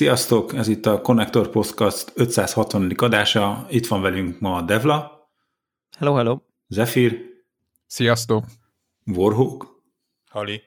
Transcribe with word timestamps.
Sziasztok, 0.00 0.54
ez 0.54 0.68
itt 0.68 0.86
a 0.86 1.00
Connector 1.00 1.50
Podcast 1.50 2.12
560. 2.14 2.92
adása. 2.96 3.66
Itt 3.70 3.86
van 3.86 4.00
velünk 4.02 4.38
ma 4.38 4.62
Devla. 4.62 5.28
Hello, 5.98 6.14
hello. 6.14 6.38
Zephyr. 6.68 7.18
Sziasztok. 7.86 8.44
Warhawk. 9.06 9.82
Hali. 10.28 10.62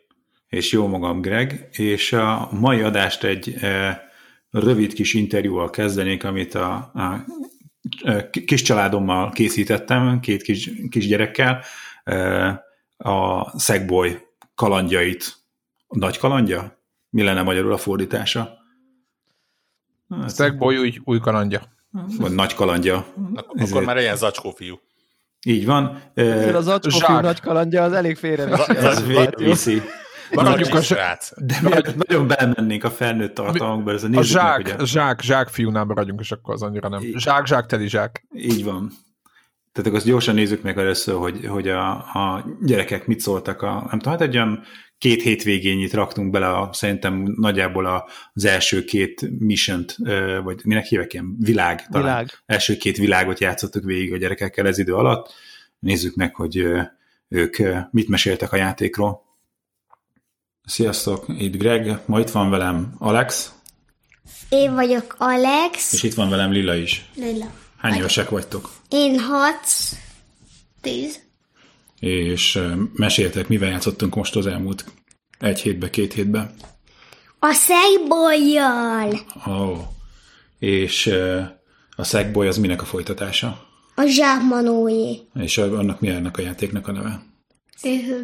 És 0.48 0.72
jó 0.72 0.88
magam 0.88 1.22
Greg. 1.22 1.70
És 1.72 2.14
a 2.14 2.50
mai 2.52 2.82
adást 2.82 3.24
egy 3.24 3.54
e, 3.62 4.02
rövid 4.50 4.94
kis 4.94 5.14
interjúval 5.14 5.70
kezdenék, 5.70 6.24
amit 6.24 6.56
a, 6.56 6.74
a 6.94 7.26
e, 8.04 8.30
kis 8.30 8.62
családommal 8.62 9.32
készítettem, 9.32 10.20
két 10.20 10.42
kis, 10.42 10.70
kis 10.90 11.08
gyerekkel. 11.08 11.64
E, 12.04 12.18
a 12.98 13.60
Segboy 13.60 14.18
kalandjait. 14.56 15.36
Nagy 15.88 16.18
kalandja? 16.18 16.84
Mi 17.10 17.24
lenne 17.24 17.42
magyarul 17.42 17.74
a 17.74 17.78
fordítása? 17.78 18.62
Hát, 20.22 20.36
Segboy 20.36 20.78
új, 20.78 20.94
új 21.04 21.20
kalandja. 21.20 21.62
Vagy 22.20 22.32
nagy 22.32 22.54
kalandja. 22.54 23.06
Akkor 23.36 23.62
Ezért. 23.62 23.86
már 23.86 23.98
ilyen 23.98 24.16
zacskó 24.16 24.52
fiú. 24.52 24.80
Így 25.46 25.66
van. 25.66 26.02
Ez 26.14 26.56
az 26.56 26.64
zacskó 26.64 26.98
fiú 26.98 27.20
nagy 27.20 27.40
kalandja, 27.40 27.84
az 27.84 27.94
elég 27.94 28.18
félre 28.18 28.66
Ez 28.66 29.06
viszi. 29.36 29.82
Maradjunk 30.32 30.74
a 30.74 30.82
zsák. 30.82 31.22
De 31.36 31.60
mi 31.62 31.70
nagyon 32.08 32.28
belemennénk 32.28 32.84
a 32.84 32.90
felnőtt 32.90 33.34
tartalmakba. 33.34 33.92
Ez 33.92 34.04
a, 34.04 34.08
a 34.14 34.24
zsák, 34.24 34.64
meg, 34.64 34.80
a... 34.80 34.86
zsák, 34.86 35.22
zsák 35.22 35.48
fiúnál 35.48 35.84
maradjunk, 35.84 36.20
és 36.20 36.32
akkor 36.32 36.54
az 36.54 36.62
annyira 36.62 36.90
nem. 36.90 37.02
Zsák, 37.16 37.46
zsák, 37.46 37.66
teli 37.66 37.88
zsák. 37.88 38.26
Így 38.36 38.64
van. 38.64 38.92
Tehát 39.72 39.88
akkor 39.88 39.96
azt 39.96 40.06
gyorsan 40.06 40.36
nézzük 40.36 40.62
meg 40.62 40.78
először, 40.78 41.16
hogy, 41.16 41.46
hogy 41.46 41.68
a, 41.68 41.92
a 41.92 42.46
gyerekek 42.62 43.08
mit 43.08 43.20
szóltak. 43.20 43.62
A, 43.62 43.74
nem 43.74 44.00
tudom, 44.00 44.12
hát 44.12 44.22
egy 44.22 44.36
olyan 44.36 44.64
két 45.04 45.22
hétvégényit 45.22 45.94
raktunk 45.94 46.32
bele, 46.32 46.48
a, 46.48 46.70
szerintem 46.74 47.34
nagyjából 47.38 48.06
az 48.34 48.46
első 48.46 48.84
két 48.84 49.40
mission 49.40 49.86
vagy 50.44 50.62
minek 50.64 50.86
hívek 50.86 51.14
ilyen, 51.14 51.36
világ, 51.40 51.88
talán. 51.88 52.06
Világ. 52.06 52.30
Első 52.46 52.78
két 52.78 52.98
világot 52.98 53.40
játszottuk 53.40 53.84
végig 53.84 54.14
a 54.14 54.18
gyerekekkel 54.18 54.68
ez 54.68 54.78
idő 54.78 54.94
alatt. 54.94 55.34
Nézzük 55.80 56.16
meg, 56.16 56.36
hogy 56.36 56.66
ők 57.28 57.58
mit 57.92 58.08
meséltek 58.08 58.52
a 58.52 58.56
játékról. 58.56 59.22
Sziasztok, 60.66 61.26
itt 61.28 61.58
Greg, 61.58 62.00
ma 62.06 62.20
itt 62.20 62.30
van 62.30 62.50
velem 62.50 62.96
Alex. 62.98 63.52
Én 64.50 64.74
vagyok 64.74 65.16
Alex. 65.18 65.94
És 65.94 66.04
itt 66.04 66.14
van 66.14 66.30
velem 66.30 66.52
Lila 66.52 66.76
is. 66.76 67.10
Lila. 67.16 67.52
Hány 67.78 67.94
évesek 67.94 68.30
vagytok? 68.30 68.70
Én 68.90 69.20
hat. 69.20 69.68
Tíz. 70.82 71.20
És 72.04 72.60
meséltek, 72.94 73.48
mivel 73.48 73.70
játszottunk 73.70 74.16
most 74.16 74.36
az 74.36 74.48
elmúlt 74.48 74.86
egy 75.40 75.62
hétbe, 75.62 75.90
két 75.90 76.14
hétbe? 76.14 76.54
A 77.40 77.52
szegbolyjal. 77.52 79.20
Ó. 79.48 79.52
Oh. 79.52 79.78
És 80.60 81.14
a 81.96 82.04
szegboly 82.04 82.48
az 82.48 82.58
minek 82.58 82.82
a 82.82 82.86
folytatása? 82.86 83.68
A 83.96 84.06
zsákmanóé. 84.06 85.20
És 85.36 85.58
annak 85.58 86.00
mi 86.00 86.10
ennek 86.10 86.38
a 86.38 86.42
játéknak 86.42 86.88
a 86.88 86.92
neve? 86.92 87.24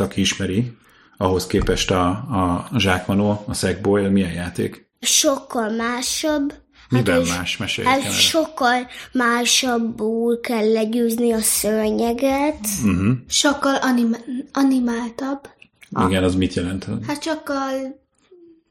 aki 0.00 0.20
ismeri, 0.20 0.72
ahhoz 1.16 1.46
képest 1.46 1.90
a, 1.90 2.08
a 2.08 2.68
zsákmanó, 2.78 3.44
a 3.46 3.54
Sackboy, 3.54 4.08
milyen 4.08 4.32
játék? 4.32 4.88
Sokkal 5.00 5.70
másabb. 5.70 6.64
Miben 6.88 7.26
hát 7.26 7.36
más? 7.38 7.56
Mesélj 7.56 7.86
Hát 7.86 8.12
sokkal 8.12 8.86
másabbul 9.12 10.40
kell 10.40 10.72
legyőzni 10.72 11.32
a 11.32 11.40
szörnyeget. 11.40 12.66
Uh-huh. 12.84 13.12
Sokkal 13.28 13.74
anima- 13.74 14.24
animáltabb. 14.52 15.48
Igen, 16.06 16.24
az 16.24 16.34
mit 16.34 16.54
jelent? 16.54 16.86
Hát 17.06 17.22
sokkal 17.22 17.72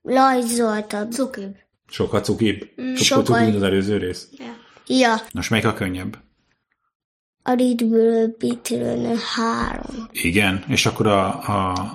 lajzoltabb. 0.02 1.12
Cukibb. 1.12 1.56
Sokkal 1.88 2.22
cukibb? 2.22 2.70
Mm. 2.82 2.94
Sokkal 2.94 3.24
cukibb, 3.24 3.44
mint 3.44 3.56
az 3.56 3.64
előző 3.64 3.98
rész? 3.98 4.28
Ja. 4.32 4.56
ja. 4.88 5.16
Most 5.34 5.50
melyik 5.50 5.66
a 5.66 5.74
könnyebb? 5.74 6.18
A 7.44 7.52
Little 7.52 8.28
Bitről 8.38 9.16
három. 9.36 10.08
Igen? 10.12 10.64
És 10.68 10.86
akkor 10.86 11.08
a, 11.08 11.28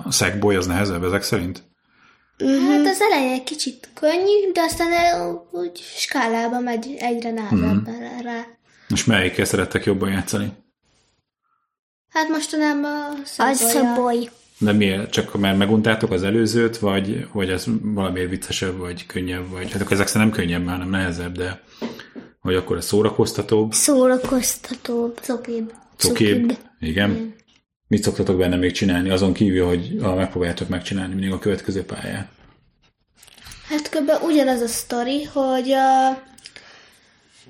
a 0.05 0.11
Sackboy 0.11 0.55
az 0.55 0.65
nehezebb 0.65 1.03
ezek 1.03 1.23
szerint? 1.23 1.63
Uh-huh. 2.41 2.69
Hát 2.69 2.85
az 2.85 3.01
eleje 3.01 3.31
egy 3.31 3.43
kicsit 3.43 3.89
könnyű, 3.93 4.51
de 4.53 4.61
aztán 4.61 4.89
úgy 5.51 5.79
skálában 5.97 6.63
megy 6.63 6.95
egyre 6.99 7.31
nehezebb 7.31 7.87
uh-huh. 7.87 8.21
rá. 8.21 8.45
És 8.89 9.05
melyikkel 9.05 9.45
szerettek 9.45 9.85
jobban 9.85 10.09
játszani? 10.09 10.51
Hát 12.09 12.29
mostanában 12.29 13.21
a 13.37 13.53
Szaboly. 13.53 14.29
De 14.57 14.71
miért? 14.71 15.11
Csak 15.11 15.39
mert 15.39 15.57
meguntátok 15.57 16.11
az 16.11 16.23
előzőt, 16.23 16.77
vagy, 16.77 17.27
vagy 17.31 17.49
ez 17.49 17.65
valamiért 17.81 18.29
viccesebb, 18.29 18.77
vagy 18.77 19.05
könnyebb, 19.05 19.49
vagy 19.49 19.71
hát 19.71 19.81
akkor 19.81 19.93
ezek 19.93 20.13
nem 20.13 20.31
könnyebb, 20.31 20.67
hanem 20.67 20.89
nehezebb, 20.89 21.37
de 21.37 21.61
vagy 22.41 22.55
akkor 22.55 22.77
ez 22.77 22.85
szórakoztatóbb? 22.85 23.73
Szórakoztatóbb. 23.73 25.19
Cokibb. 25.19 25.73
Cokibb. 25.97 26.57
Igen. 26.79 27.09
Mm. 27.09 27.29
Mit 27.91 28.03
szoktatok 28.03 28.37
benne 28.37 28.55
még 28.55 28.71
csinálni, 28.71 29.09
azon 29.09 29.33
kívül, 29.33 29.65
hogy 29.65 29.97
a, 30.01 30.13
megpróbáljátok 30.13 30.69
megcsinálni 30.69 31.13
mindig 31.13 31.31
a 31.31 31.39
következő 31.39 31.83
pályát? 31.83 32.27
Hát 33.67 33.89
kb. 33.89 34.11
ugyanaz 34.23 34.61
a 34.61 34.67
sztori, 34.67 35.23
hogy 35.23 35.71
a, 35.71 36.07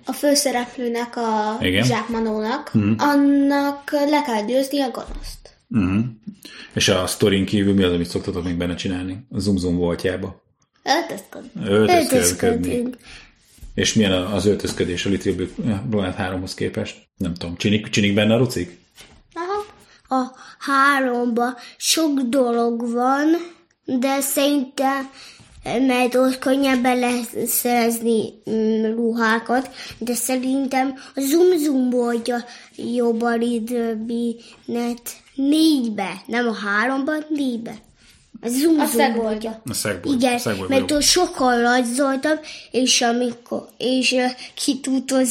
a 0.05 0.11
főszereplőnek, 0.13 1.17
a 1.17 1.57
Igen? 1.61 1.83
zsákmanónak, 1.83 2.71
mm. 2.77 2.93
annak 2.97 3.91
le 3.91 4.21
kell 4.25 4.45
győzni 4.45 4.81
a 4.81 4.89
gonoszt. 4.89 5.57
Mm. 5.77 5.99
És 6.73 6.87
a 6.87 7.07
sztorin 7.07 7.45
kívül 7.45 7.73
mi 7.73 7.83
az, 7.83 7.93
amit 7.93 8.09
szoktatok 8.09 8.43
még 8.43 8.55
benne 8.55 8.75
csinálni? 8.75 9.25
A 9.29 9.39
Zoom 9.39 9.57
Zoom 9.57 9.77
voltjába? 9.77 10.43
Öltözködni. 10.83 11.65
Öltözködni. 11.65 12.83
És 13.73 13.93
milyen 13.93 14.11
az 14.11 14.45
öltözködés 14.45 15.05
a 15.05 15.09
Little 15.09 15.45
Planet 15.89 16.15
3-hoz 16.19 16.53
képest? 16.53 16.97
Nem 17.17 17.33
tudom, 17.33 17.55
csinik, 17.57 17.89
csinik 17.89 18.13
benne 18.13 18.33
a 18.33 18.37
rucik? 18.37 18.80
A 20.11 20.31
háromba 20.59 21.57
sok 21.77 22.19
dolog 22.19 22.91
van, 22.91 23.27
de 23.85 24.21
szerintem 24.21 25.09
mert 25.63 26.15
ott 26.15 26.39
könnyebben 26.39 26.99
lehet 26.99 27.47
szerezni 27.47 28.33
mm, 28.49 28.95
ruhákat, 28.95 29.69
de 29.97 30.13
szerintem 30.13 30.93
a 31.15 31.21
Zoom 31.21 31.57
Zoom 31.57 31.89
volt 31.89 32.27
a 32.27 32.45
jobb 32.75 33.21
a 33.21 33.35
net 34.65 35.01
négybe, 35.35 36.21
nem 36.25 36.47
a 36.47 36.53
háromba, 36.53 37.11
négybe. 37.29 37.75
A 38.41 38.47
Zoom 38.47 38.79
a 38.79 38.85
Zoom 38.85 39.15
volt. 39.15 39.45
A. 39.45 39.61
Igen, 40.03 40.39
szegboly 40.39 40.67
mert 40.67 40.91
ott 40.91 41.01
sokkal 41.01 41.61
rajzoltabb, 41.61 42.39
és 42.71 43.01
amikor, 43.01 43.67
és 43.77 44.15
ki 44.55 44.79
tudod 44.79 45.25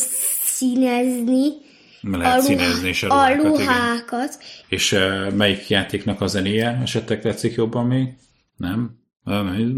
színezni, 0.45 1.53
lehet 2.01 2.39
a 2.39 2.43
színezni 2.43 2.89
és 2.89 3.03
a 3.03 3.07
ruhákat. 3.07 3.45
A 3.45 3.49
ruhákat. 3.49 4.39
És 4.69 4.93
uh, 4.93 5.33
melyik 5.33 5.69
játéknak 5.69 6.21
a 6.21 6.27
zenéje 6.27 6.79
esetleg 6.83 7.21
tetszik 7.21 7.55
jobban 7.55 7.87
még? 7.87 8.09
Nem? 8.57 8.99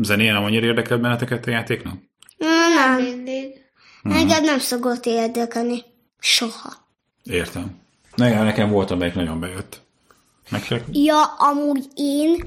Zenéje 0.02 0.32
nem 0.32 0.44
annyira 0.44 0.66
érdekel 0.66 0.98
benneteket 0.98 1.46
a 1.46 1.50
játéknak? 1.50 1.94
Nem. 2.38 3.02
Mindig. 3.02 3.50
Uh-huh. 4.02 4.20
Engem 4.20 4.44
nem 4.44 4.58
szokott 4.58 5.06
érdekelni. 5.06 5.82
Soha. 6.18 6.72
Értem. 7.22 7.80
Nekem, 8.16 8.44
nekem 8.44 8.70
volt, 8.70 8.90
amelyik 8.90 9.14
nagyon 9.14 9.40
bejött. 9.40 9.80
Nektek? 10.48 10.84
Ja, 10.92 11.24
amúgy 11.24 11.86
én 11.94 12.44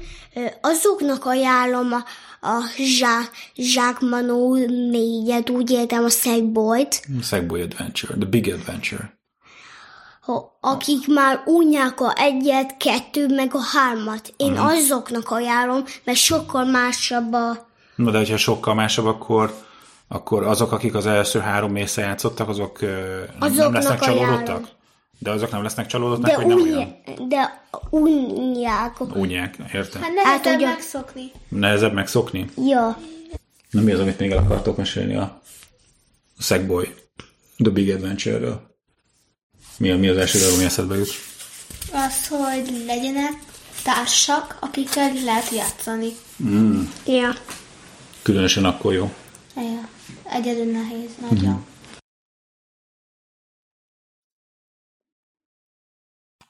azoknak 0.60 1.24
ajánlom 1.24 1.92
a, 1.92 2.04
a 2.46 2.60
zsák, 2.76 3.30
zsákmanó 3.54 4.54
négyet, 4.90 5.50
úgy 5.50 5.70
értem 5.70 6.04
a 6.04 6.08
Sackboy-t. 6.08 7.06
Sackboy 7.22 7.60
Adventure, 7.60 8.14
The 8.14 8.28
Big 8.28 8.52
Adventure 8.52 9.15
akik 10.60 11.06
már 11.06 11.42
unják 11.44 12.00
a 12.00 12.12
egyet, 12.16 12.76
kettő, 12.76 13.26
meg 13.34 13.54
a 13.54 13.60
hármat. 13.60 14.32
Én 14.36 14.52
uh-huh. 14.52 14.70
azoknak 14.70 15.30
ajánlom, 15.30 15.84
mert 16.04 16.18
sokkal 16.18 16.64
másabb 16.64 17.32
a... 17.32 17.66
Na 17.96 18.10
de 18.10 18.18
hogyha 18.18 18.36
sokkal 18.36 18.74
másabb, 18.74 19.06
akkor, 19.06 19.54
akkor 20.08 20.46
azok, 20.46 20.72
akik 20.72 20.94
az 20.94 21.06
első 21.06 21.38
három 21.38 21.72
mésze 21.72 22.00
játszottak, 22.00 22.48
azok 22.48 22.80
nem, 23.40 23.52
nem 23.54 23.72
lesznek 23.72 24.00
csalódottak? 24.00 24.68
De 25.18 25.30
azok 25.30 25.50
nem 25.50 25.62
lesznek 25.62 25.86
csalódottak, 25.86 26.26
de 26.26 26.34
hogy 26.34 26.46
nem 26.46 26.60
olyan? 26.60 26.96
De 27.28 27.66
unják. 27.90 29.00
Unják, 29.14 29.56
értem. 29.72 30.02
Hát 30.02 30.12
nehezebb 30.14 30.44
hát, 30.44 30.56
ugye... 30.56 30.66
megszokni. 30.66 31.30
Nehezebb 31.48 31.92
megszokni? 31.92 32.50
Ja. 32.66 32.98
Na 33.70 33.80
mi 33.80 33.92
az, 33.92 34.00
amit 34.00 34.18
még 34.18 34.30
el 34.30 34.38
akartok 34.38 34.76
mesélni 34.76 35.16
a 35.16 35.40
Sackboy 36.38 36.94
The 37.56 37.70
Big 37.70 37.90
Adventure-ről? 37.90 38.75
Mi, 39.78 39.90
a, 39.90 39.96
mi 39.96 40.08
az 40.08 40.16
első 40.16 40.38
dolog, 40.38 40.54
ami 40.54 40.64
eszedbe 40.64 40.96
jut? 40.96 41.10
Az, 41.92 42.28
hogy 42.28 42.84
legyenek 42.86 43.32
társak, 43.82 44.56
akikkel 44.60 45.12
lehet 45.24 45.50
játszani. 45.50 46.08
Mm. 46.42 46.82
Ja. 47.06 47.32
Különösen 48.22 48.64
akkor 48.64 48.92
jó. 48.92 49.14
Ja. 49.56 49.88
Egyedül 50.24 50.72
nehéz, 50.72 51.10
nagyon. 51.20 51.52
Mm-hmm. 51.52 51.62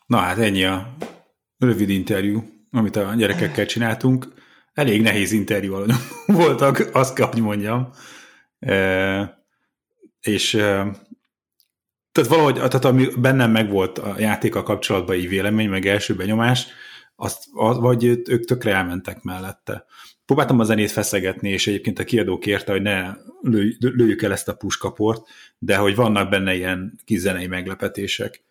Na 0.06 0.18
hát 0.18 0.38
ennyi 0.38 0.64
a 0.64 0.96
rövid 1.58 1.88
interjú, 1.88 2.44
amit 2.70 2.96
a 2.96 3.14
gyerekekkel 3.14 3.66
csináltunk. 3.66 4.32
Elég 4.72 5.02
nehéz 5.02 5.32
interjú 5.32 5.84
voltak, 6.26 6.88
azt 6.92 7.14
kell, 7.14 7.26
hogy 7.26 7.40
mondjam. 7.40 7.90
E, 8.58 9.44
és 10.20 10.54
e, 10.54 10.96
tehát 12.16 12.30
valahogy, 12.30 12.54
tehát 12.54 12.84
ami 12.84 13.08
bennem 13.16 13.50
megvolt 13.50 13.98
a 13.98 14.14
játéka 14.18 14.62
kapcsolatban 14.62 15.16
így 15.16 15.28
vélemény, 15.28 15.68
meg 15.68 15.86
első 15.86 16.14
benyomás, 16.14 16.66
azt, 17.16 17.44
az, 17.52 17.78
vagy 17.78 18.04
ők 18.04 18.44
tökre 18.44 18.74
elmentek 18.74 19.22
mellette. 19.22 19.84
Próbáltam 20.24 20.60
a 20.60 20.64
zenét 20.64 20.90
feszegetni, 20.90 21.48
és 21.48 21.66
egyébként 21.66 21.98
a 21.98 22.04
kiadó 22.04 22.38
kérte, 22.38 22.72
hogy 22.72 22.82
ne 22.82 23.14
lőj, 23.40 23.76
lőjük 23.78 24.22
el 24.22 24.32
ezt 24.32 24.48
a 24.48 24.54
puskaport, 24.54 25.26
de 25.58 25.76
hogy 25.76 25.94
vannak 25.94 26.30
benne 26.30 26.54
ilyen 26.54 26.98
kis 27.04 27.18
zenei 27.18 27.46
meglepetések. 27.46 28.44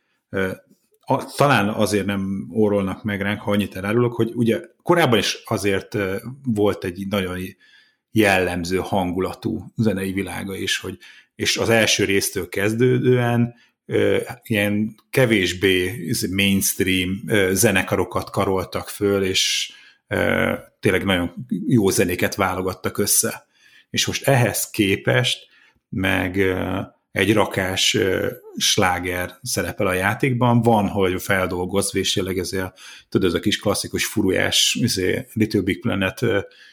A, 1.00 1.36
talán 1.36 1.70
azért 1.70 2.06
nem 2.06 2.50
órolnak 2.54 3.04
meg 3.04 3.22
ránk, 3.22 3.42
ha 3.42 3.52
annyit 3.52 3.76
elárulok, 3.76 4.14
hogy 4.14 4.32
ugye 4.36 4.62
korábban 4.82 5.20
is 5.20 5.42
azért 5.46 5.98
volt 6.44 6.84
egy 6.84 7.08
nagyon 7.10 7.38
jellemző 8.12 8.78
hangulatú 8.78 9.66
zenei 9.76 10.12
világa 10.12 10.56
is, 10.56 10.78
hogy 10.80 10.98
és 11.36 11.58
az 11.58 11.70
első 11.70 12.06
résztől 12.06 12.50
kezdődően 12.50 13.54
ilyen 14.44 14.96
kevésbé 15.10 16.10
mainstream 16.32 17.22
zenekarokat 17.52 18.30
karoltak 18.30 18.90
föl, 18.90 19.24
és 19.24 19.72
tényleg 20.80 21.04
nagyon 21.04 21.48
jó 21.68 21.90
zenéket 21.90 22.36
válogattak 22.36 22.98
össze. 22.98 23.46
És 23.90 24.06
most 24.06 24.28
ehhez 24.28 24.70
képest 24.70 25.48
meg 25.90 26.38
egy 27.12 27.34
rakás 27.34 27.98
sláger 28.58 29.38
szerepel 29.42 29.88
a 29.88 29.94
játékban, 29.94 30.62
van, 30.62 30.88
hogy 30.88 31.22
feldolgozva, 31.22 32.00
és 32.00 32.14
tényleg 32.14 32.38
ez 32.38 32.54
a, 32.54 32.74
tudod, 33.10 33.28
ez 33.28 33.34
a 33.34 33.40
kis 33.40 33.60
klasszikus 33.60 34.06
furujás 34.06 34.80
Little 35.34 35.62
Big 35.62 35.80
Planet 35.80 36.22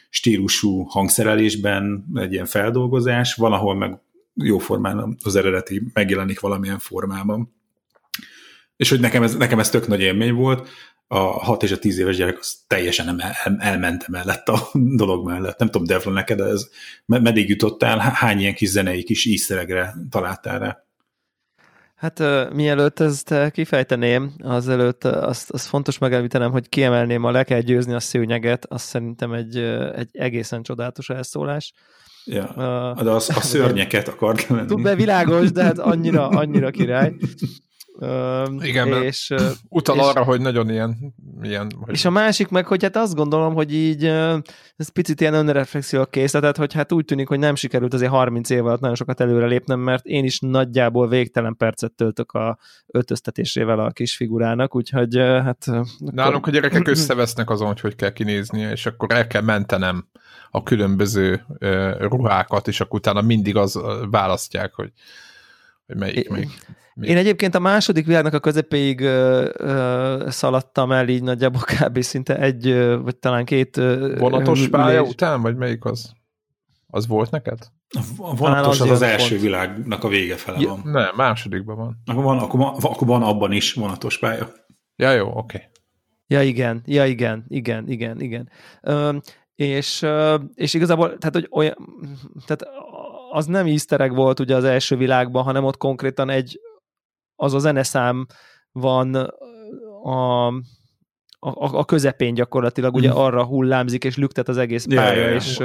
stílusú 0.09 0.83
hangszerelésben 0.83 2.05
egy 2.15 2.31
ilyen 2.31 2.45
feldolgozás, 2.45 3.33
van, 3.33 3.53
ahol 3.53 3.75
meg 3.75 3.99
jó 4.35 4.57
formán 4.57 5.17
az 5.23 5.35
eredeti 5.35 5.81
megjelenik 5.93 6.39
valamilyen 6.39 6.79
formában. 6.79 7.53
És 8.75 8.89
hogy 8.89 8.99
nekem 8.99 9.23
ez, 9.23 9.35
nekem 9.35 9.59
ez 9.59 9.69
tök 9.69 9.87
nagy 9.87 10.01
élmény 10.01 10.33
volt, 10.33 10.69
a 11.07 11.17
6 11.17 11.63
és 11.63 11.71
a 11.71 11.79
10 11.79 11.97
éves 11.97 12.15
gyerek 12.15 12.39
az 12.39 12.57
teljesen 12.67 13.21
el, 13.21 13.57
elmente 13.59 14.05
mellett 14.09 14.49
a 14.49 14.69
dolog 15.01 15.27
mellett. 15.27 15.59
Nem 15.59 15.69
tudom, 15.69 15.87
Devlon, 15.87 16.13
neked 16.13 16.39
ez 16.39 16.69
meddig 17.05 17.49
jutottál? 17.49 17.99
Hány 17.99 18.39
ilyen 18.39 18.53
kis 18.53 18.69
zenei 18.69 19.03
kis 19.03 19.25
ízszeregre 19.25 19.93
találtál 20.09 20.59
rá? 20.59 20.83
Hát 21.95 22.19
mielőtt 22.53 22.99
ezt 22.99 23.51
kifejteném, 23.51 24.33
azelőtt 24.43 25.03
azt, 25.03 25.51
azt 25.51 25.67
fontos 25.67 25.97
megemlítenem, 25.97 26.51
hogy 26.51 26.69
kiemelném 26.69 27.23
a 27.23 27.31
le 27.31 27.43
kell 27.43 27.59
győzni 27.59 27.93
a 27.93 27.99
szőnyeget, 27.99 28.65
azt 28.65 28.85
szerintem 28.85 29.33
egy, 29.33 29.57
egy 29.95 30.09
egészen 30.11 30.63
csodálatos 30.63 31.09
elszólás. 31.09 31.73
Ja, 32.25 32.43
uh, 32.95 33.03
de 33.03 33.09
az, 33.09 33.29
a 33.29 33.41
szörnyeket 33.51 34.07
akart 34.07 34.47
lenni. 34.47 34.65
Tud 34.65 34.81
be 34.81 34.95
világos, 34.95 35.51
de 35.51 35.63
hát 35.63 35.79
annyira, 35.79 36.27
annyira 36.27 36.71
király. 36.71 37.13
Uh, 37.99 38.65
Igen, 38.67 39.03
és, 39.03 39.33
utal 39.69 39.95
és, 39.95 40.01
arra, 40.01 40.23
hogy 40.23 40.41
nagyon 40.41 40.69
ilyen... 40.69 41.13
ilyen 41.41 41.71
hogy... 41.79 41.93
És 41.93 42.05
a 42.05 42.09
másik 42.09 42.47
meg, 42.47 42.65
hogy 42.65 42.83
hát 42.83 42.95
azt 42.95 43.15
gondolom, 43.15 43.53
hogy 43.53 43.73
így 43.73 44.05
ez 44.75 44.89
picit 44.93 45.21
ilyen 45.21 45.33
önreflexió 45.33 46.05
készletet, 46.05 46.57
hogy 46.57 46.73
hát 46.73 46.91
úgy 46.91 47.05
tűnik, 47.05 47.27
hogy 47.27 47.39
nem 47.39 47.55
sikerült 47.55 47.93
azért 47.93 48.11
30 48.11 48.49
év 48.49 48.65
alatt 48.65 48.79
nagyon 48.79 48.95
sokat 48.95 49.19
előre 49.19 49.45
lépnem, 49.45 49.79
mert 49.79 50.05
én 50.05 50.23
is 50.23 50.39
nagyjából 50.39 51.07
végtelen 51.07 51.57
percet 51.57 51.91
töltök 51.91 52.31
a 52.31 52.57
öltöztetésével 52.87 53.79
a 53.79 53.91
kis 53.91 54.15
figurának, 54.15 54.75
úgyhogy 54.75 55.17
hát... 55.17 55.65
Nálunk 55.97 56.47
a 56.47 56.51
gyerekek 56.51 56.87
összevesznek 56.97 57.49
azon, 57.49 57.67
hogy 57.67 57.79
hogy 57.79 57.95
kell 57.95 58.11
kinéznie, 58.11 58.71
és 58.71 58.85
akkor 58.85 59.11
el 59.11 59.27
kell 59.27 59.41
mentenem 59.41 60.07
a 60.55 60.63
különböző 60.63 61.45
ruhákat, 61.99 62.67
és 62.67 62.81
akkor 62.81 62.99
utána 62.99 63.21
mindig 63.21 63.55
az 63.55 63.79
választják, 64.11 64.73
hogy, 64.73 64.91
hogy 65.85 65.95
melyik, 65.97 66.29
melyik. 66.29 66.49
Még. 66.95 67.09
Én 67.09 67.17
egyébként 67.17 67.55
a 67.55 67.59
második 67.59 68.05
világnak 68.05 68.33
a 68.33 68.39
közepéig 68.39 69.01
ö, 69.01 69.49
ö, 69.57 70.25
szaladtam 70.29 70.91
el 70.91 71.07
így 71.07 71.23
nagyjából 71.23 71.61
kb. 71.61 72.01
szinte 72.01 72.37
egy, 72.39 72.67
ö, 72.67 72.99
vagy 73.01 73.15
talán 73.15 73.45
két 73.45 73.77
ö, 73.77 74.15
Vonatos 74.19 74.67
pálya 74.67 75.01
után, 75.01 75.41
vagy 75.41 75.55
melyik 75.55 75.85
az? 75.85 76.13
Az 76.87 77.07
volt 77.07 77.31
neked? 77.31 77.57
A 78.17 78.35
vonatos 78.35 78.79
az 78.79 78.85
az, 78.85 78.91
az 78.91 79.01
első 79.01 79.29
pont. 79.29 79.41
világnak 79.41 80.03
a 80.03 80.07
vége 80.07 80.35
fele 80.35 80.59
ja, 80.59 80.67
van. 80.67 80.81
Nem, 80.83 81.15
másodikban 81.15 81.75
van. 81.75 82.01
Akkor 82.05 82.23
van, 82.23 82.37
akkor, 82.37 82.59
van, 82.59 82.75
akkor 82.81 83.07
van 83.07 83.23
abban 83.23 83.51
is 83.51 83.73
vonatos 83.73 84.19
pálya. 84.19 84.49
Ja, 84.95 85.11
jó, 85.11 85.27
oké. 85.27 85.37
Okay. 85.37 85.69
Ja, 86.27 86.41
igen, 86.41 86.81
ja, 86.85 87.05
igen, 87.05 87.45
igen, 87.47 87.87
igen, 87.87 88.21
igen. 88.21 88.49
Ö, 88.81 89.17
és, 89.55 90.05
és 90.53 90.73
igazából, 90.73 91.17
tehát, 91.17 91.33
hogy 91.33 91.47
olyan, 91.51 91.75
tehát 92.45 92.75
az 93.31 93.45
nem 93.45 93.65
easter 93.65 94.09
volt 94.09 94.39
ugye 94.39 94.55
az 94.55 94.63
első 94.63 94.95
világban, 94.95 95.43
hanem 95.43 95.63
ott 95.63 95.77
konkrétan 95.77 96.29
egy 96.29 96.59
az 97.35 97.53
a 97.53 97.59
zeneszám 97.59 98.25
van 98.71 99.15
a, 100.03 100.47
a, 101.39 101.77
a 101.77 101.85
közepén 101.85 102.33
gyakorlatilag, 102.33 102.95
ugye 102.95 103.11
mm. 103.11 103.15
arra 103.15 103.45
hullámzik, 103.45 104.03
és 104.03 104.17
lüktet 104.17 104.47
az 104.47 104.57
egész 104.57 104.85
pálya, 104.85 105.21
yeah, 105.21 105.35
és, 105.35 105.59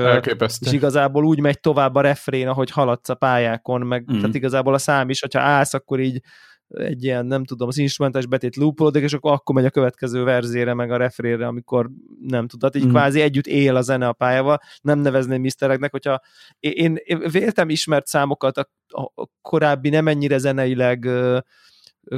és 0.59 0.73
igazából 0.73 1.25
úgy 1.25 1.41
megy 1.41 1.61
tovább 1.61 1.95
a 1.95 2.01
refrén, 2.01 2.49
ahogy 2.49 2.71
haladsz 2.71 3.09
a 3.09 3.15
pályákon, 3.15 3.81
meg 3.81 4.13
mm. 4.13 4.19
tehát 4.19 4.35
igazából 4.35 4.75
a 4.75 4.79
szám 4.79 5.11
is, 5.11 5.21
hogyha 5.21 5.41
állsz, 5.41 5.75
akkor 5.75 6.01
így 6.01 6.21
egy 6.69 7.05
ilyen, 7.05 7.27
nem 7.27 7.45
tudom, 7.45 7.69
az 7.69 7.79
instrumentális 7.79 8.29
betét 8.29 8.57
loopolódik, 8.57 9.03
és 9.03 9.13
akkor, 9.13 9.33
akkor 9.33 9.55
megy 9.55 9.65
a 9.65 9.71
következő 9.71 10.23
verzére, 10.23 10.75
meg 10.75 10.91
a 10.91 10.97
refrére, 10.97 11.47
amikor 11.47 11.91
nem 12.21 12.47
tudod, 12.47 12.77
így 12.77 12.87
mm. 12.87 12.89
kvázi 12.89 13.21
együtt 13.21 13.47
él 13.47 13.77
a 13.77 13.81
zene 13.81 14.09
a 14.09 14.13
pályával, 14.13 14.61
nem 14.81 14.99
nevezném 14.99 15.41
misztereknek, 15.41 15.91
hogyha 15.91 16.21
én, 16.59 16.97
én 17.05 17.19
véltem 17.31 17.69
ismert 17.69 18.07
számokat 18.07 18.57
a, 18.57 18.69
a 18.89 19.27
korábbi 19.43 19.89
nem 19.89 20.09
ennyire 20.09 20.39
zeneileg 20.39 21.09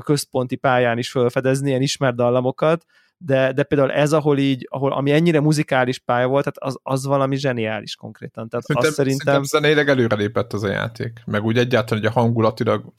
központi 0.04 0.56
pályán 0.56 0.98
is 0.98 1.10
felfedezni 1.10 1.68
ilyen 1.68 1.82
ismert 1.82 2.16
dallamokat, 2.16 2.84
de, 3.22 3.52
de 3.52 3.62
például 3.62 3.92
ez, 3.92 4.12
ahol 4.12 4.38
így, 4.38 4.66
ahol, 4.70 4.92
ami 4.92 5.12
ennyire 5.12 5.40
muzikális 5.40 5.98
pálya 5.98 6.26
volt, 6.26 6.44
tehát 6.44 6.74
az, 6.74 6.94
az 6.94 7.06
valami 7.06 7.36
zseniális 7.36 7.96
konkrétan. 7.96 8.48
Tehát 8.48 8.64
szerintem, 8.66 8.90
azt 8.90 8.98
szerintem... 8.98 9.26
szerintem 9.26 9.60
zenéleg 9.60 9.88
előrelépett 9.88 10.52
az 10.52 10.62
a 10.62 10.68
játék, 10.68 11.22
meg 11.26 11.44
úgy 11.44 11.58
egyáltalán, 11.58 12.02
hogy 12.02 12.12
a 12.12 12.20
hangulatilag, 12.20 12.92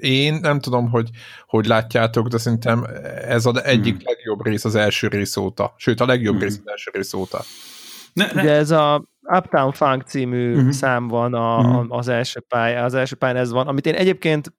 én 0.00 0.34
nem 0.34 0.60
tudom, 0.60 0.90
hogy 0.90 1.10
hogy 1.46 1.66
látjátok, 1.66 2.28
de 2.28 2.38
szerintem 2.38 2.86
ez 3.26 3.46
az 3.46 3.62
egyik 3.62 3.94
hmm. 3.94 4.04
legjobb 4.04 4.46
rész 4.46 4.64
az 4.64 4.74
első 4.74 5.08
rész 5.08 5.36
óta, 5.36 5.74
sőt 5.76 6.00
a 6.00 6.06
legjobb 6.06 6.34
hmm. 6.34 6.42
rész 6.42 6.60
az 6.64 6.70
első 6.70 6.90
rész 6.94 7.14
óta. 7.14 7.42
Ne, 8.12 8.32
ne. 8.32 8.42
Ugye 8.42 8.52
ez 8.52 8.70
a 8.70 9.04
Uptown 9.22 9.72
Funk 9.72 10.02
című 10.02 10.54
uh-huh. 10.54 10.70
szám 10.70 11.08
van 11.08 11.34
a, 11.34 11.58
uh-huh. 11.58 11.96
az 11.96 12.08
első 12.08 12.40
pályán, 12.40 12.84
az 12.84 12.94
első 12.94 13.16
pályán 13.16 13.36
ez 13.36 13.50
van, 13.50 13.66
amit 13.66 13.86
én 13.86 13.94
egyébként, 13.94 14.52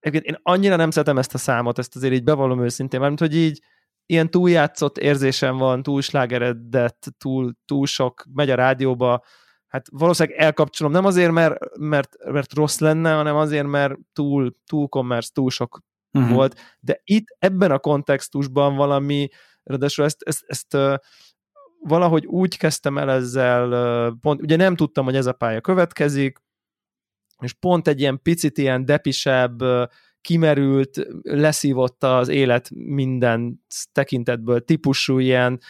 egyébként 0.00 0.34
én 0.34 0.40
annyira 0.42 0.76
nem 0.76 0.90
szeretem 0.90 1.18
ezt 1.18 1.34
a 1.34 1.38
számot, 1.38 1.78
ezt 1.78 1.96
azért 1.96 2.12
így 2.12 2.24
bevallom 2.24 2.62
őszintén, 2.62 3.00
mert 3.00 3.18
hogy 3.18 3.36
így 3.36 3.60
ilyen 4.10 4.30
túljátszott 4.30 4.98
érzésem 4.98 5.56
van, 5.56 5.82
túl 5.82 6.02
slágeredett, 6.02 7.06
túl, 7.18 7.52
túl 7.64 7.86
sok, 7.86 8.24
megy 8.32 8.50
a 8.50 8.54
rádióba, 8.54 9.24
hát 9.66 9.86
valószínűleg 9.90 10.38
elkapcsolom, 10.38 10.92
nem 10.92 11.04
azért, 11.04 11.32
mert, 11.32 11.78
mert, 11.78 12.16
mert 12.24 12.54
rossz 12.54 12.78
lenne, 12.78 13.14
hanem 13.14 13.36
azért, 13.36 13.66
mert 13.66 13.94
túl, 14.12 14.54
túl 14.66 14.88
commerce, 14.88 15.30
túl 15.32 15.50
sok 15.50 15.80
uh-huh. 16.12 16.32
volt, 16.32 16.60
de 16.80 17.00
itt 17.04 17.36
ebben 17.38 17.70
a 17.70 17.78
kontextusban 17.78 18.76
valami, 18.76 19.28
ráadásul 19.62 20.04
ezt, 20.04 20.22
ezt, 20.22 20.44
ezt, 20.46 20.76
valahogy 21.82 22.26
úgy 22.26 22.56
kezdtem 22.56 22.98
el 22.98 23.10
ezzel, 23.10 24.16
pont, 24.20 24.42
ugye 24.42 24.56
nem 24.56 24.76
tudtam, 24.76 25.04
hogy 25.04 25.16
ez 25.16 25.26
a 25.26 25.32
pálya 25.32 25.60
következik, 25.60 26.38
és 27.40 27.52
pont 27.52 27.88
egy 27.88 28.00
ilyen 28.00 28.22
picit 28.22 28.58
ilyen 28.58 28.84
depisebb, 28.84 29.62
kimerült, 30.20 31.06
leszívotta 31.22 32.16
az 32.18 32.28
élet 32.28 32.70
minden 32.74 33.64
tekintetből 33.92 34.64
típusú 34.64 35.18
ilyen, 35.18 35.60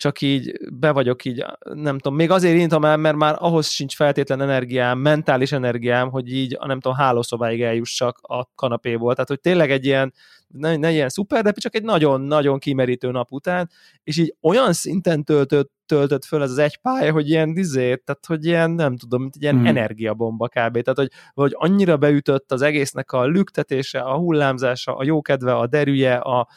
csak 0.00 0.20
így 0.20 0.52
be 0.72 0.90
vagyok 0.90 1.24
így, 1.24 1.44
nem 1.74 1.98
tudom, 1.98 2.16
még 2.16 2.30
azért 2.30 2.56
írtam 2.56 2.84
el, 2.84 2.96
mert 2.96 3.16
már 3.16 3.36
ahhoz 3.38 3.68
sincs 3.68 3.94
feltétlen 3.94 4.40
energiám, 4.40 4.98
mentális 4.98 5.52
energiám, 5.52 6.10
hogy 6.10 6.32
így, 6.32 6.58
nem 6.66 6.80
tudom, 6.80 6.96
hálószobáig 6.96 7.62
eljussak 7.62 8.18
a 8.22 8.46
kanapéból. 8.54 9.12
Tehát, 9.12 9.28
hogy 9.28 9.40
tényleg 9.40 9.70
egy 9.70 9.84
ilyen, 9.84 10.12
ne, 10.48 10.76
ne 10.76 10.90
ilyen 10.90 11.08
szuper, 11.08 11.42
de 11.42 11.52
csak 11.52 11.74
egy 11.74 11.82
nagyon-nagyon 11.82 12.58
kimerítő 12.58 13.10
nap 13.10 13.32
után, 13.32 13.70
és 14.02 14.18
így 14.18 14.34
olyan 14.40 14.72
szinten 14.72 15.24
töltött, 15.24 15.72
töltött 15.86 16.24
föl 16.24 16.42
ez 16.42 16.50
az 16.50 16.58
egy 16.58 16.76
pálya, 16.76 17.12
hogy 17.12 17.28
ilyen 17.28 17.54
dizét, 17.54 18.04
tehát 18.04 18.26
hogy 18.26 18.44
ilyen, 18.44 18.70
nem 18.70 18.96
tudom, 18.96 19.20
mint 19.20 19.34
egy 19.36 19.42
ilyen 19.42 19.56
hmm. 19.56 19.66
energiabomba 19.66 20.46
kb. 20.46 20.54
Tehát, 20.54 20.94
hogy, 20.94 21.10
hogy 21.32 21.52
annyira 21.54 21.96
beütött 21.96 22.52
az 22.52 22.62
egésznek 22.62 23.12
a 23.12 23.26
lüktetése, 23.26 24.00
a 24.00 24.16
hullámzása, 24.16 24.96
a 24.96 25.04
jókedve, 25.04 25.54
a 25.54 25.66
derűje, 25.66 26.14
a, 26.14 26.48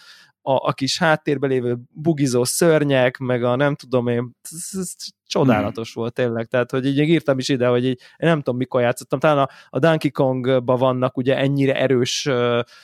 a, 0.46 0.68
a 0.68 0.74
kis 0.74 0.98
háttérben 0.98 1.50
lévő 1.50 1.78
bugizó 1.92 2.44
szörnyek, 2.44 3.18
meg 3.18 3.44
a 3.44 3.56
nem 3.56 3.76
tudom 3.76 4.08
én, 4.08 4.32
ez, 4.52 4.80
ez 4.80 4.94
csodálatos 5.28 5.94
hmm. 5.94 6.02
volt 6.02 6.14
tényleg, 6.14 6.46
tehát 6.46 6.72
hogy 6.72 6.86
így 6.86 6.98
írtam 6.98 7.38
is 7.40 7.50
ide, 7.50 7.68
hogy 7.68 7.86
így, 7.86 8.00
én 8.18 8.30
nem 8.30 8.38
tudom 8.38 8.58
mikor 8.58 8.82
játszottam, 8.82 9.20
talán 9.20 9.38
a, 9.38 9.50
a 9.70 9.80
Donkey 9.80 10.12
Kongba 10.12 10.78
vannak 10.78 11.18
ugye 11.18 11.38
ennyire 11.38 11.76
erős, 11.76 12.30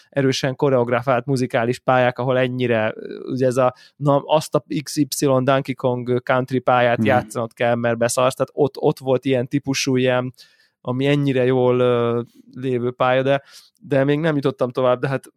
erősen 0.09 0.55
koreografált 0.55 1.25
muzikális 1.25 1.79
pályák, 1.79 2.19
ahol 2.19 2.37
ennyire, 2.37 2.93
ugye 3.31 3.45
ez 3.45 3.57
a, 3.57 3.73
na, 3.95 4.17
azt 4.25 4.55
a 4.55 4.65
XY 4.83 5.25
Donkey 5.25 5.75
Kong 5.75 6.21
country 6.23 6.59
pályát 6.59 6.97
hmm. 6.97 7.05
játszanod 7.05 7.53
kell, 7.53 7.75
mert 7.75 7.97
beszarsz, 7.97 8.35
tehát 8.35 8.51
ott, 8.53 8.77
ott 8.77 8.99
volt 8.99 9.25
ilyen 9.25 9.47
típusú 9.47 9.95
ilyen, 9.95 10.33
ami 10.81 11.05
ennyire 11.05 11.45
jól 11.45 11.79
uh, 11.79 12.25
lévő 12.61 12.91
pálya, 12.91 13.21
de, 13.21 13.43
de 13.81 14.03
még 14.03 14.19
nem 14.19 14.35
jutottam 14.35 14.69
tovább, 14.69 14.99
de 14.99 15.07
hát 15.07 15.31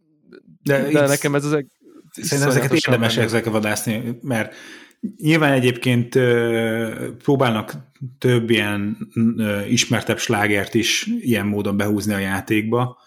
de, 0.62 0.91
de 0.91 1.07
nekem 1.07 1.35
ez 1.35 1.45
az 1.45 1.64
Szerintem 2.12 2.49
ezeket 2.49 2.73
érdemes 2.73 3.16
ezeket 3.16 3.52
vadászni, 3.52 4.19
mert 4.23 4.54
nyilván 5.16 5.52
egyébként 5.52 6.19
próbálnak 7.23 7.75
több 8.19 8.50
ilyen 8.50 8.97
ismertebb 9.69 10.19
slágert 10.19 10.75
is 10.75 11.07
ilyen 11.21 11.47
módon 11.47 11.76
behúzni 11.76 12.14
a 12.14 12.19
játékba, 12.19 13.00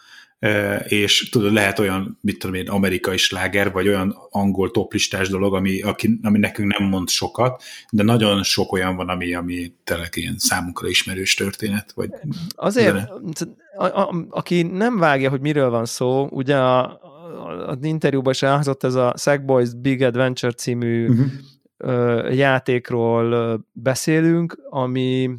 és 0.87 1.29
tudod, 1.29 1.53
lehet 1.53 1.79
olyan, 1.79 2.17
mit 2.21 2.39
tudom 2.39 2.55
én, 2.55 2.69
amerikai 2.69 3.17
sláger, 3.17 3.71
vagy 3.71 3.87
olyan 3.87 4.15
angol 4.29 4.71
toplistás 4.71 5.29
dolog, 5.29 5.53
ami, 5.53 5.81
aki, 5.81 6.19
ami 6.23 6.39
nekünk 6.39 6.77
nem 6.77 6.87
mond 6.87 7.09
sokat, 7.09 7.63
de 7.89 8.03
nagyon 8.03 8.43
sok 8.43 8.71
olyan 8.71 8.95
van, 8.95 9.09
ami, 9.09 9.33
ami 9.33 9.73
tényleg 9.83 10.09
ilyen 10.13 10.37
számunkra 10.37 10.87
ismerős 10.87 11.33
történet. 11.33 11.91
Vagy 11.95 12.09
Azért, 12.49 13.09
a, 13.77 13.85
a, 13.85 14.25
aki 14.29 14.61
nem 14.61 14.97
vágja, 14.97 15.29
hogy 15.29 15.41
miről 15.41 15.69
van 15.69 15.85
szó, 15.85 16.27
ugye 16.31 16.55
a, 16.55 16.99
az 17.65 17.77
interjúban 17.81 18.33
is 18.33 18.41
elhangzott 18.41 18.83
ez 18.83 18.95
a 18.95 19.13
Sackboys 19.17 19.73
Big 19.73 20.03
Adventure 20.03 20.51
című 20.51 21.07
uh-huh. 21.07 21.25
ö, 21.77 22.29
játékról 22.29 23.59
beszélünk, 23.73 24.57
ami 24.69 25.29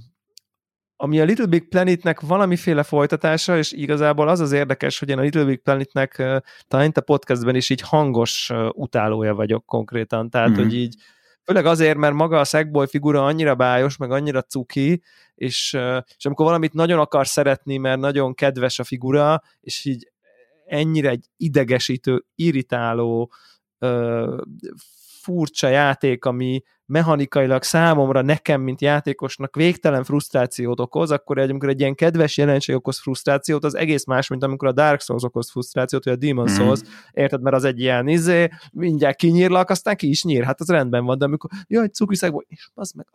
ami 0.99 1.21
a 1.21 1.25
Little 1.25 1.47
Big 1.47 1.69
Planetnek 1.69 2.21
valamiféle 2.21 2.83
folytatása, 2.83 3.57
és 3.57 3.73
igazából 3.73 4.29
az 4.29 4.41
az 4.41 4.53
érdekes, 4.53 4.99
hogy 4.99 5.09
én 5.09 5.19
a 5.19 5.21
Little 5.21 5.45
Big 5.45 5.63
Planetnek 5.63 6.23
talán 6.69 6.87
itt 6.87 6.97
a 6.97 7.01
podcastben 7.01 7.55
is 7.55 7.71
így 7.71 7.81
hangos 7.81 8.51
utálója 8.73 9.35
vagyok 9.35 9.67
konkrétan, 9.67 10.31
tehát 10.31 10.49
mm-hmm. 10.49 10.63
hogy 10.63 10.75
így 10.75 10.95
főleg 11.45 11.67
azért, 11.67 11.97
mert 11.97 12.15
maga 12.15 12.41
a 12.41 12.45
Sackboy 12.45 12.87
figura 12.87 13.25
annyira 13.25 13.55
bájos, 13.55 13.97
meg 13.97 14.11
annyira 14.11 14.43
cuki, 14.43 15.03
és, 15.35 15.79
és 16.17 16.25
amikor 16.25 16.45
valamit 16.45 16.73
nagyon 16.73 16.99
akar 16.99 17.27
szeretni, 17.27 17.77
mert 17.77 18.01
nagyon 18.01 18.35
kedves 18.35 18.79
a 18.79 18.85
figura, 18.85 19.43
és 19.61 19.85
így 19.85 20.11
ennyire 20.67 21.11
egy 21.11 21.27
idegesítő, 21.37 22.25
irritáló, 22.35 23.33
furcsa 25.27 25.69
játék, 25.69 26.25
ami 26.25 26.63
mechanikailag 26.87 27.63
számomra, 27.63 28.23
nekem, 28.23 28.61
mint 28.61 28.81
játékosnak 28.81 29.57
végtelen 29.57 30.05
frusztrációt 30.05 30.81
okoz, 30.81 31.11
akkor 31.11 31.39
egy, 31.39 31.51
amikor 31.51 31.69
egy 31.69 31.81
ilyen 31.81 31.95
kedves 31.95 32.37
jelenség 32.37 32.75
okoz 32.75 32.99
frusztrációt, 32.99 33.65
az 33.65 33.75
egész 33.75 34.05
más, 34.05 34.29
mint 34.29 34.43
amikor 34.43 34.69
a 34.69 34.73
Dark 34.73 35.01
Souls 35.01 35.23
okoz 35.23 35.51
frusztrációt, 35.51 36.05
vagy 36.05 36.13
a 36.13 36.17
Demon 36.17 36.51
mm. 36.51 36.55
Souls, 36.55 36.81
érted, 37.13 37.43
mert 37.43 37.57
az 37.57 37.65
egy 37.65 37.81
ilyen 37.81 38.09
izé, 38.09 38.49
mindjárt 38.73 39.17
kinyírlak, 39.17 39.71
aztán 39.71 39.97
ki 39.97 40.09
is 40.09 40.25
nyír, 40.25 40.45
hát 40.45 40.61
az 40.61 40.69
rendben 40.69 41.05
van, 41.05 41.19
de 41.19 41.25
amikor, 41.25 41.51
jaj, 41.67 41.89
cukiszegból, 41.89 42.45
és 42.49 42.69
az 42.75 42.93
meg, 42.93 43.07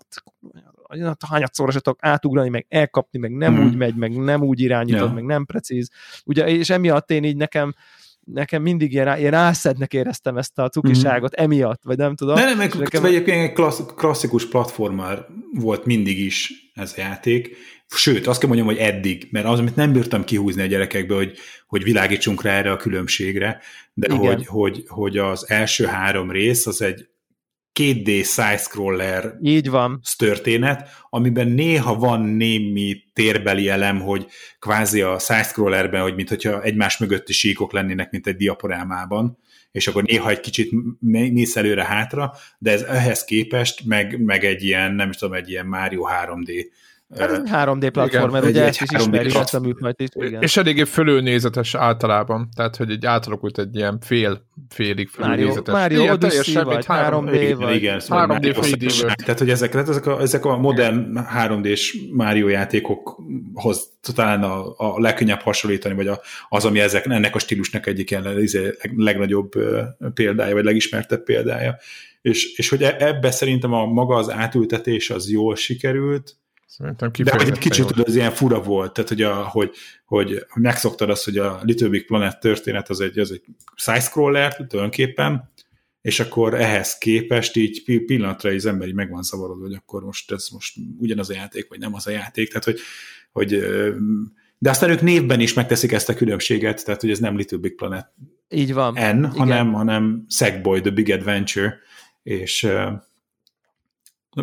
hányadszorra 1.27 1.71
se 1.71 1.79
tudok 1.79 1.99
átugrani, 2.01 2.49
meg 2.49 2.65
elkapni, 2.69 3.19
meg 3.19 3.31
nem 3.31 3.53
mm. 3.53 3.65
úgy 3.65 3.75
megy, 3.75 3.95
meg 3.95 4.17
nem 4.17 4.41
úgy 4.41 4.59
irányítod, 4.59 5.07
ja. 5.07 5.13
meg 5.13 5.23
nem 5.23 5.45
precíz. 5.45 5.89
Ugye, 6.25 6.47
és 6.47 6.69
emiatt 6.69 7.11
én 7.11 7.23
így 7.23 7.37
nekem 7.37 7.73
nekem 8.25 8.61
mindig 8.61 8.93
ilyen, 8.93 9.17
ilyen 9.17 9.33
álszednek 9.33 9.93
éreztem 9.93 10.37
ezt 10.37 10.59
a 10.59 10.69
cukiságot 10.69 11.41
mm. 11.41 11.43
emiatt, 11.43 11.81
vagy 11.83 11.97
nem 11.97 12.15
tudom. 12.15 12.35
Ne, 12.35 12.43
nem, 12.43 12.57
meg 12.57 12.73
nekem... 12.75 13.05
egyébként 13.05 13.49
egy 13.49 13.53
klassz, 13.53 13.81
klasszikus 13.95 14.47
platformer 14.47 15.25
volt 15.53 15.85
mindig 15.85 16.19
is 16.19 16.53
ez 16.73 16.93
a 16.97 17.01
játék, 17.01 17.55
sőt, 17.95 18.27
azt 18.27 18.39
kell 18.39 18.47
mondjam, 18.47 18.69
hogy 18.69 18.77
eddig, 18.77 19.27
mert 19.31 19.45
az, 19.45 19.59
amit 19.59 19.75
nem 19.75 19.91
bírtam 19.91 20.23
kihúzni 20.23 20.61
a 20.61 20.65
gyerekekbe, 20.65 21.15
hogy, 21.15 21.37
hogy 21.67 21.83
világítsunk 21.83 22.41
rá 22.41 22.51
erre 22.51 22.71
a 22.71 22.77
különbségre, 22.77 23.59
de 23.93 24.13
hogy, 24.15 24.45
hogy, 24.45 24.83
hogy 24.87 25.17
az 25.17 25.49
első 25.49 25.85
három 25.85 26.31
rész 26.31 26.67
az 26.67 26.81
egy 26.81 27.09
2D 27.79 28.25
side-scroller 28.25 29.37
Így 29.41 29.69
van. 29.69 29.99
történet, 30.17 30.89
amiben 31.09 31.47
néha 31.47 31.95
van 31.95 32.21
némi 32.21 33.03
térbeli 33.13 33.69
elem, 33.69 33.99
hogy 34.01 34.25
kvázi 34.59 35.01
a 35.01 35.19
side-scrollerben, 35.19 36.01
hogy 36.01 36.15
mintha 36.15 36.61
egymás 36.61 36.97
mögötti 36.97 37.33
síkok 37.33 37.73
lennének, 37.73 38.11
mint 38.11 38.27
egy 38.27 38.35
diaporámában, 38.35 39.37
és 39.71 39.87
akkor 39.87 40.03
néha 40.03 40.29
egy 40.29 40.39
kicsit 40.39 40.71
mész 40.99 41.55
előre-hátra, 41.55 42.33
de 42.57 42.71
ez 42.71 42.81
ehhez 42.81 43.23
képest 43.23 43.85
meg, 43.85 44.23
meg 44.23 44.45
egy 44.45 44.63
ilyen, 44.63 44.93
nem 44.93 45.09
is 45.09 45.15
tudom, 45.15 45.33
egy 45.33 45.49
ilyen 45.49 45.65
Mario 45.65 46.05
3D 46.25 46.65
Hát 47.19 47.31
ez 47.31 47.37
egy 47.37 47.49
3D 47.51 47.89
platformer, 47.91 48.43
ugye 48.43 48.63
ezt 48.63 48.81
is 48.81 48.89
ismerjük 48.91 49.33
ezt 49.33 49.53
a 49.53 49.59
műfajt 49.59 49.99
is. 49.99 50.07
Igen. 50.13 50.41
És 50.41 50.57
eléggé 50.57 50.83
fölülnézetes 50.83 51.75
általában, 51.75 52.49
tehát 52.55 52.75
hogy 52.75 52.91
egy 52.91 53.05
átalakult 53.05 53.57
egy 53.57 53.75
ilyen 53.75 53.99
fél, 54.01 54.45
félig 54.69 55.07
fölülnézetes. 55.07 55.73
Mario, 55.73 55.97
Mario 55.97 56.13
Odyssey 56.13 56.63
vagy 56.63 56.85
3D, 56.87 57.29
igen, 57.33 57.57
vagy... 57.57 57.75
Igen, 57.75 57.99
szóval 57.99 58.27
3D 58.27 58.55
3D 58.61 59.15
Tehát, 59.15 59.39
hogy 59.39 59.49
ezek, 59.49 59.73
ezek, 59.73 60.05
a, 60.05 60.21
ezek 60.21 60.45
a 60.45 60.57
modern 60.57 61.17
3D-s 61.37 61.97
Mario 62.11 62.47
játékokhoz 62.47 63.89
talán 64.13 64.43
a, 64.43 64.73
a 64.77 64.99
legkönnyebb 64.99 65.41
hasonlítani, 65.41 65.95
vagy 65.95 66.07
a, 66.07 66.21
az, 66.49 66.65
ami 66.65 66.79
ezek, 66.79 67.05
ennek 67.05 67.35
a 67.35 67.39
stílusnak 67.39 67.87
egyik 67.87 68.11
ellen, 68.11 68.41
izé, 68.41 68.77
legnagyobb 68.95 69.51
példája, 70.13 70.53
vagy 70.53 70.63
legismertebb 70.63 71.23
példája. 71.23 71.77
És, 72.21 72.53
és 72.55 72.69
hogy 72.69 72.83
e, 72.83 72.95
ebbe 72.99 73.31
szerintem 73.31 73.73
a 73.73 73.85
maga 73.85 74.15
az 74.15 74.31
átültetés 74.31 75.09
az 75.09 75.31
jól 75.31 75.55
sikerült, 75.55 76.35
Szerintem 76.77 77.11
De 77.23 77.31
egy 77.31 77.57
kicsit 77.57 77.95
jó. 77.95 78.03
az 78.03 78.15
ilyen 78.15 78.31
fura 78.31 78.61
volt, 78.61 78.93
tehát 78.93 79.09
hogy, 79.09 79.21
a, 79.21 79.47
hogy, 79.47 79.71
hogy 80.05 80.45
megszoktad 80.53 81.09
azt, 81.09 81.25
hogy 81.25 81.37
a 81.37 81.59
Little 81.63 81.87
Big 81.87 82.05
Planet 82.05 82.39
történet 82.39 82.89
az 82.89 82.99
egy, 82.99 83.19
az 83.19 83.31
egy 83.31 83.43
side-scroller 83.75 84.55
tulajdonképpen, 84.55 85.51
és 86.01 86.19
akkor 86.19 86.53
ehhez 86.53 86.97
képest 86.97 87.55
így 87.55 88.03
pillanatra 88.05 88.49
az 88.49 88.65
ember 88.65 88.87
így 88.87 88.93
meg 88.93 89.09
van 89.09 89.23
szavarodva, 89.23 89.63
hogy 89.63 89.73
akkor 89.73 90.03
most 90.03 90.31
ez 90.31 90.47
most 90.51 90.77
ugyanaz 90.99 91.29
a 91.29 91.33
játék, 91.33 91.69
vagy 91.69 91.79
nem 91.79 91.93
az 91.93 92.07
a 92.07 92.11
játék, 92.11 92.47
tehát 92.47 92.63
hogy, 92.63 92.79
hogy 93.31 93.59
de 94.57 94.69
aztán 94.69 94.89
ők 94.89 95.01
névben 95.01 95.39
is 95.39 95.53
megteszik 95.53 95.91
ezt 95.91 96.09
a 96.09 96.13
különbséget, 96.13 96.85
tehát 96.85 97.01
hogy 97.01 97.09
ez 97.09 97.19
nem 97.19 97.37
Little 97.37 97.57
Big 97.57 97.75
Planet 97.75 98.11
így 98.49 98.73
van. 98.73 98.93
N, 98.93 99.25
hanem, 99.25 99.73
hanem 99.73 100.25
Sackboy, 100.29 100.81
The 100.81 100.91
Big 100.91 101.11
Adventure, 101.11 101.79
és 102.23 102.67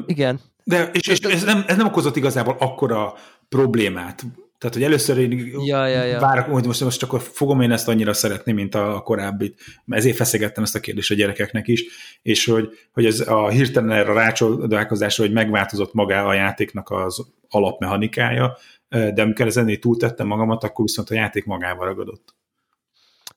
igen. 0.06 0.40
De, 0.68 0.90
és, 0.92 1.06
és 1.06 1.18
ez, 1.18 1.44
nem, 1.44 1.64
ez 1.66 1.76
nem 1.76 1.86
okozott 1.86 2.16
igazából 2.16 2.56
akkora 2.58 3.14
problémát. 3.48 4.22
Tehát, 4.58 4.74
hogy 4.74 4.84
először 4.84 5.18
én 5.18 5.52
ja, 5.64 5.86
ja, 5.86 6.02
ja. 6.02 6.20
várok, 6.20 6.44
hogy 6.44 6.66
most, 6.66 6.84
most 6.84 7.02
akkor 7.02 7.20
fogom 7.20 7.60
én 7.60 7.70
ezt 7.70 7.88
annyira 7.88 8.12
szeretni, 8.12 8.52
mint 8.52 8.74
a, 8.74 8.94
a 8.96 9.00
korábbit. 9.00 9.60
Ezért 9.88 10.16
feszegettem 10.16 10.62
ezt 10.62 10.74
a 10.74 10.80
kérdést 10.80 11.10
a 11.10 11.14
gyerekeknek 11.14 11.68
is, 11.68 11.84
és 12.22 12.44
hogy, 12.44 12.78
hogy 12.92 13.06
ez 13.06 13.20
a 13.20 13.48
hirtelen 13.48 13.90
erre 13.90 14.10
a 14.10 14.14
rácsodálkozásra, 14.14 15.24
hogy 15.24 15.32
megváltozott 15.32 15.92
maga 15.92 16.26
a 16.26 16.34
játéknak 16.34 16.90
az 16.90 17.26
alapmechanikája, 17.48 18.56
de 18.88 19.22
amikor 19.22 19.46
ezen 19.46 19.80
túltettem 19.80 20.26
magamat, 20.26 20.64
akkor 20.64 20.84
viszont 20.84 21.10
a 21.10 21.14
játék 21.14 21.44
magával 21.44 21.86
ragadott. 21.86 22.34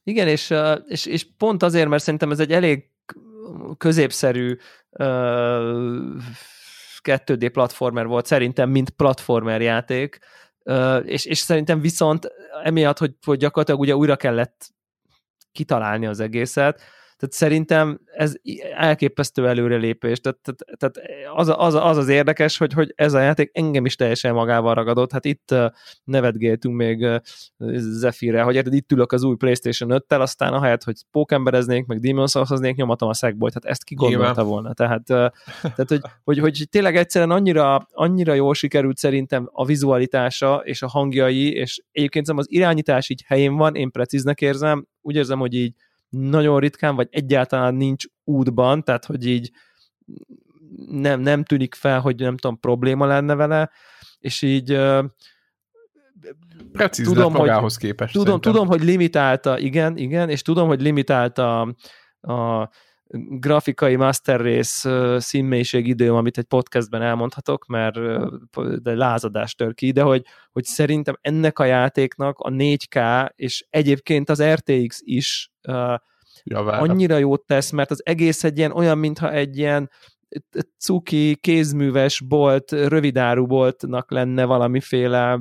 Igen, 0.03 0.27
és, 0.27 0.53
és, 0.87 1.05
és 1.05 1.27
pont 1.37 1.63
azért, 1.63 1.89
mert 1.89 2.03
szerintem 2.03 2.31
ez 2.31 2.39
egy 2.39 2.51
elég 2.51 2.85
középszerű 3.77 4.57
2D 7.03 7.49
platformer 7.53 8.05
volt 8.05 8.25
szerintem, 8.25 8.69
mint 8.69 8.89
platformer 8.89 9.61
játék, 9.61 10.19
és, 11.03 11.25
és 11.25 11.37
szerintem 11.37 11.81
viszont 11.81 12.31
emiatt, 12.63 12.97
hogy, 12.97 13.13
hogy 13.25 13.37
gyakorlatilag 13.37 13.79
ugye 13.81 13.95
újra 13.95 14.15
kellett 14.15 14.69
kitalálni 15.51 16.05
az 16.05 16.19
egészet, 16.19 16.81
tehát 17.21 17.35
szerintem 17.35 17.99
ez 18.15 18.33
elképesztő 18.75 19.47
előrelépés. 19.47 20.19
Tehát, 20.19 20.39
tehát, 20.41 20.77
tehát 20.77 21.09
az, 21.35 21.53
az, 21.57 21.73
az 21.73 21.97
az 21.97 22.07
érdekes, 22.07 22.57
hogy, 22.57 22.73
hogy 22.73 22.93
ez 22.95 23.13
a 23.13 23.19
játék 23.19 23.49
engem 23.53 23.85
is 23.85 23.95
teljesen 23.95 24.33
magával 24.33 24.73
ragadott. 24.73 25.11
Hát 25.11 25.25
itt 25.25 25.55
nevetgéltünk 26.03 26.75
még 26.75 27.21
Zephyrre, 27.77 28.41
hogy 28.41 28.55
érted, 28.55 28.73
itt 28.73 28.91
ülök 28.91 29.11
az 29.11 29.23
új 29.23 29.35
PlayStation 29.35 29.89
5-tel, 29.93 30.19
aztán 30.19 30.53
ahelyett, 30.53 30.83
hogy 30.83 30.95
pókembereznék, 31.11 31.85
meg 31.85 31.99
Demon's 32.01 32.29
Souls-hoznék, 32.29 32.75
nyomatom 32.75 33.09
a 33.09 33.13
Sackboy-t. 33.13 33.53
Hát 33.53 33.65
ezt 33.65 33.83
ki 33.83 33.95
gondolta 33.95 34.43
volna. 34.43 34.73
Tehát, 34.73 35.03
tehát 35.03 35.87
hogy, 35.87 36.01
hogy, 36.23 36.39
hogy, 36.39 36.67
tényleg 36.69 36.95
egyszerűen 36.95 37.31
annyira, 37.31 37.87
annyira 37.91 38.33
jól 38.33 38.53
sikerült 38.53 38.97
szerintem 38.97 39.49
a 39.51 39.65
vizualitása 39.65 40.61
és 40.63 40.81
a 40.81 40.87
hangjai, 40.87 41.53
és 41.53 41.83
egyébként 41.91 42.29
az 42.29 42.47
irányítás 42.49 43.09
így 43.09 43.23
helyén 43.27 43.55
van, 43.55 43.75
én 43.75 43.91
precíznek 43.91 44.41
érzem, 44.41 44.87
úgy 45.01 45.15
érzem, 45.15 45.39
hogy 45.39 45.53
így 45.53 45.73
nagyon 46.11 46.59
ritkán, 46.59 46.95
vagy 46.95 47.07
egyáltalán 47.11 47.75
nincs 47.75 48.05
útban, 48.23 48.83
tehát 48.83 49.05
hogy 49.05 49.25
így 49.25 49.51
nem, 50.89 51.19
nem 51.19 51.43
tűnik 51.43 51.75
fel, 51.75 51.99
hogy 51.99 52.19
nem 52.19 52.37
tudom, 52.37 52.59
probléma 52.59 53.05
lenne 53.05 53.35
vele, 53.35 53.71
és 54.19 54.41
így 54.41 54.79
Precíz 56.71 57.07
tudom, 57.07 57.33
hogy, 57.33 57.75
képest. 57.77 58.13
Tudom, 58.13 58.41
tudom, 58.41 58.67
hogy 58.67 58.83
limitálta, 58.83 59.59
igen, 59.59 59.97
igen, 59.97 60.29
és 60.29 60.41
tudom, 60.41 60.67
hogy 60.67 60.81
limitálta 60.81 61.61
a 62.21 62.69
grafikai 63.39 63.95
master 63.95 64.39
race 64.39 65.19
színmélység 65.19 65.87
időm, 65.87 66.15
amit 66.15 66.37
egy 66.37 66.45
podcastben 66.45 67.01
elmondhatok, 67.01 67.65
mert 67.65 67.99
de 68.81 68.95
lázadás 68.95 69.55
tör 69.55 69.73
ki, 69.73 69.91
de 69.91 70.01
hogy, 70.01 70.25
hogy 70.51 70.63
szerintem 70.63 71.17
ennek 71.21 71.59
a 71.59 71.65
játéknak 71.65 72.39
a 72.39 72.49
4K, 72.49 73.29
és 73.35 73.65
egyébként 73.69 74.29
az 74.29 74.43
RTX 74.43 74.99
is 75.03 75.51
Javára. 76.43 76.81
annyira 76.81 77.17
jót 77.17 77.45
tesz, 77.45 77.69
mert 77.69 77.91
az 77.91 78.01
egész 78.05 78.43
egy 78.43 78.57
ilyen 78.57 78.71
olyan, 78.71 78.97
mintha 78.97 79.31
egy 79.31 79.57
ilyen 79.57 79.89
cuki, 80.77 81.37
kézműves 81.41 82.21
bolt, 82.21 82.71
rövidáru 82.71 83.45
boltnak 83.45 84.11
lenne 84.11 84.45
valamiféle 84.45 85.39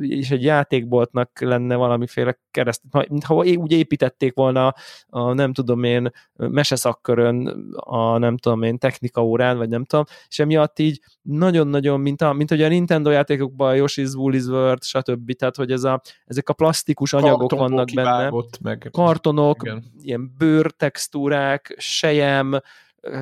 és 0.00 0.30
egy 0.30 0.42
játékboltnak 0.42 1.40
lenne 1.40 1.74
valamiféle 1.74 2.38
kereszt, 2.50 2.82
ha 3.26 3.34
úgy 3.34 3.72
építették 3.72 4.34
volna 4.34 4.74
a 5.06 5.32
nem 5.32 5.52
tudom 5.52 5.84
én 5.84 6.10
meseszakkörön 6.36 7.46
a 7.74 8.18
nem 8.18 8.36
tudom 8.36 8.62
én 8.62 8.78
technika 8.78 9.24
órán, 9.24 9.56
vagy 9.56 9.68
nem 9.68 9.84
tudom, 9.84 10.04
és 10.28 10.38
emiatt 10.38 10.78
így 10.78 11.00
nagyon-nagyon, 11.22 12.00
mint, 12.00 12.22
a, 12.22 12.32
mint 12.32 12.48
hogy 12.48 12.62
a 12.62 12.68
Nintendo 12.68 13.10
játékokban 13.10 13.70
a 13.70 13.74
Yoshi's 13.74 14.12
Woolly's 14.14 14.48
World, 14.48 14.82
stb. 14.82 15.32
Tehát, 15.32 15.56
hogy 15.56 15.70
ez 15.70 15.84
a, 15.84 16.00
ezek 16.24 16.48
a 16.48 16.52
plastikus 16.52 17.12
anyagok 17.12 17.38
Kartonból 17.38 17.68
vannak 17.68 17.88
benne. 17.94 18.32
Meg. 18.60 18.88
Kartonok, 18.92 19.62
igen. 19.62 19.84
ilyen 20.02 20.34
bőrtextúrák, 20.38 21.74
sejem, 21.78 22.60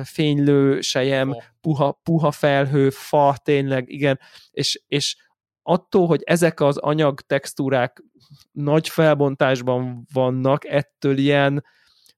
fénylő 0.03 0.81
sejem, 0.81 1.35
puha, 1.61 1.99
puha 2.03 2.31
felhő, 2.31 2.89
fa, 2.89 3.35
tényleg, 3.43 3.89
igen, 3.89 4.19
és, 4.51 4.81
és 4.87 5.15
attól, 5.63 6.07
hogy 6.07 6.21
ezek 6.23 6.59
az 6.59 6.77
anyag 6.77 7.21
textúrák 7.21 8.03
nagy 8.51 8.89
felbontásban 8.89 10.05
vannak, 10.13 10.65
ettől 10.65 11.17
ilyen 11.17 11.63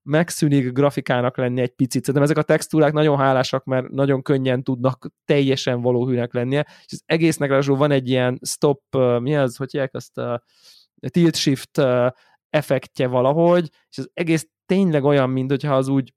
megszűnik 0.04 0.72
grafikának 0.72 1.38
lenni 1.38 1.62
egy 1.62 1.76
picit. 1.76 2.00
Szerintem 2.06 2.24
ezek 2.24 2.38
a 2.38 2.48
textúrák 2.48 2.94
nagyon 2.94 3.18
hálásak, 3.18 3.64
mert 3.64 3.90
nagyon 3.90 4.22
könnyen 4.22 4.64
tudnak 4.64 5.08
teljesen 5.26 5.82
valóhűnek 5.82 6.34
lennie, 6.34 6.68
és 6.86 6.92
az 6.92 7.04
egésznek 7.06 7.50
ráadásul 7.50 7.78
van 7.78 7.92
egy 7.92 8.10
ilyen 8.10 8.40
stop, 8.46 8.82
mi 9.20 9.36
az, 9.36 9.56
hogy 9.56 9.72
hívják 9.72 9.94
azt 9.94 10.18
a 10.18 10.44
tilt 11.00 11.36
shift 11.36 11.82
effektje 12.50 13.08
valahogy, 13.08 13.70
és 13.90 13.98
az 13.98 14.10
egész 14.14 14.50
tényleg 14.66 15.04
olyan, 15.04 15.30
mint 15.30 15.50
hogyha 15.50 15.76
az 15.76 15.88
úgy 15.88 16.14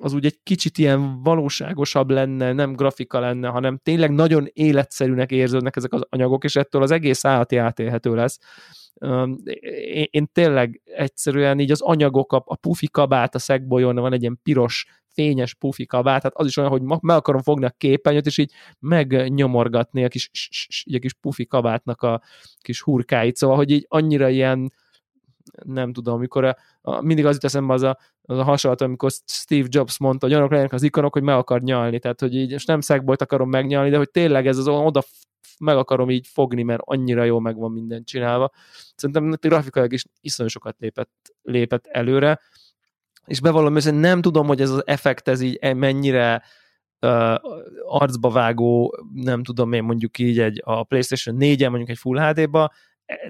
az 0.00 0.12
úgy 0.12 0.24
egy 0.24 0.38
kicsit 0.42 0.78
ilyen 0.78 1.22
valóságosabb 1.22 2.10
lenne, 2.10 2.52
nem 2.52 2.72
grafika 2.72 3.20
lenne, 3.20 3.48
hanem 3.48 3.78
tényleg 3.82 4.10
nagyon 4.10 4.48
életszerűnek 4.52 5.30
érződnek 5.30 5.76
ezek 5.76 5.92
az 5.92 6.02
anyagok, 6.08 6.44
és 6.44 6.56
ettől 6.56 6.82
az 6.82 6.90
egész 6.90 7.24
állati 7.24 7.56
átélhető 7.56 8.14
lesz. 8.14 8.38
Én, 9.92 10.06
én 10.10 10.28
tényleg 10.32 10.80
egyszerűen 10.84 11.58
így 11.58 11.70
az 11.70 11.80
anyagok, 11.80 12.32
a, 12.32 12.42
a 12.46 12.56
pufi 12.56 12.88
kabát 12.88 13.34
a 13.34 13.38
szegbolyon, 13.38 13.94
van 13.94 14.12
egy 14.12 14.20
ilyen 14.20 14.40
piros 14.42 14.86
fényes 15.14 15.54
pufi 15.54 15.86
kabát, 15.86 16.22
hát 16.22 16.34
az 16.34 16.46
is 16.46 16.56
olyan, 16.56 16.70
hogy 16.70 16.82
meg 16.82 17.16
akarom 17.16 17.42
fogni 17.42 17.64
a 17.64 17.74
képernyőt, 17.78 18.26
és 18.26 18.38
így 18.38 18.52
megnyomorgatni 18.78 20.04
a 20.04 20.08
kis, 20.08 20.30
a 20.94 20.98
kis 20.98 21.14
pufi 21.14 21.46
kabátnak 21.46 22.02
a 22.02 22.22
kis 22.60 22.82
hurkáit, 22.82 23.36
szóval, 23.36 23.56
hogy 23.56 23.70
így 23.70 23.86
annyira 23.88 24.28
ilyen 24.28 24.72
nem 25.64 25.92
tudom, 25.92 26.14
amikor 26.14 26.44
a, 26.44 26.56
a, 26.80 27.00
mindig 27.00 27.26
az 27.26 27.34
jut 27.34 27.44
eszembe 27.44 27.72
az 27.72 27.82
a, 27.82 27.98
az 28.22 28.38
a 28.38 28.42
hasonlat, 28.42 28.80
amikor 28.80 29.10
Steve 29.26 29.66
Jobs 29.70 29.98
mondta, 29.98 30.26
hogy 30.26 30.34
olyanok 30.34 30.50
legyenek 30.50 30.72
az 30.72 30.82
ikonok, 30.82 31.12
hogy 31.12 31.22
meg 31.22 31.36
akar 31.36 31.60
nyalni, 31.60 31.98
tehát 31.98 32.20
hogy 32.20 32.34
így, 32.34 32.50
és 32.50 32.64
nem 32.64 32.80
szegbolt 32.80 33.22
akarom 33.22 33.48
megnyalni, 33.48 33.90
de 33.90 33.96
hogy 33.96 34.10
tényleg 34.10 34.46
ez 34.46 34.58
az 34.58 34.68
oda 34.68 35.02
meg 35.58 35.76
akarom 35.76 36.10
így 36.10 36.26
fogni, 36.26 36.62
mert 36.62 36.82
annyira 36.84 37.24
jó 37.24 37.38
meg 37.38 37.56
van 37.56 37.72
minden 37.72 38.04
csinálva. 38.04 38.50
Szerintem 38.94 39.30
grafikailag 39.40 39.92
is 39.92 40.04
iszonyú 40.20 40.48
sokat 40.48 40.76
lépett, 40.78 41.10
lépett 41.42 41.86
előre, 41.86 42.40
és 43.26 43.40
bevallom, 43.40 43.72
hogy 43.72 43.94
nem 43.94 44.20
tudom, 44.20 44.46
hogy 44.46 44.60
ez 44.60 44.70
az 44.70 44.86
effekt, 44.86 45.28
ez 45.28 45.40
így 45.40 45.74
mennyire 45.74 46.42
uh, 47.00 47.34
arcba 47.84 48.30
vágó, 48.30 48.96
nem 49.14 49.42
tudom 49.42 49.72
én 49.72 49.82
mondjuk 49.82 50.18
így 50.18 50.38
egy 50.38 50.60
a 50.64 50.84
PlayStation 50.84 51.36
4-en, 51.40 51.68
mondjuk 51.68 51.88
egy 51.88 51.98
Full 51.98 52.18
HD-ba, 52.18 52.72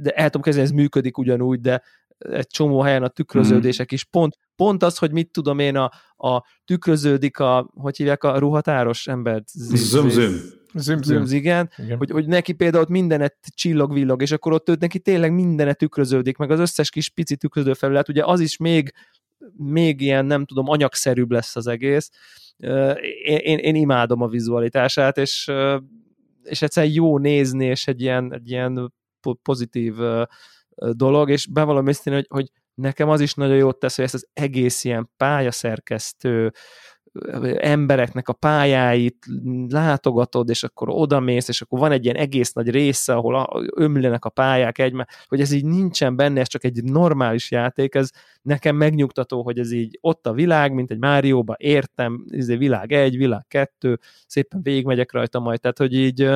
de 0.00 0.10
el 0.10 0.24
tudom 0.24 0.42
kezdeni, 0.42 0.66
ez 0.66 0.72
működik 0.72 1.18
ugyanúgy, 1.18 1.60
de 1.60 1.82
egy 2.30 2.46
csomó 2.46 2.80
helyen 2.80 3.02
a 3.02 3.08
tükröződések 3.08 3.92
mm. 3.92 3.94
is. 3.94 4.04
Pont, 4.04 4.38
pont 4.56 4.82
az, 4.82 4.98
hogy 4.98 5.12
mit 5.12 5.30
tudom 5.30 5.58
én, 5.58 5.76
a, 5.76 5.90
a 6.28 6.44
tükröződik 6.64 7.38
a, 7.38 7.70
hogy 7.74 7.96
hívják 7.96 8.24
a 8.24 8.38
ruhatáros 8.38 9.06
embert? 9.06 9.48
Zöm, 9.48 10.08
zöm. 10.08 10.60
Züm, 10.74 11.02
züm. 11.02 11.24
Igen, 11.28 11.70
igen. 11.76 11.96
Hogy, 11.96 12.10
hogy 12.10 12.26
neki 12.26 12.52
például 12.52 12.82
ott 12.82 12.88
mindenet 12.88 13.36
csillog-villog, 13.54 14.22
és 14.22 14.30
akkor 14.30 14.52
ott 14.52 14.68
őt 14.68 14.80
neki 14.80 14.98
tényleg 14.98 15.34
mindenet 15.34 15.78
tükröződik, 15.78 16.36
meg 16.36 16.50
az 16.50 16.58
összes 16.58 16.90
kis 16.90 17.08
pici 17.08 17.36
tükröző 17.36 17.72
felület, 17.72 18.08
ugye 18.08 18.24
az 18.24 18.40
is 18.40 18.56
még, 18.56 18.92
még 19.56 20.00
ilyen, 20.00 20.24
nem 20.24 20.44
tudom, 20.44 20.68
anyagszerűbb 20.68 21.30
lesz 21.30 21.56
az 21.56 21.66
egész. 21.66 22.10
Én, 23.24 23.36
én, 23.36 23.58
én 23.58 23.74
imádom 23.74 24.22
a 24.22 24.28
vizualitását, 24.28 25.18
és, 25.18 25.50
és 26.42 26.62
egyszerűen 26.62 26.92
jó 26.92 27.18
nézni, 27.18 27.64
és 27.64 27.86
egy 27.86 28.00
ilyen, 28.00 28.34
egy 28.34 28.50
ilyen 28.50 28.92
pozitív 29.42 29.94
dolog, 30.90 31.30
és 31.30 31.46
bevallom 31.46 31.86
őszintén, 31.86 32.14
hogy, 32.14 32.26
hogy 32.28 32.50
nekem 32.74 33.08
az 33.08 33.20
is 33.20 33.34
nagyon 33.34 33.56
jót 33.56 33.78
tesz, 33.78 33.96
hogy 33.96 34.04
ezt 34.04 34.14
az 34.14 34.28
egész 34.32 34.84
ilyen 34.84 35.10
pályaszerkesztő 35.16 36.52
embereknek 37.56 38.28
a 38.28 38.32
pályáit 38.32 39.26
látogatod, 39.68 40.48
és 40.48 40.62
akkor 40.62 40.88
odamész, 40.90 41.48
és 41.48 41.60
akkor 41.60 41.78
van 41.78 41.92
egy 41.92 42.04
ilyen 42.04 42.16
egész 42.16 42.52
nagy 42.52 42.70
része, 42.70 43.14
ahol 43.14 43.66
ömlenek 43.76 44.24
a 44.24 44.28
pályák 44.28 44.78
egymás, 44.78 45.06
hogy 45.26 45.40
ez 45.40 45.52
így 45.52 45.64
nincsen 45.64 46.16
benne, 46.16 46.40
ez 46.40 46.48
csak 46.48 46.64
egy 46.64 46.84
normális 46.84 47.50
játék, 47.50 47.94
ez 47.94 48.10
nekem 48.42 48.76
megnyugtató, 48.76 49.42
hogy 49.42 49.58
ez 49.58 49.72
így 49.72 49.98
ott 50.00 50.26
a 50.26 50.32
világ, 50.32 50.72
mint 50.72 50.90
egy 50.90 50.98
Márióba, 50.98 51.54
értem, 51.58 52.24
ez 52.28 52.48
egy 52.48 52.58
világ 52.58 52.92
egy, 52.92 53.16
világ 53.16 53.44
kettő, 53.48 53.98
szépen 54.26 54.62
végigmegyek 54.62 55.12
rajta 55.12 55.40
majd, 55.40 55.60
tehát 55.60 55.78
hogy 55.78 55.94
így 55.94 56.30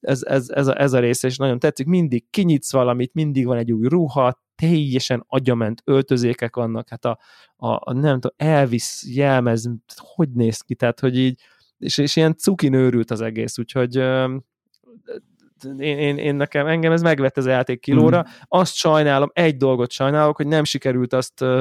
ez, 0.00 0.22
ez, 0.22 0.48
ez, 0.48 0.66
a, 0.66 0.80
ez 0.80 0.92
a 0.92 0.98
része 0.98 1.28
is 1.28 1.36
nagyon 1.36 1.58
tetszik, 1.58 1.86
mindig 1.86 2.30
kinyitsz 2.30 2.72
valamit, 2.72 3.14
mindig 3.14 3.46
van 3.46 3.56
egy 3.56 3.72
új 3.72 3.88
ruha, 3.88 4.42
teljesen 4.54 5.24
agyament 5.28 5.82
öltözékek 5.84 6.56
vannak, 6.56 6.88
hát 6.88 7.04
a, 7.04 7.18
a, 7.56 7.68
a 7.68 7.92
nem 7.92 8.20
tudom, 8.20 8.36
Elvis 8.36 9.04
jelmez, 9.06 9.70
hogy 9.96 10.28
néz 10.32 10.60
ki, 10.60 10.74
tehát 10.74 11.00
hogy 11.00 11.18
így, 11.18 11.40
és, 11.78 11.98
és 11.98 12.16
ilyen 12.16 12.36
cukin 12.36 12.72
őrült 12.72 13.10
az 13.10 13.20
egész, 13.20 13.58
úgyhogy 13.58 13.96
én, 15.78 15.98
én, 15.98 16.16
én 16.16 16.34
nekem, 16.34 16.66
engem 16.66 16.92
ez 16.92 17.02
megvett 17.02 17.36
az 17.36 17.46
játék 17.46 17.80
kilóra, 17.80 18.18
mm. 18.18 18.30
azt 18.48 18.74
sajnálom, 18.74 19.30
egy 19.32 19.56
dolgot 19.56 19.90
sajnálok, 19.90 20.36
hogy 20.36 20.46
nem 20.46 20.64
sikerült 20.64 21.12
azt 21.12 21.40
uh, 21.40 21.60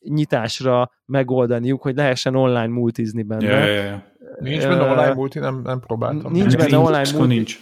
nyitásra 0.00 0.90
megoldaniuk, 1.04 1.82
hogy 1.82 1.96
lehessen 1.96 2.34
online 2.34 2.66
multizni 2.66 3.22
benne. 3.22 3.46
Yeah, 3.46 3.66
yeah, 3.66 3.84
yeah. 3.84 4.00
Nincs 4.40 4.66
benne 4.66 4.82
online 4.82 5.14
multi, 5.14 5.38
nem, 5.38 5.60
nem 5.64 5.80
próbáltam. 5.80 6.32
Nincs 6.32 6.56
benne 6.56 6.78
online 6.78 7.10
multi. 7.12 7.34
Nincs 7.34 7.58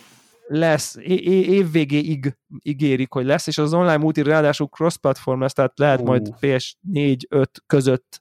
lesz, 0.47 0.97
évvégéig 1.01 2.37
ígérik, 2.63 3.13
hogy 3.13 3.25
lesz, 3.25 3.47
és 3.47 3.59
az 3.59 3.75
online 3.75 3.97
multi 3.97 4.23
ráadásul 4.23 4.67
cross-platform 4.67 5.41
lesz, 5.41 5.53
tehát 5.53 5.79
lehet 5.79 6.01
uh. 6.01 6.07
majd 6.07 6.29
PS4-5 6.41 7.45
között, 7.67 8.21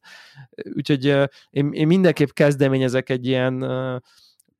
úgyhogy 0.76 1.06
én, 1.50 1.72
én 1.72 1.88
mindenképp 1.88 2.30
kezdeményezek 2.30 3.10
egy 3.10 3.28
ilyen 3.28 3.64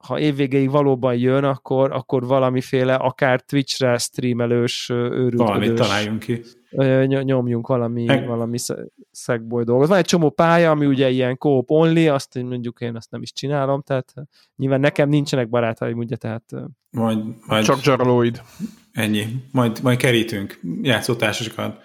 ha 0.08 0.20
évvégéig 0.20 0.70
valóban 0.70 1.16
jön, 1.16 1.44
akkor, 1.44 1.92
akkor 1.92 2.26
valamiféle 2.26 2.96
akár 2.96 3.42
Twitch-re 3.42 3.98
streamelős 3.98 4.90
őrültködős. 4.90 5.48
Valamit 5.48 5.74
találjunk 5.74 6.20
ki. 6.20 6.42
Nyomjunk 7.06 7.68
valami, 7.68 8.04
Meg... 8.04 8.28
valami 8.28 8.58
szegboly 9.12 9.64
dolgot. 9.64 9.88
Van 9.88 9.98
egy 9.98 10.06
csomó 10.06 10.30
pálya, 10.30 10.72
ami 10.72 10.86
ugye 10.86 11.10
ilyen 11.10 11.38
co 11.38 11.64
only, 11.68 12.08
azt 12.08 12.44
mondjuk 12.44 12.80
én 12.80 12.96
azt 12.96 13.12
nem 13.12 13.22
is 13.22 13.34
csinálom, 13.34 13.82
tehát 13.82 14.14
nyilván 14.56 14.80
nekem 14.80 15.10
nincsenek 15.10 15.50
barátaim, 15.50 15.98
ugye, 15.98 16.16
tehát... 16.16 16.44
Majd, 16.90 17.20
majd... 17.48 17.66
Csak 17.66 17.82
zsarolóid. 17.82 18.42
Ennyi. 18.92 19.26
Majd, 19.52 19.80
majd 19.84 19.98
kerítünk 19.98 20.60
játszótársasokat. 20.82 21.82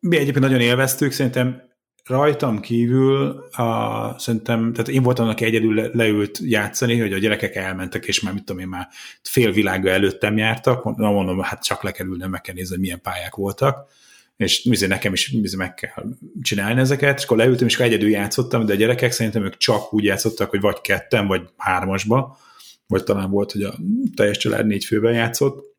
Mi 0.00 0.16
egyébként 0.16 0.40
nagyon 0.40 0.60
élveztük, 0.60 1.12
szerintem 1.12 1.62
rajtam 2.04 2.60
kívül 2.60 3.44
a, 3.52 4.18
szerintem, 4.18 4.72
tehát 4.72 4.88
én 4.88 5.02
voltam, 5.02 5.28
aki 5.28 5.44
egyedül 5.44 5.74
le, 5.74 5.88
leült 5.92 6.38
játszani, 6.42 6.98
hogy 6.98 7.12
a 7.12 7.18
gyerekek 7.18 7.54
elmentek, 7.54 8.04
és 8.04 8.20
már 8.20 8.32
mit 8.34 8.44
tudom 8.44 8.60
én, 8.60 8.68
már 8.68 8.88
fél 9.22 9.52
világa 9.52 9.90
előttem 9.90 10.36
jártak, 10.36 10.96
na 10.96 11.10
mondom, 11.10 11.40
hát 11.40 11.64
csak 11.64 11.82
le 11.82 11.90
kell 11.90 12.06
ülni, 12.06 12.26
meg 12.26 12.40
kell 12.40 12.54
nézni, 12.54 12.76
milyen 12.76 13.00
pályák 13.00 13.34
voltak, 13.34 13.90
és 14.36 14.68
bizony 14.68 14.88
nekem 14.88 15.12
is 15.12 15.30
bizony 15.30 15.58
meg 15.58 15.74
kell 15.74 16.04
csinálni 16.42 16.80
ezeket, 16.80 17.18
és 17.18 17.24
akkor 17.24 17.36
leültem, 17.36 17.66
és 17.66 17.74
akkor 17.74 17.86
egyedül 17.86 18.08
játszottam, 18.08 18.66
de 18.66 18.72
a 18.72 18.76
gyerekek 18.76 19.12
szerintem 19.12 19.44
ők 19.44 19.56
csak 19.56 19.94
úgy 19.94 20.04
játszottak, 20.04 20.50
hogy 20.50 20.60
vagy 20.60 20.80
ketten, 20.80 21.26
vagy 21.26 21.42
hármasba, 21.56 22.38
vagy 22.86 23.04
talán 23.04 23.30
volt, 23.30 23.52
hogy 23.52 23.62
a 23.62 23.74
teljes 24.16 24.38
család 24.38 24.66
négy 24.66 24.84
főben 24.84 25.12
játszott, 25.12 25.76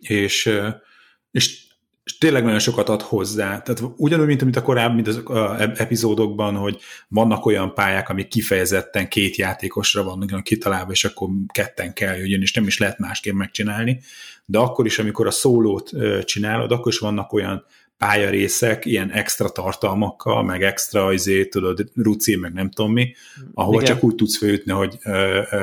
és, 0.00 0.50
és 1.30 1.64
és 2.04 2.18
tényleg 2.18 2.44
nagyon 2.44 2.58
sokat 2.58 2.88
ad 2.88 3.02
hozzá. 3.02 3.62
Tehát 3.62 3.82
ugyanúgy, 3.96 4.26
mint, 4.26 4.42
mint 4.42 4.56
a 4.56 4.62
korábbi 4.62 4.94
mint 4.94 5.08
az 5.08 5.16
a 5.16 5.60
epizódokban, 5.76 6.56
hogy 6.56 6.80
vannak 7.08 7.46
olyan 7.46 7.74
pályák, 7.74 8.08
amik 8.08 8.28
kifejezetten 8.28 9.08
két 9.08 9.36
játékosra 9.36 10.02
vannak 10.02 10.42
kitalálva, 10.42 10.90
és 10.90 11.04
akkor 11.04 11.28
ketten 11.52 11.92
kell 11.92 12.16
jöjjön, 12.16 12.40
és 12.40 12.52
nem 12.52 12.66
is 12.66 12.78
lehet 12.78 12.98
másképp 12.98 13.34
megcsinálni. 13.34 14.00
De 14.44 14.58
akkor 14.58 14.86
is, 14.86 14.98
amikor 14.98 15.26
a 15.26 15.30
szólót 15.30 15.90
csinálod, 16.24 16.72
akkor 16.72 16.92
is 16.92 16.98
vannak 16.98 17.32
olyan 17.32 17.64
pályarészek 17.98 18.84
ilyen 18.84 19.10
extra 19.10 19.48
tartalmakkal, 19.48 20.42
meg 20.42 20.62
extra 20.62 21.12
izé, 21.12 21.46
tudod, 21.46 21.90
ruci, 21.94 22.36
meg 22.36 22.52
nem 22.52 22.70
tudom 22.70 22.92
mi, 22.92 23.14
ahol 23.54 23.82
Igen. 23.82 23.94
csak 23.94 24.04
úgy 24.04 24.14
tudsz 24.14 24.38
főjutni, 24.38 24.72
hogy, 24.72 24.98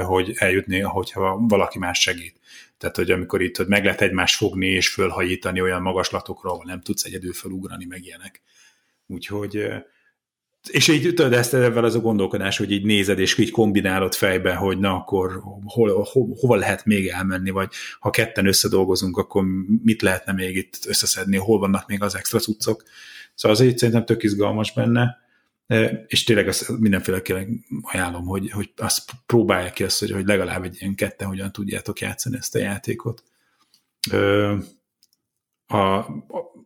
hogy 0.05 0.33
eljutni, 0.35 0.79
hogyha 0.79 1.37
valaki 1.47 1.79
más 1.79 1.99
segít. 1.99 2.39
Tehát, 2.81 2.95
hogy 2.95 3.11
amikor 3.11 3.41
itt 3.41 3.57
hogy 3.57 3.67
meg 3.67 3.83
lehet 3.83 4.01
egymást 4.01 4.35
fogni 4.35 4.67
és 4.67 4.89
fölhajítani 4.89 5.61
olyan 5.61 5.81
magaslatokra, 5.81 6.49
ahol 6.49 6.63
nem 6.65 6.81
tudsz 6.81 7.03
egyedül 7.03 7.33
felugrani, 7.33 7.85
meg 7.85 8.05
ilyenek. 8.05 8.41
Úgyhogy 9.07 9.67
és 10.69 10.87
így 10.87 11.13
tudod, 11.13 11.33
ezt 11.33 11.53
ebben 11.53 11.83
az 11.83 11.95
a 11.95 11.99
gondolkodás, 11.99 12.57
hogy 12.57 12.71
így 12.71 12.85
nézed, 12.85 13.19
és 13.19 13.37
így 13.37 13.51
kombinálod 13.51 14.13
fejbe, 14.13 14.53
hogy 14.53 14.77
na 14.79 14.95
akkor 14.95 15.41
hol, 15.63 16.03
ho, 16.11 16.33
hova 16.35 16.55
lehet 16.55 16.85
még 16.85 17.07
elmenni, 17.07 17.49
vagy 17.49 17.69
ha 17.99 18.09
ketten 18.09 18.45
összedolgozunk, 18.45 19.17
akkor 19.17 19.43
mit 19.83 20.01
lehetne 20.01 20.33
még 20.33 20.55
itt 20.55 20.79
összeszedni, 20.87 21.37
hol 21.37 21.59
vannak 21.59 21.87
még 21.87 22.03
az 22.03 22.15
extra 22.15 22.39
cuccok. 22.39 22.83
Szóval 23.35 23.57
az 23.57 23.63
így 23.63 23.77
szerintem 23.77 24.05
tök 24.05 24.23
izgalmas 24.23 24.73
benne, 24.73 25.17
és 26.07 26.23
tényleg 26.23 26.47
azt 26.47 26.79
mindenféleképpen 26.79 27.65
ajánlom, 27.81 28.25
hogy, 28.25 28.51
hogy 28.51 28.71
azt 28.77 29.11
próbálják 29.25 29.73
ki 29.73 29.83
azt, 29.83 29.99
hogy, 29.99 30.11
hogy 30.11 30.25
legalább 30.25 30.63
egy 30.63 30.75
ilyen 30.79 30.95
ketten 30.95 31.27
hogyan 31.27 31.51
tudjátok 31.51 31.99
játszani 31.99 32.37
ezt 32.37 32.55
a 32.55 32.59
játékot. 32.59 33.23
A, 35.67 35.77
a, 35.77 36.07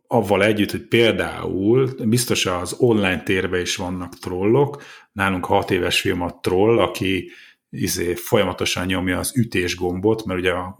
avval 0.06 0.44
együtt, 0.44 0.70
hogy 0.70 0.82
például 0.82 1.94
biztos 2.04 2.46
az 2.46 2.74
online 2.78 3.22
térben 3.22 3.60
is 3.60 3.76
vannak 3.76 4.18
trollok, 4.18 4.82
nálunk 5.12 5.44
hat 5.44 5.70
éves 5.70 6.00
film 6.00 6.22
a 6.22 6.38
troll, 6.40 6.78
aki 6.78 7.30
izé, 7.70 8.14
folyamatosan 8.14 8.86
nyomja 8.86 9.18
az 9.18 9.36
ütés 9.36 9.76
gombot, 9.76 10.24
mert 10.24 10.40
ugye 10.40 10.52
a 10.52 10.78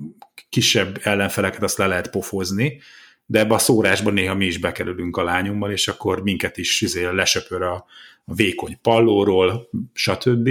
kisebb 0.48 1.00
ellenfeleket 1.02 1.62
azt 1.62 1.78
le 1.78 1.86
lehet 1.86 2.10
pofozni, 2.10 2.80
de 3.26 3.38
ebbe 3.38 3.54
a 3.54 3.58
szórásban 3.58 4.12
néha 4.12 4.34
mi 4.34 4.46
is 4.46 4.58
bekerülünk 4.58 5.16
a 5.16 5.22
lányommal, 5.22 5.70
és 5.70 5.88
akkor 5.88 6.22
minket 6.22 6.56
is 6.56 6.80
izé, 6.80 7.04
lesöpör 7.04 7.62
a, 7.62 7.74
a 8.24 8.34
vékony 8.34 8.78
pallóról, 8.82 9.70
stb 9.92 10.48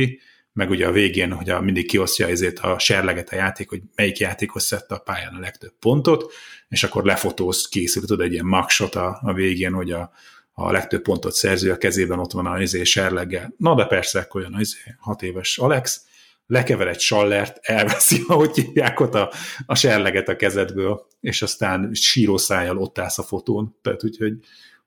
meg 0.56 0.70
ugye 0.70 0.88
a 0.88 0.92
végén, 0.92 1.32
hogy 1.32 1.50
a, 1.50 1.62
mindig 1.62 1.88
kiosztja 1.88 2.28
ezért 2.28 2.60
a 2.60 2.80
serleget 2.80 3.30
a 3.30 3.36
játék, 3.36 3.70
hogy 3.70 3.82
melyik 3.96 4.18
játékos 4.18 4.64
szedte 4.64 4.96
a 4.96 5.00
pályán 5.00 5.34
a 5.34 5.40
legtöbb 5.40 5.74
pontot, 5.80 6.34
és 6.70 6.84
akkor 6.84 7.04
lefotóz, 7.04 7.68
készül, 7.68 8.02
tudod, 8.02 8.26
egy 8.26 8.32
ilyen 8.32 8.46
magshot 8.46 8.96
a, 8.96 9.20
a 9.22 9.34
végén, 9.34 9.74
hogy 9.74 9.92
a, 9.92 10.12
a 10.54 10.72
legtöbb 10.72 11.02
pontot 11.02 11.34
szerző 11.34 11.72
a 11.72 11.78
kezében 11.78 12.20
ott 12.20 12.32
van 12.32 12.46
a 12.46 12.62
izé 12.62 12.84
serleggel. 12.84 13.54
Na 13.58 13.76
de 13.76 13.86
persze, 13.86 14.20
akkor 14.20 14.42
olyan 14.42 14.60
izé, 14.60 14.78
hat 15.00 15.24
éves 15.24 15.58
Alex, 15.58 16.02
lekever 16.48 16.88
egy 16.88 17.00
sallert, 17.00 17.58
elveszi, 17.62 18.24
ahogy 18.28 18.56
hívják 18.56 19.00
ott 19.00 19.14
a, 19.14 19.32
a 19.66 19.76
serleget 19.76 20.30
a 20.30 20.36
kezedből, 20.36 21.08
és 21.22 21.42
aztán 21.42 21.94
sírószájjal 21.94 22.78
ott 22.78 23.00
állsz 23.00 23.18
a 23.18 23.24
fotón. 23.24 23.76
Tehát 23.82 24.04
úgyhogy 24.04 24.38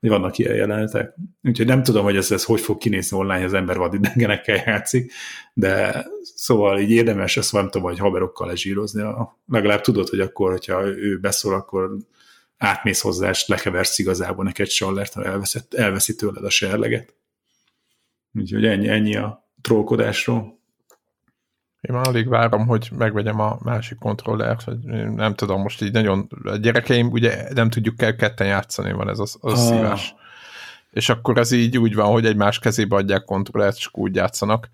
hogy 0.00 0.08
vannak 0.08 0.38
ilyen 0.38 0.54
jelenetek. 0.54 1.14
Úgyhogy 1.42 1.66
nem 1.66 1.82
tudom, 1.82 2.04
hogy 2.04 2.16
ez, 2.16 2.30
ez 2.30 2.44
hogy 2.44 2.60
fog 2.60 2.78
kinézni 2.78 3.16
online, 3.16 3.44
az 3.44 3.52
ember 3.52 3.76
vadidegenekkel 3.76 4.62
játszik, 4.66 5.12
de 5.54 6.06
szóval 6.34 6.78
így 6.78 6.90
érdemes 6.90 7.36
ezt 7.36 7.52
nem 7.52 7.64
tudom, 7.64 7.82
hogy 7.82 7.98
haverokkal 7.98 8.46
lezsírozni. 8.46 9.02
Legalább 9.46 9.80
tudod, 9.80 10.08
hogy 10.08 10.20
akkor, 10.20 10.50
hogyha 10.50 10.86
ő 10.86 11.18
beszól, 11.18 11.54
akkor 11.54 11.96
átmész 12.56 13.00
hozzá, 13.00 13.28
és 13.28 13.46
lekeversz 13.46 13.98
igazából 13.98 14.44
neked 14.44 14.68
sallert, 14.68 15.12
ha 15.12 15.24
elveszett, 15.24 15.74
elveszi 15.74 16.14
tőled 16.14 16.44
a 16.44 16.50
serleget. 16.50 17.14
Úgyhogy 18.34 18.64
ennyi, 18.64 18.88
ennyi 18.88 19.16
a 19.16 19.50
trollkodásról. 19.60 20.57
Én 21.80 21.94
már 21.94 22.08
alig 22.08 22.28
várom, 22.28 22.66
hogy 22.66 22.90
megvegyem 22.98 23.40
a 23.40 23.58
másik 23.62 23.98
kontrollert, 23.98 24.62
hogy 24.62 24.78
nem 25.14 25.34
tudom, 25.34 25.62
most 25.62 25.82
így 25.82 25.92
nagyon, 25.92 26.28
a 26.44 26.56
gyerekeim 26.56 27.10
ugye 27.10 27.52
nem 27.54 27.70
tudjuk 27.70 27.96
kell 27.96 28.16
ketten 28.16 28.46
játszani, 28.46 28.92
van 28.92 29.08
ez 29.08 29.18
az, 29.18 29.36
az 29.40 29.52
ah. 29.52 29.58
szívás. 29.58 30.14
És 30.90 31.08
akkor 31.08 31.38
ez 31.38 31.52
így 31.52 31.78
úgy 31.78 31.94
van, 31.94 32.12
hogy 32.12 32.26
egymás 32.26 32.58
kezébe 32.58 32.96
adják 32.96 33.24
kontrollert, 33.24 33.76
és 33.76 33.88
úgy 33.92 34.14
játszanak. 34.14 34.68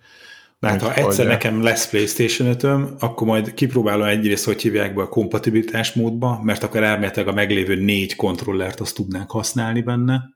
Hát 0.60 0.82
ha 0.82 0.94
egyszer 0.94 1.26
nekem 1.26 1.62
lesz 1.62 1.88
PlayStation 1.88 2.48
5 2.48 2.62
akkor 2.98 3.26
majd 3.26 3.54
kipróbálom 3.54 4.06
egyrészt, 4.06 4.44
hogy 4.44 4.62
hívják 4.62 4.94
be 4.94 5.02
a 5.02 5.08
kompatibilitás 5.08 5.92
módba, 5.92 6.40
mert 6.42 6.62
akkor 6.62 6.82
elméletileg 6.82 7.28
a 7.28 7.32
meglévő 7.32 7.74
négy 7.74 8.16
kontrollert 8.16 8.80
azt 8.80 8.94
tudnánk 8.94 9.30
használni 9.30 9.82
benne. 9.82 10.32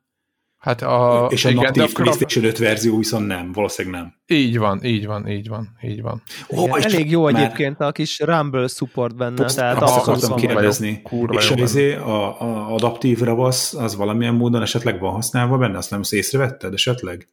Hát 0.59 0.83
a, 0.83 1.27
és 1.31 1.45
a 1.45 1.49
igen, 1.49 1.63
natív 1.63 1.93
PlayStation 1.93 2.45
5 2.45 2.59
verzió 2.59 2.97
viszont 2.97 3.27
nem, 3.27 3.53
valószínűleg 3.53 4.01
nem. 4.01 4.15
Így 4.27 4.59
van, 4.59 4.85
így 4.85 5.07
van, 5.07 5.29
így 5.29 5.49
van, 5.49 5.69
így 5.83 6.03
van. 6.03 6.23
Oh, 6.49 6.65
igen, 6.65 6.83
elég 6.83 7.11
jó 7.11 7.23
már... 7.23 7.35
egyébként 7.35 7.81
a 7.81 7.93
kis 7.93 8.21
Rumble 8.21 8.67
support 8.67 9.17
benne. 9.17 9.43
Post, 9.43 9.57
tehát 9.57 9.83
azt 9.83 9.97
akartam 9.97 10.37
kérdezni. 10.37 11.03
És 11.29 11.51
izé, 11.51 11.95
a, 11.95 12.41
a 12.41 12.73
adaptív 12.73 13.19
ravasz 13.19 13.75
az 13.75 13.97
valamilyen 13.97 14.35
módon 14.35 14.63
esetleg 14.63 15.01
van 15.01 15.13
használva 15.13 15.59
benne? 15.59 15.79
Azt 15.79 15.91
nem 15.91 16.01
észrevetted 16.11 16.73
esetleg? 16.73 17.29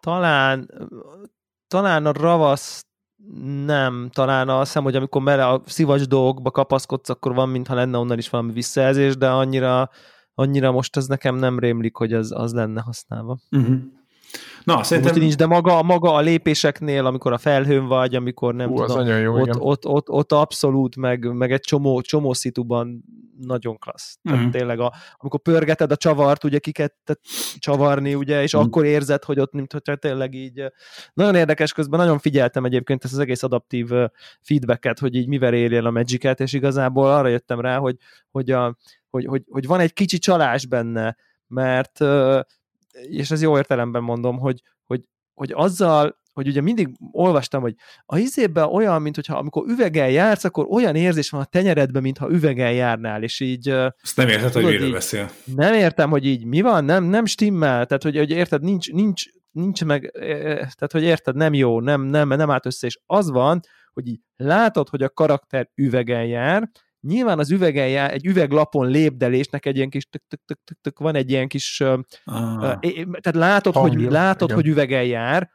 Talán, 0.00 0.70
talán 1.68 2.06
a 2.06 2.12
ravasz 2.12 2.86
nem, 3.64 4.08
talán 4.12 4.48
azt 4.48 4.66
hiszem, 4.66 4.82
hogy 4.82 4.96
amikor 4.96 5.22
mele 5.22 5.48
a 5.48 5.62
szivacs 5.66 6.02
dolgokba 6.02 6.50
kapaszkodsz, 6.50 7.08
akkor 7.08 7.34
van, 7.34 7.48
mintha 7.48 7.74
lenne 7.74 7.98
onnan 7.98 8.18
is 8.18 8.28
valami 8.28 8.52
visszajelzés, 8.52 9.16
de 9.16 9.30
annyira 9.30 9.90
annyira 10.38 10.72
most 10.72 10.96
ez 10.96 11.06
nekem 11.06 11.36
nem 11.36 11.58
rémlik, 11.58 11.96
hogy 11.96 12.12
az, 12.12 12.32
az 12.32 12.52
lenne 12.52 12.80
használva. 12.80 13.38
Uh-huh. 13.50 13.76
Na, 14.64 14.82
szerintem... 14.82 15.12
Most 15.12 15.24
nincs, 15.24 15.36
de 15.36 15.46
maga, 15.46 15.82
maga 15.82 16.14
a 16.14 16.20
lépéseknél, 16.20 17.06
amikor 17.06 17.32
a 17.32 17.38
felhőn 17.38 17.86
vagy, 17.86 18.14
amikor 18.14 18.54
nem 18.54 18.68
Hú, 18.68 18.84
tudom, 18.84 19.06
jó, 19.06 19.40
ott, 19.40 19.48
ott, 19.48 19.60
ott, 19.60 19.86
ott, 19.86 20.10
ott, 20.10 20.32
abszolút, 20.32 20.96
meg, 20.96 21.32
meg 21.32 21.52
egy 21.52 21.60
csomó, 21.60 22.00
csomó 22.00 22.32
szituban 22.32 23.04
nagyon 23.40 23.78
klassz. 23.78 24.18
Tehát 24.22 24.38
uh-huh. 24.38 24.54
tényleg, 24.54 24.80
a, 24.80 24.92
amikor 25.16 25.40
pörgeted 25.40 25.90
a 25.90 25.96
csavart, 25.96 26.44
ugye 26.44 26.58
kiket 26.58 26.94
csavarni, 27.58 28.14
ugye, 28.14 28.42
és 28.42 28.52
uh-huh. 28.52 28.68
akkor 28.68 28.84
érzed, 28.84 29.24
hogy 29.24 29.40
ott, 29.40 29.52
mint 29.52 29.72
hogyha 29.72 29.96
tényleg 29.96 30.34
így 30.34 30.64
nagyon 31.14 31.34
érdekes, 31.34 31.72
közben 31.72 32.00
nagyon 32.00 32.18
figyeltem 32.18 32.64
egyébként 32.64 33.04
ezt 33.04 33.12
az 33.12 33.18
egész 33.18 33.42
adaptív 33.42 33.88
feedbacket, 34.40 34.98
hogy 34.98 35.14
így 35.14 35.28
mivel 35.28 35.54
érjen 35.54 35.84
a 35.84 35.90
magic 35.90 36.40
és 36.40 36.52
igazából 36.52 37.12
arra 37.12 37.28
jöttem 37.28 37.60
rá, 37.60 37.78
hogy, 37.78 37.96
hogy 38.30 38.50
a, 38.50 38.76
hogy, 39.10 39.26
hogy, 39.26 39.42
hogy 39.48 39.66
van 39.66 39.80
egy 39.80 39.92
kicsi 39.92 40.18
csalás 40.18 40.66
benne, 40.66 41.16
mert, 41.46 42.00
és 43.02 43.30
ez 43.30 43.42
jó 43.42 43.56
értelemben 43.56 44.02
mondom, 44.02 44.38
hogy, 44.38 44.62
hogy, 44.84 45.08
hogy 45.34 45.52
azzal, 45.54 46.16
hogy 46.32 46.46
ugye 46.46 46.60
mindig 46.60 46.88
olvastam, 47.10 47.62
hogy 47.62 47.74
a 48.06 48.18
izében 48.18 48.68
olyan, 48.68 49.02
mint 49.02 49.14
hogyha 49.14 49.36
amikor 49.36 49.66
üvegel 49.68 50.10
jársz, 50.10 50.44
akkor 50.44 50.66
olyan 50.70 50.94
érzés 50.94 51.30
van 51.30 51.40
a 51.40 51.44
tenyeredben, 51.44 52.02
mintha 52.02 52.30
üvegel 52.30 52.72
járnál, 52.72 53.22
és 53.22 53.40
így... 53.40 53.68
Ezt 53.68 54.16
nem 54.16 54.28
érted, 54.28 54.52
hogy 54.52 54.64
miről 54.64 54.92
beszél. 54.92 55.30
Nem 55.44 55.74
értem, 55.74 56.10
hogy 56.10 56.26
így 56.26 56.44
mi 56.44 56.60
van, 56.60 56.84
nem, 56.84 57.04
nem 57.04 57.24
stimmel, 57.24 57.86
tehát 57.86 58.02
hogy, 58.02 58.16
hogy 58.16 58.30
érted, 58.30 58.62
nincs, 58.62 58.92
nincs, 58.92 59.24
nincs 59.50 59.84
meg, 59.84 60.10
tehát 60.54 60.92
hogy 60.92 61.02
érted, 61.02 61.36
nem 61.36 61.54
jó, 61.54 61.80
nem, 61.80 62.02
nem, 62.02 62.28
nem 62.28 62.50
állt 62.50 62.66
össze, 62.66 62.86
és 62.86 62.98
az 63.06 63.30
van, 63.30 63.60
hogy 63.92 64.06
így 64.06 64.20
látod, 64.36 64.88
hogy 64.88 65.02
a 65.02 65.10
karakter 65.10 65.68
üvegen 65.74 66.24
jár, 66.24 66.70
Nyilván 67.06 67.38
az 67.38 67.50
üvegen 67.50 67.88
jár, 67.88 68.12
egy 68.12 68.26
üveglapon 68.26 68.86
lépdelésnek 68.86 69.66
egy 69.66 69.76
ilyen 69.76 69.90
kis 69.90 70.08
tök, 70.08 70.22
tök, 70.28 70.40
tök, 70.44 70.58
tök, 70.64 70.78
tök 70.80 70.98
van 70.98 71.14
egy 71.14 71.30
ilyen 71.30 71.48
kis, 71.48 71.80
ah. 71.80 71.98
uh, 72.24 72.80
tehát 73.20 73.34
látod, 73.34 73.74
Hangja, 73.74 74.00
hogy, 74.00 74.10
látod 74.10 74.52
hogy 74.52 74.66
üvegen 74.66 75.04
jár, 75.04 75.50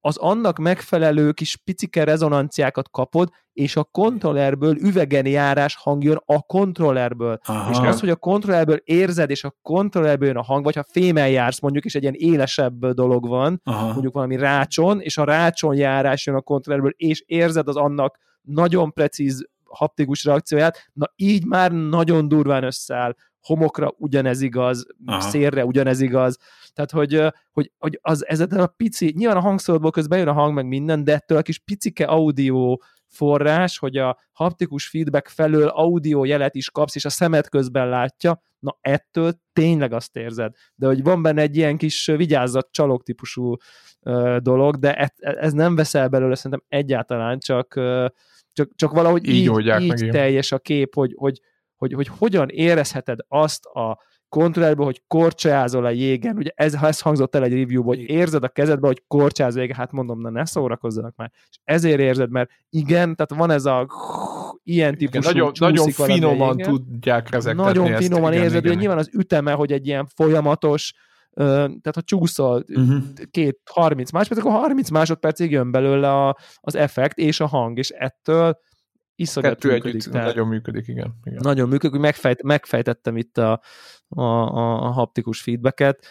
az 0.00 0.16
annak 0.16 0.58
megfelelő 0.58 1.32
kis 1.32 1.56
picike 1.56 2.04
rezonanciákat 2.04 2.90
kapod, 2.90 3.28
és 3.52 3.76
a 3.76 3.84
kontrollerből 3.84 4.76
üvegen 4.76 5.26
járás 5.26 5.76
hangjon 5.76 6.22
a 6.24 6.42
kontrollerből. 6.42 7.38
Aha. 7.44 7.70
És 7.70 7.78
az, 7.78 8.00
hogy 8.00 8.10
a 8.10 8.16
kontrollerből 8.16 8.80
érzed, 8.84 9.30
és 9.30 9.44
a 9.44 9.54
kontrollerből 9.62 10.28
jön 10.28 10.36
a 10.36 10.42
hang, 10.42 10.64
vagy 10.64 10.74
ha 10.74 10.84
fémel 10.90 11.28
jársz 11.28 11.60
mondjuk, 11.60 11.84
és 11.84 11.94
egy 11.94 12.02
ilyen 12.02 12.14
élesebb 12.16 12.86
dolog 12.86 13.28
van, 13.28 13.60
Aha. 13.64 13.92
mondjuk 13.92 14.14
valami 14.14 14.36
rácson, 14.36 15.00
és 15.00 15.16
a 15.18 15.24
rácson 15.24 15.74
járás 15.74 16.26
jön 16.26 16.36
a 16.36 16.40
kontrollerből, 16.40 16.94
és 16.96 17.22
érzed 17.26 17.68
az 17.68 17.76
annak 17.76 18.18
nagyon 18.42 18.92
precíz 18.92 19.50
haptikus 19.74 20.24
reakcióját, 20.24 20.90
na 20.92 21.12
így 21.16 21.46
már 21.46 21.72
nagyon 21.72 22.28
durván 22.28 22.64
összeáll, 22.64 23.14
homokra 23.40 23.92
ugyanez 23.96 24.40
igaz, 24.40 24.86
Aha. 25.06 25.20
szérre 25.20 25.64
ugyanez 25.64 26.00
igaz, 26.00 26.38
tehát 26.72 26.90
hogy, 26.90 27.32
hogy, 27.52 27.72
hogy 27.78 27.98
az, 28.02 28.26
ez 28.26 28.40
a 28.40 28.66
pici, 28.66 29.14
nyilván 29.16 29.36
a 29.36 29.40
hangszorodból 29.40 29.90
közben 29.90 30.18
jön 30.18 30.28
a 30.28 30.32
hang 30.32 30.54
meg 30.54 30.66
minden, 30.66 31.04
de 31.04 31.14
ettől 31.14 31.38
a 31.38 31.42
kis 31.42 31.58
picike 31.58 32.04
audio 32.04 32.76
forrás, 33.12 33.78
hogy 33.78 33.96
a 33.96 34.18
haptikus 34.32 34.88
feedback 34.88 35.28
felől 35.28 35.68
audio 35.68 36.24
jelet 36.24 36.54
is 36.54 36.70
kapsz, 36.70 36.94
és 36.94 37.04
a 37.04 37.10
szemed 37.10 37.48
közben 37.48 37.88
látja, 37.88 38.42
na 38.58 38.76
ettől 38.80 39.32
tényleg 39.52 39.92
azt 39.92 40.16
érzed. 40.16 40.52
De 40.74 40.86
hogy 40.86 41.02
van 41.02 41.22
benne 41.22 41.40
egy 41.40 41.56
ilyen 41.56 41.76
kis 41.76 42.06
vigyázat, 42.06 42.68
csalók 42.70 43.02
típusú 43.02 43.56
uh, 44.00 44.36
dolog, 44.36 44.76
de 44.76 44.94
et, 44.94 45.14
ez 45.18 45.52
nem 45.52 45.74
veszel 45.74 46.08
belőle 46.08 46.34
szerintem 46.34 46.64
egyáltalán, 46.68 47.38
csak 47.38 47.74
uh, 47.76 48.06
csak, 48.52 48.70
csak 48.74 48.92
valahogy 48.92 49.28
így, 49.28 49.58
így, 49.58 49.82
így 49.82 50.08
teljes 50.10 50.52
a 50.52 50.58
kép, 50.58 50.94
hogy, 50.94 51.14
hogy, 51.16 51.40
hogy, 51.76 51.92
hogy 51.92 52.08
hogyan 52.08 52.48
érezheted 52.48 53.18
azt 53.28 53.64
a 53.64 54.00
kontrollerbe, 54.32 54.84
hogy 54.84 55.02
korcsolyázol 55.06 55.84
a 55.84 55.90
jégen, 55.90 56.36
ugye 56.36 56.50
ez, 56.54 56.76
ha 56.76 56.86
ez 56.86 57.00
hangzott 57.00 57.34
el 57.34 57.42
egy 57.42 57.52
review 57.52 57.82
hogy 57.82 57.98
érzed 57.98 58.44
a 58.44 58.48
kezedbe, 58.48 58.86
hogy 58.86 59.02
korcsázol 59.06 59.58
a 59.58 59.60
jégen, 59.60 59.76
hát 59.76 59.92
mondom, 59.92 60.20
na 60.20 60.30
ne 60.30 60.44
szórakozzanak 60.44 61.16
már. 61.16 61.30
És 61.50 61.58
ezért 61.64 62.00
érzed, 62.00 62.30
mert 62.30 62.50
igen, 62.70 63.16
tehát 63.16 63.34
van 63.34 63.50
ez 63.50 63.64
a 63.64 63.86
ilyen 64.62 64.96
típusú 64.96 65.30
igen, 65.30 65.32
nagyon, 65.32 65.52
nagyon 65.58 65.90
finoman 65.90 66.56
tudják 66.56 67.32
ezeket. 67.32 67.64
Nagyon 67.64 67.96
finoman 67.96 68.32
igen, 68.32 68.44
érzed, 68.44 68.58
igen, 68.58 68.70
hogy 68.70 68.80
nyilván 68.80 68.98
az 68.98 69.10
üteme, 69.12 69.52
hogy 69.52 69.72
egy 69.72 69.86
ilyen 69.86 70.06
folyamatos, 70.06 70.94
tehát 71.34 71.94
ha 71.94 72.02
csúszol 72.02 72.64
uh-huh. 72.68 73.02
két 73.30 73.58
30 73.70 74.10
másodperc, 74.10 74.46
akkor 74.46 74.60
30 74.60 74.90
másodpercig 74.90 75.50
jön 75.50 75.70
belőle 75.70 76.26
a, 76.26 76.36
az 76.60 76.74
effekt 76.74 77.18
és 77.18 77.40
a 77.40 77.46
hang, 77.46 77.78
és 77.78 77.90
ettől 77.90 78.58
iszonyat 79.16 79.52
Kettő 79.52 79.68
működik. 79.68 79.94
Együtt 79.94 80.12
tehát 80.12 80.26
nagyon 80.26 80.48
működik, 80.48 80.88
igen. 80.88 81.14
igen. 81.24 81.40
Nagyon 81.42 81.68
működik, 81.68 82.00
megfejt, 82.00 82.42
megfejtettem 82.42 83.16
itt 83.16 83.38
a, 83.38 83.60
a, 84.08 84.22
a, 84.22 84.86
a 84.86 84.90
haptikus 84.90 85.40
feedbacket. 85.40 86.06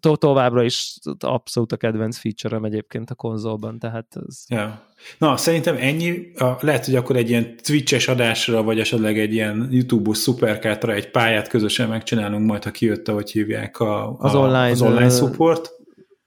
To 0.00 0.16
továbbra 0.16 0.62
is 0.62 0.98
abszolút 1.18 1.72
a 1.72 1.76
kedvenc 1.76 2.16
feature-em 2.16 2.64
egyébként 2.64 3.10
a 3.10 3.14
konzolban, 3.14 3.78
tehát 3.78 4.06
ez... 4.26 4.44
Ja. 4.48 4.88
Na, 5.18 5.36
szerintem 5.36 5.76
ennyi, 5.78 6.32
lehet, 6.60 6.84
hogy 6.84 6.94
akkor 6.94 7.16
egy 7.16 7.30
ilyen 7.30 7.56
Twitch-es 7.56 8.08
adásra, 8.08 8.62
vagy 8.62 8.80
esetleg 8.80 9.18
egy 9.18 9.32
ilyen 9.32 9.68
YouTube-os 9.70 10.18
szuperkátra 10.18 10.92
egy 10.92 11.10
pályát 11.10 11.48
közösen 11.48 11.88
megcsinálunk 11.88 12.46
majd, 12.46 12.64
ha 12.64 12.70
kijött, 12.70 13.08
ahogy 13.08 13.30
hívják 13.30 13.80
a, 13.80 14.08
a, 14.08 14.16
az 14.18 14.34
online, 14.34 14.70
az 14.70 14.82
online 14.82 15.10
support. 15.10 15.70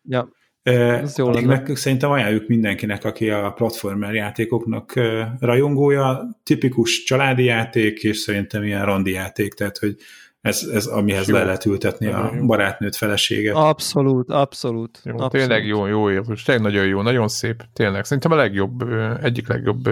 Ja. 0.03 0.29
Ez 0.63 1.17
jó 1.17 1.30
meg 1.41 1.71
szerintem 1.76 2.12
ajánljuk 2.12 2.47
mindenkinek, 2.47 3.06
aki 3.06 3.30
a 3.30 3.52
platformer 3.52 4.13
játékoknak 4.13 4.93
rajongója, 5.39 6.38
tipikus 6.43 7.04
családi 7.04 7.43
játék, 7.43 8.04
és 8.04 8.17
szerintem 8.17 8.63
ilyen 8.63 8.86
randi 8.86 9.12
játék, 9.12 9.54
tehát 9.54 9.78
hogy 9.78 9.95
ez, 10.41 10.69
ez 10.73 10.86
amihez 10.86 11.28
jó. 11.28 11.36
le 11.36 11.43
lehet 11.43 11.65
ültetni 11.65 12.08
a 12.08 12.34
barátnőt, 12.45 12.95
feleséget. 12.95 13.56
Abszolút, 13.56 14.30
abszolút. 14.30 15.02
Jó, 15.04 15.12
abszolút. 15.12 15.32
Tényleg 15.32 15.65
jó, 15.65 15.86
jó 15.86 16.12
érzés, 16.12 16.43
tényleg 16.43 16.63
nagyon 16.63 16.86
jó, 16.86 17.02
nagyon 17.02 17.28
szép, 17.28 17.63
tényleg. 17.73 18.06
Szerintem 18.06 18.32
a 18.32 18.36
legjobb, 18.36 18.82
egyik 19.21 19.47
legjobb 19.47 19.89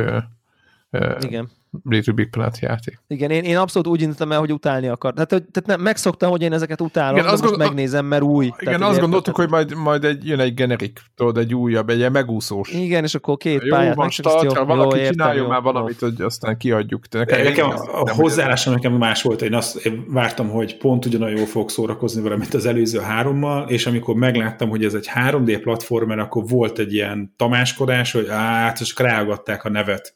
Igen. 1.20 1.50
Little 1.84 2.14
Big 2.14 2.30
Planet 2.30 2.60
játék. 2.60 3.00
Igen, 3.08 3.32
én, 3.32 3.44
én 3.44 3.58
abszolút 3.58 3.88
úgy 3.88 4.02
indultam 4.02 4.32
el, 4.32 4.40
hogy 4.40 4.54
utálni 4.54 4.88
akar. 4.88 5.14
Tehát, 5.14 5.32
hogy, 5.32 5.44
tehát 5.44 5.70
nem, 5.70 5.82
megszoktam, 5.82 6.30
hogy 6.30 6.42
én 6.42 6.54
ezeket 6.54 6.82
utálom, 6.82 7.18
igen, 7.18 7.30
azt 7.30 7.42
most 7.42 7.56
gond... 7.56 7.68
megnézem, 7.68 8.06
mert 8.06 8.22
új. 8.22 8.46
Igen, 8.46 8.58
tehát, 8.60 8.82
azt 8.82 9.00
gondoltuk, 9.00 9.36
hogy 9.36 9.50
majd, 9.50 9.76
majd 9.76 10.04
egy, 10.04 10.28
jön 10.28 10.40
egy 10.40 10.54
generik, 10.54 11.00
tudod, 11.16 11.38
egy 11.38 11.56
újabb, 11.56 11.90
egy 11.90 11.98
ilyen 11.98 12.12
megúszós. 12.12 12.72
Igen, 12.72 13.04
és 13.04 13.16
akkor 13.16 13.38
két 13.38 13.64
jó, 13.64 13.76
pályát 13.76 13.96
van, 13.96 14.10
startra, 14.10 14.66
valaki 14.66 15.00
jó, 15.00 15.10
csináljon 15.10 15.48
már 15.48 15.62
valamit, 15.62 16.00
hogy 16.00 16.22
aztán 16.22 16.58
kiadjuk. 16.58 17.06
Nekem, 17.12 17.44
nekem 17.44 17.70
a, 17.70 18.02
a 18.02 18.14
hozzáállásom 18.14 18.74
nekem 18.74 18.94
más 18.94 19.22
volt, 19.22 19.42
én 19.42 19.54
azt 19.54 19.86
én 19.86 20.06
vártam, 20.08 20.50
hogy 20.50 20.78
pont 20.78 21.06
ugyanolyan 21.06 21.38
jól 21.38 21.48
fog 21.48 21.70
szórakozni 21.70 22.22
vele, 22.22 22.38
mint 22.38 22.54
az 22.54 22.66
előző 22.66 23.00
hárommal, 23.00 23.70
és 23.70 23.86
amikor 23.86 24.16
megláttam, 24.16 24.70
hogy 24.70 24.84
ez 24.84 24.94
egy 24.94 25.10
3D 25.16 25.60
platformer, 25.62 26.20
akkor 26.20 26.44
volt 26.48 26.80
egy 26.80 26.94
ilyen 26.94 27.34
tamáskodás, 27.38 28.12
hogy 28.12 28.28
hát, 28.30 28.80
és 28.80 28.94
ráagadták 28.98 29.64
a 29.64 29.70
nevet 29.70 30.14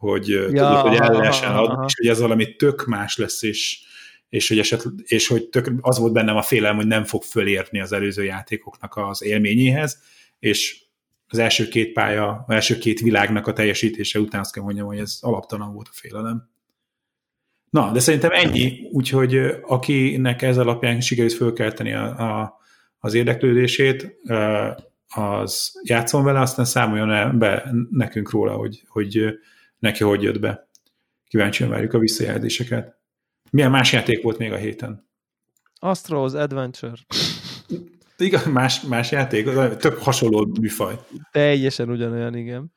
hogy 0.00 0.28
ja, 0.28 0.46
tudod, 0.46 0.80
hogy 0.80 0.96
el 0.96 1.12
lehessen 1.12 1.56
adni, 1.56 1.84
és 1.86 1.94
hogy 1.96 2.06
ez 2.06 2.20
valami 2.20 2.56
tök 2.56 2.84
más 2.84 3.16
lesz, 3.16 3.42
és, 3.42 3.80
és 4.28 4.48
hogy, 4.48 4.58
eset, 4.58 4.84
és 5.04 5.26
hogy 5.26 5.48
tök, 5.48 5.72
az 5.80 5.98
volt 5.98 6.12
bennem 6.12 6.36
a 6.36 6.42
félelem, 6.42 6.76
hogy 6.76 6.86
nem 6.86 7.04
fog 7.04 7.22
fölérni 7.22 7.80
az 7.80 7.92
előző 7.92 8.24
játékoknak 8.24 8.96
az 8.96 9.22
élményéhez, 9.22 10.02
és 10.38 10.82
az 11.28 11.38
első 11.38 11.68
két 11.68 11.92
pálya, 11.92 12.44
az 12.46 12.54
első 12.54 12.78
két 12.78 13.00
világnak 13.00 13.46
a 13.46 13.52
teljesítése 13.52 14.20
után 14.20 14.40
azt 14.40 14.52
kell 14.52 14.62
mondjam, 14.62 14.86
hogy 14.86 14.98
ez 14.98 15.18
alaptalan 15.20 15.72
volt 15.72 15.88
a 15.88 15.94
félelem. 15.94 16.48
Na, 17.70 17.92
de 17.92 17.98
szerintem 17.98 18.30
ennyi, 18.32 18.88
úgyhogy 18.92 19.36
akinek 19.62 20.42
ez 20.42 20.58
alapján 20.58 21.00
sikerült 21.00 21.32
fölkelteni 21.32 21.92
a, 21.92 22.04
a, 22.04 22.58
az 22.98 23.14
érdeklődését, 23.14 24.16
az 25.08 25.80
játszom 25.82 26.24
vele, 26.24 26.40
aztán 26.40 26.64
számoljon 26.64 27.38
be 27.38 27.74
nekünk 27.90 28.30
róla, 28.30 28.52
hogy, 28.52 28.82
hogy 28.88 29.38
neki 29.80 30.04
hogy 30.04 30.22
jött 30.22 30.40
be. 30.40 30.68
Kíváncsian 31.28 31.68
várjuk 31.68 31.92
a 31.92 31.98
visszajelzéseket. 31.98 32.98
Milyen 33.50 33.70
más 33.70 33.92
játék 33.92 34.22
volt 34.22 34.38
még 34.38 34.52
a 34.52 34.56
héten? 34.56 35.08
Astros 35.78 36.32
Adventure. 36.32 36.94
Igen, 38.16 38.50
más, 38.50 38.80
más 38.80 39.10
játék, 39.10 39.48
több 39.76 39.98
hasonló 39.98 40.52
műfaj. 40.60 40.98
Teljesen 41.30 41.90
ugyanolyan, 41.90 42.36
igen. 42.36 42.72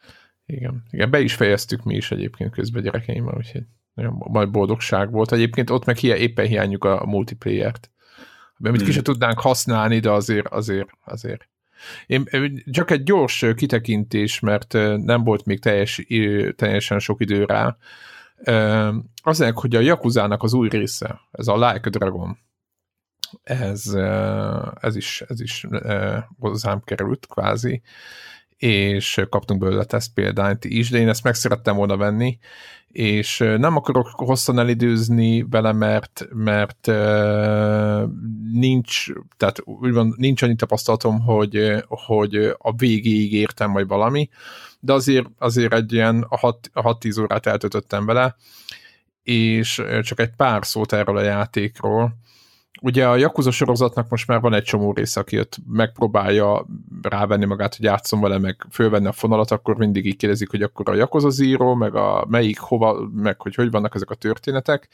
Igen, 0.45 0.83
igen, 0.89 1.09
be 1.09 1.19
is 1.19 1.33
fejeztük 1.33 1.83
mi 1.83 1.95
is 1.95 2.11
egyébként 2.11 2.51
közben 2.51 2.83
gyerekeimmel, 2.83 3.35
úgyhogy 3.37 3.63
nagyon 3.93 4.13
majd 4.17 4.51
boldogság 4.51 5.11
volt. 5.11 5.31
Egyébként 5.31 5.69
ott 5.69 5.85
meg 5.85 5.97
hiá, 5.97 6.15
éppen 6.15 6.45
hiányjuk 6.45 6.83
a 6.83 7.05
multiplayer-t. 7.05 7.91
Amit 8.57 8.77
hmm. 8.77 8.85
ki 8.85 8.93
sem 8.93 9.03
tudnánk 9.03 9.39
használni, 9.39 9.99
de 9.99 10.11
azért, 10.11 10.47
azért, 10.47 10.89
azért 11.05 11.49
én, 12.05 12.63
csak 12.71 12.91
egy 12.91 13.03
gyors 13.03 13.45
kitekintés, 13.55 14.39
mert 14.39 14.73
nem 14.97 15.23
volt 15.23 15.45
még 15.45 15.59
teljes, 15.59 16.05
teljesen 16.55 16.99
sok 16.99 17.21
idő 17.21 17.45
rá. 17.45 17.77
Azért, 19.23 19.59
hogy 19.59 19.75
a 19.75 19.79
Yakuzának 19.79 20.43
az 20.43 20.53
új 20.53 20.69
része, 20.69 21.19
ez 21.31 21.47
a 21.47 21.67
Like 21.67 21.89
Dragon, 21.89 22.37
ez, 23.43 23.85
ez 24.79 24.95
is, 24.95 25.23
ez 25.27 25.41
is 25.41 25.67
hozzám 26.39 26.81
került 26.83 27.27
kvázi, 27.27 27.81
és 28.57 29.21
kaptunk 29.29 29.59
belőle 29.59 29.83
teszt 29.83 30.13
példányt 30.13 30.65
is, 30.65 30.89
de 30.89 30.97
én 30.97 31.09
ezt 31.09 31.23
meg 31.23 31.35
szerettem 31.35 31.75
volna 31.75 31.97
venni, 31.97 32.37
és 32.93 33.37
nem 33.37 33.75
akarok 33.75 34.07
hosszan 34.15 34.59
elidőzni 34.59 35.43
vele, 35.49 35.71
mert, 35.71 36.27
mert 36.33 36.87
nincs, 38.53 39.05
tehát 39.37 39.61
úgymond 39.63 40.17
nincs 40.17 40.41
annyi 40.41 40.55
tapasztalatom, 40.55 41.19
hogy, 41.19 41.83
hogy 41.87 42.35
a 42.57 42.75
végéig 42.75 43.33
értem 43.33 43.71
vagy 43.71 43.87
valami, 43.87 44.29
de 44.79 44.93
azért, 44.93 45.27
azért 45.37 45.73
egy 45.73 45.93
ilyen 45.93 46.27
6-10 46.29 47.21
órát 47.21 47.45
eltöltöttem 47.45 48.05
vele, 48.05 48.35
és 49.23 49.81
csak 50.01 50.19
egy 50.19 50.35
pár 50.35 50.65
szót 50.65 50.93
erről 50.93 51.17
a 51.17 51.21
játékról, 51.21 52.17
ugye 52.83 53.07
a 53.07 53.15
Yakuza 53.15 53.51
sorozatnak 53.51 54.09
most 54.09 54.27
már 54.27 54.39
van 54.39 54.53
egy 54.53 54.63
csomó 54.63 54.93
része, 54.93 55.19
aki 55.19 55.39
ott 55.39 55.57
megpróbálja 55.67 56.65
rávenni 57.01 57.45
magát, 57.45 57.75
hogy 57.75 57.85
játszom 57.85 58.21
vele, 58.21 58.39
meg 58.39 58.65
fölvenni 58.71 59.07
a 59.07 59.11
fonalat, 59.11 59.51
akkor 59.51 59.75
mindig 59.77 60.05
így 60.05 60.15
kérdezik, 60.15 60.49
hogy 60.49 60.61
akkor 60.61 60.89
a 60.89 60.95
Yakuza 60.95 61.29
Zero, 61.29 61.75
meg 61.75 61.95
a 61.95 62.25
melyik, 62.29 62.59
hova, 62.59 63.09
meg 63.13 63.41
hogy 63.41 63.55
hogy 63.55 63.71
vannak 63.71 63.95
ezek 63.95 64.09
a 64.09 64.15
történetek, 64.15 64.89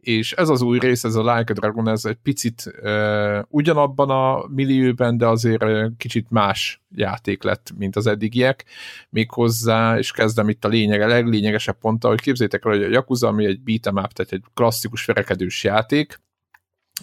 és 0.00 0.32
ez 0.32 0.48
az 0.48 0.62
új 0.62 0.78
rész, 0.78 1.04
ez 1.04 1.14
a 1.14 1.20
Like 1.20 1.52
a 1.52 1.56
Dragon, 1.56 1.88
ez 1.88 2.04
egy 2.04 2.18
picit 2.22 2.72
uh, 2.82 3.38
ugyanabban 3.48 4.10
a 4.10 4.46
millióben, 4.48 5.16
de 5.16 5.26
azért 5.26 5.64
kicsit 5.96 6.30
más 6.30 6.82
játék 6.94 7.42
lett, 7.42 7.72
mint 7.78 7.96
az 7.96 8.06
eddigiek, 8.06 8.64
méghozzá, 9.10 9.98
és 9.98 10.10
kezdem 10.10 10.48
itt 10.48 10.64
a 10.64 10.68
lényeg, 10.68 11.00
a 11.00 11.06
leglényegesebb 11.06 11.78
ponttal, 11.78 12.10
hogy 12.10 12.20
képzétek 12.20 12.64
el, 12.64 12.72
hogy 12.72 12.82
a 12.82 12.88
Yakuza, 12.88 13.28
ami 13.28 13.44
egy 13.44 13.60
beat'em 13.66 14.04
up, 14.04 14.12
tehát 14.12 14.32
egy 14.32 14.42
klasszikus 14.54 15.04
verekedős 15.04 15.64
játék, 15.64 16.22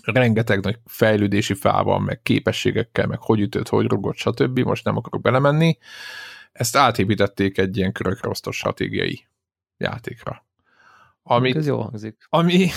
rengeteg 0.04 0.64
nagy 0.64 0.80
fejlődési 0.86 1.54
fával, 1.54 2.00
meg 2.00 2.22
képességekkel, 2.22 3.08
meg 3.08 3.20
hogy 3.22 3.40
ütött, 3.40 3.68
hogy 3.70 3.86
rugott, 3.86 4.16
stb. 4.16 4.60
Most 4.60 4.86
nem 4.86 4.98
akarok 4.98 5.22
belemenni. 5.22 5.78
Ezt 6.52 6.76
átépítették 6.76 7.58
egy 7.58 7.78
ilyen 7.78 7.92
körökre 7.92 8.30
osztott 8.30 8.54
stratégiai 8.54 9.28
játékra. 9.78 10.46
Amit, 11.24 11.56
Ez 11.56 11.68
jó 11.68 11.82
hangzik. 11.82 12.26
Ami, 12.30 12.70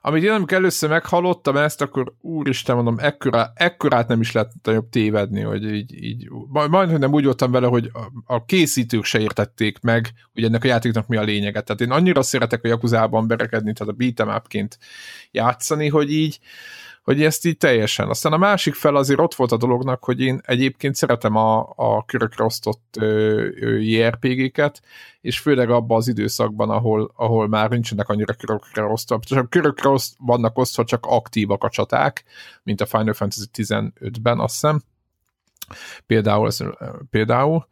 amit 0.00 0.22
én 0.22 0.30
amikor 0.30 0.56
először 0.56 0.88
meghallottam 0.88 1.56
ezt, 1.56 1.80
akkor 1.80 2.12
úristen 2.20 2.74
mondom, 2.74 2.98
ekkora, 2.98 3.52
ekkorát 3.54 4.08
nem 4.08 4.20
is 4.20 4.32
lehet 4.32 4.52
jobb 4.64 4.88
tévedni, 4.88 5.40
hogy 5.40 5.74
így, 5.74 6.04
így 6.04 6.28
majd, 6.48 6.90
hogy 6.90 6.98
nem 6.98 7.12
úgy 7.12 7.24
voltam 7.24 7.50
vele, 7.50 7.66
hogy 7.66 7.90
a, 7.92 8.34
a 8.34 8.44
készítők 8.44 9.04
se 9.04 9.20
értették 9.20 9.80
meg, 9.80 10.12
hogy 10.32 10.44
ennek 10.44 10.64
a 10.64 10.66
játéknak 10.66 11.06
mi 11.06 11.16
a 11.16 11.22
lényege. 11.22 11.60
Tehát 11.60 11.80
én 11.80 11.90
annyira 11.90 12.22
szeretek 12.22 12.64
a 12.64 12.68
Jakuzában 12.68 13.26
berekedni, 13.26 13.72
tehát 13.72 13.94
a 13.94 13.96
beat'em 13.96 14.28
játszani, 15.30 15.88
hogy 15.88 16.12
így 16.12 16.38
hogy 17.08 17.22
ezt 17.22 17.46
így 17.46 17.56
teljesen. 17.56 18.08
Aztán 18.08 18.32
a 18.32 18.36
másik 18.36 18.74
fel 18.74 18.96
azért 18.96 19.20
ott 19.20 19.34
volt 19.34 19.52
a 19.52 19.56
dolognak, 19.56 20.04
hogy 20.04 20.20
én 20.20 20.40
egyébként 20.44 20.94
szeretem 20.94 21.36
a, 21.36 21.72
a 21.76 22.04
körökre 22.04 22.44
osztott 22.44 22.98
JRPG-ket, 23.78 24.80
és 25.20 25.38
főleg 25.38 25.70
abban 25.70 25.96
az 25.96 26.08
időszakban, 26.08 26.70
ahol, 26.70 27.12
ahol 27.16 27.48
már 27.48 27.70
nincsenek 27.70 28.08
annyira 28.08 28.34
körökre 28.34 28.84
osztva. 28.84 29.18
Csak 29.22 29.50
körökre 29.50 29.88
oszt, 29.88 30.14
vannak 30.18 30.58
osztva 30.58 30.84
csak 30.84 31.06
aktívak 31.06 31.64
a 31.64 31.68
csaták, 31.68 32.24
mint 32.62 32.80
a 32.80 32.86
Final 32.86 33.14
Fantasy 33.14 33.44
15-ben, 33.52 34.38
azt 34.38 34.52
hiszem. 34.52 34.82
Például, 36.06 36.50
például 37.10 37.66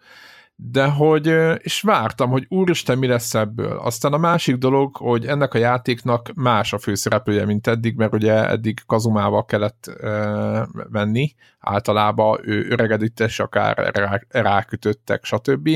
de 0.59 0.87
hogy, 0.87 1.27
és 1.59 1.81
vártam, 1.81 2.31
hogy 2.31 2.47
úristen, 2.49 2.99
mi 2.99 3.07
lesz 3.07 3.35
ebből. 3.35 3.79
Aztán 3.79 4.13
a 4.13 4.19
másik 4.19 4.57
dolog, 4.57 4.97
hogy 4.97 5.27
ennek 5.27 5.55
a 5.55 5.59
játéknak 5.59 6.33
más 6.35 6.73
a 6.73 6.79
főszereplője, 6.79 7.45
mint 7.45 7.67
eddig, 7.67 7.97
mert 7.97 8.15
ugye 8.15 8.49
eddig 8.49 8.81
Kazumával 8.87 9.45
kellett 9.45 9.87
e, 9.87 10.09
venni, 10.91 11.35
általában 11.59 12.41
ő 12.43 12.69
öregedett, 12.69 13.21
és 13.21 13.41
akár 13.41 13.77
rá, 13.95 14.21
rákötöttek, 14.29 15.25
stb 15.25 15.69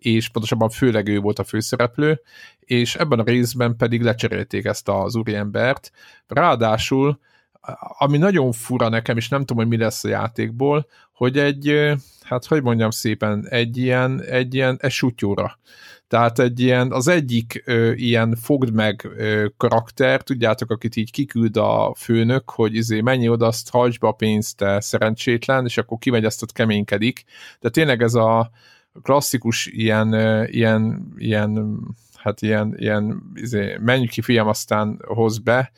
és 0.00 0.28
pontosabban 0.28 0.68
főleg 0.68 1.08
ő 1.08 1.18
volt 1.18 1.38
a 1.38 1.44
főszereplő, 1.44 2.20
és 2.60 2.94
ebben 2.94 3.18
a 3.18 3.22
részben 3.22 3.76
pedig 3.76 4.02
lecserélték 4.02 4.64
ezt 4.64 4.88
az 4.88 5.16
úriembert. 5.16 5.90
Ráadásul, 6.26 7.20
ami 7.98 8.18
nagyon 8.18 8.52
fura 8.52 8.88
nekem, 8.88 9.16
és 9.16 9.28
nem 9.28 9.40
tudom, 9.40 9.56
hogy 9.56 9.68
mi 9.68 9.82
lesz 9.82 10.04
a 10.04 10.08
játékból, 10.08 10.86
hogy 11.12 11.38
egy, 11.38 11.94
hát 12.22 12.44
hogy 12.44 12.62
mondjam 12.62 12.90
szépen, 12.90 13.46
egy 13.48 13.76
ilyen, 13.76 14.22
egy 14.22 14.54
ilyen 14.54 14.76
esutyóra. 14.80 15.58
Tehát 16.08 16.38
egy 16.38 16.60
ilyen, 16.60 16.92
az 16.92 17.08
egyik 17.08 17.62
ö, 17.64 17.92
ilyen 17.92 18.36
fogd 18.40 18.72
meg 18.72 19.10
ö, 19.16 19.46
karakter, 19.56 20.22
tudjátok, 20.22 20.70
akit 20.70 20.96
így 20.96 21.10
kiküld 21.10 21.56
a 21.56 21.94
főnök, 21.96 22.50
hogy 22.50 22.74
izé 22.74 23.00
menj 23.00 23.28
oda, 23.28 23.46
azt 23.46 23.70
hajtsd 23.70 24.00
be 24.00 24.06
a 24.06 24.12
pénzt, 24.12 24.56
te 24.56 24.80
szerencsétlen, 24.80 25.64
és 25.64 25.78
akkor 25.78 25.98
kimegy, 25.98 26.24
azt 26.24 26.42
ott 26.42 26.52
keménykedik. 26.52 27.24
De 27.60 27.68
tényleg 27.68 28.02
ez 28.02 28.14
a 28.14 28.50
klasszikus 29.02 29.66
ilyen, 29.66 30.12
ö, 30.12 30.44
ilyen, 30.44 31.12
ilyen 31.16 31.80
hát 32.14 32.42
ilyen, 32.42 32.74
ilyen 32.76 33.22
izé, 33.34 33.76
menj 33.80 34.06
ki 34.06 34.20
fiam, 34.20 34.48
aztán 34.48 35.00
hoz 35.06 35.38
be, 35.38 35.72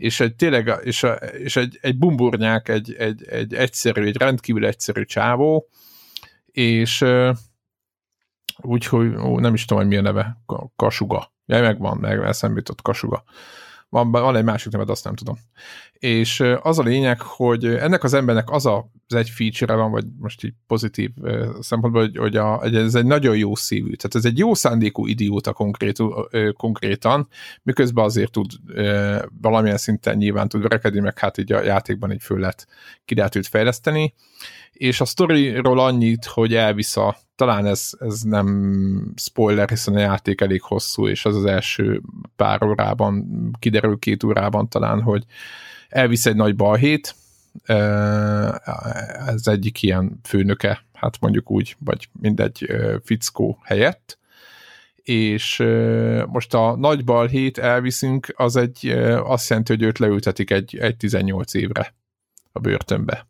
és 0.00 0.20
egy 0.20 0.34
tényleg, 0.34 0.72
és, 0.82 1.02
a, 1.02 1.12
és 1.14 1.56
egy, 1.56 1.78
egy 1.80 1.98
bumburnyák, 1.98 2.68
egy, 2.68 2.92
egy, 2.92 3.24
egy 3.24 3.54
egyszerű, 3.54 4.04
egy 4.04 4.16
rendkívül 4.16 4.66
egyszerű 4.66 5.04
csávó, 5.04 5.68
és 6.46 7.04
úgyhogy 8.56 9.10
nem 9.16 9.54
is 9.54 9.64
tudom, 9.64 9.82
hogy 9.82 9.92
mi 9.92 9.98
a 9.98 10.00
neve, 10.00 10.36
Kasuga. 10.76 11.32
Ja, 11.46 11.60
megvan, 11.60 11.98
meg 11.98 12.18
eszembe 12.18 12.56
jutott 12.56 12.82
Kasuga. 12.82 13.24
Van, 13.90 14.10
van 14.10 14.36
egy 14.36 14.44
másik 14.44 14.72
neved, 14.72 14.90
azt 14.90 15.04
nem 15.04 15.14
tudom. 15.14 15.36
És 15.92 16.42
az 16.62 16.78
a 16.78 16.82
lényeg, 16.82 17.20
hogy 17.20 17.64
ennek 17.64 18.04
az 18.04 18.14
embernek 18.14 18.50
az 18.50 18.66
a, 18.66 18.90
az 19.06 19.14
egy 19.14 19.28
feature 19.28 19.74
van, 19.74 19.90
vagy 19.90 20.04
most 20.18 20.44
így 20.44 20.54
pozitív 20.66 21.10
szempontból, 21.60 22.02
hogy, 22.02 22.16
hogy, 22.16 22.36
a, 22.36 22.64
ez 22.64 22.94
egy 22.94 23.04
nagyon 23.04 23.36
jó 23.36 23.54
szívű, 23.54 23.94
tehát 23.94 24.14
ez 24.14 24.24
egy 24.24 24.38
jó 24.38 24.54
szándékú 24.54 25.06
idióta 25.06 25.52
konkrét, 25.52 25.98
konkrétan, 26.52 27.28
miközben 27.62 28.04
azért 28.04 28.32
tud 28.32 28.50
valamilyen 29.40 29.76
szinten 29.76 30.16
nyilván 30.16 30.48
tud 30.48 30.62
verekedni, 30.62 31.00
meg 31.00 31.18
hát 31.18 31.38
így 31.38 31.52
a 31.52 31.62
játékban 31.62 32.10
egy 32.10 32.22
föl 32.22 32.38
lehet 32.38 32.66
kidált 33.04 33.46
fejleszteni, 33.46 34.14
és 34.80 35.00
a 35.00 35.04
sztoriról 35.04 35.78
annyit, 35.78 36.24
hogy 36.24 36.54
elvisz 36.54 36.96
a, 36.96 37.16
talán 37.36 37.66
ez, 37.66 37.90
ez 37.98 38.20
nem 38.20 39.12
spoiler, 39.16 39.68
hiszen 39.68 39.94
a 39.94 39.98
játék 39.98 40.40
elég 40.40 40.62
hosszú, 40.62 41.08
és 41.08 41.24
az 41.24 41.36
az 41.36 41.44
első 41.44 42.00
pár 42.36 42.62
órában, 42.62 43.26
kiderül 43.58 43.98
két 43.98 44.24
órában 44.24 44.68
talán, 44.68 45.02
hogy 45.02 45.24
elvisz 45.88 46.26
egy 46.26 46.36
nagy 46.36 46.56
balhét, 46.56 47.14
ez 49.26 49.46
egyik 49.46 49.82
ilyen 49.82 50.20
főnöke, 50.22 50.84
hát 50.92 51.20
mondjuk 51.20 51.50
úgy, 51.50 51.76
vagy 51.78 52.08
mindegy 52.20 52.66
fickó 53.04 53.58
helyett, 53.62 54.18
és 55.02 55.56
most 56.26 56.54
a 56.54 56.76
nagy 56.76 57.04
balhét 57.04 57.58
elviszünk, 57.58 58.32
az 58.36 58.56
egy, 58.56 58.88
azt 59.22 59.48
jelenti, 59.48 59.72
hogy 59.72 59.82
őt 59.82 59.98
leültetik 59.98 60.50
egy, 60.50 60.76
egy 60.78 60.96
18 60.96 61.54
évre 61.54 61.94
a 62.52 62.58
börtönbe 62.58 63.28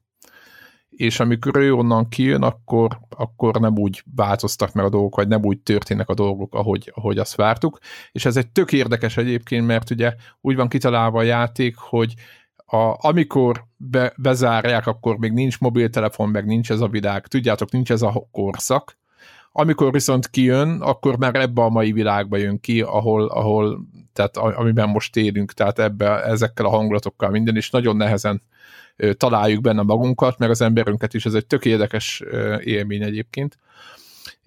és 1.00 1.20
amikor 1.20 1.56
ő 1.56 1.74
onnan 1.74 2.08
kijön, 2.08 2.42
akkor, 2.42 3.00
akkor 3.08 3.60
nem 3.60 3.78
úgy 3.78 4.02
változtak 4.14 4.72
meg 4.72 4.84
a 4.84 4.88
dolgok, 4.88 5.16
vagy 5.16 5.28
nem 5.28 5.44
úgy 5.44 5.58
történnek 5.58 6.08
a 6.08 6.14
dolgok, 6.14 6.54
ahogy, 6.54 6.92
ahogy 6.94 7.18
azt 7.18 7.34
vártuk, 7.34 7.78
és 8.12 8.24
ez 8.24 8.36
egy 8.36 8.48
tök 8.48 8.72
érdekes 8.72 9.16
egyébként, 9.16 9.66
mert 9.66 9.90
ugye 9.90 10.14
úgy 10.40 10.56
van 10.56 10.68
kitalálva 10.68 11.18
a 11.18 11.22
játék, 11.22 11.76
hogy 11.76 12.14
a, 12.56 13.06
amikor 13.06 13.64
be, 13.76 14.12
bezárják, 14.16 14.86
akkor 14.86 15.18
még 15.18 15.32
nincs 15.32 15.58
mobiltelefon, 15.58 16.28
meg 16.28 16.46
nincs 16.46 16.70
ez 16.70 16.80
a 16.80 16.88
világ, 16.88 17.26
tudjátok, 17.26 17.70
nincs 17.70 17.90
ez 17.90 18.02
a 18.02 18.28
korszak, 18.30 18.98
amikor 19.52 19.92
viszont 19.92 20.30
kijön, 20.30 20.80
akkor 20.80 21.18
már 21.18 21.34
ebbe 21.34 21.62
a 21.62 21.68
mai 21.68 21.92
világba 21.92 22.36
jön 22.36 22.60
ki, 22.60 22.80
ahol, 22.80 23.26
ahol 23.26 23.86
tehát 24.12 24.36
amiben 24.36 24.88
most 24.88 25.16
élünk, 25.16 25.52
tehát 25.52 25.78
ebbe, 25.78 26.24
ezekkel 26.24 26.66
a 26.66 26.70
hangulatokkal 26.70 27.30
minden, 27.30 27.56
és 27.56 27.70
nagyon 27.70 27.96
nehezen 27.96 28.42
találjuk 29.16 29.60
benne 29.62 29.82
magunkat, 29.82 30.38
meg 30.38 30.50
az 30.50 30.60
emberünket 30.60 31.14
is, 31.14 31.26
ez 31.26 31.34
egy 31.34 31.46
tök 31.46 31.64
érdekes 31.64 32.22
élmény 32.60 33.02
egyébként. 33.02 33.58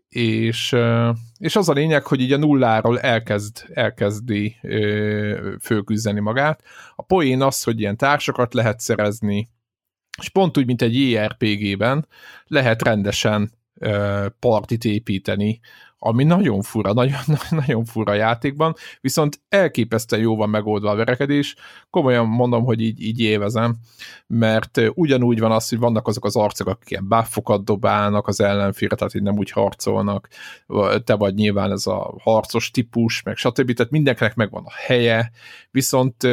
És, 0.10 0.76
és 1.38 1.56
az 1.56 1.70
a 1.70 1.74
lényeg, 1.74 2.06
hogy 2.06 2.20
így 2.20 2.32
a 2.32 2.38
nulláról 2.38 3.00
elkezd, 3.00 3.66
elkezdi 3.74 4.56
fölküzdeni 5.62 6.20
magát. 6.20 6.64
A 6.96 7.02
poén 7.02 7.42
az, 7.42 7.64
hogy 7.64 7.80
ilyen 7.80 7.98
társakat 7.98 8.54
lehet 8.54 8.80
szerezni, 8.80 9.50
és 10.18 10.30
pont 10.30 10.58
úgy, 10.58 10.66
mint 10.66 10.82
egy 10.82 11.10
JRPG-ben 11.10 12.08
lehet 12.46 12.82
rendesen 12.82 13.52
partit 14.40 14.86
építeni, 14.86 15.60
ami 16.06 16.24
nagyon 16.24 16.62
fura, 16.62 16.94
nagyon, 16.94 17.20
nagyon 17.66 17.86
fura 17.86 18.14
játékban, 18.14 18.74
viszont 19.02 19.42
elképesztően 19.50 20.22
jó 20.22 20.36
van 20.36 20.50
megoldva 20.50 20.90
a 20.90 20.96
verekedés, 20.96 21.56
komolyan 21.90 22.28
mondom, 22.28 22.64
hogy 22.64 22.82
így, 22.82 23.02
így 23.02 23.20
évezem, 23.20 23.76
mert 24.28 24.82
ugyanúgy 24.94 25.40
van 25.40 25.52
az, 25.52 25.70
hogy 25.70 25.80
vannak 25.80 26.08
azok 26.08 26.26
az 26.26 26.36
arcok, 26.36 26.68
akik 26.68 26.90
ilyen 26.90 27.08
buffokat 27.08 27.64
dobálnak 27.64 28.28
az 28.28 28.42
ellenfélre, 28.42 28.96
tehát 28.96 29.16
így 29.16 29.22
nem 29.22 29.38
úgy 29.38 29.52
harcolnak, 29.52 30.28
te 31.04 31.16
vagy 31.16 31.34
nyilván 31.34 31.72
ez 31.72 31.88
a 31.88 32.16
harcos 32.22 32.72
típus, 32.72 33.22
meg 33.22 33.36
stb. 33.36 33.74
Tehát 33.74 33.92
mindenkinek 33.92 34.36
megvan 34.36 34.64
a 34.66 34.72
helye, 34.86 35.32
viszont 35.72 36.28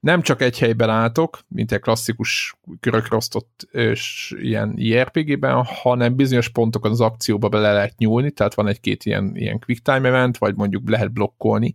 nem 0.00 0.22
csak 0.22 0.42
egy 0.42 0.58
helyben 0.58 0.90
álltok, 0.90 1.38
mint 1.48 1.72
egy 1.72 1.80
klasszikus 1.80 2.56
körökre 2.80 3.16
osztott 3.16 3.68
és 3.70 4.34
ilyen 4.38 4.72
IRPG-ben, 4.76 5.64
hanem 5.64 6.16
bizonyos 6.16 6.48
pontokon 6.48 6.90
az 6.90 7.00
akcióba 7.00 7.48
bele 7.48 7.72
lehet 7.72 7.98
nyúlni, 7.98 8.30
tehát 8.30 8.54
van 8.54 8.68
egy-két 8.68 9.04
ilyen, 9.04 9.36
ilyen 9.36 9.58
quick 9.58 9.82
time 9.82 10.08
event, 10.08 10.38
vagy 10.38 10.54
mondjuk 10.54 10.88
lehet 10.88 11.12
blokkolni 11.12 11.74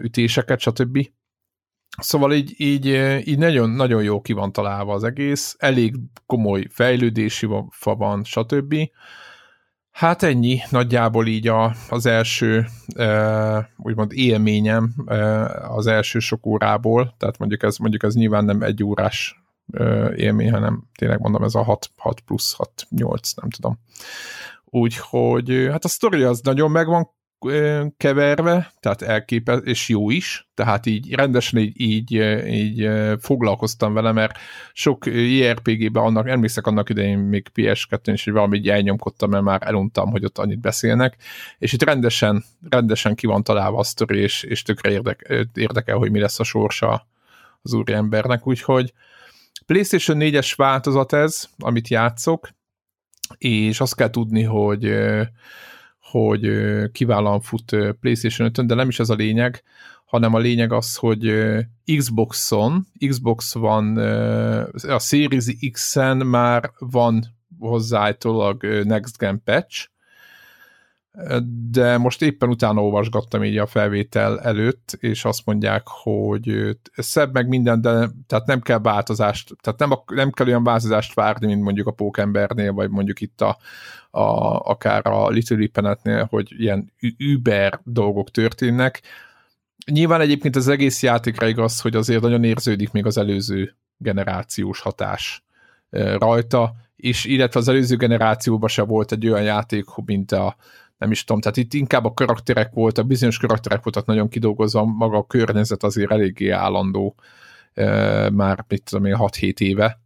ütéseket, 0.00 0.60
stb. 0.60 1.08
Szóval 1.98 2.32
így, 2.32 2.54
így, 2.56 2.86
így 3.28 3.38
nagyon, 3.38 3.70
nagyon 3.70 4.02
jó 4.02 4.20
ki 4.20 4.32
van 4.32 4.52
találva 4.52 4.92
az 4.92 5.04
egész, 5.04 5.56
elég 5.58 5.94
komoly 6.26 6.66
fejlődési 6.70 7.48
fa 7.70 7.94
van, 7.94 8.24
stb. 8.24 8.74
Hát 9.92 10.22
ennyi, 10.22 10.60
nagyjából 10.70 11.26
így 11.26 11.48
a, 11.48 11.74
az 11.88 12.06
első 12.06 12.66
e, 12.96 13.70
úgymond 13.76 14.12
élményem 14.12 14.94
e, 15.06 15.44
az 15.68 15.86
első 15.86 16.18
sok 16.18 16.46
órából, 16.46 17.14
tehát 17.18 17.38
mondjuk 17.38 17.62
ez, 17.62 17.76
mondjuk 17.76 18.02
ez 18.02 18.14
nyilván 18.14 18.44
nem 18.44 18.62
egy 18.62 18.84
órás 18.84 19.42
e, 19.72 19.84
élmény, 20.14 20.52
hanem 20.52 20.82
tényleg 20.98 21.20
mondom 21.20 21.42
ez 21.42 21.54
a 21.54 21.62
6, 21.62 21.90
6 21.96 22.20
plusz 22.20 22.54
6, 22.56 22.86
8, 22.90 23.32
nem 23.32 23.50
tudom. 23.50 23.78
Úgyhogy 24.64 25.68
hát 25.70 25.84
a 25.84 25.88
sztori 25.88 26.22
az 26.22 26.40
nagyon 26.40 26.70
meg 26.70 26.86
van 26.86 27.10
keverve, 27.96 28.72
tehát 28.80 29.02
elképes, 29.02 29.60
és 29.64 29.88
jó 29.88 30.10
is, 30.10 30.48
tehát 30.54 30.86
így 30.86 31.14
rendesen 31.14 31.60
így, 31.60 31.80
így, 31.80 32.12
így 32.46 32.88
foglalkoztam 33.20 33.92
vele, 33.94 34.12
mert 34.12 34.38
sok 34.72 35.06
JRPG-ben 35.06 36.02
annak, 36.02 36.28
emlékszek 36.28 36.66
annak 36.66 36.88
idején 36.88 37.18
még 37.18 37.46
PS2-n 37.54 38.10
is, 38.12 38.24
hogy 38.24 38.32
valami 38.32 38.56
így 38.56 38.68
elnyomkodtam, 38.68 39.30
mert 39.30 39.44
már 39.44 39.60
eluntam, 39.64 40.10
hogy 40.10 40.24
ott 40.24 40.38
annyit 40.38 40.60
beszélnek, 40.60 41.16
és 41.58 41.72
itt 41.72 41.82
rendesen, 41.82 42.44
rendesen 42.70 43.14
ki 43.14 43.26
van 43.26 43.42
találva 43.42 43.78
a 43.78 43.84
sztori, 43.84 44.18
és, 44.18 44.42
és 44.42 44.62
tökre 44.62 44.90
érdek, 44.90 45.46
érdekel, 45.54 45.96
hogy 45.96 46.10
mi 46.10 46.20
lesz 46.20 46.40
a 46.40 46.44
sorsa 46.44 47.06
az 47.62 47.72
úriembernek, 47.72 48.46
úgyhogy 48.46 48.92
PlayStation 49.66 50.18
4-es 50.20 50.52
változat 50.56 51.12
ez, 51.12 51.48
amit 51.58 51.88
játszok, 51.88 52.48
és 53.38 53.80
azt 53.80 53.96
kell 53.96 54.10
tudni, 54.10 54.42
hogy 54.42 54.94
hogy 56.12 56.50
kiválóan 56.92 57.40
fut 57.40 57.76
PlayStation 58.00 58.46
5 58.56 58.66
de 58.66 58.74
nem 58.74 58.88
is 58.88 58.98
ez 58.98 59.10
a 59.10 59.14
lényeg, 59.14 59.62
hanem 60.04 60.34
a 60.34 60.38
lényeg 60.38 60.72
az, 60.72 60.96
hogy 60.96 61.32
Xbox-on, 61.96 62.86
Xbox 63.08 63.54
van, 63.54 63.96
a 64.88 64.98
Series 64.98 65.44
X-en 65.72 66.16
már 66.16 66.70
van 66.78 67.24
hozzájtólag 67.58 68.64
Next 68.84 69.18
Gen 69.18 69.42
patch, 69.44 69.88
de 71.70 71.98
most 71.98 72.22
éppen 72.22 72.48
utána 72.48 72.82
olvasgattam 72.82 73.44
így 73.44 73.58
a 73.58 73.66
felvétel 73.66 74.40
előtt, 74.40 74.96
és 75.00 75.24
azt 75.24 75.46
mondják, 75.46 75.82
hogy 75.84 76.76
szebb 76.92 77.32
meg 77.32 77.48
minden, 77.48 77.80
de 77.80 78.10
tehát 78.26 78.46
nem 78.46 78.60
kell 78.60 78.78
változást, 78.78 79.56
tehát 79.60 79.78
nem, 79.78 79.90
nem 80.06 80.30
kell 80.30 80.46
olyan 80.46 80.64
változást 80.64 81.14
várni, 81.14 81.46
mint 81.46 81.62
mondjuk 81.62 81.86
a 81.86 81.92
Pókembernél, 81.92 82.72
vagy 82.72 82.90
mondjuk 82.90 83.20
itt 83.20 83.40
a, 83.40 83.56
a, 84.10 84.58
akár 84.70 85.06
a 85.06 85.28
Little 85.28 85.56
Lipenetnél, 85.56 86.26
hogy 86.30 86.60
ilyen 86.60 86.92
über 87.16 87.80
dolgok 87.84 88.30
történnek. 88.30 89.02
Nyilván 89.90 90.20
egyébként 90.20 90.56
az 90.56 90.68
egész 90.68 91.02
játékra 91.02 91.46
igaz, 91.46 91.80
hogy 91.80 91.96
azért 91.96 92.22
nagyon 92.22 92.44
érződik 92.44 92.92
még 92.92 93.06
az 93.06 93.16
előző 93.16 93.76
generációs 93.96 94.80
hatás 94.80 95.44
rajta, 96.18 96.74
és 96.96 97.24
illetve 97.24 97.60
az 97.60 97.68
előző 97.68 97.96
generációban 97.96 98.68
se 98.68 98.82
volt 98.82 99.12
egy 99.12 99.28
olyan 99.28 99.42
játék, 99.42 99.84
mint 100.04 100.32
a 100.32 100.56
nem 101.02 101.10
is 101.10 101.24
tudom, 101.24 101.40
tehát 101.40 101.56
itt 101.56 101.74
inkább 101.74 102.04
a 102.04 102.14
karakterek 102.14 102.72
voltak, 102.72 103.06
bizonyos 103.06 103.38
karakterek 103.38 103.82
voltak 103.82 104.06
nagyon 104.06 104.28
kidolgozva, 104.28 104.84
maga 104.84 105.16
a 105.16 105.26
környezet 105.26 105.82
azért 105.82 106.10
eléggé 106.10 106.48
állandó, 106.48 107.14
már 108.32 108.64
mit 108.68 108.82
tudom 108.82 109.04
én, 109.04 109.16
6-7 109.18 109.60
éve, 109.60 110.00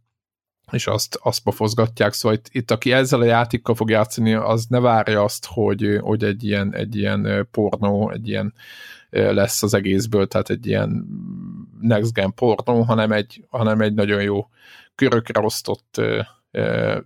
és 0.71 0.87
azt, 0.87 1.19
azt 1.21 1.43
pofozgatják, 1.43 2.13
szóval 2.13 2.37
itt, 2.37 2.47
itt, 2.51 2.71
aki 2.71 2.91
ezzel 2.91 3.21
a 3.21 3.25
játékkal 3.25 3.75
fog 3.75 3.89
játszani, 3.89 4.33
az 4.33 4.65
ne 4.65 4.79
várja 4.79 5.23
azt, 5.23 5.45
hogy, 5.45 5.97
hogy 6.01 6.23
egy 6.23 6.43
ilyen, 6.43 6.73
egy 6.73 6.95
ilyen 6.95 7.47
pornó, 7.51 8.11
egy 8.11 8.27
ilyen 8.27 8.53
lesz 9.09 9.63
az 9.63 9.73
egészből, 9.73 10.27
tehát 10.27 10.49
egy 10.49 10.67
ilyen 10.67 11.07
next 11.81 12.13
gen 12.13 12.33
pornó, 12.33 12.81
hanem 12.81 13.11
egy, 13.11 13.45
hanem 13.49 13.81
egy 13.81 13.93
nagyon 13.93 14.21
jó 14.21 14.49
körökre 14.95 15.41
osztott 15.41 16.01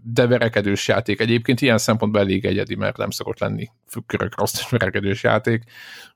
de 0.02 0.28
verekedős 0.28 0.88
játék. 0.88 1.20
Egyébként 1.20 1.62
ilyen 1.62 1.78
szempontból 1.78 2.22
elég 2.22 2.46
egyedi, 2.46 2.76
mert 2.76 2.98
nem 2.98 3.10
szokott 3.10 3.40
lenni 3.40 3.70
körökre 4.06 4.44
osztott 4.44 4.70
verekedős 4.70 5.24
játék, 5.24 5.64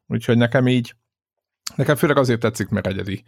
úgyhogy 0.08 0.38
nekem 0.38 0.68
így, 0.68 0.96
nekem 1.76 1.96
főleg 1.96 2.18
azért 2.18 2.40
tetszik, 2.40 2.70
mert 2.70 2.88
egyedi, 2.88 3.24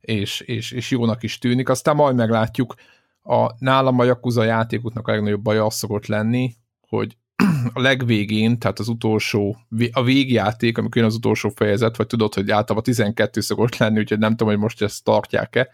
és, 0.00 0.40
és, 0.40 0.70
és 0.70 0.90
jónak 0.90 1.22
is 1.22 1.38
tűnik. 1.38 1.68
Aztán 1.68 1.96
majd 1.96 2.16
meglátjuk, 2.16 2.74
a, 3.22 3.54
nálam 3.58 3.98
a 3.98 4.04
Yakuza 4.04 4.44
játékoknak 4.44 5.08
a 5.08 5.10
legnagyobb 5.10 5.42
baja 5.42 5.64
az 5.64 5.74
szokott 5.74 6.06
lenni, 6.06 6.54
hogy 6.88 7.16
a 7.74 7.80
legvégén, 7.80 8.58
tehát 8.58 8.78
az 8.78 8.88
utolsó, 8.88 9.56
a 9.92 10.02
végjáték, 10.02 10.78
amikor 10.78 10.96
jön 10.96 11.06
az 11.06 11.14
utolsó 11.14 11.48
fejezet, 11.48 11.96
vagy 11.96 12.06
tudod, 12.06 12.34
hogy 12.34 12.50
általában 12.50 12.82
12 12.82 13.40
szokott 13.40 13.76
lenni, 13.76 13.98
úgyhogy 13.98 14.18
nem 14.18 14.30
tudom, 14.30 14.48
hogy 14.48 14.58
most 14.58 14.82
ezt 14.82 15.04
tartják-e, 15.04 15.68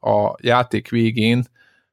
a 0.00 0.34
játék 0.42 0.88
végén 0.88 1.44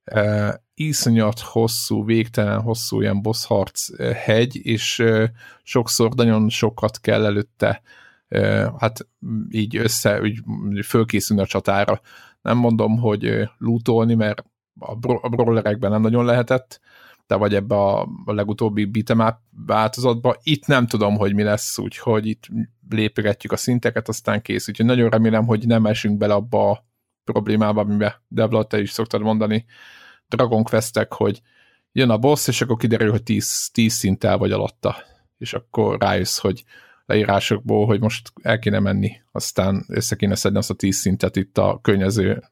e, 0.07 0.61
iszonyat 0.73 1.39
hosszú, 1.39 2.05
végtelen 2.05 2.61
hosszú 2.61 3.01
ilyen 3.01 3.21
boss 3.21 3.45
harc 3.45 3.97
hegy, 4.13 4.65
és 4.65 4.99
e, 4.99 5.31
sokszor 5.63 6.13
nagyon 6.15 6.49
sokat 6.49 6.99
kell 6.99 7.25
előtte 7.25 7.81
e, 8.27 8.73
hát 8.77 9.07
így 9.49 9.77
össze, 9.77 10.21
úgy 10.21 10.39
fölkészülni 10.85 11.41
a 11.41 11.45
csatára. 11.45 12.01
Nem 12.41 12.57
mondom, 12.57 12.97
hogy 12.97 13.49
lootolni, 13.57 14.13
mert 14.13 14.43
a, 14.79 14.95
bro- 14.95 15.23
a 15.23 15.29
brawlerekben 15.29 15.91
nem 15.91 16.01
nagyon 16.01 16.25
lehetett, 16.25 16.79
de 17.27 17.35
vagy 17.35 17.55
ebbe 17.55 17.75
a, 17.75 18.01
a 18.25 18.33
legutóbbi 18.33 18.89
beat'em 18.91 19.33
változatba. 19.65 20.35
Itt 20.43 20.65
nem 20.65 20.87
tudom, 20.87 21.15
hogy 21.17 21.33
mi 21.33 21.43
lesz, 21.43 21.77
úgyhogy 21.77 22.25
itt 22.25 22.47
lépegetjük 22.89 23.51
a 23.51 23.57
szinteket, 23.57 24.07
aztán 24.07 24.41
kész. 24.41 24.69
Úgyhogy 24.69 24.85
nagyon 24.85 25.09
remélem, 25.09 25.45
hogy 25.45 25.67
nem 25.67 25.85
esünk 25.85 26.17
bele 26.17 26.33
abba 26.33 26.69
a 26.69 26.85
problémába, 27.31 27.81
amiben 27.81 28.13
Devla, 28.27 28.63
te 28.63 28.81
is 28.81 28.91
szoktad 28.91 29.21
mondani, 29.21 29.65
Dragon 30.27 30.63
Questek, 30.63 31.13
hogy 31.13 31.41
jön 31.91 32.09
a 32.09 32.17
boss, 32.17 32.47
és 32.47 32.61
akkor 32.61 32.77
kiderül, 32.77 33.11
hogy 33.11 33.23
10, 33.23 33.69
10 33.73 33.93
szinttel 33.93 34.37
vagy 34.37 34.51
alatta, 34.51 34.95
és 35.37 35.53
akkor 35.53 35.99
rájössz, 35.99 36.39
hogy 36.39 36.63
leírásokból, 37.05 37.85
hogy 37.85 37.99
most 37.99 38.31
el 38.41 38.59
kéne 38.59 38.79
menni, 38.79 39.11
aztán 39.31 39.85
össze 39.87 40.15
kéne 40.15 40.35
szedni 40.35 40.57
azt 40.57 40.69
a 40.69 40.73
10 40.73 40.95
szintet 40.95 41.35
itt 41.35 41.57
a 41.57 41.79
környező 41.81 42.43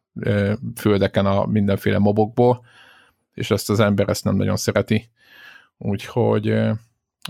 földeken 0.76 1.26
a 1.26 1.46
mindenféle 1.46 1.98
mobokból, 1.98 2.66
és 3.34 3.52
ezt 3.52 3.70
az 3.70 3.80
ember 3.80 4.10
ezt 4.10 4.24
nem 4.24 4.36
nagyon 4.36 4.56
szereti. 4.56 5.10
Úgyhogy, 5.78 6.54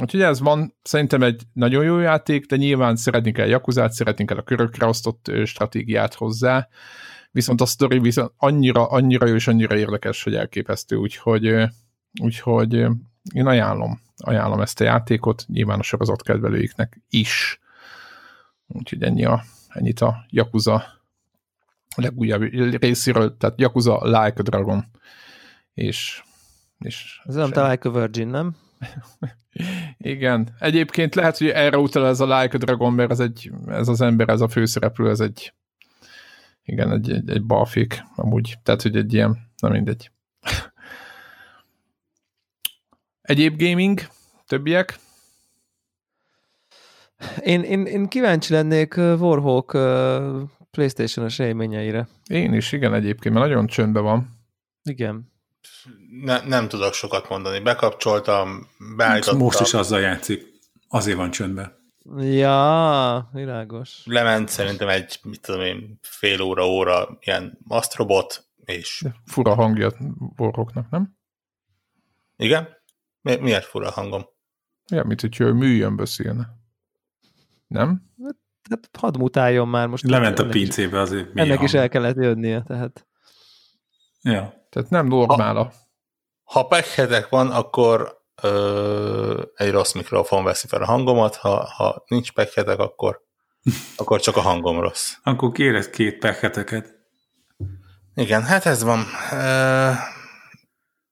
úgyhogy 0.01 0.21
ez 0.21 0.39
van, 0.39 0.75
szerintem 0.83 1.23
egy 1.23 1.43
nagyon 1.53 1.83
jó 1.83 1.99
játék, 1.99 2.45
de 2.45 2.55
nyilván 2.55 2.95
szeretnénk 2.95 3.37
el 3.37 3.47
Jakuzát, 3.47 3.91
szeretnénk 3.91 4.31
el 4.31 4.37
a 4.37 4.43
körökre 4.43 4.85
osztott 4.85 5.31
stratégiát 5.45 6.13
hozzá, 6.13 6.67
viszont 7.35 7.61
a 7.61 7.65
sztori 7.65 7.99
viszont 7.99 8.31
annyira, 8.37 8.85
annyira 8.87 9.27
jó 9.27 9.35
és 9.35 9.47
annyira 9.47 9.77
érdekes, 9.77 10.23
hogy 10.23 10.35
elképesztő, 10.35 10.95
úgyhogy, 10.95 11.55
úgyhogy 12.21 12.73
én 13.33 13.45
ajánlom, 13.45 14.01
ajánlom 14.17 14.61
ezt 14.61 14.81
a 14.81 14.83
játékot, 14.83 15.45
nyilván 15.47 15.79
a 15.79 15.83
sorozat 15.83 16.21
kedvelőiknek 16.21 17.01
is. 17.09 17.59
Úgyhogy 18.67 19.03
ennyi 19.03 19.25
a, 19.25 19.43
ennyit 19.67 19.99
a 19.99 20.25
Yakuza 20.29 20.83
legújabb 21.95 22.41
részéről, 22.81 23.37
tehát 23.37 23.59
Yakuza 23.59 23.99
Like 24.03 24.39
a 24.39 24.41
Dragon 24.41 24.85
és, 25.73 26.23
és 26.79 27.21
ez 27.25 27.35
nem 27.35 27.51
te 27.51 27.69
Like 27.69 27.89
a 27.89 27.91
Virgin, 27.91 28.27
nem? 28.27 28.55
Igen. 29.97 30.55
Egyébként 30.59 31.15
lehet, 31.15 31.37
hogy 31.37 31.47
erre 31.47 31.77
utal 31.77 32.07
ez 32.07 32.19
a 32.19 32.41
Like 32.41 32.55
a 32.55 32.59
Dragon, 32.59 32.93
mert 32.93 33.11
ez, 33.11 33.19
egy, 33.19 33.51
ez 33.67 33.87
az 33.87 34.01
ember, 34.01 34.29
ez 34.29 34.41
a 34.41 34.47
főszereplő, 34.47 35.09
ez 35.09 35.19
egy 35.19 35.53
igen, 36.65 36.91
egy, 36.91 37.11
egy, 37.11 37.29
egy 37.29 37.43
balfék 37.43 38.03
amúgy. 38.15 38.55
Tehát, 38.63 38.81
hogy 38.81 38.95
egy 38.95 39.13
ilyen, 39.13 39.51
nem 39.57 39.71
mindegy. 39.71 40.11
Egyéb 43.21 43.61
gaming? 43.61 43.99
Többiek? 44.47 44.99
Én, 47.39 47.61
én, 47.61 47.85
én 47.85 48.07
kíváncsi 48.07 48.53
lennék 48.53 48.97
Warhawk 48.97 49.71
PlayStation-os 50.71 51.39
élményeire. 51.39 52.07
Én 52.27 52.53
is, 52.53 52.71
igen, 52.71 52.93
egyébként, 52.93 53.35
mert 53.35 53.47
nagyon 53.47 53.67
csöndben 53.67 54.03
van. 54.03 54.29
Igen 54.83 55.33
ne, 56.21 56.41
nem 56.45 56.67
tudok 56.67 56.93
sokat 56.93 57.29
mondani. 57.29 57.59
Bekapcsoltam, 57.59 58.69
beállítottam. 58.95 59.39
Most 59.39 59.59
is 59.59 59.73
azzal 59.73 59.99
játszik. 59.99 60.43
Azért 60.87 61.17
van 61.17 61.31
csöndben. 61.31 61.83
Ja, 62.17 63.29
világos. 63.33 64.01
Lement 64.05 64.49
szerintem 64.49 64.87
egy, 64.87 65.19
mit 65.23 65.41
tudom 65.41 65.61
én, 65.61 65.99
fél 66.01 66.41
óra, 66.41 66.67
óra 66.67 67.17
ilyen 67.19 67.57
Astrobot, 67.67 68.47
és... 68.65 69.01
De 69.03 69.15
fura 69.25 69.55
hangja 69.55 69.91
boroknak, 70.35 70.89
nem? 70.89 71.17
Igen? 72.35 72.67
Mi, 73.21 73.35
miért 73.35 73.65
fura 73.65 73.91
hangom? 73.91 74.25
Ja, 74.91 75.03
mint 75.03 75.21
hogy 75.21 75.41
ő 75.41 75.53
műjön 75.53 75.95
beszélne. 75.95 76.47
Nem? 77.67 78.11
Hát, 78.23 78.37
hát 78.69 78.89
hadd 78.99 79.17
mutáljon 79.17 79.67
már 79.67 79.87
most. 79.87 80.03
Lement 80.03 80.39
a 80.39 80.47
pincébe 80.47 80.99
azért. 80.99 81.37
Ennek 81.37 81.61
is 81.61 81.73
el 81.73 81.89
kellett 81.89 82.15
jönnie, 82.15 82.61
tehát. 82.61 83.07
Ja. 84.21 84.67
Tehát 84.69 84.89
nem 84.89 85.07
normál 85.07 85.57
a... 85.57 85.71
Ha 86.43 86.67
pekhetek 86.67 87.29
van, 87.29 87.51
akkor 87.51 88.24
ö, 88.45 89.43
egy 89.55 89.71
rossz 89.71 89.93
mikrofon 89.93 90.43
veszi 90.43 90.67
fel 90.67 90.81
a 90.81 90.85
hangomat, 90.85 91.35
ha, 91.35 91.65
ha 91.65 92.03
nincs 92.07 92.31
pekhetek, 92.31 92.79
akkor, 92.79 93.21
akkor 93.97 94.19
csak 94.21 94.37
a 94.37 94.41
hangom 94.41 94.79
rossz. 94.79 95.13
Akkor 95.23 95.51
kérek 95.51 95.89
két 95.89 96.17
pekheteket. 96.17 96.93
Igen, 98.15 98.43
hát 98.43 98.65
ez 98.65 98.83
van. 98.83 99.05
Ö, 99.31 99.91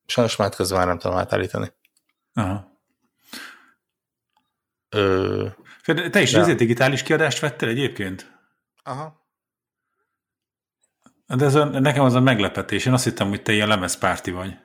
sajnos 0.06 0.36
már 0.36 0.50
közben 0.50 0.78
már 0.78 0.88
nem 0.88 0.98
tudom 0.98 1.18
átállítani. 1.18 1.74
Aha. 2.34 2.72
Ö, 4.90 5.48
te 6.12 6.22
is 6.22 6.32
de... 6.32 6.54
digitális 6.54 7.04
kiadást 7.04 7.40
vettél 7.40 7.70
egyébként? 7.70 8.32
Aha. 8.84 9.22
De 11.26 11.46
ez 11.46 11.56
a, 11.56 11.66
nekem 11.66 12.04
az 12.04 12.14
a 12.14 12.20
meglepetés. 12.20 12.86
Én 12.86 12.94
azt 12.94 13.04
hittem, 13.04 13.30
hogy 13.30 13.42
te 13.42 13.52
ilyen 13.52 13.68
lemezpárti 13.68 14.32
vagy. 14.32 14.58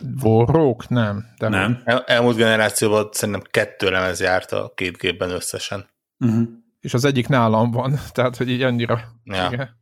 Vorrók? 0.00 0.88
Nem. 0.88 1.24
De 1.38 1.48
nem. 1.48 1.82
El, 1.84 2.04
elmúlt 2.06 2.36
generációban 2.36 3.08
szerintem 3.12 3.42
kettő 3.50 3.90
lemez 3.90 4.20
járt 4.20 4.52
a 4.52 4.72
két 4.74 4.98
gépben 4.98 5.30
összesen. 5.30 5.88
Uh-huh. 6.18 6.48
És 6.80 6.94
az 6.94 7.04
egyik 7.04 7.28
nálam 7.28 7.70
van, 7.70 7.98
tehát 8.12 8.36
hogy 8.36 8.48
így 8.48 8.62
annyira... 8.62 9.00
Ja. 9.24 9.48
Igen. 9.52 9.78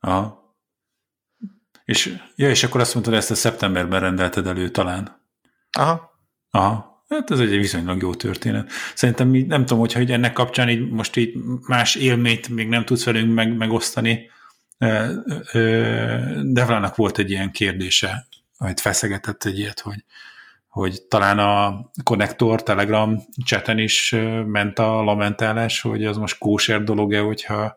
Aha. 0.00 0.40
És, 1.84 2.18
ja, 2.36 2.48
és 2.48 2.64
akkor 2.64 2.80
azt 2.80 2.94
mondtad, 2.94 3.14
ezt 3.14 3.30
a 3.30 3.34
szeptemberben 3.34 4.00
rendelted 4.00 4.46
elő 4.46 4.68
talán. 4.68 5.20
Aha. 5.70 6.10
Aha. 6.50 6.92
Hát 7.08 7.30
ez 7.30 7.40
egy 7.40 7.56
viszonylag 7.56 8.02
jó 8.02 8.14
történet. 8.14 8.70
Szerintem 8.94 9.28
mi, 9.28 9.42
nem 9.42 9.60
tudom, 9.60 9.78
hogyha 9.78 10.00
ennek 10.00 10.32
kapcsán 10.32 10.68
így 10.68 10.90
most 10.90 11.16
így 11.16 11.34
más 11.66 11.94
élményt 11.94 12.48
még 12.48 12.68
nem 12.68 12.84
tudsz 12.84 13.04
velünk 13.04 13.34
meg, 13.34 13.56
megosztani. 13.56 14.30
Devlának 16.42 16.96
volt 16.96 17.18
egy 17.18 17.30
ilyen 17.30 17.50
kérdése, 17.50 18.26
amit 18.62 18.80
feszegetett 18.80 19.44
egy 19.44 19.58
ilyet, 19.58 19.80
hogy, 19.80 20.04
hogy 20.68 21.02
talán 21.02 21.38
a 21.38 21.90
konnektor 22.04 22.62
Telegram 22.62 23.22
cseten 23.44 23.78
is 23.78 24.14
ment 24.46 24.78
a 24.78 25.02
lamentálás, 25.02 25.80
hogy 25.80 26.04
az 26.04 26.16
most 26.16 26.38
kóser 26.38 26.82
dolog-e, 26.82 27.20
hogyha 27.20 27.76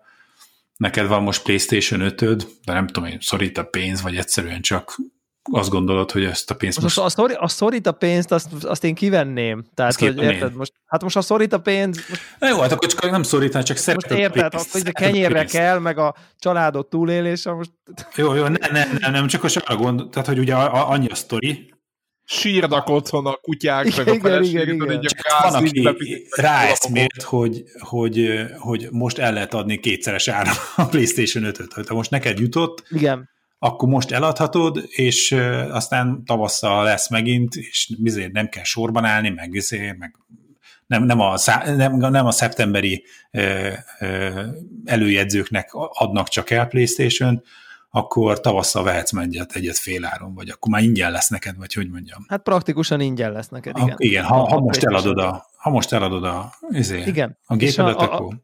neked 0.78 1.08
van 1.08 1.24
most 1.24 1.44
PlayStation 1.44 2.02
5 2.02 2.20
de 2.66 2.74
nem 2.74 2.88
tudom 2.88 3.10
én, 3.10 3.18
szorít 3.22 3.58
a 3.58 3.64
pénz, 3.64 4.02
vagy 4.02 4.18
egyszerűen 4.18 4.62
csak 4.62 4.98
azt 5.52 5.70
gondolod, 5.70 6.12
hogy 6.12 6.24
ezt 6.24 6.52
a 6.52 6.56
pénzt 6.56 6.82
most... 6.82 6.98
most... 6.98 7.18
A, 7.18 7.44
a 7.44 7.48
szorít 7.48 7.88
a 7.88 7.92
pénzt, 7.92 8.32
azt, 8.32 8.48
azt 8.64 8.84
én 8.84 8.96
kivenném. 8.96 9.66
Tehát, 9.74 9.96
hogy 9.96 10.22
érted, 10.22 10.56
most, 10.56 10.74
hát 10.86 11.04
most 11.04 11.16
a 11.16 11.22
szorít 11.22 11.54
a 11.54 11.60
pénz... 11.60 11.98
Most, 12.10 12.22
Na 12.40 12.48
jó, 12.48 12.60
hát 12.60 12.72
akkor 12.72 12.90
csak 12.90 13.12
nem 13.12 13.24
szorítani, 13.24 13.64
csak 13.64 13.78
szereted 13.78 14.10
Most 14.10 14.22
érted, 14.22 14.44
a 14.44 14.50
pénzt, 14.50 14.72
hogy 14.72 14.88
a 14.88 14.92
kenyérre 14.92 15.46
kell, 15.46 15.80
meg 15.80 15.98
a 15.98 16.16
családot 16.40 16.90
túlélése 16.90 17.52
most... 17.52 17.72
Jó, 18.16 18.34
jó, 18.34 18.48
ne, 18.48 18.68
ne, 18.72 18.86
ne, 19.00 19.10
nem, 19.10 19.28
csak 19.28 19.44
a 19.66 19.76
gond, 19.76 20.10
tehát, 20.10 20.28
hogy 20.28 20.40
ugye 20.40 20.56
annyi 20.56 21.08
a 21.08 21.16
sztori, 21.16 21.74
sírnak 22.28 22.90
otthon 22.90 23.26
a 23.26 23.34
kutyák, 23.34 23.86
igen, 23.86 24.06
meg 24.06 24.16
a 24.16 24.20
feleségben, 24.20 24.90
egy 24.90 25.06
a 25.06 25.50
van, 25.50 25.64
aki 25.86 26.28
ráeszmélt, 26.36 27.22
hogy, 27.22 27.64
hogy, 27.80 28.46
hogy 28.58 28.88
most 28.92 29.18
el 29.18 29.34
lehet 29.34 29.54
adni 29.54 29.80
kétszeres 29.80 30.28
ára 30.28 30.52
a 30.76 30.86
PlayStation 30.86 31.44
5-öt. 31.48 31.88
Ha 31.88 31.96
most 31.96 32.10
neked 32.10 32.40
jutott, 32.40 32.84
igen 32.90 33.34
akkor 33.66 33.90
most 33.90 34.12
eladhatod, 34.12 34.84
és 34.90 35.32
aztán 35.70 36.24
tavasszal 36.26 36.84
lesz 36.84 37.10
megint, 37.10 37.56
és 37.56 37.92
bizony 38.00 38.30
nem 38.32 38.50
kell 38.50 38.64
sorban 38.64 39.06
állni, 39.06 39.30
meg, 39.30 39.54
izé, 39.54 39.96
meg 40.00 40.16
nem, 40.88 41.04
nem, 41.04 41.20
a, 41.20 41.36
nem, 41.66 41.96
nem 41.96 42.26
a 42.26 42.32
szeptemberi 42.32 43.04
ö, 43.32 43.72
ö, 44.00 44.42
előjegyzőknek 44.86 45.70
adnak 45.74 46.28
csak 46.28 46.50
el 46.50 46.68
playstation 46.68 47.44
akkor 47.90 48.40
tavasszal 48.40 48.84
vehetsz 48.84 49.12
mennyet 49.12 49.52
egyet 49.56 49.78
féláron, 49.78 50.34
vagy 50.34 50.50
akkor 50.50 50.72
már 50.72 50.82
ingyen 50.82 51.12
lesz 51.12 51.30
neked, 51.30 51.58
vagy 51.58 51.74
hogy 51.74 51.90
mondjam. 51.90 52.26
Hát 52.28 52.44
praktikusan 52.44 53.00
ingyen 53.00 53.32
lesz 53.32 53.50
neked, 53.50 53.78
igen. 53.78 53.90
A, 53.90 53.96
igen, 53.98 54.24
ha, 54.24 54.48
ha, 54.48 54.60
most 54.60 54.84
eladod 54.84 55.18
a, 55.18 55.46
ha 55.58 55.70
most 55.70 55.92
eladod 55.92 56.24
a, 56.24 56.54
ezért, 56.70 57.08
igen. 57.08 57.38
a 57.46 57.56
gépedet, 57.56 57.96
a, 57.96 58.12
a, 58.12 58.14
akkor... 58.14 58.36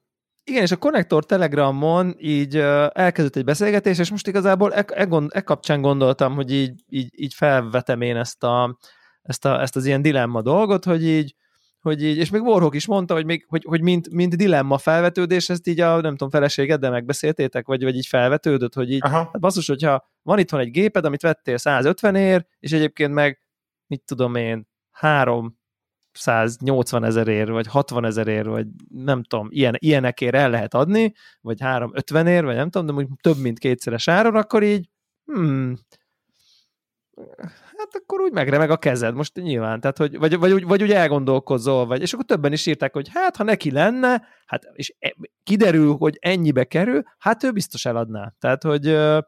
Igen, 0.44 0.62
és 0.62 0.72
a 0.72 0.78
Connector 0.78 1.26
Telegramon 1.26 2.16
így 2.18 2.56
elkezdett 2.92 3.36
egy 3.36 3.44
beszélgetés, 3.44 4.00
és 4.00 4.10
most 4.12 4.28
igazából 4.28 4.74
e, 4.74 4.86
e, 4.88 5.04
gond, 5.04 5.30
e 5.34 5.42
kapcsán 5.42 5.82
gondoltam, 5.82 6.36
hogy 6.36 6.52
így, 6.52 6.84
így, 6.90 7.10
így 7.16 7.34
felvetem 7.34 8.02
én 8.02 8.16
ezt, 8.16 8.44
a, 8.44 8.78
ezt, 9.22 9.46
a, 9.46 9.62
ezt 9.62 9.76
az 9.76 9.86
ilyen 9.86 10.02
dilemma 10.02 10.42
dolgot, 10.42 10.86
hogy 10.86 11.06
így, 11.06 11.36
hogy 11.82 12.04
így, 12.04 12.18
és 12.18 12.30
még 12.30 12.42
Warhawk 12.42 12.76
is 12.76 12.88
mondta, 12.88 13.14
hogy, 13.14 13.26
még, 13.26 13.46
hogy, 13.48 13.64
hogy 13.64 13.82
mint, 13.82 14.10
mint 14.10 14.36
dilemma 14.36 14.78
felvetődés, 14.78 15.50
ezt 15.50 15.68
így 15.68 15.80
a, 15.80 15.94
nem 15.94 16.12
tudom, 16.12 16.30
feleségeddel 16.30 16.92
megbeszéltétek, 16.92 17.68
vagy, 17.68 17.84
vagy 17.84 17.96
így 17.96 18.08
felvetődött, 18.08 18.74
hogy 18.74 18.92
így, 18.92 19.02
Aha. 19.04 19.18
hát 19.18 19.40
basszus, 19.40 19.68
hogyha 19.68 20.10
van 20.22 20.40
itthon 20.40 20.60
egy 20.60 20.72
géped, 20.72 21.06
amit 21.06 21.22
vettél 21.22 21.58
150 21.58 22.16
ér, 22.16 22.46
és 22.60 22.72
egyébként 22.72 23.14
meg, 23.14 23.42
mit 23.88 24.04
tudom 24.06 24.36
én, 24.36 24.68
380 26.24 27.04
ezerért, 27.04 27.50
vagy 27.50 27.68
60 27.68 28.06
ezerért, 28.06 28.46
vagy 28.46 28.68
nem 28.90 29.24
tudom, 29.24 29.48
ilyen, 29.52 29.76
ilyenekért 29.78 30.36
el 30.36 30.50
lehet 30.50 30.74
adni, 30.74 31.14
vagy 31.42 31.62
350 31.62 32.28
ér, 32.28 32.44
vagy 32.44 32.56
nem 32.56 32.70
tudom, 32.70 32.88
de 32.88 32.94
mondjuk 32.94 33.20
több 33.20 33.38
mint 33.38 33.60
kétszeres 33.60 34.08
áron, 34.08 34.36
akkor 34.36 34.64
így, 34.64 34.90
hmm, 35.26 35.76
hát 37.78 37.96
akkor 38.04 38.22
úgy 38.22 38.32
megremeg 38.32 38.70
a 38.70 38.78
kezed, 38.78 39.16
most 39.16 39.36
nyilván, 39.36 39.80
tehát 39.80 39.98
hogy, 39.98 40.18
vagy, 40.18 40.38
vagy, 40.38 40.52
vagy, 40.52 40.64
vagy 40.64 40.84
úgy 40.84 40.92
elgondolkozol, 40.92 41.86
vagy, 41.86 42.02
és 42.02 42.14
akkor 42.14 42.26
többen 42.26 42.52
is 42.52 42.66
írták, 42.66 42.94
hogy 42.94 43.10
hát, 43.14 43.36
ha 43.36 43.44
neki 43.44 43.72
lenne, 43.72 44.28
hát, 44.46 44.64
és 44.74 44.94
e, 45.00 45.16
kiderül, 45.44 45.96
hogy 45.96 46.18
ennyibe 46.22 46.64
kerül, 46.64 47.04
hát 47.18 47.44
ő 47.44 47.52
biztos 47.52 47.86
eladná. 47.86 48.34
Tehát, 48.40 48.64
hogy, 48.64 48.88
ö, 48.88 49.20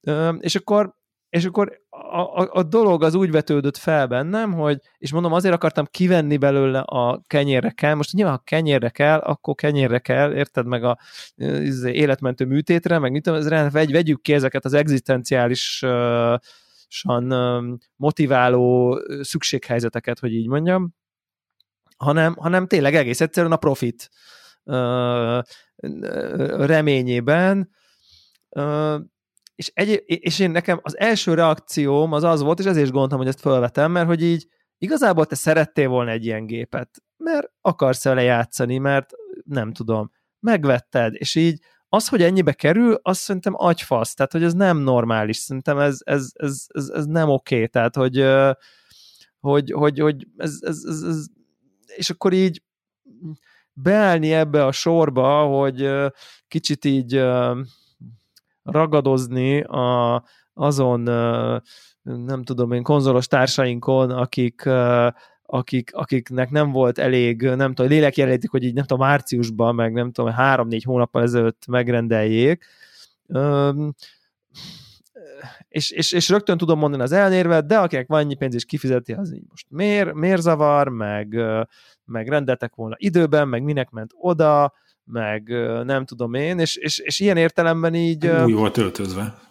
ö, 0.00 0.28
és 0.28 0.54
akkor, 0.54 0.94
és 1.28 1.44
akkor 1.44 1.80
a, 2.10 2.40
a, 2.40 2.48
a 2.52 2.62
dolog 2.62 3.02
az 3.02 3.14
úgy 3.14 3.30
vetődött 3.30 3.76
fel 3.76 4.06
bennem, 4.06 4.52
hogy, 4.52 4.80
és 4.98 5.12
mondom, 5.12 5.32
azért 5.32 5.54
akartam 5.54 5.84
kivenni 5.90 6.36
belőle 6.36 6.78
a 6.78 7.22
kenyérre 7.26 7.70
kell, 7.70 7.94
most 7.94 8.12
nyilván, 8.12 8.34
ha 8.34 8.42
kenyérre 8.44 8.88
kell, 8.88 9.18
akkor 9.18 9.54
kenyérre 9.54 9.98
kell, 9.98 10.34
érted 10.34 10.66
meg 10.66 10.84
a 10.84 10.98
az 11.36 11.82
életmentő 11.84 12.44
műtétre, 12.44 12.98
meg 12.98 13.10
mit 13.10 13.22
tudom, 13.22 13.38
ez, 13.38 13.72
vegy, 13.72 13.92
vegyük 13.92 14.22
ki 14.22 14.32
ezeket 14.32 14.64
az 14.64 14.72
egzisztenciális 14.72 15.82
uh, 15.82 16.40
motiváló 17.96 19.00
szükséghelyzeteket, 19.20 20.18
hogy 20.18 20.32
így 20.32 20.48
mondjam, 20.48 20.94
hanem, 21.96 22.34
hanem 22.34 22.66
tényleg 22.66 22.94
egész 22.94 23.20
egyszerűen 23.20 23.52
a 23.52 23.56
profit 23.56 24.10
reményében, 26.66 27.70
és, 29.56 29.70
egy, 29.74 30.02
és 30.06 30.38
én 30.38 30.50
nekem 30.50 30.80
az 30.82 30.98
első 30.98 31.34
reakcióm 31.34 32.12
az 32.12 32.22
az 32.22 32.40
volt, 32.40 32.58
és 32.58 32.64
ezért 32.64 32.84
is 32.84 32.90
gondoltam, 32.90 33.18
hogy 33.18 33.28
ezt 33.28 33.40
felvetem, 33.40 33.92
mert 33.92 34.06
hogy 34.06 34.22
így 34.22 34.46
igazából 34.78 35.26
te 35.26 35.34
szerettél 35.34 35.88
volna 35.88 36.10
egy 36.10 36.24
ilyen 36.24 36.46
gépet, 36.46 37.02
mert 37.16 37.52
akarsz 37.60 38.04
vele 38.04 38.22
játszani, 38.22 38.78
mert 38.78 39.10
nem 39.44 39.72
tudom, 39.72 40.10
megvetted, 40.40 41.14
és 41.14 41.34
így 41.34 41.60
az, 41.88 42.08
hogy 42.08 42.22
ennyibe 42.22 42.52
kerül, 42.52 42.98
azt 43.02 43.20
szerintem 43.20 43.54
agyfasz, 43.56 44.14
tehát 44.14 44.32
hogy 44.32 44.42
ez 44.42 44.54
nem 44.54 44.78
normális, 44.78 45.36
szerintem 45.36 45.78
ez, 45.78 45.98
ez, 46.04 46.30
ez, 46.34 46.64
ez, 46.68 46.88
ez 46.88 47.04
nem 47.04 47.28
oké, 47.28 47.54
okay. 47.54 47.68
tehát 47.68 47.96
hogy, 47.96 48.24
hogy, 49.40 49.70
hogy, 49.70 49.98
hogy 49.98 50.26
ez, 50.36 50.58
ez, 50.60 50.84
ez, 50.88 51.02
ez, 51.02 51.24
és 51.96 52.10
akkor 52.10 52.32
így 52.32 52.62
beállni 53.72 54.32
ebbe 54.32 54.64
a 54.64 54.72
sorba, 54.72 55.44
hogy 55.44 55.90
kicsit 56.48 56.84
így 56.84 57.22
ragadozni 58.66 59.60
a, 59.60 60.22
azon 60.54 61.00
nem 62.02 62.42
tudom 62.42 62.72
én, 62.72 62.82
konzolos 62.82 63.26
társainkon, 63.26 64.10
akik 64.10 64.68
akik, 65.48 65.94
akiknek 65.94 66.50
nem 66.50 66.72
volt 66.72 66.98
elég, 66.98 67.42
nem 67.42 67.74
tudom, 67.74 67.90
lélekjelenítik, 67.90 68.50
hogy 68.50 68.64
így 68.64 68.74
nem 68.74 68.84
tudom, 68.84 69.06
márciusban, 69.06 69.74
meg 69.74 69.92
nem 69.92 70.12
tudom, 70.12 70.30
három-négy 70.30 70.82
hónappal 70.82 71.22
ezelőtt 71.22 71.66
megrendeljék. 71.66 72.64
Üm, 73.28 73.94
és, 75.68 75.90
és, 75.90 76.12
és 76.12 76.28
rögtön 76.28 76.58
tudom 76.58 76.78
mondani 76.78 77.02
az 77.02 77.12
elnérvet, 77.12 77.66
de 77.66 77.78
akinek 77.78 78.06
van 78.06 78.20
ennyi 78.20 78.34
pénz 78.34 78.54
és 78.54 78.64
kifizeti, 78.64 79.12
az 79.12 79.34
így 79.34 79.44
most 79.48 79.66
miért, 79.70 80.14
miért 80.14 80.40
zavar, 80.40 80.88
meg, 80.88 81.36
meg 82.04 82.28
rendeltek 82.28 82.74
volna 82.74 82.94
időben, 82.98 83.48
meg 83.48 83.62
minek 83.62 83.90
ment 83.90 84.12
oda, 84.14 84.72
meg 85.06 85.48
nem 85.84 86.04
tudom 86.04 86.34
én, 86.34 86.58
és, 86.58 86.76
és, 86.76 86.98
és 86.98 87.20
ilyen 87.20 87.36
értelemben 87.36 87.94
így... 87.94 88.26
Úgy 88.26 88.54
volt 88.54 88.76
öltözve 88.76 89.44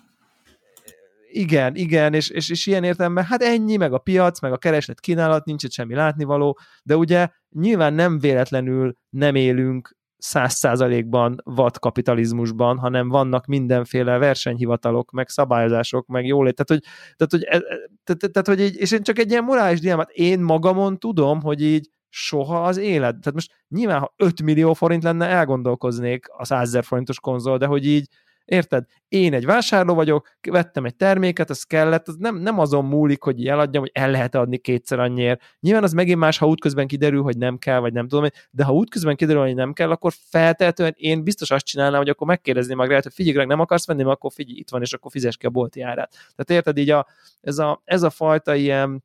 igen, 1.35 1.75
igen, 1.75 2.13
és, 2.13 2.29
és, 2.29 2.49
és 2.49 2.65
ilyen 2.65 2.83
értelemben, 2.83 3.23
hát 3.23 3.41
ennyi, 3.41 3.75
meg 3.75 3.93
a 3.93 3.97
piac, 3.97 4.41
meg 4.41 4.51
a 4.51 4.57
kereslet 4.57 4.99
kínálat, 4.99 5.45
nincs 5.45 5.63
itt 5.63 5.71
semmi 5.71 5.93
látnivaló, 5.93 6.59
de 6.83 6.97
ugye 6.97 7.27
nyilván 7.49 7.93
nem 7.93 8.19
véletlenül 8.19 8.95
nem 9.09 9.35
élünk 9.35 9.95
száz 10.17 10.53
százalékban 10.53 11.35
vad 11.43 11.79
kapitalizmusban, 11.79 12.77
hanem 12.77 13.09
vannak 13.09 13.45
mindenféle 13.45 14.17
versenyhivatalok, 14.17 15.11
meg 15.11 15.29
szabályozások, 15.29 16.07
meg 16.07 16.25
jólét. 16.25 16.55
Tehát, 16.55 16.83
hogy, 16.83 16.91
tehát, 17.15 17.31
hogy, 17.31 17.43
e, 17.43 17.73
e, 17.73 17.89
tehát, 18.03 18.31
tehát, 18.31 18.47
hogy 18.47 18.59
így, 18.59 18.81
és 18.81 18.91
én 18.91 19.03
csak 19.03 19.19
egy 19.19 19.29
ilyen 19.29 19.43
morális 19.43 19.79
dilemmát, 19.79 20.09
én 20.09 20.39
magamon 20.39 20.97
tudom, 20.99 21.41
hogy 21.41 21.61
így 21.61 21.89
soha 22.17 22.63
az 22.63 22.77
élet. 22.77 23.09
Tehát 23.19 23.33
most 23.33 23.51
nyilván, 23.67 23.99
ha 23.99 24.13
5 24.17 24.41
millió 24.41 24.73
forint 24.73 25.03
lenne, 25.03 25.27
elgondolkoznék 25.27 26.25
a 26.37 26.45
100 26.45 26.67
ezer 26.67 26.83
forintos 26.83 27.19
konzol, 27.19 27.57
de 27.57 27.65
hogy 27.65 27.85
így 27.85 28.07
Érted? 28.45 28.85
Én 29.07 29.33
egy 29.33 29.45
vásárló 29.45 29.93
vagyok, 29.93 30.37
vettem 30.41 30.85
egy 30.85 30.95
terméket, 30.95 31.49
az 31.49 31.63
kellett, 31.63 32.07
az 32.07 32.15
nem, 32.15 32.35
nem 32.35 32.59
azon 32.59 32.85
múlik, 32.85 33.23
hogy 33.23 33.47
eladjam, 33.47 33.81
hogy 33.81 33.91
el 33.93 34.11
lehet 34.11 34.35
adni 34.35 34.57
kétszer 34.57 34.99
annyiért. 34.99 35.41
Nyilván 35.59 35.83
az 35.83 35.93
megint 35.93 36.19
más, 36.19 36.37
ha 36.37 36.47
útközben 36.47 36.87
kiderül, 36.87 37.21
hogy 37.21 37.37
nem 37.37 37.57
kell, 37.57 37.79
vagy 37.79 37.93
nem 37.93 38.07
tudom, 38.07 38.29
de 38.51 38.63
ha 38.63 38.73
útközben 38.73 39.15
kiderül, 39.15 39.41
hogy 39.41 39.55
nem 39.55 39.73
kell, 39.73 39.91
akkor 39.91 40.13
feltehetően 40.29 40.93
én 40.95 41.23
biztos 41.23 41.51
azt 41.51 41.65
csinálnám, 41.65 41.99
hogy 41.99 42.09
akkor 42.09 42.27
megkérdezném 42.27 42.77
meg 42.77 42.89
hogy 43.03 43.13
figyelj, 43.13 43.45
nem 43.45 43.59
akarsz 43.59 43.87
venni, 43.87 44.03
akkor 44.03 44.31
figyelj, 44.33 44.57
itt 44.57 44.69
van, 44.69 44.81
és 44.81 44.93
akkor 44.93 45.11
fizes 45.11 45.37
ki 45.37 45.45
a 45.45 45.49
bolti 45.49 45.81
árát. 45.81 46.11
Tehát 46.11 46.49
érted, 46.49 46.77
így 46.77 46.89
a, 46.89 47.07
ez, 47.41 47.57
a, 47.57 47.81
ez 47.83 48.03
a 48.03 48.09
fajta 48.09 48.55
ilyen, 48.55 49.03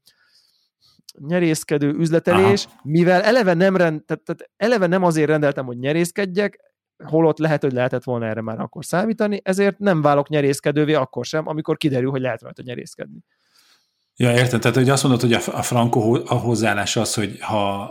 nyerészkedő 1.26 1.92
üzletelés, 1.92 2.64
Aha. 2.64 2.80
mivel 2.82 3.22
eleve 3.22 3.54
nem, 3.54 3.76
rend, 3.76 4.04
tehát, 4.04 4.22
tehát 4.24 4.50
eleve 4.56 4.86
nem 4.86 5.04
azért 5.04 5.28
rendeltem, 5.28 5.66
hogy 5.66 5.78
nyerészkedjek, 5.78 6.60
holott 7.04 7.38
lehet, 7.38 7.62
hogy 7.62 7.72
lehetett 7.72 8.04
volna 8.04 8.26
erre 8.26 8.42
már 8.42 8.60
akkor 8.60 8.84
számítani, 8.84 9.40
ezért 9.44 9.78
nem 9.78 10.02
válok 10.02 10.28
nyerészkedővé 10.28 10.94
akkor 10.94 11.24
sem, 11.24 11.48
amikor 11.48 11.76
kiderül, 11.76 12.10
hogy 12.10 12.20
lehet 12.20 12.42
rajta 12.42 12.62
nyerészkedni. 12.64 13.18
Ja, 14.16 14.32
értem. 14.32 14.60
Tehát, 14.60 14.76
hogy 14.76 14.88
azt 14.88 15.02
mondod, 15.02 15.20
hogy 15.20 15.32
a, 15.32 15.40
a 15.52 15.62
Franco 15.62 16.22
a 16.26 16.34
hozzáállás 16.34 16.96
az, 16.96 17.14
hogy 17.14 17.40
ha 17.40 17.90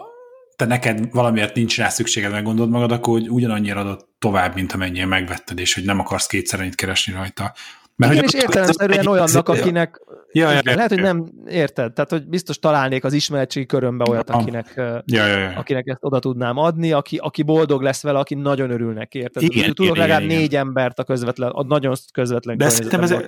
te 0.55 0.65
neked 0.65 1.11
valamiért 1.11 1.55
nincs 1.55 1.77
rá 1.77 1.89
szükséged, 1.89 2.31
meg 2.31 2.43
gondolod 2.43 2.71
magad, 2.71 2.91
akkor 2.91 3.13
hogy 3.13 3.29
ugyanannyira 3.29 3.79
adod 3.79 4.07
tovább, 4.19 4.55
mint 4.55 4.71
amennyire 4.71 5.05
megvetted, 5.05 5.59
és 5.59 5.73
hogy 5.73 5.83
nem 5.83 5.99
akarsz 5.99 6.27
kétszer 6.27 6.59
annyit 6.59 6.75
keresni 6.75 7.13
rajta. 7.13 7.53
Mert 7.95 8.11
Igen, 8.13 8.23
és 8.23 8.33
értelemszerűen 8.33 9.07
olyannak, 9.07 9.49
akinek 9.49 10.01
Ja, 10.31 10.51
ja, 10.51 10.61
ja, 10.63 10.75
lehet, 10.75 10.89
hogy 10.89 11.01
nem 11.01 11.31
érted, 11.47 11.93
tehát 11.93 12.09
hogy 12.09 12.27
biztos 12.27 12.59
találnék 12.59 13.03
az 13.03 13.13
ismeretségi 13.13 13.65
körömbe 13.65 14.09
olyat, 14.09 14.29
akinek, 14.29 14.73
ja, 14.75 15.25
ja, 15.25 15.37
ja. 15.37 15.53
akinek 15.55 15.87
ezt 15.87 15.99
oda 16.01 16.19
tudnám 16.19 16.57
adni, 16.57 16.91
aki, 16.91 17.17
aki 17.17 17.43
boldog 17.43 17.81
lesz 17.81 18.03
vele, 18.03 18.19
aki 18.19 18.35
nagyon 18.35 18.71
örül 18.71 18.93
neki, 18.93 19.19
érted? 19.19 19.43
Igen, 19.43 19.73
Tudok 19.73 19.95
igen, 19.95 20.07
legalább 20.07 20.29
igen, 20.29 20.37
négy 20.37 20.55
embert 20.55 20.99
a 20.99 21.03
közvetlen, 21.03 21.49
a 21.49 21.63
nagyon 21.63 21.95
közvetlen 22.13 22.57
de 22.57 22.65
ez, 22.65 22.79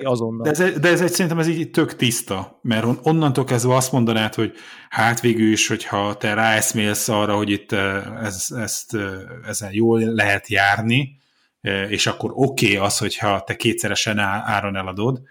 azonnal. 0.03 0.51
De 0.51 0.63
ez, 0.63 0.79
de 0.79 0.89
ez 0.89 1.01
egy, 1.01 1.11
szerintem 1.11 1.39
ez 1.39 1.47
így 1.47 1.71
tök 1.71 1.95
tiszta, 1.95 2.59
mert 2.61 2.85
onnantól 3.03 3.43
kezdve 3.43 3.75
azt 3.75 3.91
mondanád, 3.91 4.35
hogy 4.35 4.53
hát 4.89 5.19
végül 5.19 5.51
is, 5.51 5.67
hogyha 5.67 6.17
te 6.17 6.33
ráeszmélsz 6.33 7.07
arra, 7.07 7.35
hogy 7.35 7.49
itt 7.49 7.71
ez, 8.21 8.47
ezt, 8.57 8.97
ezen 9.47 9.69
jól 9.73 9.99
lehet 9.99 10.47
járni, 10.47 11.19
és 11.89 12.07
akkor 12.07 12.31
oké 12.33 12.65
okay 12.65 12.85
az, 12.85 12.97
hogyha 12.97 13.43
te 13.45 13.55
kétszeresen 13.55 14.19
áron 14.19 14.75
eladod, 14.75 15.21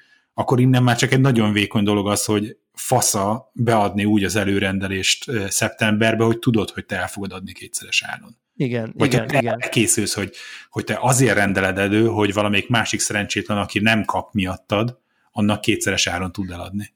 akkor 0.40 0.60
innen 0.60 0.82
már 0.82 0.96
csak 0.96 1.12
egy 1.12 1.20
nagyon 1.20 1.52
vékony 1.52 1.84
dolog 1.84 2.08
az, 2.08 2.24
hogy 2.24 2.56
fasza 2.72 3.50
beadni 3.54 4.04
úgy 4.04 4.24
az 4.24 4.36
előrendelést 4.36 5.30
szeptemberbe, 5.48 6.24
hogy 6.24 6.38
tudod, 6.38 6.70
hogy 6.70 6.86
te 6.86 6.96
el 6.96 7.08
fogod 7.08 7.32
adni 7.32 7.52
kétszeres 7.52 8.02
áron. 8.02 8.36
Igen, 8.56 8.92
Vagy 8.96 9.12
igen, 9.12 9.26
te 9.26 9.38
igen. 9.38 9.58
készülsz, 9.70 10.14
hogy, 10.14 10.36
hogy 10.70 10.84
te 10.84 10.98
azért 11.00 11.34
rendeled 11.34 11.78
elő, 11.78 12.06
hogy 12.06 12.32
valamelyik 12.32 12.68
másik 12.68 13.00
szerencsétlen, 13.00 13.58
aki 13.58 13.78
nem 13.78 14.04
kap 14.04 14.32
miattad, 14.32 14.98
annak 15.32 15.60
kétszeres 15.60 16.06
áron 16.06 16.32
tud 16.32 16.50
eladni. 16.50 16.92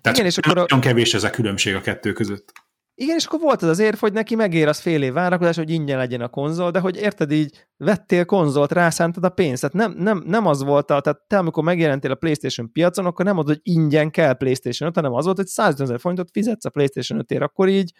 Tehát 0.00 0.18
igen, 0.18 0.30
és 0.30 0.38
akkor 0.38 0.54
nagyon 0.54 0.78
a... 0.78 0.82
kevés 0.82 1.14
ez 1.14 1.24
a 1.24 1.30
különbség 1.30 1.74
a 1.74 1.80
kettő 1.80 2.12
között. 2.12 2.52
Igen, 3.00 3.16
és 3.16 3.24
akkor 3.24 3.40
volt 3.40 3.62
az 3.62 3.68
az 3.68 3.78
érv, 3.78 3.98
hogy 3.98 4.12
neki 4.12 4.34
megér 4.34 4.68
az 4.68 4.78
fél 4.78 5.02
év 5.02 5.12
várakozás, 5.12 5.56
hogy 5.56 5.70
ingyen 5.70 5.98
legyen 5.98 6.20
a 6.20 6.28
konzol, 6.28 6.70
de 6.70 6.78
hogy 6.78 6.96
érted 6.96 7.30
így, 7.30 7.66
vettél 7.76 8.24
konzolt, 8.24 8.72
rászántad 8.72 9.24
a 9.24 9.28
pénzt. 9.28 9.60
Tehát 9.60 9.76
nem, 9.76 10.02
nem, 10.02 10.22
nem 10.26 10.46
az 10.46 10.62
volt, 10.62 10.90
a, 10.90 11.00
tehát 11.00 11.20
te 11.26 11.38
amikor 11.38 11.64
megjelentél 11.64 12.10
a 12.10 12.14
PlayStation 12.14 12.72
piacon, 12.72 13.06
akkor 13.06 13.24
nem 13.24 13.38
az, 13.38 13.46
hogy 13.46 13.60
ingyen 13.62 14.10
kell 14.10 14.32
PlayStation 14.32 14.88
5, 14.88 14.94
hanem 14.94 15.12
az 15.12 15.24
volt, 15.24 15.36
hogy 15.36 15.46
150 15.46 15.86
ezer 15.86 16.00
forintot 16.00 16.30
fizetsz 16.32 16.64
a 16.64 16.70
PlayStation 16.70 17.24
5-ért, 17.28 17.42
akkor 17.42 17.68
így 17.68 17.92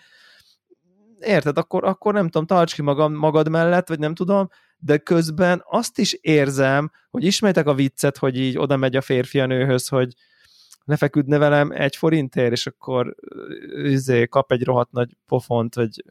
érted, 1.21 1.59
akkor, 1.59 1.85
akkor 1.85 2.15
nem 2.15 2.29
tudom, 2.29 2.47
tarts 2.47 2.75
ki 2.75 2.83
magam, 2.83 3.15
magad 3.15 3.49
mellett, 3.49 3.89
vagy 3.89 3.99
nem 3.99 4.15
tudom, 4.15 4.49
de 4.79 4.97
közben 4.97 5.63
azt 5.65 5.99
is 5.99 6.13
érzem, 6.13 6.91
hogy 7.11 7.25
ismertek 7.25 7.67
a 7.67 7.75
viccet, 7.75 8.17
hogy 8.17 8.39
így 8.39 8.59
oda 8.59 8.77
megy 8.77 8.97
a 8.97 9.01
férfi 9.01 9.41
a 9.41 9.47
nőhöz, 9.47 9.89
hogy 9.89 10.13
lefeküdne 10.89 11.39
velem 11.39 11.71
egy 11.71 11.97
forintért, 11.97 12.53
és 12.53 12.67
akkor 12.67 13.15
izé, 13.85 14.27
kap 14.27 14.53
egy 14.53 14.65
rohadt 14.65 14.93
nagy 14.93 15.17
pofont, 15.27 15.75
vagy 15.75 16.05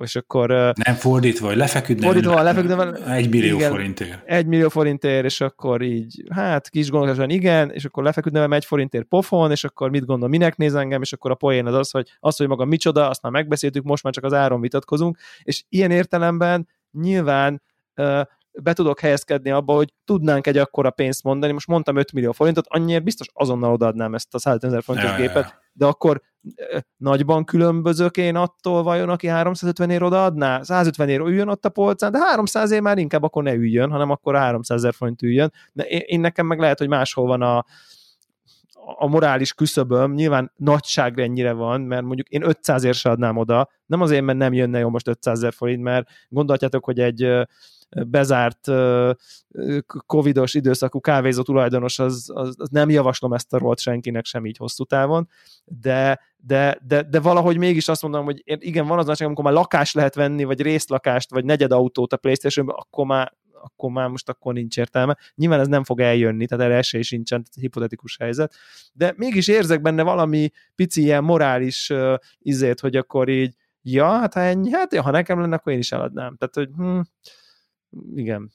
és 0.00 0.16
akkor... 0.16 0.48
Nem 0.84 0.94
fordítva, 0.94 1.46
hogy 1.46 1.56
lefeküdne. 1.56 2.06
Fordítva, 2.06 2.42
lefeküdne 2.42 2.92
Egy 3.14 3.30
millió 3.30 3.56
igen, 3.56 3.70
forintért. 3.70 4.22
Egy 4.24 4.46
millió 4.46 4.68
forintért, 4.68 5.24
és 5.24 5.40
akkor 5.40 5.82
így, 5.82 6.22
hát 6.30 6.68
kis 6.68 6.90
gondolatosan 6.90 7.30
igen, 7.30 7.70
és 7.70 7.84
akkor 7.84 8.02
lefeküdne 8.02 8.38
velem 8.38 8.52
egy 8.52 8.64
forintért 8.64 9.04
pofon, 9.04 9.50
és 9.50 9.64
akkor 9.64 9.90
mit 9.90 10.04
gondol, 10.04 10.28
minek 10.28 10.56
néz 10.56 10.74
engem, 10.74 11.02
és 11.02 11.12
akkor 11.12 11.30
a 11.30 11.34
poén 11.34 11.66
az 11.66 11.74
az, 11.74 11.90
hogy 11.90 12.08
az, 12.20 12.36
hogy 12.36 12.48
maga 12.48 12.64
micsoda, 12.64 13.08
azt 13.08 13.22
már 13.22 13.32
megbeszéltük, 13.32 13.84
most 13.84 14.02
már 14.02 14.12
csak 14.12 14.24
az 14.24 14.32
áron 14.32 14.60
vitatkozunk, 14.60 15.18
és 15.42 15.64
ilyen 15.68 15.90
értelemben 15.90 16.68
nyilván 16.92 17.62
be 18.62 18.72
tudok 18.72 19.00
helyezkedni 19.00 19.50
abba, 19.50 19.74
hogy 19.74 19.92
tudnánk 20.04 20.46
egy 20.46 20.58
akkora 20.58 20.90
pénzt 20.90 21.22
mondani, 21.22 21.52
most 21.52 21.66
mondtam 21.66 21.96
5 21.96 22.12
millió 22.12 22.32
forintot, 22.32 22.66
annyiért 22.68 23.04
biztos 23.04 23.26
azonnal 23.32 23.72
odaadnám 23.72 24.14
ezt 24.14 24.34
a 24.34 24.38
100 24.38 24.64
ezer 24.64 24.82
forintos 24.82 25.10
ja, 25.10 25.16
gépet, 25.16 25.44
ja. 25.44 25.62
de 25.72 25.86
akkor 25.86 26.22
nagyban 26.96 27.44
különbözök 27.44 28.16
én 28.16 28.36
attól 28.36 28.82
vajon, 28.82 29.08
aki 29.08 29.26
350 29.26 29.90
ér 29.90 30.02
odaadná? 30.02 30.62
150 30.62 31.08
ér 31.08 31.20
üljön 31.20 31.48
ott 31.48 31.64
a 31.64 31.68
polcán, 31.68 32.12
de 32.12 32.18
300 32.18 32.70
ér 32.70 32.80
már 32.80 32.98
inkább 32.98 33.22
akkor 33.22 33.42
ne 33.42 33.52
üljön, 33.52 33.90
hanem 33.90 34.10
akkor 34.10 34.36
300 34.36 34.78
ezer 34.78 34.94
forint 34.94 35.22
üljön. 35.22 35.52
De 35.72 35.84
én, 35.84 36.00
én 36.04 36.20
nekem 36.20 36.46
meg 36.46 36.58
lehet, 36.58 36.78
hogy 36.78 36.88
máshol 36.88 37.26
van 37.26 37.42
a, 37.42 37.64
a 38.98 39.06
morális 39.06 39.52
küszöböm 39.52 40.12
nyilván 40.12 40.52
nagyságrendjére 40.56 41.52
van, 41.52 41.80
mert 41.80 42.02
mondjuk 42.02 42.28
én 42.28 42.42
500 42.46 42.84
ér 42.84 42.94
se 42.94 43.10
adnám 43.10 43.36
oda, 43.36 43.68
nem 43.86 44.00
azért, 44.00 44.24
mert 44.24 44.38
nem 44.38 44.52
jönne 44.52 44.78
jó 44.78 44.88
most 44.88 45.08
500 45.08 45.38
ezer 45.38 45.52
forint, 45.52 45.82
mert 45.82 46.08
gondolhatjátok, 46.28 46.84
hogy 46.84 46.98
egy 46.98 47.46
bezárt 48.06 48.68
covidos 50.06 50.54
időszakú 50.54 51.00
kávézó 51.00 51.42
tulajdonos, 51.42 51.98
az, 51.98 52.30
az, 52.34 52.54
az 52.58 52.68
nem 52.68 52.90
javaslom 52.90 53.32
ezt 53.32 53.52
a 53.52 53.58
rolt 53.58 53.78
senkinek 53.78 54.24
sem 54.24 54.46
így 54.46 54.56
hosszú 54.56 54.84
távon, 54.84 55.28
de, 55.64 56.20
de, 56.36 56.78
de, 56.86 57.02
de 57.02 57.20
valahogy 57.20 57.58
mégis 57.58 57.88
azt 57.88 58.02
mondom, 58.02 58.24
hogy 58.24 58.42
igen, 58.44 58.86
van 58.86 58.98
az 58.98 59.06
nagyság, 59.06 59.26
amikor 59.26 59.44
már 59.44 59.52
lakást 59.52 59.94
lehet 59.94 60.14
venni, 60.14 60.44
vagy 60.44 60.60
részlakást, 60.60 61.30
vagy 61.30 61.44
negyed 61.44 61.72
autót 61.72 62.12
a 62.12 62.16
playstation 62.16 62.68
akkor 62.68 63.06
már 63.06 63.32
akkor 63.64 63.90
már 63.90 64.08
most 64.08 64.28
akkor 64.28 64.54
nincs 64.54 64.78
értelme. 64.78 65.16
Nyilván 65.34 65.60
ez 65.60 65.66
nem 65.66 65.84
fog 65.84 66.00
eljönni, 66.00 66.46
tehát 66.46 66.64
erre 66.64 66.76
esély 66.76 67.02
sincsen, 67.02 67.44
ez 67.48 67.60
hipotetikus 67.60 68.16
helyzet, 68.16 68.54
de 68.92 69.14
mégis 69.16 69.48
érzek 69.48 69.80
benne 69.82 70.02
valami 70.02 70.50
pici 70.74 71.02
ilyen 71.02 71.24
morális 71.24 71.90
uh, 71.90 72.14
izét, 72.38 72.80
hogy 72.80 72.96
akkor 72.96 73.28
így, 73.28 73.54
ja, 73.82 74.06
hát 74.06 74.34
ha 74.34 74.40
ennyi, 74.40 74.70
hát 74.70 74.92
ja, 74.92 75.02
ha 75.02 75.10
nekem 75.10 75.40
lenne, 75.40 75.54
akkor 75.54 75.72
én 75.72 75.78
is 75.78 75.92
eladnám. 75.92 76.36
Tehát, 76.36 76.54
hogy 76.54 76.68
hm, 76.76 77.00
igen, 78.14 78.52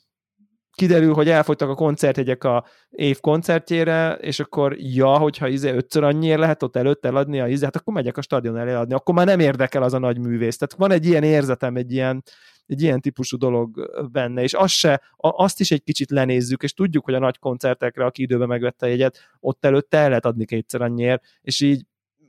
kiderül, 0.77 1.13
hogy 1.13 1.29
elfogytak 1.29 1.69
a 1.69 1.75
koncertjegyek 1.75 2.43
a 2.43 2.65
év 2.89 3.19
koncertjére, 3.19 4.13
és 4.13 4.39
akkor 4.39 4.75
ja, 4.79 5.17
hogyha 5.17 5.47
izé 5.47 5.71
ötször 5.71 6.03
annyiért 6.03 6.39
lehet 6.39 6.63
ott 6.63 6.75
előtt 6.75 7.05
eladni 7.05 7.39
a 7.39 7.47
hát 7.61 7.75
akkor 7.75 7.93
megyek 7.93 8.17
a 8.17 8.21
stadion 8.21 8.57
elé 8.57 8.73
adni, 8.73 8.93
akkor 8.93 9.15
már 9.15 9.25
nem 9.25 9.39
érdekel 9.39 9.83
az 9.83 9.93
a 9.93 9.99
nagy 9.99 10.19
művész. 10.19 10.57
Tehát 10.57 10.75
van 10.75 10.91
egy 10.91 11.05
ilyen 11.05 11.23
érzetem, 11.23 11.75
egy 11.75 11.91
ilyen, 11.91 12.23
egy 12.65 12.81
ilyen 12.81 13.01
típusú 13.01 13.37
dolog 13.37 13.91
benne, 14.11 14.41
és 14.41 14.53
azt, 14.53 14.73
se, 14.73 15.01
azt 15.17 15.59
is 15.59 15.71
egy 15.71 15.83
kicsit 15.83 16.11
lenézzük, 16.11 16.63
és 16.63 16.73
tudjuk, 16.73 17.05
hogy 17.05 17.13
a 17.13 17.19
nagy 17.19 17.39
koncertekre, 17.39 18.05
aki 18.05 18.21
időben 18.21 18.47
megvette 18.47 18.85
a 18.85 18.89
jegyet, 18.89 19.17
ott 19.39 19.65
előtte 19.65 19.97
el 19.97 20.07
lehet 20.07 20.25
adni 20.25 20.45
kétszer 20.45 20.81
annyiért, 20.81 21.23
és 21.41 21.61
így 21.61 21.85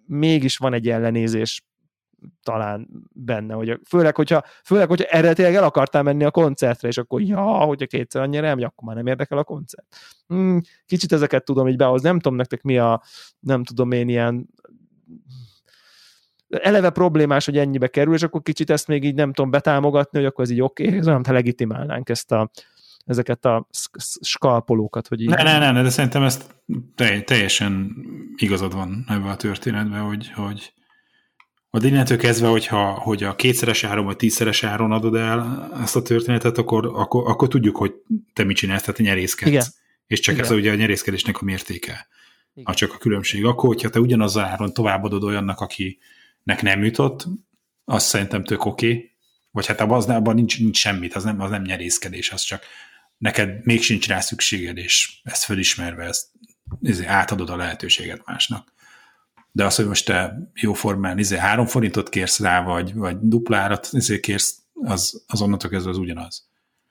mégis 0.06 0.56
van 0.56 0.72
egy 0.72 0.88
ellenézés 0.88 1.62
talán 2.42 2.88
benne, 3.12 3.54
hogy 3.54 3.80
főleg, 3.88 4.16
hogyha, 4.16 4.44
főleg, 4.64 4.88
hogyha 4.88 5.06
eredetileg 5.06 5.54
el 5.54 5.64
akartál 5.64 6.02
menni 6.02 6.24
a 6.24 6.30
koncertre, 6.30 6.88
és 6.88 6.98
akkor 6.98 7.22
ja, 7.22 7.42
hogyha 7.42 7.86
kétszer 7.86 8.22
annyira 8.22 8.46
nem, 8.46 8.58
akkor 8.58 8.84
már 8.84 8.96
nem 8.96 9.06
érdekel 9.06 9.38
a 9.38 9.44
koncert. 9.44 9.96
Hmm, 10.26 10.60
kicsit 10.86 11.12
ezeket 11.12 11.44
tudom 11.44 11.68
így 11.68 11.76
behozni, 11.76 12.08
nem 12.08 12.18
tudom 12.18 12.38
nektek 12.38 12.62
mi 12.62 12.78
a, 12.78 13.02
nem 13.40 13.64
tudom 13.64 13.92
én 13.92 14.08
ilyen 14.08 14.48
eleve 16.48 16.90
problémás, 16.90 17.44
hogy 17.44 17.58
ennyibe 17.58 17.86
kerül, 17.88 18.14
és 18.14 18.22
akkor 18.22 18.42
kicsit 18.42 18.70
ezt 18.70 18.86
még 18.88 19.04
így 19.04 19.14
nem 19.14 19.32
tudom 19.32 19.50
betámogatni, 19.50 20.18
hogy 20.18 20.26
akkor 20.26 20.44
ez 20.44 20.50
így 20.50 20.60
oké, 20.60 20.86
okay, 20.86 20.98
nem, 20.98 21.24
ha 21.24 21.32
legitimálnánk 21.32 22.08
ezt 22.08 22.32
a, 22.32 22.50
ezeket 23.04 23.44
a 23.44 23.66
skalpolókat, 24.20 25.08
hogy 25.08 25.20
így... 25.20 25.28
Ne, 25.28 25.58
ne, 25.58 25.72
ne, 25.72 25.82
de 25.82 25.90
szerintem 25.90 26.22
ezt 26.22 26.54
teljesen 27.24 27.96
igazad 28.36 28.74
van 28.74 29.04
ebben 29.08 29.28
a 29.28 29.36
történetben, 29.36 30.00
hogy, 30.00 30.30
hogy 30.32 30.72
majd 31.70 31.84
innentől 31.84 32.18
kezdve, 32.18 32.48
hogyha, 32.48 32.90
hogy 32.92 33.22
a 33.22 33.34
kétszeres 33.34 33.84
áron 33.84 34.04
vagy 34.04 34.16
tízszeres 34.16 34.62
áron 34.62 34.92
adod 34.92 35.14
el 35.14 35.70
ezt 35.82 35.96
a 35.96 36.02
történetet, 36.02 36.58
akkor, 36.58 36.86
akkor, 36.94 37.30
akkor 37.30 37.48
tudjuk, 37.48 37.76
hogy 37.76 37.92
te 38.32 38.44
mit 38.44 38.56
csinálsz, 38.56 38.82
tehát 38.82 39.00
nyerészkedsz. 39.00 39.50
Igen. 39.50 39.64
És 40.06 40.20
csak 40.20 40.34
Igen. 40.34 40.46
ez 40.46 40.52
ugye 40.52 40.72
a 40.72 40.74
nyerészkedésnek 40.74 41.40
a 41.40 41.44
mértéke. 41.44 42.08
Igen. 42.52 42.64
Ha 42.64 42.74
csak 42.74 42.92
a 42.92 42.98
különbség. 42.98 43.44
Akkor, 43.44 43.68
hogyha 43.68 43.90
te 43.90 44.00
ugyanaz 44.00 44.36
áron 44.36 44.72
továbbadod 44.72 45.22
olyannak, 45.22 45.60
akinek 45.60 46.62
nem 46.62 46.84
jutott, 46.84 47.26
az 47.84 48.04
szerintem 48.04 48.44
tök 48.44 48.64
oké. 48.64 48.86
Okay. 48.86 49.10
Vagy 49.50 49.66
hát 49.66 49.80
abban, 49.80 50.02
abban 50.02 50.34
nincs, 50.34 50.60
nincs 50.60 50.76
semmit, 50.76 51.14
az 51.14 51.24
nem, 51.24 51.40
az 51.40 51.50
nem 51.50 51.62
nyerészkedés, 51.62 52.30
az 52.30 52.42
csak 52.42 52.62
neked 53.18 53.64
még 53.64 53.82
sincs 53.82 54.08
rá 54.08 54.20
szükséged, 54.20 54.76
és 54.76 55.20
ezt 55.22 55.44
fölismerve, 55.44 56.04
ezt, 56.04 56.26
ezt 56.82 57.04
átadod 57.04 57.50
a 57.50 57.56
lehetőséget 57.56 58.22
másnak 58.26 58.72
de 59.52 59.64
az, 59.64 59.76
hogy 59.76 59.86
most 59.86 60.06
te 60.06 60.50
jóformán 60.54 61.18
izé, 61.18 61.36
három 61.36 61.66
forintot 61.66 62.08
kérsz 62.08 62.40
rá, 62.40 62.62
vagy, 62.62 62.94
vagy 62.94 63.16
duplárat 63.20 63.88
izé 63.92 64.20
kérsz, 64.20 64.62
az, 64.72 65.24
az 65.26 65.42
onnantól 65.42 65.70
kezdve 65.70 65.90
az 65.90 65.98
ugyanaz. 65.98 66.48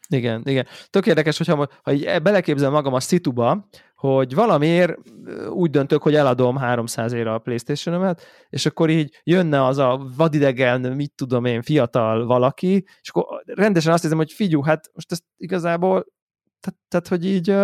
Igen, 0.09 0.41
igen. 0.45 0.67
Tök 0.89 1.05
érdekes, 1.05 1.37
hogyha 1.37 1.69
ha 1.83 1.91
így 1.91 2.21
beleképzel 2.21 2.69
magam 2.69 2.93
a 2.93 2.99
szituba, 2.99 3.67
hogy 3.95 4.33
valamiért 4.33 4.97
úgy 5.49 5.69
döntök, 5.69 6.01
hogy 6.01 6.15
eladom 6.15 6.57
300 6.57 7.13
ér 7.13 7.27
a 7.27 7.39
playstation 7.39 8.17
és 8.49 8.65
akkor 8.65 8.89
így 8.89 9.21
jönne 9.23 9.65
az 9.65 9.77
a 9.77 10.11
vadidegen, 10.15 10.81
mit 10.81 11.11
tudom 11.15 11.45
én, 11.45 11.61
fiatal 11.61 12.25
valaki, 12.25 12.85
és 13.01 13.09
akkor 13.09 13.43
rendesen 13.45 13.93
azt 13.93 14.01
hiszem, 14.01 14.17
hogy 14.17 14.31
figyú, 14.31 14.61
hát 14.61 14.89
most 14.93 15.11
ezt 15.11 15.23
igazából, 15.37 16.05
tehát, 16.59 16.79
tehát 16.87 17.07
hogy 17.07 17.25
így, 17.25 17.55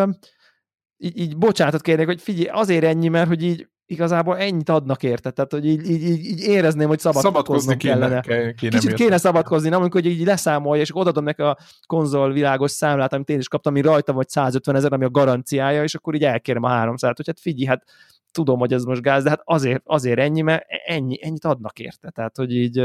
így, 0.98 1.18
így 1.18 1.38
bocsánatot 1.38 1.82
kérnék, 1.82 2.06
hogy 2.06 2.22
figyelj, 2.22 2.48
azért 2.48 2.84
ennyi, 2.84 3.08
mert 3.08 3.28
hogy 3.28 3.44
így 3.44 3.68
igazából 3.86 4.38
ennyit 4.38 4.70
adnak 4.70 5.04
érte, 5.04 5.32
tehát 5.32 5.52
hogy 5.52 5.66
így, 5.66 5.90
így, 5.90 6.04
így, 6.04 6.40
érezném, 6.40 6.88
hogy 6.88 7.00
szabadkozni 7.00 7.78
kellene. 7.78 8.22
Kéne, 8.22 8.54
kéne 8.54 8.78
Kicsit 8.78 8.94
kéne 8.94 9.18
szabadkozni, 9.18 9.70
nem 9.70 9.80
amikor 9.80 10.06
így 10.06 10.26
leszámolja, 10.26 10.82
és 10.82 10.96
odadom 10.96 11.24
neki 11.24 11.42
a 11.42 11.58
konzol 11.88 12.32
világos 12.32 12.72
számlát, 12.72 13.14
amit 13.14 13.30
én 13.30 13.40
is 13.40 13.48
kaptam, 13.48 13.74
ami 13.74 13.82
rajta 13.82 14.14
vagy 14.14 14.30
150 14.30 14.76
ezer, 14.76 14.94
ami 14.94 15.06
a 15.06 15.10
garanciája, 15.10 15.84
és 15.84 15.96
akkor 15.96 16.16
így 16.16 16.24
elkérem 16.24 16.64
a 16.64 16.68
300 16.68 17.16
hogy 17.16 17.28
hát 17.28 17.40
figyelj, 17.40 17.66
hát 17.66 17.84
tudom, 18.32 18.60
hogy 18.60 18.74
ez 18.74 18.84
most 18.84 19.02
gáz, 19.02 19.24
de 19.24 19.30
hát 19.30 19.42
azért, 19.44 19.82
azért 19.86 20.20
ennyi, 20.20 20.42
mert 20.42 20.66
ennyi, 20.86 21.20
ennyit 21.22 21.46
adnak 21.46 21.80
érte. 21.80 22.10
Tehát, 22.10 22.38
hogy 22.38 22.56
így 22.56 22.76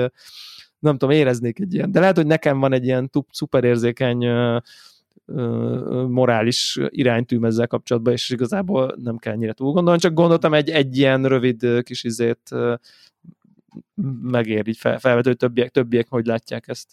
nem 0.79 0.97
tudom, 0.97 1.11
éreznék 1.11 1.61
egy 1.61 1.75
ilyen, 1.75 1.93
de 1.93 2.01
lehet, 2.01 2.17
hogy 2.17 2.27
nekem 2.27 2.61
van 2.61 2.73
egy 2.73 2.85
ilyen 2.85 3.11
szuperérzékeny 3.31 4.27
morális 6.09 6.79
iránytűm 6.89 7.45
ezzel 7.45 7.67
kapcsolatban, 7.67 8.13
és 8.13 8.31
igazából 8.31 8.95
nem 9.03 9.17
kell 9.17 9.33
ennyire 9.33 9.53
túl 9.53 9.73
gondolni, 9.73 10.01
csak 10.01 10.15
gondoltam 10.15 10.55
egy, 10.55 10.71
egy 10.71 10.97
ilyen 10.97 11.25
rövid 11.25 11.83
kis 11.83 12.05
izét 12.05 12.55
megér 14.23 14.69
így 14.69 14.79
fel, 14.79 14.99
felvető, 14.99 15.29
hogy 15.29 15.39
többiek, 15.39 15.71
többiek 15.71 16.09
hogy 16.09 16.27
látják 16.27 16.69
ezt. 16.69 16.89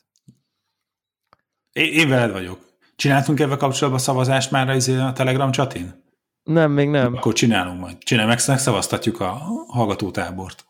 Én, 1.72 1.94
én 1.94 2.10
veled 2.10 2.32
vagyok. 2.32 2.60
Csináltunk 2.96 3.40
ebben 3.40 3.58
kapcsolatban 3.58 4.02
szavazást 4.02 4.52
már 4.52 4.70
a 4.88 5.14
Telegram 5.14 5.52
csatin? 5.52 6.04
Nem, 6.44 6.72
még 6.72 6.90
nem. 6.90 7.16
Akkor 7.16 7.34
csinálunk 7.34 7.80
majd. 7.80 7.98
Csinálj, 7.98 8.28
meg 8.28 8.40
szavaztatjuk 8.40 9.20
a 9.20 9.30
hallgatótábort. 9.68 10.66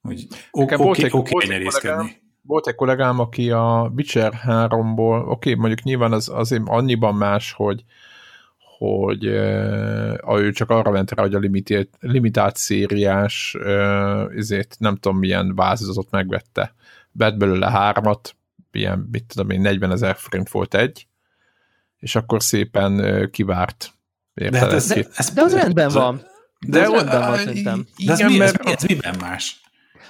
Hogy 0.00 0.26
oké, 0.50 0.74
oké, 0.78 1.08
oké, 1.10 1.46
nerészkedni 1.46 2.29
volt 2.50 2.66
egy 2.66 2.74
kollégám, 2.74 3.18
aki 3.18 3.50
a 3.50 3.92
Witcher 3.96 4.32
3-ból, 4.46 5.20
oké, 5.20 5.28
okay, 5.28 5.54
mondjuk 5.54 5.82
nyilván 5.82 6.12
az 6.12 6.28
azért 6.28 6.62
annyiban 6.66 7.14
más, 7.14 7.52
hogy 7.52 7.84
hogy 8.78 9.26
uh, 9.26 10.38
ő 10.38 10.52
csak 10.52 10.70
arra 10.70 10.90
ment 10.90 11.10
rá, 11.10 11.22
hogy 11.22 11.34
a 11.34 11.38
limitált, 11.38 11.88
limitált 12.00 12.56
szériás 12.56 13.56
uh, 13.58 14.36
ezért 14.36 14.76
nem 14.78 14.96
tudom 14.96 15.18
milyen 15.18 15.54
változatot 15.54 16.10
megvette. 16.10 16.74
Vett 17.12 17.36
belőle 17.36 17.70
hármat, 17.70 18.36
ilyen, 18.72 19.08
mit 19.12 19.24
tudom 19.24 19.50
én, 19.50 19.60
40 19.60 19.90
ezer 19.92 20.16
forint 20.16 20.50
volt 20.50 20.74
egy, 20.74 21.06
és 21.98 22.16
akkor 22.16 22.42
szépen 22.42 22.92
uh, 22.92 23.30
kivárt. 23.30 23.92
De, 24.34 24.58
hát 24.58 24.72
ez, 24.72 24.86
de, 24.86 25.06
ez, 25.14 25.30
de 25.30 25.42
az 25.42 25.54
rendben 25.54 25.88
van. 25.88 26.22
De, 26.66 26.78
de 26.78 26.86
az 26.86 26.92
rendben 26.92 27.20
van, 27.20 27.36
szerintem. 27.36 27.86
De 28.04 28.12
ez, 28.12 28.20
mi, 28.20 28.40
ez, 28.40 28.54
ez 28.64 28.82
miben 28.82 29.14
más? 29.20 29.60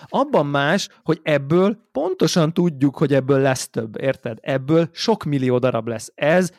Abban 0.09 0.47
más, 0.47 0.89
hogy 1.03 1.21
ebből 1.23 1.79
pontosan 1.93 2.53
tudjuk, 2.53 2.97
hogy 2.97 3.15
ebből 3.15 3.41
lesz 3.41 3.69
több, 3.69 4.01
érted? 4.01 4.39
Ebből 4.41 4.89
sok 4.93 5.25
millió 5.25 5.59
darab 5.59 5.89
lesz. 5.89 6.13
Ez, 6.15 6.53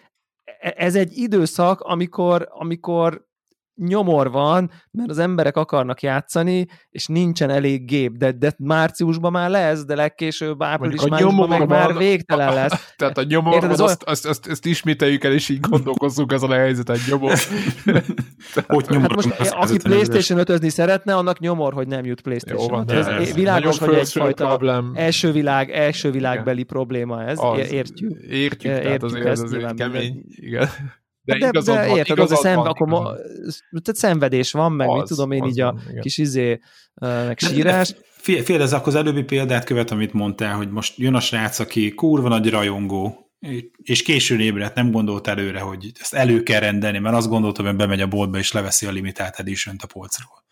ez 0.59 0.95
egy 0.95 1.17
időszak, 1.17 1.79
amikor, 1.79 2.47
amikor 2.51 3.29
nyomor 3.75 4.31
van, 4.31 4.71
mert 4.91 5.09
az 5.09 5.17
emberek 5.17 5.57
akarnak 5.57 6.01
játszani, 6.01 6.67
és 6.89 7.07
nincsen 7.07 7.49
elég 7.49 7.85
gép, 7.85 8.17
de, 8.17 8.31
de 8.31 8.53
márciusban 8.57 9.31
már 9.31 9.49
lesz, 9.49 9.85
de 9.85 9.95
legkésőbb 9.95 10.63
április 10.63 11.05
májusban 11.05 11.49
meg 11.49 11.67
már 11.67 11.97
végtelen 11.97 12.53
lesz. 12.53 12.93
Tehát 12.97 13.17
a 13.17 13.23
nyomor 13.23 13.53
Érted, 13.53 13.77
van, 13.77 13.87
azt, 13.87 14.03
azt, 14.03 14.25
azt, 14.25 14.47
azt, 14.47 14.65
ismételjük 14.65 15.23
el, 15.23 15.33
és 15.33 15.49
így 15.49 15.59
gondolkozzunk 15.59 16.31
ezen 16.31 16.51
a 16.51 16.53
helyzeten, 16.53 16.97
nyomor. 17.09 17.33
Ott 18.67 18.89
nyomor 18.89 19.09
hát 19.09 19.25
most, 19.25 19.51
aki 19.51 19.77
PlayStation 19.77 20.39
5 20.47 20.69
szeretne, 20.69 21.15
annak 21.15 21.39
nyomor, 21.39 21.73
hogy 21.73 21.87
nem 21.87 22.05
jut 22.05 22.21
PlayStation. 22.21 22.67
Jó, 22.69 22.75
van, 22.75 22.91
ez, 22.91 23.07
ez 23.07 23.33
világos, 23.33 23.77
hogy 23.77 23.93
egyfajta 23.93 24.47
problem. 24.47 24.91
első 24.95 25.31
világ, 25.31 25.69
első 25.69 26.11
világbeli 26.11 26.63
probléma 26.63 27.23
ez, 27.23 27.37
az, 27.41 27.57
értjük. 27.57 28.11
Értjük, 28.11 28.31
értjük 28.31 28.83
tehát 28.83 29.03
azért 29.03 29.25
ez 29.25 29.39
azért 29.39 29.73
kemény. 29.73 30.23
Igen. 30.29 30.69
De, 31.23 31.37
de, 31.37 31.47
igazad 31.47 31.75
de 31.75 31.87
van, 31.87 31.97
érted, 31.97 32.17
igazad 32.17 32.37
az 32.37 32.43
szembe, 32.43 32.69
akkor 32.69 32.87
ma, 32.87 33.03
tehát 33.69 33.95
szenvedés 33.95 34.51
van, 34.51 34.71
meg 34.71 34.89
az, 34.89 34.97
mit 34.97 35.07
tudom 35.07 35.31
én, 35.31 35.43
így 35.43 35.61
van, 35.61 35.77
a 35.77 35.89
igen. 35.89 36.01
kis 36.01 36.17
izé, 36.17 36.59
meg 37.01 37.39
sírás. 37.39 37.95
Fél, 38.17 38.43
fél 38.43 38.61
ez 38.61 38.73
akkor 38.73 38.87
az 38.87 38.95
előbbi 38.95 39.23
példát 39.23 39.63
követ, 39.63 39.91
amit 39.91 40.13
mondtál, 40.13 40.55
hogy 40.55 40.69
most 40.71 40.97
jön 40.97 41.15
a 41.15 41.19
srác, 41.19 41.59
aki 41.59 41.93
kurva 41.93 42.27
nagy 42.27 42.49
rajongó, 42.49 43.31
és 43.77 44.01
későn 44.01 44.39
ébredt, 44.39 44.75
nem 44.75 44.91
gondolt 44.91 45.27
előre, 45.27 45.59
hogy 45.59 45.91
ezt 45.99 46.13
elő 46.13 46.43
kell 46.43 46.59
rendelni, 46.59 46.99
mert 46.99 47.15
azt 47.15 47.29
gondoltam, 47.29 47.65
hogy 47.65 47.75
bemegy 47.75 48.01
a 48.01 48.07
boltba, 48.07 48.37
és 48.37 48.51
leveszi 48.51 48.85
a 48.85 48.91
limitált 48.91 49.39
edition 49.39 49.75
a 49.83 49.85
polcról. 49.85 50.43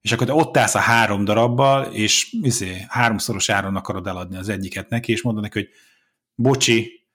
És 0.00 0.12
akkor 0.12 0.26
te 0.26 0.32
ott 0.32 0.56
állsz 0.56 0.74
a 0.74 0.78
három 0.78 1.24
darabbal, 1.24 1.84
és 1.84 2.36
izé, 2.42 2.84
háromszoros 2.88 3.48
áron 3.48 3.76
akarod 3.76 4.06
eladni 4.06 4.36
az 4.36 4.48
egyiket 4.48 4.88
neki, 4.88 5.12
és 5.12 5.22
mondod 5.22 5.42
neki, 5.42 5.58
hogy 5.58 5.68
bocsi, 6.34 7.05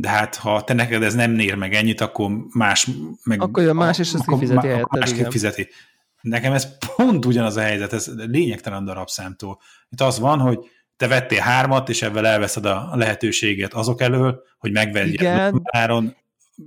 de 0.00 0.08
hát 0.08 0.36
ha 0.36 0.64
te 0.64 0.72
neked 0.72 1.02
ez 1.02 1.14
nem 1.14 1.30
nér 1.30 1.54
meg 1.54 1.74
ennyit, 1.74 2.00
akkor 2.00 2.30
más 2.52 2.88
meg... 3.24 3.42
Akkor 3.42 3.62
jön 3.62 3.76
más, 3.76 3.98
és 3.98 4.12
ezt 4.12 4.26
kifizeti 4.26 4.66
helyetted, 4.66 4.98
más 4.98 5.12
kifizeti. 5.12 5.68
Nekem 6.20 6.52
ez 6.52 6.68
pont 6.96 7.24
ugyanaz 7.24 7.56
a 7.56 7.60
helyzet, 7.60 7.92
ez 7.92 8.10
lényegtelen 8.16 8.84
darabszámtól. 8.84 9.58
Itt 9.88 10.00
az 10.00 10.18
van, 10.18 10.38
hogy 10.38 10.58
te 10.96 11.06
vettél 11.06 11.40
hármat, 11.40 11.88
és 11.88 12.02
ebben 12.02 12.24
elveszed 12.24 12.64
a 12.64 12.90
lehetőséget 12.94 13.74
azok 13.74 14.00
elől, 14.00 14.42
hogy 14.58 14.72
megvegyél 14.72 15.52
áron. 15.62 16.16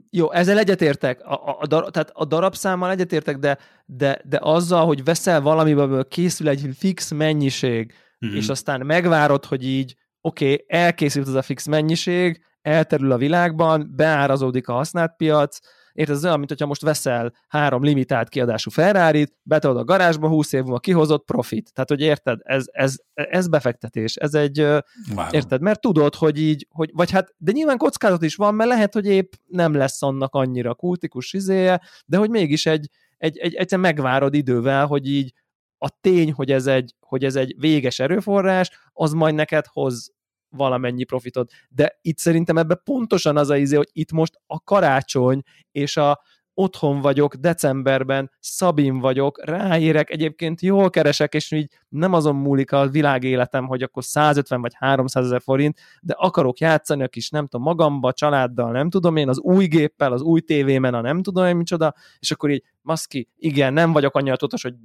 Jó, 0.09 0.31
ezzel 0.31 0.57
egyetértek. 0.57 1.21
A, 1.25 1.33
a, 1.33 1.57
a, 1.59 1.67
dar, 1.67 1.89
tehát 1.91 2.11
a 2.13 2.25
darabszámmal 2.25 2.91
egyetértek, 2.91 3.37
de, 3.37 3.57
de, 3.85 4.21
de 4.23 4.39
azzal, 4.41 4.85
hogy 4.85 5.03
veszel 5.03 5.41
valamiből 5.41 6.07
készül 6.07 6.49
egy 6.49 6.69
fix 6.77 7.11
mennyiség, 7.11 7.93
mm-hmm. 8.25 8.35
és 8.35 8.49
aztán 8.49 8.85
megvárod, 8.85 9.45
hogy 9.45 9.65
így 9.65 9.95
oké, 10.21 10.53
okay, 10.53 10.65
elkészült 10.67 11.27
az 11.27 11.33
a 11.33 11.41
fix 11.41 11.65
mennyiség, 11.65 12.41
elterül 12.61 13.11
a 13.11 13.17
világban, 13.17 13.93
beárazódik 13.95 14.67
a 14.67 14.73
használt 14.73 15.15
piac, 15.17 15.59
Érted, 15.93 16.15
ez 16.15 16.25
olyan, 16.25 16.37
mint 16.37 16.49
hogyha 16.49 16.65
most 16.65 16.81
veszel 16.81 17.33
három 17.47 17.83
limitált 17.83 18.29
kiadású 18.29 18.69
Ferrari-t, 18.69 19.33
betolod 19.43 19.77
a 19.77 19.83
garázsba, 19.83 20.27
20 20.27 20.53
év 20.53 20.61
múlva 20.61 20.79
kihozott 20.79 21.25
profit. 21.25 21.73
Tehát, 21.73 21.89
hogy 21.89 22.01
érted, 22.01 22.39
ez, 22.43 22.65
ez, 22.71 22.95
ez 23.13 23.47
befektetés, 23.47 24.15
ez 24.15 24.33
egy, 24.33 24.57
Várom. 24.59 25.31
érted, 25.31 25.61
mert 25.61 25.81
tudod, 25.81 26.15
hogy 26.15 26.39
így, 26.39 26.67
hogy, 26.69 26.89
vagy 26.93 27.11
hát, 27.11 27.33
de 27.37 27.51
nyilván 27.51 27.77
kockázat 27.77 28.23
is 28.23 28.35
van, 28.35 28.55
mert 28.55 28.69
lehet, 28.69 28.93
hogy 28.93 29.05
épp 29.05 29.31
nem 29.47 29.73
lesz 29.73 30.01
annak 30.01 30.35
annyira 30.35 30.73
kultikus 30.73 31.33
izéje, 31.33 31.81
de 32.05 32.17
hogy 32.17 32.29
mégis 32.29 32.65
egy, 32.65 32.89
egy, 33.17 33.37
egy, 33.37 33.53
egyszer 33.53 33.79
megvárod 33.79 34.33
idővel, 34.33 34.85
hogy 34.85 35.07
így 35.07 35.33
a 35.77 35.89
tény, 36.01 36.31
hogy 36.31 36.51
ez 36.51 36.67
egy, 36.67 36.95
hogy 36.99 37.23
ez 37.23 37.35
egy 37.35 37.55
véges 37.59 37.99
erőforrás, 37.99 38.71
az 38.93 39.13
majd 39.13 39.35
neked 39.35 39.65
hoz 39.67 40.11
valamennyi 40.51 41.03
profitot. 41.03 41.51
De 41.69 41.99
itt 42.01 42.17
szerintem 42.17 42.57
ebbe 42.57 42.75
pontosan 42.75 43.37
az 43.37 43.49
a 43.49 43.57
izé, 43.57 43.75
hogy 43.75 43.89
itt 43.91 44.11
most 44.11 44.39
a 44.47 44.59
karácsony 44.63 45.41
és 45.71 45.97
a 45.97 46.21
otthon 46.53 47.01
vagyok, 47.01 47.35
decemberben, 47.35 48.31
Szabin 48.39 48.99
vagyok, 48.99 49.45
ráérek, 49.45 50.09
egyébként 50.09 50.61
jól 50.61 50.89
keresek, 50.89 51.33
és 51.33 51.51
így 51.51 51.71
nem 51.89 52.13
azon 52.13 52.35
múlik 52.35 52.71
a 52.71 52.87
világéletem, 52.87 53.67
hogy 53.67 53.83
akkor 53.83 54.03
150 54.03 54.61
vagy 54.61 54.73
300 54.75 55.25
ezer 55.25 55.41
forint, 55.41 55.79
de 56.01 56.13
akarok 56.17 56.59
játszani 56.59 57.03
a 57.03 57.07
kis, 57.07 57.29
nem 57.29 57.47
tudom, 57.47 57.65
magamba, 57.65 58.13
családdal, 58.13 58.71
nem 58.71 58.89
tudom 58.89 59.15
én, 59.15 59.29
az 59.29 59.39
új 59.39 59.65
géppel, 59.65 60.11
az 60.11 60.21
új 60.21 60.41
tévémen, 60.41 60.93
a 60.93 61.01
nem 61.01 61.21
tudom 61.21 61.45
én 61.45 61.55
micsoda, 61.55 61.93
és 62.19 62.31
akkor 62.31 62.49
így, 62.49 62.63
maszki, 62.81 63.29
igen, 63.35 63.73
nem 63.73 63.91
vagyok 63.91 64.15
annyira 64.15 64.35
tudatos, 64.35 64.61
hogy 64.61 64.75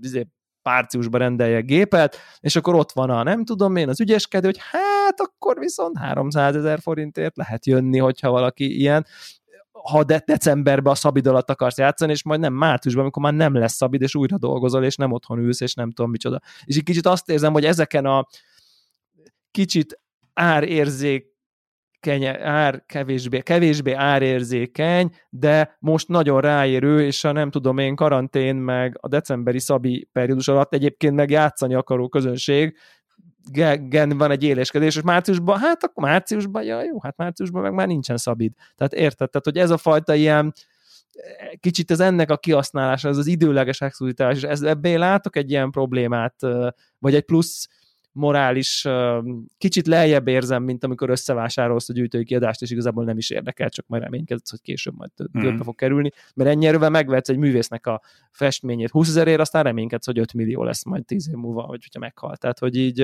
párciusba 0.67 1.19
rendelje 1.19 1.61
gépet, 1.61 2.17
és 2.41 2.57
akkor 2.57 2.75
ott 2.75 2.93
van 2.93 3.11
a 3.11 3.23
nem 3.23 3.45
tudom 3.45 3.77
én, 3.77 3.89
az 3.89 4.01
ügyeskedő, 4.01 4.47
hogy 4.47 4.59
hát 4.71 5.21
akkor 5.21 5.59
viszont 5.59 5.99
300 5.99 6.57
ezer 6.57 6.81
forintért 6.81 7.37
lehet 7.37 7.67
jönni, 7.67 7.99
hogyha 7.99 8.31
valaki 8.31 8.79
ilyen, 8.79 9.07
ha 9.83 10.05
de 10.05 10.23
decemberben 10.27 10.93
a 10.93 10.97
szabid 10.97 11.27
alatt 11.27 11.51
akarsz 11.51 11.79
játszani, 11.79 12.13
és 12.13 12.25
majd 12.25 12.41
nem 12.41 12.53
márciusban, 12.53 13.03
amikor 13.03 13.23
már 13.23 13.35
nem 13.35 13.55
lesz 13.55 13.75
szabid, 13.75 14.03
és 14.03 14.15
újra 14.15 14.39
dolgozol, 14.39 14.85
és 14.85 14.97
nem 14.97 15.13
otthon 15.13 15.39
ülsz, 15.39 15.61
és 15.61 15.75
nem 15.75 15.91
tudom 15.91 16.11
micsoda. 16.11 16.41
És 16.65 16.77
egy 16.77 16.83
kicsit 16.83 17.07
azt 17.07 17.31
érzem, 17.31 17.53
hogy 17.53 17.65
ezeken 17.65 18.07
a 18.07 18.27
kicsit 19.51 20.01
árérzék 20.35 21.36
keny- 22.07 22.27
ár 22.43 22.83
kevésbé, 22.87 23.41
kevésbé 23.41 23.93
árérzékeny, 23.93 25.11
de 25.31 25.77
most 25.79 26.09
nagyon 26.09 26.41
ráérő, 26.41 27.05
és 27.05 27.25
a 27.25 27.33
nem 27.33 27.51
tudom 27.51 27.79
én 27.79 27.95
karantén, 27.95 28.57
meg 28.57 28.99
a 29.01 29.09
decemberi 29.09 29.59
szabi 29.59 30.09
periódus 30.13 30.49
alatt 30.49 30.75
egyébként 30.75 31.15
meg 31.15 31.31
játszani 31.31 31.75
akaró 31.75 32.09
közönség, 32.09 32.77
gen 33.89 34.19
van 34.19 34.31
egy 34.31 34.43
éléskedés, 34.43 34.97
és 34.97 35.03
márciusban, 35.03 35.59
hát 35.59 35.85
akkor 35.85 36.05
márciusban, 36.05 36.63
ja 36.63 36.83
jó, 36.83 37.01
hát 37.01 37.17
márciusban 37.17 37.63
meg 37.63 37.73
már 37.73 37.87
nincsen 37.87 38.17
szabid. 38.17 38.53
Tehát 38.75 38.93
érted? 38.93 39.31
Tehát, 39.31 39.45
hogy 39.45 39.59
ez 39.59 39.71
a 39.71 39.77
fajta 39.77 40.15
ilyen 40.15 40.53
kicsit 41.61 41.91
ez 41.91 42.01
ennek 42.01 42.31
a 42.31 42.37
kihasználása, 42.37 43.09
ez 43.09 43.17
az 43.17 43.27
időleges 43.27 43.81
exkluzitás, 43.81 44.37
és 44.37 44.43
ez, 44.43 44.63
ebből 44.63 44.99
látok 44.99 45.37
egy 45.37 45.51
ilyen 45.51 45.71
problémát, 45.71 46.35
vagy 46.99 47.15
egy 47.15 47.25
plusz 47.25 47.69
morális, 48.17 48.87
kicsit 49.59 49.87
lejjebb 49.87 50.29
érzem, 50.29 50.63
mint 50.63 50.85
amikor 50.85 51.11
összevásárolsz 51.11 51.89
a 51.89 51.93
gyűjtői 51.93 52.25
kiadást, 52.25 52.63
és 52.63 52.71
igazából 52.71 53.05
nem 53.05 53.19
is 53.19 53.31
érdekel, 53.31 53.69
csak 53.69 53.87
majd 53.87 54.03
reménykedsz, 54.03 54.51
hogy 54.51 54.61
később 54.61 54.95
majd 54.97 55.11
többbe 55.13 55.51
mm. 55.51 55.57
fog 55.57 55.75
kerülni, 55.75 56.11
mert 56.35 56.51
ennyi 56.51 56.67
erővel 56.67 56.91
megvetsz 56.91 57.29
egy 57.29 57.37
művésznek 57.37 57.87
a 57.87 58.01
festményét 58.31 58.91
20 58.91 59.09
ezerért, 59.09 59.41
aztán 59.41 59.63
reménykedsz, 59.63 60.07
hogy 60.07 60.19
5 60.19 60.33
millió 60.33 60.63
lesz 60.63 60.85
majd 60.85 61.05
10 61.05 61.29
év 61.29 61.35
múlva, 61.35 61.67
vagy 61.67 61.83
hogyha 61.83 62.01
meghalt. 62.01 62.41
Tehát, 62.41 62.59
hogy 62.59 62.77
így 62.77 62.95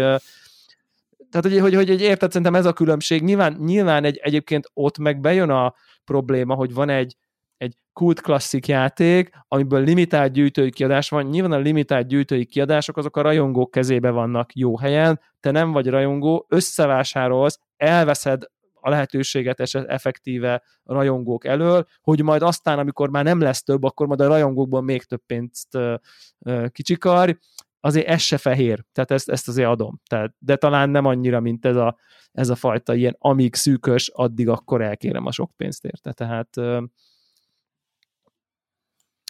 tehát, 1.30 1.46
hogy, 1.46 1.58
hogy, 1.58 1.74
hogy, 1.74 1.88
hogy 1.88 2.00
érted, 2.00 2.28
szerintem 2.30 2.54
ez 2.54 2.66
a 2.66 2.72
különbség. 2.72 3.22
Nyilván, 3.22 3.56
nyilván 3.60 4.04
egy, 4.04 4.16
egyébként 4.16 4.70
ott 4.74 4.98
meg 4.98 5.20
bejön 5.20 5.50
a 5.50 5.74
probléma, 6.04 6.54
hogy 6.54 6.74
van 6.74 6.88
egy, 6.88 7.16
egy 7.62 7.76
kult 7.92 8.20
klasszik 8.20 8.66
játék, 8.66 9.30
amiből 9.48 9.84
limitált 9.84 10.32
gyűjtői 10.32 10.70
kiadás 10.70 11.08
van. 11.08 11.24
Nyilván 11.24 11.52
a 11.52 11.58
limitált 11.58 12.06
gyűjtői 12.06 12.44
kiadások 12.44 12.96
azok 12.96 13.16
a 13.16 13.20
rajongók 13.20 13.70
kezébe 13.70 14.10
vannak 14.10 14.54
jó 14.54 14.78
helyen, 14.78 15.20
te 15.40 15.50
nem 15.50 15.72
vagy 15.72 15.86
rajongó, 15.86 16.46
összevásárolsz, 16.48 17.58
elveszed 17.76 18.42
a 18.74 18.90
lehetőséget 18.90 19.60
és 19.60 19.74
effektíve 19.74 20.62
a 20.82 20.92
rajongók 20.92 21.44
elől, 21.44 21.86
hogy 22.00 22.22
majd 22.22 22.42
aztán, 22.42 22.78
amikor 22.78 23.10
már 23.10 23.24
nem 23.24 23.40
lesz 23.40 23.62
több, 23.62 23.82
akkor 23.82 24.06
majd 24.06 24.20
a 24.20 24.26
rajongókból 24.26 24.82
még 24.82 25.02
több 25.02 25.22
pénzt 25.26 25.78
kicsikar, 26.68 27.38
azért 27.80 28.06
ez 28.06 28.20
se 28.20 28.38
fehér, 28.38 28.84
tehát 28.92 29.10
ezt, 29.10 29.28
ezt 29.28 29.48
azért 29.48 29.68
adom. 29.68 30.00
Tehát, 30.06 30.34
de 30.38 30.56
talán 30.56 30.90
nem 30.90 31.04
annyira, 31.04 31.40
mint 31.40 31.64
ez 31.64 31.76
a, 31.76 31.96
ez 32.32 32.48
a 32.48 32.54
fajta 32.54 32.94
ilyen, 32.94 33.16
amíg 33.18 33.54
szűkös, 33.54 34.08
addig 34.08 34.48
akkor 34.48 34.82
elkérem 34.82 35.26
a 35.26 35.32
sok 35.32 35.50
pénzt 35.56 35.84
érte. 35.84 36.12
Tehát 36.12 36.48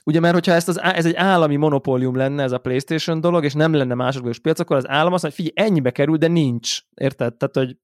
Ugye, 0.04 0.20
mert 0.20 0.34
hogyha 0.34 0.52
ezt 0.52 0.68
az, 0.68 0.80
ez 0.80 1.06
egy 1.06 1.14
állami 1.14 1.56
monopólium 1.56 2.16
lenne 2.16 2.42
ez 2.42 2.52
a 2.52 2.58
PlayStation 2.58 3.20
dolog, 3.20 3.44
és 3.44 3.52
nem 3.52 3.72
lenne 3.72 3.94
másodlagos 3.94 4.38
piac, 4.38 4.60
akkor 4.60 4.76
az 4.76 4.88
állam 4.88 5.12
azt 5.12 5.22
mondja, 5.22 5.42
hogy 5.42 5.52
figyelj, 5.52 5.68
ennyibe 5.68 5.90
kerül, 5.90 6.16
de 6.16 6.28
nincs. 6.28 6.78
Érted? 6.94 7.34
Tehát, 7.36 7.56
hogy 7.56 7.76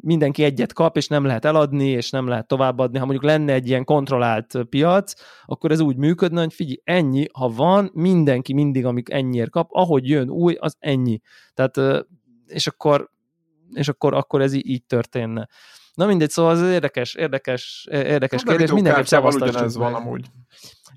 mindenki 0.00 0.44
egyet 0.44 0.72
kap, 0.72 0.96
és 0.96 1.08
nem 1.08 1.24
lehet 1.24 1.44
eladni, 1.44 1.88
és 1.88 2.10
nem 2.10 2.26
lehet 2.26 2.46
továbbadni. 2.46 2.98
Ha 2.98 3.04
mondjuk 3.04 3.24
lenne 3.24 3.52
egy 3.52 3.68
ilyen 3.68 3.84
kontrollált 3.84 4.58
piac, 4.68 5.12
akkor 5.46 5.70
ez 5.70 5.80
úgy 5.80 5.96
működne, 5.96 6.40
hogy 6.40 6.54
figyelj, 6.54 6.80
ennyi, 6.84 7.26
ha 7.32 7.48
van, 7.48 7.90
mindenki 7.92 8.52
mindig, 8.52 8.86
amik 8.86 9.10
ennyiért 9.10 9.50
kap, 9.50 9.68
ahogy 9.72 10.08
jön 10.08 10.30
új, 10.30 10.54
az 10.58 10.76
ennyi. 10.78 11.20
Tehát, 11.54 12.04
és 12.46 12.66
akkor, 12.66 13.10
és 13.72 13.88
akkor, 13.88 14.14
akkor 14.14 14.40
ez 14.42 14.52
így 14.52 14.84
történne. 14.86 15.48
Na 15.94 16.06
mindegy, 16.06 16.30
szóval 16.30 16.52
ez 16.52 16.70
érdekes, 16.70 17.14
érdekes, 17.14 17.86
érdekes 17.90 18.40
hát, 18.40 18.48
kérdés. 18.48 18.72
Mindenképp 18.72 19.04
szavaztassuk 19.04 19.72
van 19.72 19.94
amúgy. 19.94 20.26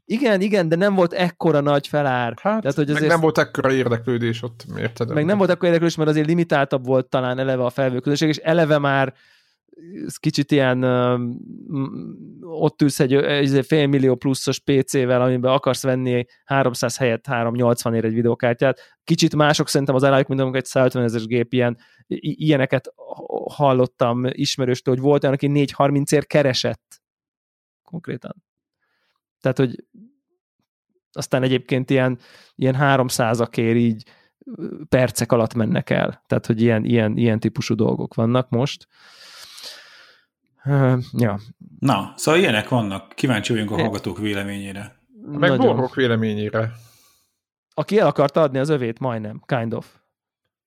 Igen, 0.09 0.41
igen, 0.41 0.69
de 0.69 0.75
nem 0.75 0.95
volt 0.95 1.13
ekkora 1.13 1.59
nagy 1.59 1.87
felár. 1.87 2.33
Hát, 2.41 2.61
Tehát, 2.61 2.75
hogy 2.77 2.89
azért... 2.89 3.07
nem 3.07 3.19
volt 3.19 3.37
ekkora 3.37 3.71
érdeklődés 3.71 4.43
ott, 4.43 4.65
érted? 4.77 5.13
Meg 5.13 5.25
nem 5.25 5.37
volt 5.37 5.49
ekkora 5.49 5.65
érdeklődés, 5.65 5.97
mert 5.97 6.09
azért 6.09 6.27
limitáltabb 6.27 6.85
volt 6.85 7.09
talán 7.09 7.39
eleve 7.39 7.63
a 7.63 7.69
felvőközösség, 7.69 8.27
és 8.27 8.37
eleve 8.37 8.77
már 8.77 9.13
kicsit 10.19 10.51
ilyen 10.51 10.83
ott 12.41 12.81
ülsz 12.81 12.99
egy, 12.99 13.13
egy 13.13 13.65
fél 13.65 13.87
millió 13.87 14.15
pluszos 14.15 14.59
PC-vel, 14.59 15.21
amiben 15.21 15.51
akarsz 15.51 15.83
venni 15.83 16.25
300 16.45 16.97
helyett 16.97 17.25
380 17.25 17.93
ér 17.93 18.05
egy 18.05 18.13
videokártyát. 18.13 18.97
Kicsit 19.03 19.35
mások 19.35 19.67
szerintem 19.67 19.95
az 19.95 20.03
elájuk, 20.03 20.27
mint 20.27 20.39
amikor 20.39 20.57
egy 20.57 20.65
150 20.65 21.03
ezeres 21.03 21.25
gép 21.25 21.53
ilyen, 21.53 21.77
ilyeneket 22.07 22.93
hallottam 23.49 24.25
ismerőstől, 24.25 24.93
hogy 24.93 25.03
volt 25.03 25.23
olyan, 25.23 25.35
aki 25.35 25.47
430 25.47 26.11
ér 26.11 26.27
keresett 26.27 27.01
konkrétan. 27.83 28.45
Tehát, 29.53 29.71
hogy 29.71 29.85
aztán 31.11 31.43
egyébként 31.43 31.89
ilyen, 31.89 32.19
ilyen 32.55 32.75
300 32.75 33.39
akér 33.39 33.75
így 33.75 34.03
percek 34.89 35.31
alatt 35.31 35.53
mennek 35.53 35.89
el. 35.89 36.23
Tehát, 36.27 36.45
hogy 36.45 36.61
ilyen, 36.61 36.85
ilyen, 36.85 37.17
ilyen 37.17 37.39
típusú 37.39 37.75
dolgok 37.75 38.13
vannak 38.13 38.49
most. 38.49 38.87
Uh, 40.65 41.03
ja. 41.13 41.39
Na, 41.79 42.13
szóval 42.15 42.41
ilyenek 42.41 42.69
vannak. 42.69 43.13
Kíváncsi 43.15 43.53
vagyunk 43.53 43.71
a 43.71 43.75
hallgatók 43.75 44.17
véleményére. 44.17 44.99
Meg 45.25 45.57
borgok 45.57 45.95
véleményére. 45.95 46.71
Aki 47.73 47.99
el 47.99 48.07
akarta 48.07 48.41
adni 48.41 48.57
az 48.57 48.69
övét, 48.69 48.99
majdnem, 48.99 49.41
kind 49.45 49.73
of. 49.73 49.95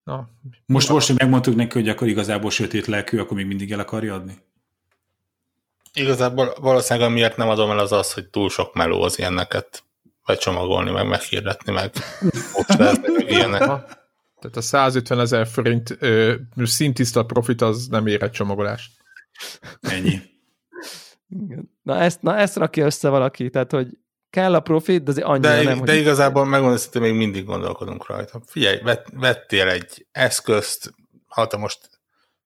Na, 0.05 0.29
most, 0.67 0.89
most, 0.89 1.07
hogy 1.07 1.19
megmondtuk 1.19 1.55
neki, 1.55 1.79
hogy 1.79 1.89
akkor 1.89 2.09
igazából 2.09 2.51
sötét 2.51 2.87
lelkű, 2.87 3.19
akkor 3.19 3.37
még 3.37 3.47
mindig 3.47 3.73
el 3.73 3.81
akarja 3.81 4.15
adni? 4.15 4.39
Igazából 5.93 6.55
valószínűleg 6.61 7.13
miért 7.13 7.37
nem 7.37 7.49
adom 7.49 7.71
el 7.71 7.79
az 7.79 7.93
az, 7.93 8.13
hogy 8.13 8.29
túl 8.29 8.51
sok 8.51 8.75
meló 8.75 9.03
az 9.03 9.19
ilyeneket 9.19 9.85
becsomagolni, 10.27 10.91
meg 10.91 11.09
meghirdetni, 11.09 11.73
meg 11.73 11.93
most 12.55 12.79
ilyenek. 13.29 13.59
Tehát 14.41 14.57
a 14.57 14.61
150 14.61 15.21
ezer 15.21 15.47
forint 15.47 15.97
ö, 15.99 16.35
szintiszta 16.57 17.25
profit 17.25 17.63
az 17.63 17.87
nem 17.87 18.07
ér 18.07 18.23
egy 18.23 18.31
csomagolást. 18.31 18.93
Ennyi. 19.81 20.21
Na 21.83 21.99
ezt, 21.99 22.23
na 22.23 22.37
ezt 22.37 22.57
rakja 22.57 22.85
össze 22.85 23.09
valaki, 23.09 23.51
tehát 23.51 23.71
hogy 23.71 23.99
kell 24.31 24.55
a 24.55 24.61
profit, 24.61 25.03
de 25.03 25.11
azért 25.11 25.27
annyira 25.27 25.49
de, 25.49 25.63
nem. 25.63 25.85
De 25.85 25.93
hogy... 25.93 26.01
igazából 26.01 26.45
megmondom, 26.45 26.79
hogy 26.93 27.01
még 27.01 27.15
mindig 27.15 27.45
gondolkodunk 27.45 28.07
rajta. 28.07 28.41
Figyelj, 28.47 28.81
vett, 28.83 29.07
vettél 29.15 29.69
egy 29.69 30.07
eszközt, 30.13 30.95
ha 31.27 31.47
te 31.47 31.57
most 31.57 32.00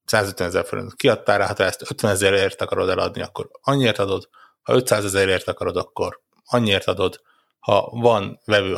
150 0.04 0.46
ezer 0.46 0.66
forint 0.66 0.94
kiadtál 0.94 1.38
rá, 1.38 1.46
ha 1.46 1.52
te 1.52 1.64
ezt 1.64 1.90
50 1.90 2.10
ezerért 2.10 2.60
akarod 2.60 2.88
eladni, 2.88 3.22
akkor 3.22 3.50
annyiért 3.60 3.98
adod, 3.98 4.28
ha 4.62 4.74
500 4.74 5.04
ezerért 5.04 5.48
akarod, 5.48 5.76
akkor 5.76 6.20
annyiért 6.44 6.86
adod, 6.86 7.20
ha 7.58 7.90
van 7.92 8.40
vevő 8.44 8.76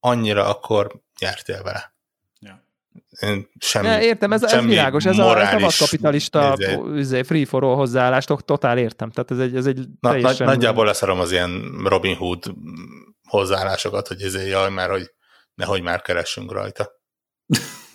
annyira, 0.00 0.46
akkor 0.46 1.00
nyertél 1.18 1.62
vele. 1.62 1.96
Én 3.20 3.48
semmi, 3.58 3.86
ja, 3.86 4.00
értem, 4.00 4.32
ez, 4.32 4.42
ez 4.42 4.64
világos, 4.64 5.04
ez 5.04 5.18
a, 5.18 5.40
ez 5.40 5.54
a 5.54 5.58
vadkapitalista 5.58 6.56
izé, 6.94 7.22
free 7.22 7.46
for 7.46 7.64
all 7.64 7.74
hozzáállást 7.74 8.34
totál 8.44 8.78
értem. 8.78 9.10
Tehát 9.10 9.30
ez 9.30 9.38
egy, 9.38 9.56
ez 9.56 9.66
egy 9.66 9.78
Na, 10.00 10.10
teljesen... 10.10 10.46
Nagyjából 10.46 10.84
leszarom 10.84 11.20
az 11.20 11.32
ilyen 11.32 11.82
Robin 11.84 12.16
Hood 12.16 12.44
hozzáállásokat, 13.28 14.08
hogy 14.08 14.22
ezért 14.22 14.48
jaj, 14.48 14.70
mert 14.70 14.90
hogy 14.90 15.10
nehogy 15.54 15.82
már 15.82 16.02
keressünk 16.02 16.52
rajta. 16.52 16.90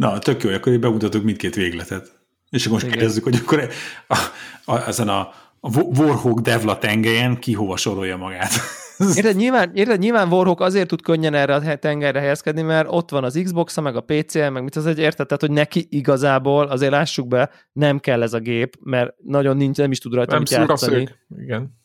Na, 0.00 0.18
tök 0.18 0.42
jó, 0.42 0.50
akkor 0.50 0.78
bemutatok 0.78 1.22
mindkét 1.22 1.54
végletet. 1.54 2.20
És 2.50 2.66
akkor 2.66 2.82
most 2.82 2.92
kérdezzük, 2.92 3.24
hogy 3.24 3.36
akkor 3.36 3.68
a, 4.08 4.16
a, 4.64 4.86
ezen 4.86 5.08
a, 5.08 5.18
a 5.60 5.80
Warhawk 5.80 6.40
Devla 6.40 6.78
tengelyen 6.78 7.38
ki 7.38 7.52
hova 7.52 7.76
sorolja 7.76 8.16
magát. 8.16 8.50
Érted, 9.16 9.36
nyilván, 9.36 9.70
érted, 9.74 9.98
nyilván 9.98 10.32
Warhawk 10.32 10.60
azért 10.60 10.88
tud 10.88 11.02
könnyen 11.02 11.34
erre 11.34 11.54
a 11.54 11.78
tengerre 11.78 12.20
helyezkedni, 12.20 12.62
mert 12.62 12.88
ott 12.90 13.10
van 13.10 13.24
az 13.24 13.40
xbox 13.44 13.80
meg 13.80 13.96
a 13.96 14.00
pc 14.00 14.34
meg 14.34 14.62
mit 14.62 14.76
az 14.76 14.86
egy 14.86 14.98
érted, 14.98 15.26
tehát 15.26 15.40
hogy 15.40 15.50
neki 15.50 15.86
igazából, 15.90 16.66
azért 16.66 16.90
lássuk 16.90 17.28
be, 17.28 17.50
nem 17.72 17.98
kell 17.98 18.22
ez 18.22 18.32
a 18.32 18.38
gép, 18.38 18.76
mert 18.82 19.14
nagyon 19.24 19.56
nincs, 19.56 19.76
nem 19.76 19.90
is 19.90 19.98
tud 19.98 20.14
rajta 20.14 20.30
nem 20.30 20.40
mit 20.40 20.50
játszani. 20.50 21.08
Igen. 21.38 21.78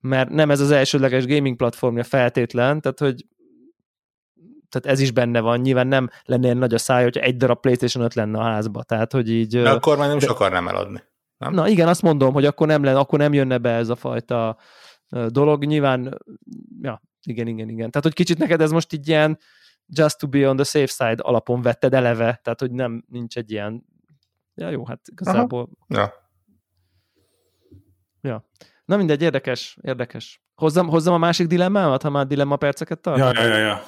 Mert 0.00 0.28
nem 0.28 0.50
ez 0.50 0.60
az 0.60 0.70
elsődleges 0.70 1.26
gaming 1.26 1.56
platformja 1.56 2.04
feltétlen, 2.04 2.80
tehát 2.80 2.98
hogy 2.98 3.24
tehát 4.80 4.98
ez 4.98 5.00
is 5.00 5.10
benne 5.10 5.40
van, 5.40 5.60
nyilván 5.60 5.86
nem 5.86 6.10
lenne 6.24 6.44
ilyen 6.44 6.56
nagy 6.56 6.74
a 6.74 6.78
száj, 6.78 7.02
hogyha 7.02 7.20
egy 7.20 7.36
darab 7.36 7.60
PlayStation 7.60 8.04
5 8.04 8.14
lenne 8.14 8.38
a 8.38 8.42
házba, 8.42 8.82
tehát 8.82 9.12
hogy 9.12 9.30
így... 9.30 9.62
De 9.62 9.70
akkor 9.70 9.96
már 9.96 10.08
nem 10.08 10.16
is 10.16 10.24
akarnám 10.24 10.68
eladni. 10.68 11.02
Nem? 11.38 11.52
Na 11.52 11.68
igen, 11.68 11.88
azt 11.88 12.02
mondom, 12.02 12.32
hogy 12.32 12.44
akkor 12.44 12.66
nem, 12.66 12.84
lenne, 12.84 12.98
akkor 12.98 13.18
nem 13.18 13.32
jönne 13.32 13.58
be 13.58 13.70
ez 13.70 13.88
a 13.88 13.94
fajta 13.94 14.56
dolog. 15.28 15.64
Nyilván, 15.64 16.18
ja, 16.82 17.02
igen, 17.22 17.46
igen, 17.46 17.68
igen. 17.68 17.90
Tehát, 17.90 18.02
hogy 18.02 18.12
kicsit 18.12 18.38
neked 18.38 18.60
ez 18.60 18.70
most 18.70 18.92
így 18.92 19.08
ilyen 19.08 19.38
just 19.86 20.18
to 20.18 20.26
be 20.26 20.48
on 20.48 20.56
the 20.56 20.64
safe 20.64 20.86
side 20.86 21.22
alapon 21.22 21.62
vetted 21.62 21.94
eleve, 21.94 22.40
tehát, 22.42 22.60
hogy 22.60 22.70
nem, 22.70 23.04
nincs 23.08 23.36
egy 23.36 23.50
ilyen, 23.50 23.84
ja 24.54 24.70
jó, 24.70 24.86
hát 24.86 25.00
igazából. 25.10 25.68
Aha. 25.88 26.00
Ja. 26.00 26.12
Ja. 28.20 28.48
Na 28.84 28.96
mindegy, 28.96 29.22
érdekes, 29.22 29.78
érdekes. 29.82 30.42
Hozzam, 30.54 30.88
hozzam 30.88 31.14
a 31.14 31.18
másik 31.18 31.46
dilemmámat, 31.46 32.02
ha 32.02 32.10
már 32.10 32.26
dilemma 32.26 32.56
perceket 32.56 33.00
tart? 33.00 33.18
Ja, 33.18 33.32
ja, 33.32 33.56
ja, 33.56 33.56
ja. 33.56 33.82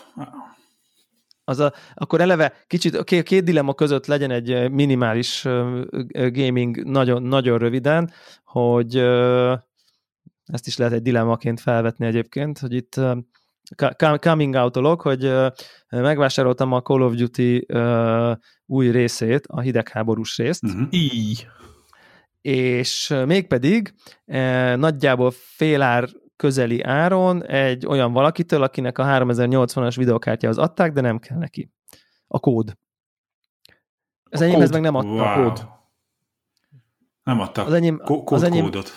Az 1.49 1.59
a, 1.59 1.73
akkor 1.95 2.21
eleve 2.21 2.53
kicsit 2.67 2.95
a 2.95 3.05
két, 3.05 3.45
dilemma 3.45 3.75
között 3.75 4.07
legyen 4.07 4.31
egy 4.31 4.71
minimális 4.71 5.43
gaming 6.13 6.85
nagyon, 6.85 7.23
nagyon 7.23 7.59
röviden, 7.59 8.11
hogy 8.45 8.97
ezt 10.45 10.67
is 10.67 10.77
lehet 10.77 10.93
egy 10.93 11.03
dilemmaként 11.03 11.61
felvetni 11.61 12.07
egyébként, 12.07 12.59
hogy 12.59 12.75
itt 12.75 13.01
coming 14.19 14.55
out 14.55 14.73
dolog, 14.73 15.01
hogy 15.01 15.33
megvásároltam 15.89 16.73
a 16.73 16.83
Call 16.83 17.03
of 17.03 17.15
Duty 17.15 17.67
új 18.67 18.91
részét, 18.91 19.47
a 19.47 19.61
hidegháborús 19.61 20.37
részt. 20.37 20.65
Uh-huh. 20.65 20.87
Így. 20.91 21.47
És 22.41 23.15
mégpedig 23.27 23.95
nagyjából 24.77 25.31
félár 25.31 26.09
közeli 26.37 26.83
áron 26.83 27.47
egy 27.47 27.87
olyan 27.87 28.13
valakitől, 28.13 28.63
akinek 28.63 28.99
a 28.99 29.05
3080-as 29.05 29.95
videokártyához 29.97 30.59
adták, 30.59 30.93
de 30.93 31.01
nem 31.01 31.19
kell 31.19 31.39
neki. 31.39 31.71
A 32.27 32.39
kód. 32.39 32.77
Az 34.31 34.41
enyémhez 34.41 34.71
meg 34.71 34.81
nem 34.81 34.95
adta 34.95 35.09
wow. 35.09 35.21
a 35.21 35.43
kód. 35.43 35.69
Nem 37.23 37.41
adtak 37.41 37.67
az 37.67 37.73
enyém, 37.73 38.01
kód, 38.05 38.33
az 38.33 38.43
enyém, 38.43 38.63
kódot. 38.63 38.91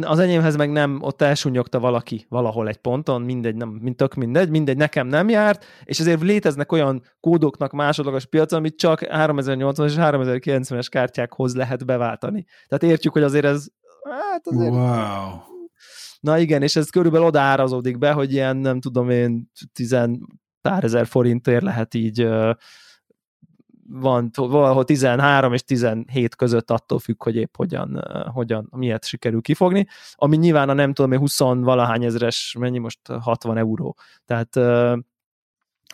Az 0.00 0.18
enyémhez 0.18 0.56
meg 0.56 0.70
nem, 0.70 0.98
ott 1.02 1.22
elsúnyogta 1.22 1.80
valaki 1.80 2.26
valahol 2.28 2.68
egy 2.68 2.76
ponton, 2.76 3.22
mindegy, 3.22 3.54
nem, 3.54 3.68
mint 3.68 3.96
tök 3.96 4.14
mindegy, 4.14 4.50
mindegy, 4.50 4.76
nekem 4.76 5.06
nem 5.06 5.28
járt, 5.28 5.64
és 5.84 6.00
ezért 6.00 6.20
léteznek 6.20 6.72
olyan 6.72 7.02
kódoknak 7.20 7.72
másodlagos 7.72 8.26
piacon, 8.26 8.58
amit 8.58 8.76
csak 8.76 9.00
3080 9.00 9.86
és 9.86 9.94
3090-es 9.98 10.86
kártyákhoz 10.90 11.54
lehet 11.54 11.86
beváltani. 11.86 12.44
Tehát 12.66 12.82
értjük, 12.84 13.12
hogy 13.12 13.22
azért 13.22 13.44
ez 13.44 13.66
hát 14.10 14.46
azért... 14.46 14.72
Wow. 14.72 15.54
Na 16.20 16.38
igen, 16.38 16.62
és 16.62 16.76
ez 16.76 16.90
körülbelül 16.90 17.26
odaárazódik 17.26 17.98
be, 17.98 18.12
hogy 18.12 18.32
ilyen, 18.32 18.56
nem 18.56 18.80
tudom 18.80 19.10
én, 19.10 19.50
tizen 19.72 20.26
pár 20.60 20.84
ezer 20.84 21.06
forintért 21.06 21.62
lehet 21.62 21.94
így 21.94 22.28
van 23.88 24.30
valahol 24.34 24.84
13 24.84 25.52
és 25.52 25.62
17 25.62 26.34
között 26.34 26.70
attól 26.70 26.98
függ, 26.98 27.22
hogy 27.22 27.36
épp 27.36 27.56
hogyan, 27.56 28.04
hogyan 28.32 28.68
miért 28.70 29.04
sikerül 29.04 29.40
kifogni, 29.40 29.86
ami 30.14 30.36
nyilván 30.36 30.68
a 30.68 30.72
nem 30.72 30.92
tudom, 30.92 31.18
20 31.18 31.38
valahány 31.38 32.04
ezres, 32.04 32.56
mennyi 32.58 32.78
most 32.78 33.00
60 33.06 33.56
euró. 33.58 33.96
Tehát 34.24 34.56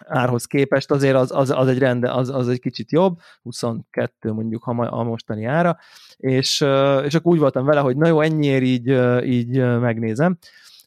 árhoz 0.06 0.44
képest 0.44 0.90
azért 0.90 1.16
az, 1.16 1.30
az, 1.30 1.50
az 1.50 1.68
egy 1.68 1.78
rende, 1.78 2.12
az, 2.12 2.28
az 2.28 2.48
egy 2.48 2.60
kicsit 2.60 2.92
jobb, 2.92 3.18
22 3.42 4.32
mondjuk 4.32 4.64
a, 4.64 4.98
a 4.98 5.02
mostani 5.02 5.44
ára, 5.44 5.78
és, 6.16 6.60
és 7.04 7.14
akkor 7.14 7.32
úgy 7.32 7.38
voltam 7.38 7.64
vele, 7.64 7.80
hogy 7.80 7.96
na 7.96 8.08
jó, 8.08 8.20
ennyiért 8.20 8.62
így, 8.64 8.88
így 9.24 9.56
megnézem, 9.58 10.38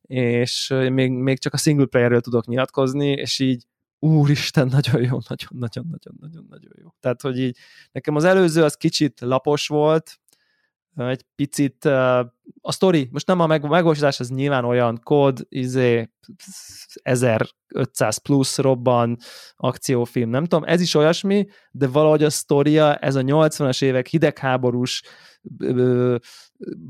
és 0.08 0.74
még, 0.90 1.12
még 1.12 1.40
csak 1.40 1.54
a 1.54 1.58
single 1.58 1.86
player 1.86 2.22
tudok 2.22 2.46
nyilatkozni, 2.46 3.12
és 3.12 3.40
így 3.40 3.64
úristen, 4.00 4.68
nagyon 4.68 5.02
jó, 5.02 5.20
nagyon, 5.28 5.50
nagyon, 5.50 5.86
nagyon, 5.90 6.18
nagyon, 6.20 6.46
nagyon 6.50 6.72
jó. 6.82 6.88
Tehát, 7.00 7.22
hogy 7.22 7.40
így 7.40 7.58
nekem 7.92 8.16
az 8.16 8.24
előző 8.24 8.64
az 8.64 8.76
kicsit 8.76 9.20
lapos 9.20 9.68
volt, 9.68 10.20
egy 10.96 11.26
picit 11.36 11.90
a 12.62 12.72
sztori, 12.72 13.10
most 13.12 13.28
nem 13.28 13.40
a 13.40 13.48
meg, 13.48 13.62
megvalósítás, 13.62 14.20
az 14.20 14.30
nyilván 14.30 14.66
olyan 14.66 15.00
kód, 15.04 15.46
izé, 15.50 16.10
1500 17.02 18.18
plusz 18.18 18.58
robban, 18.58 19.18
akciófilm, 19.56 20.30
nem 20.30 20.46
tudom, 20.46 20.64
ez 20.68 20.82
is 20.82 20.96
olyasmi, 20.96 21.48
de 21.72 21.88
valahogy 21.88 22.24
a 22.24 22.30
sztoria, 22.30 22.96
ez 22.96 23.16
a 23.16 23.22
80-as 23.22 23.82
évek 23.82 24.08
hidegháborús, 24.08 25.02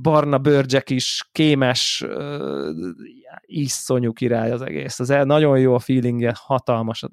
barna 0.01 0.37
bőrcsek 0.37 0.89
is, 0.89 1.29
kémes, 1.31 2.05
iszonyú 3.41 4.13
király 4.13 4.51
az 4.51 4.61
egész. 4.61 4.99
Az 4.99 5.07
nagyon 5.07 5.59
jó 5.59 5.73
a 5.73 5.79
feelingje, 5.79 6.33
hatalmas. 6.35 7.03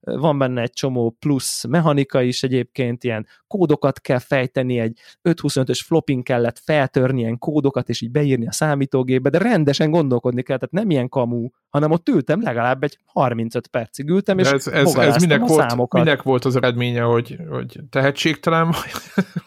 Van 0.00 0.38
benne 0.38 0.60
egy 0.60 0.72
csomó 0.72 1.10
plusz 1.10 1.64
mechanika 1.64 2.22
is 2.22 2.42
egyébként, 2.42 3.04
ilyen 3.04 3.26
kódokat 3.46 4.00
kell 4.00 4.18
fejteni, 4.18 4.78
egy 4.78 4.98
525-ös 5.22 5.80
flopping 5.84 6.22
kellett 6.22 6.58
feltörni 6.58 7.20
ilyen 7.20 7.38
kódokat, 7.38 7.71
és 7.88 8.00
így 8.00 8.10
beírni 8.10 8.46
a 8.46 8.52
számítógépbe, 8.52 9.30
de 9.30 9.38
rendesen 9.38 9.90
gondolkodni 9.90 10.42
kell, 10.42 10.56
tehát 10.56 10.74
nem 10.74 10.90
ilyen 10.90 11.08
kamú, 11.08 11.50
hanem 11.72 11.90
ott 11.90 12.08
ültem, 12.08 12.42
legalább 12.42 12.82
egy 12.82 12.98
35 13.04 13.66
percig 13.66 14.08
ültem, 14.08 14.38
és 14.38 14.50
ez, 14.50 14.66
ez, 14.66 14.94
ez 14.94 15.16
minek, 15.16 15.40
volt, 15.40 15.68
számokat. 15.68 16.04
minek 16.04 16.22
volt 16.22 16.44
az 16.44 16.56
eredménye, 16.56 17.02
hogy, 17.02 17.38
hogy 17.48 17.80
tehetségtelen 17.90 18.66
vagy 18.66 18.90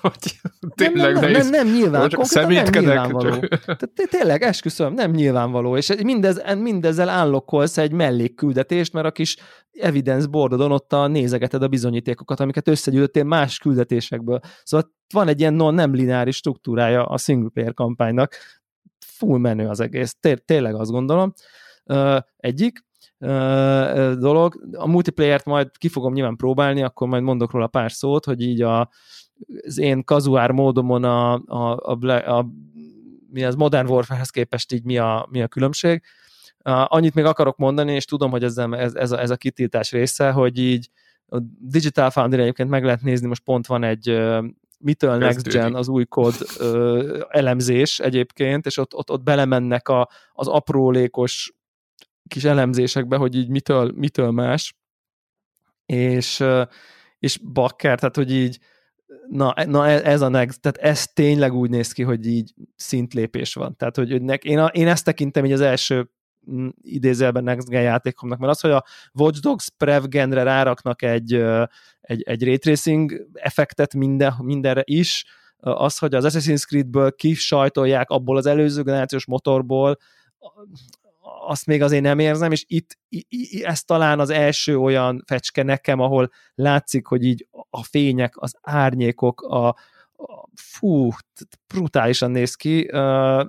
tényleg 0.76 1.14
nem, 1.14 1.22
nem, 1.22 1.32
nem, 1.32 1.48
nem, 1.48 1.66
nem 1.66 1.76
nyilván, 1.76 2.10
csak 2.10 2.34
nem 2.34 2.50
nyilvánvaló. 2.50 3.40
Csak... 3.40 3.94
Tényleg, 4.10 4.42
esküszöm, 4.42 4.94
nem 4.94 5.12
nyilvánvaló, 5.12 5.78
és 5.78 5.94
mindez, 6.04 6.42
mindezzel 6.58 7.10
állokkolsz 7.10 7.78
egy 7.78 7.92
mellékküldetést, 7.92 8.94
mert 8.94 9.06
a 9.06 9.12
kis 9.12 9.38
evidence 9.72 10.28
boardodon 10.28 10.72
ott 10.72 10.94
a 10.94 11.08
nézegeted 11.08 11.64
a 11.64 11.68
bizonyítékokat, 11.68 12.40
amiket 12.40 12.68
összegyűjtöttél 12.68 13.24
más 13.24 13.58
küldetésekből. 13.58 14.40
Szóval 14.64 14.92
van 15.14 15.28
egy 15.28 15.40
ilyen 15.40 15.54
non 15.54 15.74
nem 15.74 15.94
lineáris 15.94 16.36
struktúrája 16.36 17.06
a 17.06 17.18
single 17.18 17.50
player 17.54 17.74
kampánynak, 17.74 18.36
full 19.06 19.40
menő 19.40 19.68
az 19.68 19.80
egész, 19.80 20.16
Té- 20.20 20.46
tényleg 20.46 20.76
azt 20.76 20.92
gondolom. 20.92 21.34
Egyik 22.38 22.84
dolog. 24.18 24.68
A 24.72 24.88
multiplayer-t 24.88 25.46
majd 25.46 25.78
ki 25.78 25.88
fogom 25.88 26.14
nyilván 26.14 26.36
próbálni, 26.36 26.84
akkor 26.84 27.08
majd 27.08 27.24
mondok 27.24 27.52
róla 27.52 27.68
pár 27.68 27.92
szót, 27.92 28.26
hogy 28.26 28.42
így 28.42 28.62
a, 28.62 28.90
az 29.66 29.78
én 29.78 30.04
kazuár 30.04 30.52
módomon 30.52 31.04
a, 31.04 31.34
a, 31.34 31.78
a, 31.78 32.10
a 32.38 32.48
mi 33.32 33.44
az 33.44 33.56
Modern 33.56 33.90
Warfare-hez 33.90 34.30
képest 34.30 34.72
így 34.72 34.84
mi 34.84 34.98
a, 34.98 35.28
mi 35.30 35.42
a 35.42 35.48
különbség. 35.48 36.04
Annyit 36.64 37.14
még 37.14 37.26
akarok 37.26 37.58
mondani, 37.58 37.94
és 37.94 38.06
tudom, 38.06 38.32
hogy 38.32 38.44
ez, 38.44 38.58
ez, 38.58 38.94
ez, 38.94 39.12
a, 39.12 39.22
ez 39.22 39.30
a 39.30 39.36
kitiltás 39.36 39.92
része, 39.92 40.32
hogy 40.32 40.58
így 40.58 40.90
a 41.28 41.40
Digital 41.60 42.10
Foundry 42.10 42.42
egyébként 42.42 42.70
meg 42.70 42.84
lehet 42.84 43.02
nézni, 43.02 43.28
most 43.28 43.44
pont 43.44 43.68
van 43.68 43.84
egy 43.84 44.22
mitől 44.80 45.18
Next 45.18 45.48
Gen 45.48 45.76
az 45.76 45.88
új 45.88 46.06
kód 46.06 46.34
ö, 46.60 47.24
elemzés 47.30 48.00
egyébként, 48.00 48.66
és 48.66 48.78
ott, 48.78 48.94
ott, 48.94 49.12
ott 49.12 49.24
belemennek 49.24 49.88
a, 49.88 50.10
az 50.34 50.48
aprólékos 50.48 51.54
kis 52.28 52.44
elemzésekbe, 52.44 53.18
hogy 53.18 53.36
így 53.36 53.50
mitől, 53.50 53.92
mitől 53.96 54.32
más, 54.32 54.76
és, 55.86 56.44
és 57.20 57.38
bakker, 57.38 58.00
tehát 58.00 58.16
hogy 58.16 58.32
így 58.32 58.60
na, 59.30 59.54
na 59.66 59.88
e, 59.88 60.12
ez 60.12 60.22
a 60.22 60.28
next, 60.28 60.62
tehát 60.62 60.78
ez 60.78 61.08
tényleg 61.08 61.54
úgy 61.54 61.70
néz 61.70 61.92
ki, 61.92 62.04
hogy 62.04 62.28
így 62.28 62.54
szintlépés 62.76 63.54
van. 63.54 63.76
Tehát, 63.78 63.96
hogy 63.96 64.22
nek, 64.22 64.44
én, 64.44 64.60
a, 64.60 64.66
én 64.66 64.88
ezt 64.88 65.06
tekintem 65.06 65.46
így 65.46 65.52
az 65.52 65.62
első 65.62 66.10
idézőjelben 66.82 67.44
Next 67.44 67.70
Gen 67.70 67.82
játékomnak, 67.82 68.40
mert 68.40 68.52
az, 68.52 68.60
hogy 68.60 68.72
a 68.72 68.86
Watch 69.14 69.42
Dogs 69.42 69.70
Prev 69.78 70.04
genre 70.04 70.44
ráraknak 70.44 71.02
egy, 71.02 71.34
egy, 72.02 72.22
egy 72.22 72.44
ray 72.44 72.58
tracing 72.58 73.28
effektet 73.34 73.94
minden, 73.94 74.34
mindenre 74.42 74.82
is, 74.86 75.26
az, 75.58 75.98
hogy 75.98 76.16
az 76.16 76.26
Assassin's 76.28 76.66
Creed-ből 76.66 77.16
kisajtolják 77.16 78.10
abból 78.10 78.38
az 78.38 78.46
előző 78.46 78.82
generációs 78.82 79.26
motorból, 79.26 79.98
azt 81.48 81.66
még 81.66 81.82
azért 81.82 82.04
nem 82.04 82.20
érzem, 82.20 82.52
és 82.52 82.66
itt 82.68 82.98
ez 83.62 83.84
talán 83.84 84.20
az 84.20 84.30
első 84.30 84.78
olyan 84.78 85.24
fecske 85.26 85.64
nekem, 85.64 86.00
ahol 86.00 86.32
látszik, 86.56 87.06
hogy 87.06 87.24
így 87.24 87.48
a 87.70 87.84
fények, 87.84 88.34
az 88.38 88.56
árnyékok, 88.62 89.42
a, 89.42 89.68
a 90.18 90.48
fú, 90.54 91.10
brutálisan 91.68 92.32
néz 92.32 92.56
ki, 92.56 92.90
uh, 92.92 93.46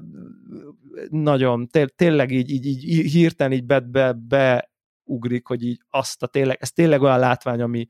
nagyon, 1.09 1.68
té- 1.68 1.95
tényleg 1.95 2.31
így, 2.31 2.51
így, 2.51 2.66
így 2.66 3.12
hirtelen 3.12 3.53
így 3.53 3.64
be, 3.64 3.81
be, 3.81 4.12
beugrik, 4.12 5.47
hogy 5.47 5.64
így 5.64 5.81
azt 5.91 6.22
a 6.22 6.27
tényleg, 6.27 6.57
ez 6.61 6.72
tényleg 6.72 7.03
olyan 7.03 7.18
látvány, 7.18 7.62
ami, 7.62 7.87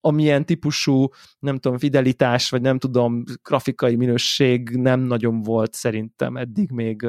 amilyen 0.00 0.46
típusú, 0.46 1.08
nem 1.38 1.58
tudom, 1.58 1.78
fidelitás, 1.78 2.50
vagy 2.50 2.60
nem 2.60 2.78
tudom, 2.78 3.24
grafikai 3.42 3.96
minőség 3.96 4.68
nem 4.68 5.00
nagyon 5.00 5.42
volt 5.42 5.74
szerintem 5.74 6.36
eddig 6.36 6.70
még 6.70 7.06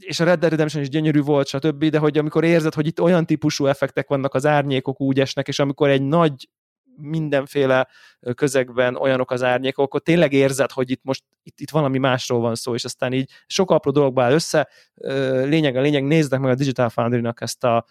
és 0.00 0.20
a 0.20 0.24
Red 0.24 0.38
Dead 0.38 0.50
Redemption 0.50 0.82
is 0.82 0.88
gyönyörű 0.88 1.20
volt, 1.20 1.46
stb., 1.46 1.84
de 1.84 1.98
hogy 1.98 2.18
amikor 2.18 2.44
érzed, 2.44 2.74
hogy 2.74 2.86
itt 2.86 3.00
olyan 3.00 3.26
típusú 3.26 3.66
effektek 3.66 4.08
vannak, 4.08 4.34
az 4.34 4.46
árnyékok 4.46 5.00
úgy 5.00 5.20
esnek, 5.20 5.48
és 5.48 5.58
amikor 5.58 5.88
egy 5.88 6.02
nagy 6.02 6.48
mindenféle 6.96 7.88
közegben 8.34 8.96
olyanok 8.96 9.30
az 9.30 9.42
árnyékok, 9.42 9.84
akkor 9.84 10.00
tényleg 10.00 10.32
érzed, 10.32 10.70
hogy 10.70 10.90
itt 10.90 11.00
most 11.02 11.24
itt, 11.42 11.60
itt 11.60 11.70
valami 11.70 11.98
másról 11.98 12.40
van 12.40 12.54
szó, 12.54 12.74
és 12.74 12.84
aztán 12.84 13.12
így 13.12 13.30
sok 13.46 13.70
apró 13.70 13.90
dologba 13.90 14.22
áll 14.22 14.32
össze. 14.32 14.68
Lényeg 15.44 15.76
a 15.76 15.80
lényeg, 15.80 16.04
néznek 16.04 16.40
meg 16.40 16.50
a 16.50 16.54
Digital 16.54 16.88
Foundry-nak 16.88 17.40
ezt 17.40 17.64
a 17.64 17.86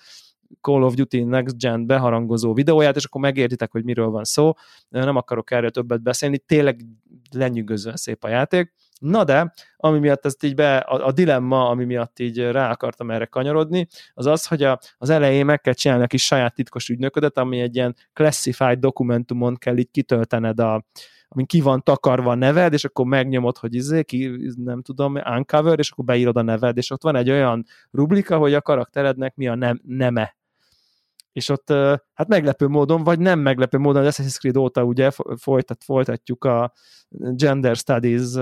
Call 0.61 0.83
of 0.83 0.93
Duty 0.93 1.23
Next 1.23 1.57
Gen 1.57 1.85
beharangozó 1.85 2.53
videóját, 2.53 2.95
és 2.95 3.05
akkor 3.05 3.21
megértitek, 3.21 3.71
hogy 3.71 3.83
miről 3.83 4.09
van 4.09 4.23
szó. 4.23 4.53
Nem 4.89 5.15
akarok 5.15 5.51
erről 5.51 5.71
többet 5.71 6.01
beszélni, 6.01 6.37
tényleg 6.37 6.85
lenyűgözően 7.31 7.95
szép 7.95 8.23
a 8.23 8.27
játék. 8.27 8.73
Na 8.99 9.23
de, 9.23 9.53
ami 9.77 9.99
miatt 9.99 10.25
ezt 10.25 10.43
így 10.43 10.55
be, 10.55 10.77
a, 10.77 11.05
a 11.05 11.11
dilemma, 11.11 11.69
ami 11.69 11.85
miatt 11.85 12.19
így 12.19 12.39
rá 12.39 12.71
akartam 12.71 13.11
erre 13.11 13.25
kanyarodni, 13.25 13.87
az 14.13 14.25
az, 14.25 14.47
hogy 14.47 14.63
a, 14.63 14.79
az 14.97 15.09
elején 15.09 15.45
meg 15.45 15.61
kell 15.61 15.73
csinálni 15.73 16.03
a 16.03 16.07
kis 16.07 16.25
saját 16.25 16.55
titkos 16.55 16.89
ügynöködet, 16.89 17.37
ami 17.37 17.59
egy 17.59 17.75
ilyen 17.75 17.95
classified 18.13 18.79
dokumentumon 18.79 19.55
kell 19.55 19.77
így 19.77 19.91
kitöltened 19.91 20.59
a, 20.59 20.85
amin 21.27 21.45
ki 21.45 21.61
van 21.61 21.83
takarva 21.83 22.31
a 22.31 22.35
neved, 22.35 22.73
és 22.73 22.85
akkor 22.85 23.05
megnyomod, 23.05 23.57
hogy 23.57 23.73
izé, 23.73 24.03
ki, 24.03 24.53
nem 24.55 24.81
tudom, 24.81 25.15
uncover, 25.15 25.79
és 25.79 25.91
akkor 25.91 26.05
beírod 26.05 26.37
a 26.37 26.41
neved, 26.41 26.77
és 26.77 26.91
ott 26.91 27.03
van 27.03 27.15
egy 27.15 27.29
olyan 27.29 27.65
rubrika, 27.91 28.37
hogy 28.37 28.53
a 28.53 28.61
karakterednek 28.61 29.35
mi 29.35 29.47
a 29.47 29.55
nem, 29.55 29.81
neme 29.83 30.35
és 31.35 31.49
ott 31.49 31.69
hát 32.13 32.27
meglepő 32.27 32.67
módon, 32.67 33.03
vagy 33.03 33.19
nem 33.19 33.39
meglepő 33.39 33.77
módon, 33.77 34.05
az 34.05 34.15
Assassin's 34.15 34.37
Creed 34.37 34.57
óta 34.57 34.83
ugye 34.83 35.11
folytat, 35.37 35.83
folytatjuk 35.83 36.43
a 36.43 36.73
Gender 37.09 37.75
Studies 37.75 38.35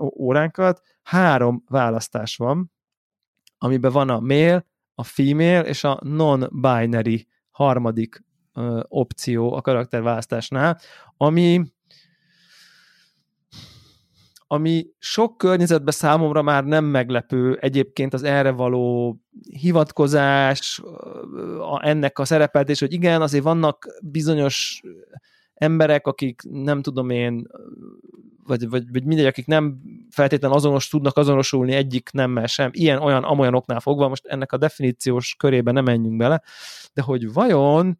óránkat, 0.00 0.82
három 1.02 1.64
választás 1.68 2.36
van, 2.36 2.72
amiben 3.58 3.92
van 3.92 4.10
a 4.10 4.20
male, 4.20 4.66
a 4.94 5.02
female 5.02 5.60
és 5.60 5.84
a 5.84 6.00
non-binary 6.02 7.26
harmadik 7.50 8.24
opció 8.82 9.52
a 9.52 9.60
karakterválasztásnál, 9.60 10.80
ami 11.16 11.62
ami 14.50 14.86
sok 14.98 15.36
környezetben 15.36 15.92
számomra 15.92 16.42
már 16.42 16.64
nem 16.64 16.84
meglepő 16.84 17.58
egyébként 17.60 18.14
az 18.14 18.22
erre 18.22 18.50
való 18.50 19.16
hivatkozás, 19.50 20.82
a, 21.60 21.86
ennek 21.86 22.18
a 22.18 22.24
szerepeltés, 22.24 22.80
hogy 22.80 22.92
igen, 22.92 23.22
azért 23.22 23.44
vannak 23.44 23.86
bizonyos 24.02 24.80
emberek, 25.54 26.06
akik 26.06 26.40
nem 26.50 26.82
tudom 26.82 27.10
én, 27.10 27.46
vagy, 28.44 28.68
vagy, 28.68 28.92
vagy 28.92 29.04
mindegy, 29.04 29.26
akik 29.26 29.46
nem 29.46 29.78
feltétlenül 30.10 30.56
azonos 30.56 30.88
tudnak 30.88 31.16
azonosulni 31.16 31.72
egyik 31.72 32.10
nemmel 32.12 32.46
sem, 32.46 32.70
ilyen, 32.72 32.98
olyan, 32.98 33.24
amolyan 33.24 33.54
oknál 33.54 33.80
fogva, 33.80 34.08
most 34.08 34.26
ennek 34.26 34.52
a 34.52 34.56
definíciós 34.56 35.34
körébe 35.38 35.72
nem 35.72 35.84
menjünk 35.84 36.16
bele, 36.16 36.42
de 36.94 37.02
hogy 37.02 37.32
vajon 37.32 37.98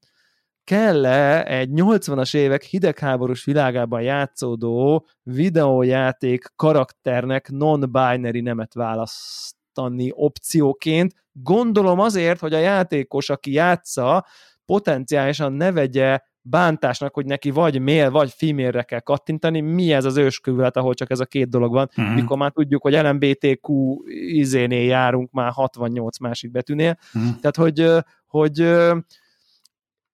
kell-e 0.69 1.45
egy 1.45 1.71
80-as 1.73 2.37
évek 2.37 2.63
hidegháborús 2.63 3.45
világában 3.45 4.03
játszódó 4.03 5.07
videójáték 5.23 6.53
karakternek 6.57 7.51
non-binary 7.51 8.41
nemet 8.41 8.75
választani 8.75 10.11
opcióként. 10.15 11.15
Gondolom 11.33 11.99
azért, 11.99 12.41
hogy 12.41 12.55
a 12.55 12.59
játékos, 12.59 13.31
aki 13.31 13.53
játsza, 13.53 14.27
potenciálisan 14.65 15.53
ne 15.53 15.73
vegye 15.73 16.21
bántásnak, 16.41 17.15
hogy 17.15 17.27
neki 17.27 17.51
vagy 17.51 17.81
mél, 17.81 18.11
vagy 18.11 18.33
female 18.37 18.83
kell 18.83 19.01
kattintani, 19.01 19.61
mi 19.61 19.93
ez 19.93 20.05
az 20.05 20.17
őskövület, 20.17 20.77
ahol 20.77 20.95
csak 20.95 21.11
ez 21.11 21.21
a 21.21 21.27
két 21.27 21.49
dolog 21.49 21.73
van, 21.73 21.89
uh-huh. 21.97 22.15
mikor 22.15 22.37
már 22.37 22.51
tudjuk, 22.51 22.83
hogy 22.83 22.93
LMBTQ 22.93 23.97
izénél 24.27 24.87
járunk 24.87 25.31
már 25.31 25.51
68 25.51 26.19
másik 26.19 26.51
betűnél. 26.51 26.99
Uh-huh. 27.15 27.41
Tehát, 27.41 27.57
hogy, 27.57 28.05
hogy 28.27 28.59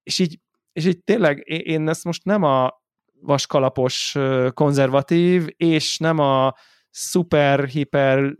és 0.03 0.19
így 0.19 0.39
és 0.75 0.85
így 0.85 1.03
tényleg 1.03 1.43
én 1.45 1.89
ezt 1.89 2.03
most 2.03 2.23
nem 2.23 2.43
a 2.43 2.83
vaskalapos 3.21 4.15
konzervatív, 4.53 5.47
és 5.57 5.97
nem 5.97 6.19
a 6.19 6.53
szuper, 6.89 7.65
hiper, 7.65 8.35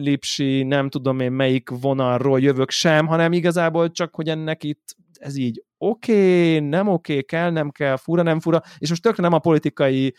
lipsi, 0.00 0.62
nem 0.62 0.88
tudom 0.88 1.20
én 1.20 1.32
melyik 1.32 1.68
vonalról 1.80 2.40
jövök 2.40 2.70
sem, 2.70 3.06
hanem 3.06 3.32
igazából 3.32 3.90
csak, 3.90 4.14
hogy 4.14 4.28
ennek 4.28 4.64
itt 4.64 4.96
ez 5.12 5.36
így 5.36 5.64
oké, 5.78 6.12
okay, 6.12 6.68
nem 6.68 6.88
oké, 6.88 7.12
okay, 7.12 7.24
kell, 7.24 7.50
nem 7.50 7.70
kell, 7.70 7.96
fura, 7.96 8.22
nem 8.22 8.40
fura, 8.40 8.62
és 8.78 8.88
most 8.88 9.02
tökre 9.02 9.22
nem 9.22 9.32
a 9.32 9.38
politikai 9.38 10.14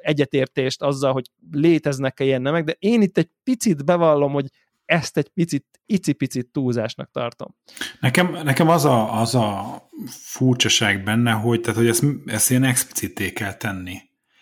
egyetértést 0.00 0.82
azzal, 0.82 1.12
hogy 1.12 1.30
léteznek-e 1.50 2.24
ilyen 2.24 2.42
nemek, 2.42 2.64
de 2.64 2.76
én 2.78 3.02
itt 3.02 3.18
egy 3.18 3.30
picit 3.42 3.84
bevallom, 3.84 4.32
hogy 4.32 4.46
ezt 4.88 5.16
egy 5.16 5.28
picit, 5.28 5.66
icipicit 5.86 6.46
túlzásnak 6.46 7.10
tartom. 7.10 7.54
Nekem, 8.00 8.32
nekem 8.44 8.68
az, 8.68 8.84
a, 8.84 9.20
az 9.20 9.34
a 9.34 9.80
furcsaság 10.08 11.02
benne, 11.02 11.32
hogy, 11.32 11.60
tehát, 11.60 11.78
hogy 11.78 11.88
ezt, 11.88 12.04
ezt 12.26 12.50
ilyen 12.50 12.64
explicité 12.64 13.32
kell 13.32 13.54
tenni. 13.54 13.96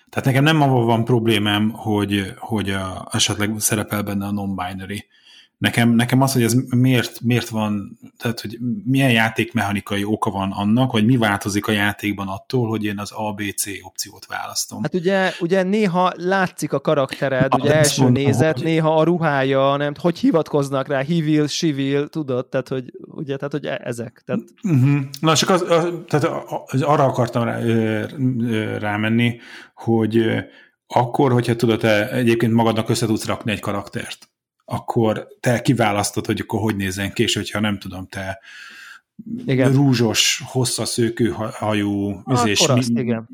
Tehát 0.09 0.27
nekem 0.27 0.45
nem 0.45 0.63
avval 0.63 0.85
van 0.85 1.05
problémám, 1.05 1.71
hogy, 1.71 2.33
hogy 2.39 2.71
a, 2.71 3.09
esetleg 3.13 3.55
szerepel 3.59 4.03
benne 4.03 4.27
a 4.27 4.33
non-binary, 4.33 5.05
Nekem, 5.59 5.91
nekem 5.91 6.21
az, 6.21 6.33
hogy 6.33 6.43
ez 6.43 6.55
miért, 6.77 7.21
miért 7.21 7.49
van, 7.49 7.99
tehát 8.19 8.41
hogy 8.41 8.59
milyen 8.85 9.11
játékmechanikai 9.11 10.05
oka 10.05 10.31
van 10.31 10.53
annak, 10.53 10.93
vagy 10.93 11.07
mi 11.07 11.17
változik 11.17 11.67
a 11.67 11.73
játékban 11.73 12.29
attól, 12.29 12.69
hogy 12.69 12.85
én 12.85 12.99
az 12.99 13.11
ABC 13.13 13.65
opciót 13.83 14.27
választom. 14.27 14.83
Hát 14.83 14.95
ugye, 14.95 15.33
ugye 15.41 15.63
néha 15.63 16.13
látszik 16.17 16.73
a 16.73 16.81
karaktered, 16.81 17.55
a, 17.55 17.57
ugye 17.57 17.75
első 17.75 18.03
mondom, 18.03 18.23
nézet, 18.23 18.55
hogy... 18.57 18.65
néha 18.65 18.95
a 18.95 19.03
ruhája, 19.03 19.77
nem, 19.77 19.95
hogy 20.01 20.19
hivatkoznak 20.19 20.89
rá, 20.89 21.01
hivil, 21.01 21.47
sivil, 21.47 22.09
tudod, 22.09 22.47
tehát 22.49 22.69
hogy, 22.69 22.93
ugye, 23.01 23.37
tehát 23.37 23.53
hogy 23.53 23.67
e- 23.67 23.81
ezek. 23.85 24.23
Tehát... 24.25 24.43
Uh-huh. 24.63 25.01
Na 25.21 25.37
csak 25.37 25.51
az, 25.51 25.63
az, 25.63 25.89
tehát 26.09 26.43
az, 26.67 26.83
arra 26.83 27.05
akartam 27.05 27.43
rá, 27.45 27.59
rámenni, 28.79 29.41
hogy 29.75 30.27
akkor, 30.87 31.33
hogyha 31.33 31.57
tudod, 31.57 31.79
te 31.79 32.11
egyébként 32.11 32.53
magadnak 32.53 32.89
össze 32.89 33.07
tudsz 33.07 33.27
rakni 33.27 33.53
egy 33.53 33.61
karaktert, 33.61 34.29
akkor 34.69 35.27
te 35.41 35.63
kiválasztod, 35.63 36.27
hogy 36.27 36.41
akkor 36.41 36.61
hogy 36.61 36.77
nézzen 36.77 37.13
ki, 37.13 37.23
és 37.23 37.35
hogyha 37.35 37.61
nem 37.61 37.79
tudom, 37.79 38.07
te 38.07 38.41
igen. 39.47 39.73
rúzsos, 39.73 40.43
hosszaszőkű 40.47 41.29
hajú, 41.53 42.23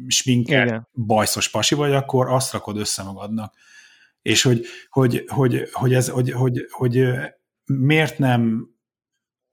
sminker, 0.08 0.82
bajszos 0.92 1.48
pasi 1.48 1.74
vagy, 1.74 1.92
akkor 1.92 2.28
azt 2.28 2.52
rakod 2.52 2.76
össze 2.76 3.02
magadnak. 3.02 3.54
És 4.22 4.42
hogy, 4.42 4.66
hogy, 4.90 5.24
hogy, 5.26 5.68
hogy, 5.72 5.94
ez, 5.94 6.08
hogy, 6.08 6.30
hogy, 6.30 6.66
hogy 6.70 7.08
miért 7.64 8.18
nem 8.18 8.70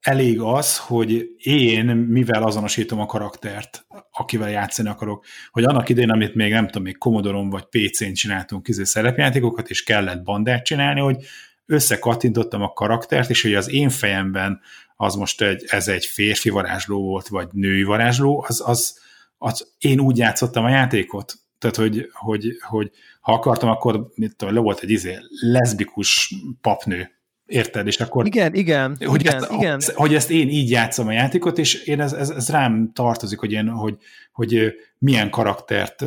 elég 0.00 0.40
az, 0.40 0.78
hogy 0.78 1.30
én 1.36 1.84
mivel 1.86 2.42
azonosítom 2.42 3.00
a 3.00 3.06
karaktert, 3.06 3.86
akivel 4.10 4.50
játszani 4.50 4.88
akarok, 4.88 5.24
hogy 5.50 5.64
annak 5.64 5.88
idején, 5.88 6.10
amit 6.10 6.34
még 6.34 6.52
nem 6.52 6.66
tudom, 6.66 6.82
még 6.82 6.98
commodore 6.98 7.48
vagy 7.48 7.64
PC-n 7.64 8.12
csináltunk 8.12 8.62
kizé 8.62 8.84
szerepjátékokat, 8.84 9.70
és 9.70 9.82
kellett 9.82 10.22
bandát 10.22 10.64
csinálni, 10.64 11.00
hogy 11.00 11.24
összekattintottam 11.70 12.62
a 12.62 12.72
karaktert, 12.72 13.30
és 13.30 13.42
hogy 13.42 13.54
az 13.54 13.70
én 13.70 13.88
fejemben 13.88 14.60
az 14.96 15.14
most 15.14 15.42
egy, 15.42 15.64
ez 15.68 15.88
egy 15.88 16.04
férfi 16.04 16.50
varázsló 16.50 17.02
volt, 17.02 17.28
vagy 17.28 17.48
női 17.52 17.82
varázsló, 17.82 18.44
az, 18.48 18.62
az, 18.66 18.98
az 19.38 19.72
én 19.78 20.00
úgy 20.00 20.16
játszottam 20.16 20.64
a 20.64 20.68
játékot. 20.68 21.34
Tehát, 21.58 21.76
hogy, 21.76 22.10
hogy, 22.12 22.56
hogy 22.68 22.90
ha 23.20 23.32
akartam, 23.32 23.68
akkor 23.68 24.06
mit 24.14 24.36
tudom, 24.36 24.54
le 24.54 24.60
volt 24.60 24.80
egy 24.80 24.90
izé, 24.90 25.18
leszbikus 25.40 26.34
papnő, 26.60 27.10
Érted? 27.46 27.86
És 27.86 28.00
akkor... 28.00 28.26
Igen, 28.26 28.54
igen, 28.54 28.96
hogy 29.04 29.20
igen, 29.20 29.34
ezt, 29.34 29.52
igen. 29.52 29.80
Hogy 29.94 30.14
ezt 30.14 30.30
én 30.30 30.48
így 30.48 30.70
játszom 30.70 31.06
a 31.06 31.12
játékot, 31.12 31.58
és 31.58 31.84
én 31.84 32.00
ez, 32.00 32.12
ez, 32.12 32.30
ez 32.30 32.50
rám 32.50 32.90
tartozik, 32.94 33.38
hogy, 33.38 33.52
én, 33.52 33.68
hogy, 33.68 33.96
hogy 34.40 34.74
milyen 34.98 35.30
karaktert 35.30 36.04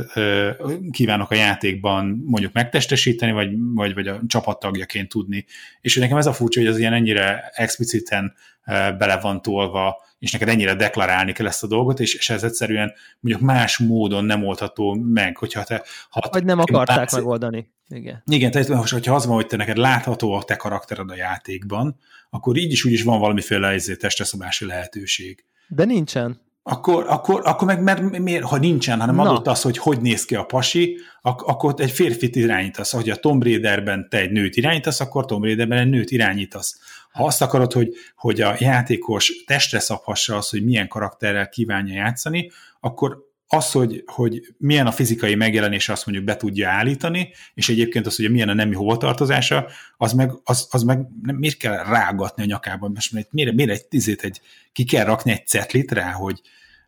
kívánok 0.91 1.31
a 1.31 1.35
játékban 1.35 2.23
mondjuk 2.25 2.53
megtestesíteni, 2.53 3.31
vagy, 3.31 3.49
vagy, 3.73 3.93
vagy 3.93 4.07
a 4.07 4.19
csapattagjaként 4.27 5.09
tudni. 5.09 5.45
És 5.81 5.95
nekem 5.95 6.17
ez 6.17 6.25
a 6.25 6.33
furcsa, 6.33 6.59
hogy 6.59 6.69
az 6.69 6.77
ilyen 6.77 6.93
ennyire 6.93 7.51
expliciten 7.53 8.33
bele 8.65 9.19
van 9.21 9.41
tolva, 9.41 10.01
és 10.19 10.31
neked 10.31 10.47
ennyire 10.47 10.75
deklarálni 10.75 11.31
kell 11.31 11.47
ezt 11.47 11.63
a 11.63 11.67
dolgot, 11.67 11.99
és, 11.99 12.15
és 12.15 12.29
ez 12.29 12.43
egyszerűen 12.43 12.93
mondjuk 13.19 13.45
más 13.45 13.77
módon 13.77 14.25
nem 14.25 14.45
oldható 14.45 14.93
meg, 14.93 15.37
hogyha 15.37 15.63
te... 15.63 15.83
Ha 16.09 16.29
vagy 16.31 16.45
nem 16.45 16.59
akarták 16.59 16.97
látsz, 16.97 17.13
megoldani. 17.13 17.71
Igen. 17.87 18.23
Igen, 18.25 18.51
tehát 18.51 18.89
hogyha 18.89 19.15
az 19.15 19.25
van, 19.25 19.35
hogy 19.35 19.47
te 19.47 19.57
neked 19.57 19.77
látható 19.77 20.33
a 20.33 20.43
te 20.43 20.55
karaktered 20.55 21.09
a 21.09 21.15
játékban, 21.15 21.99
akkor 22.29 22.57
így 22.57 22.71
is 22.71 22.85
úgy 22.85 22.91
is 22.91 23.03
van 23.03 23.19
valamiféle 23.19 23.75
izé, 23.75 23.95
testeszabási 23.95 24.65
lehetőség. 24.65 25.45
De 25.67 25.85
nincsen. 25.85 26.41
Akkor, 26.65 27.05
akkor, 27.07 27.41
akkor 27.43 27.67
meg 27.67 27.81
mert, 27.81 28.17
miért, 28.19 28.43
ha 28.43 28.57
nincsen, 28.57 28.99
hanem 28.99 29.15
Na. 29.15 29.21
adott 29.21 29.47
az, 29.47 29.61
hogy 29.61 29.77
hogy 29.77 30.01
néz 30.01 30.25
ki 30.25 30.35
a 30.35 30.43
pasi, 30.43 30.97
ak- 31.21 31.47
akkor 31.47 31.73
egy 31.77 31.91
férfit 31.91 32.35
irányítasz. 32.35 32.91
Hogy 32.91 33.09
a 33.09 33.15
Tomb 33.15 33.43
Raiderben 33.43 34.07
te 34.09 34.17
egy 34.17 34.31
nőt 34.31 34.55
irányítasz, 34.55 34.99
akkor 34.99 35.25
Tomb 35.25 35.43
Raiderben 35.43 35.77
egy 35.77 35.89
nőt 35.89 36.11
irányítasz. 36.11 36.79
Ha 37.11 37.25
azt 37.25 37.41
akarod, 37.41 37.73
hogy, 37.73 37.93
hogy 38.15 38.41
a 38.41 38.55
játékos 38.59 39.43
testre 39.45 39.79
szabhassa 39.79 40.35
az, 40.35 40.49
hogy 40.49 40.63
milyen 40.63 40.87
karakterrel 40.87 41.49
kívánja 41.49 41.93
játszani, 41.93 42.51
akkor 42.79 43.22
az, 43.53 43.71
hogy, 43.71 44.03
hogy 44.05 44.41
milyen 44.57 44.87
a 44.87 44.91
fizikai 44.91 45.35
megjelenése, 45.35 45.91
azt 45.91 46.05
mondjuk 46.05 46.27
be 46.27 46.37
tudja 46.37 46.69
állítani, 46.69 47.29
és 47.53 47.69
egyébként 47.69 48.05
az, 48.05 48.15
hogy 48.15 48.31
milyen 48.31 48.49
a 48.49 48.53
nemi 48.53 48.75
hovatartozása, 48.75 49.67
az 49.97 50.13
meg, 50.13 50.31
az, 50.43 50.67
az 50.71 50.83
meg 50.83 51.07
nem, 51.21 51.35
miért 51.35 51.57
kell 51.57 51.83
rágatni 51.83 52.43
a 52.43 52.45
nyakában? 52.45 52.91
Most 52.93 53.11
miért, 53.11 53.31
miért, 53.31 53.55
miért 53.55 53.71
egy, 53.71 53.85
tizét 53.85 54.21
egy, 54.21 54.41
ki 54.71 54.83
kell 54.83 55.05
rakni 55.05 55.31
egy 55.31 55.47
cetlit 55.47 55.91
rá, 55.91 56.11
hogy, 56.11 56.41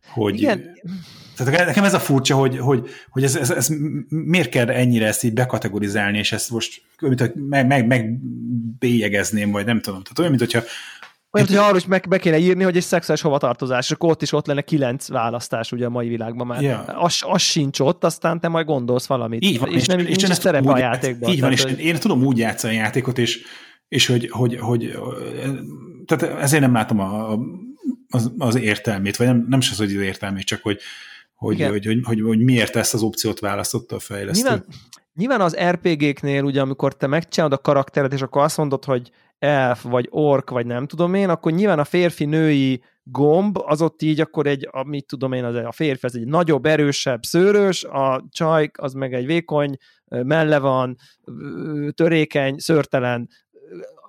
hogy 0.06 0.40
Igen. 0.40 0.78
Tehát 1.36 1.66
nekem 1.66 1.84
ez 1.84 1.94
a 1.94 1.98
furcsa, 1.98 2.34
hogy, 2.34 2.58
hogy, 2.58 2.88
hogy 3.10 3.24
ez, 3.24 3.36
ez, 3.36 3.50
ez, 3.50 3.68
miért 4.08 4.48
kell 4.48 4.68
ennyire 4.68 5.06
ezt 5.06 5.24
így 5.24 5.32
bekategorizálni, 5.32 6.18
és 6.18 6.32
ezt 6.32 6.50
most 6.50 6.82
meg, 7.34 7.66
meg, 7.66 7.86
meg 7.86 8.20
bélyegezném, 8.78 9.50
vagy 9.50 9.64
nem 9.64 9.80
tudom. 9.80 10.02
Tehát 10.02 10.18
olyan, 10.18 10.30
mint 10.30 10.42
hogyha 10.42 10.68
olyan, 11.32 11.46
hogy 11.46 11.56
arra 11.56 11.76
is 11.76 11.86
meg, 11.86 12.08
be 12.08 12.18
kéne 12.18 12.38
írni, 12.38 12.64
hogy 12.64 12.76
egy 12.76 12.82
szexuális 12.82 13.22
hovatartozás, 13.22 13.90
akkor 13.90 14.10
ott 14.10 14.22
is 14.22 14.32
ott 14.32 14.46
lenne 14.46 14.60
kilenc 14.60 15.08
választás 15.08 15.72
ugye 15.72 15.86
a 15.86 15.90
mai 15.90 16.08
világban 16.08 16.46
már. 16.46 16.62
Yeah. 16.62 17.04
Az, 17.04 17.18
az 17.20 17.42
sincs 17.42 17.80
ott, 17.80 18.04
aztán 18.04 18.40
te 18.40 18.48
majd 18.48 18.66
gondolsz 18.66 19.06
valamit. 19.06 19.44
Így 19.44 19.58
van, 19.58 19.68
és, 19.68 19.74
és 19.74 19.86
nem 19.86 19.98
és 19.98 20.06
nincs 20.06 20.32
szerep 20.32 20.66
a 20.66 20.78
játékban. 20.78 21.30
Így 21.30 21.40
van, 21.40 21.52
és 21.52 21.62
hogy... 21.62 21.80
én 21.80 21.98
tudom 21.98 22.24
úgy 22.24 22.38
játszani 22.38 22.74
a 22.74 22.78
játékot, 22.78 23.18
és, 23.18 23.44
és 23.88 24.06
hogy, 24.06 24.30
hogy, 24.30 24.58
hogy, 24.60 24.98
tehát 26.06 26.40
ezért 26.42 26.62
nem 26.62 26.72
látom 26.72 27.00
a, 27.00 27.32
a, 27.32 27.38
az, 28.08 28.32
az 28.38 28.56
értelmét, 28.56 29.16
vagy 29.16 29.26
nem, 29.26 29.46
nem 29.48 29.58
is 29.58 29.70
az, 29.70 29.76
hogy 29.76 29.96
az 29.96 30.02
értelmét, 30.02 30.44
csak 30.44 30.62
hogy, 30.62 30.80
hogy, 31.34 31.62
hogy, 31.62 31.86
hogy, 31.86 32.00
hogy, 32.04 32.20
hogy 32.20 32.38
miért 32.38 32.76
ezt 32.76 32.94
az 32.94 33.02
opciót 33.02 33.40
választotta 33.40 33.96
a 33.96 33.98
fejlesztő. 33.98 34.42
Nyilván, 34.42 34.64
nyilván 35.14 35.40
az 35.40 35.56
RPG-knél, 35.56 36.44
ugye, 36.44 36.60
amikor 36.60 36.96
te 36.96 37.06
megcsinálod 37.06 37.58
a 37.58 37.60
karakteret, 37.60 38.12
és 38.12 38.22
akkor 38.22 38.42
azt 38.42 38.56
mondod, 38.56 38.84
hogy 38.84 39.10
elf, 39.38 39.82
vagy 39.82 40.06
ork, 40.10 40.50
vagy 40.50 40.66
nem 40.66 40.86
tudom 40.86 41.14
én, 41.14 41.28
akkor 41.28 41.52
nyilván 41.52 41.78
a 41.78 41.84
férfi-női 41.84 42.82
gomb, 43.02 43.58
az 43.64 43.82
ott 43.82 44.02
így 44.02 44.20
akkor 44.20 44.46
egy, 44.46 44.68
amit 44.70 45.06
tudom 45.06 45.32
én, 45.32 45.44
az 45.44 45.54
a 45.54 45.72
férfi, 45.72 46.06
az 46.06 46.16
egy 46.16 46.26
nagyobb, 46.26 46.66
erősebb, 46.66 47.22
szőrös, 47.22 47.84
a 47.84 48.24
csaj, 48.30 48.70
az 48.78 48.92
meg 48.92 49.14
egy 49.14 49.26
vékony, 49.26 49.76
melle 50.08 50.58
van, 50.58 50.96
törékeny, 51.94 52.58
szörtelen, 52.58 53.28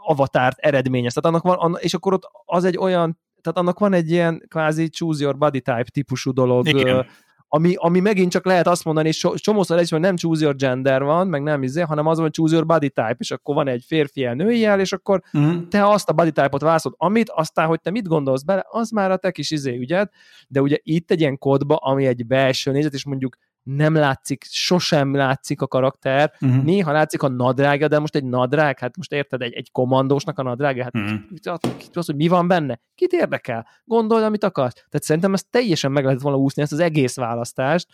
avatárt 0.06 0.58
eredményez. 0.60 1.14
Tehát 1.14 1.42
annak 1.44 1.60
van, 1.60 1.78
és 1.80 1.94
akkor 1.94 2.14
ott 2.14 2.30
az 2.46 2.64
egy 2.64 2.78
olyan, 2.78 3.20
tehát 3.42 3.58
annak 3.60 3.80
van 3.80 3.94
egy 3.94 4.12
ilyen 4.12 4.46
kvázi 4.48 4.90
choose 4.90 5.22
your 5.24 5.38
body 5.38 5.62
type 5.62 5.90
típusú 5.92 6.32
dolog, 6.32 6.68
Igen 6.68 7.06
ami, 7.50 7.74
ami 7.76 8.00
megint 8.00 8.32
csak 8.32 8.46
lehet 8.46 8.68
azt 8.68 8.84
mondani, 8.84 9.08
és 9.08 9.28
csomószor 9.36 9.78
egy, 9.78 9.90
hogy 9.90 10.00
nem 10.00 10.16
choose 10.16 10.42
your 10.42 10.56
gender 10.56 11.04
van, 11.04 11.28
meg 11.28 11.44
nem 11.44 11.64
izé, 11.64 11.82
hanem 11.82 12.08
az, 12.08 12.20
hogy 12.20 12.32
choose 12.32 12.54
your 12.54 12.66
body 12.68 12.90
type, 12.90 13.16
és 13.18 13.32
akkor 13.32 13.56
van 13.56 13.68
egy 13.68 13.84
férfi 13.88 14.24
el, 14.24 14.34
női 14.34 14.66
el, 14.66 14.80
és 14.80 14.94
akkor 14.94 15.22
mm. 15.38 15.68
te 15.70 15.88
azt 15.88 16.10
a 16.10 16.14
body 16.14 16.32
type-ot 16.32 16.62
választod, 16.62 16.94
amit, 16.98 17.30
aztán, 17.30 17.68
hogy 17.68 17.82
te 17.82 17.92
mit 17.92 18.08
gondolsz 18.08 18.44
bele, 18.44 18.66
az 18.70 18.90
már 18.90 19.12
a 19.12 19.18
te 19.18 19.32
kis 19.32 19.52
izé 19.52 19.76
ügyed, 19.76 20.10
de 20.48 20.62
ugye 20.62 20.78
itt 20.84 21.12
egy 21.12 21.20
ilyen 21.20 21.38
kódba, 21.38 21.76
ami 21.76 22.06
egy 22.06 22.26
belső 22.26 22.72
nézet, 22.72 22.94
és 22.94 23.06
mondjuk 23.06 23.38
nem 23.68 23.96
látszik, 23.96 24.44
sosem 24.50 25.16
látszik 25.16 25.62
a 25.62 25.68
karakter, 25.68 26.34
uh-huh. 26.42 26.64
néha 26.64 26.92
látszik 26.92 27.22
a 27.22 27.28
nadrága, 27.28 27.88
de 27.88 28.00
most 28.00 28.16
egy 28.16 28.24
nadrág, 28.24 28.80
hát 28.80 28.98
most 28.98 29.12
érted, 29.12 29.42
egy, 29.42 29.54
egy 29.54 29.72
kommandósnak 29.72 30.40
a 30.40 30.44
nadrága, 30.44 30.84
hát 30.84 30.96
uh-huh. 30.96 31.58
az, 31.94 32.06
hogy 32.06 32.16
mi 32.16 32.28
van 32.28 32.48
benne? 32.48 32.80
Kit 32.96 33.12
érdekel? 33.12 33.68
Gondolj, 33.84 34.24
amit 34.24 34.44
akarsz. 34.44 34.74
Tehát 34.74 35.04
szerintem 35.04 35.34
ezt 35.34 35.50
teljesen 35.50 35.92
meg 35.92 36.04
lehet 36.04 36.22
volna 36.22 36.38
úszni, 36.38 36.62
ezt 36.62 36.72
az 36.72 36.80
egész 36.80 37.16
választást, 37.16 37.88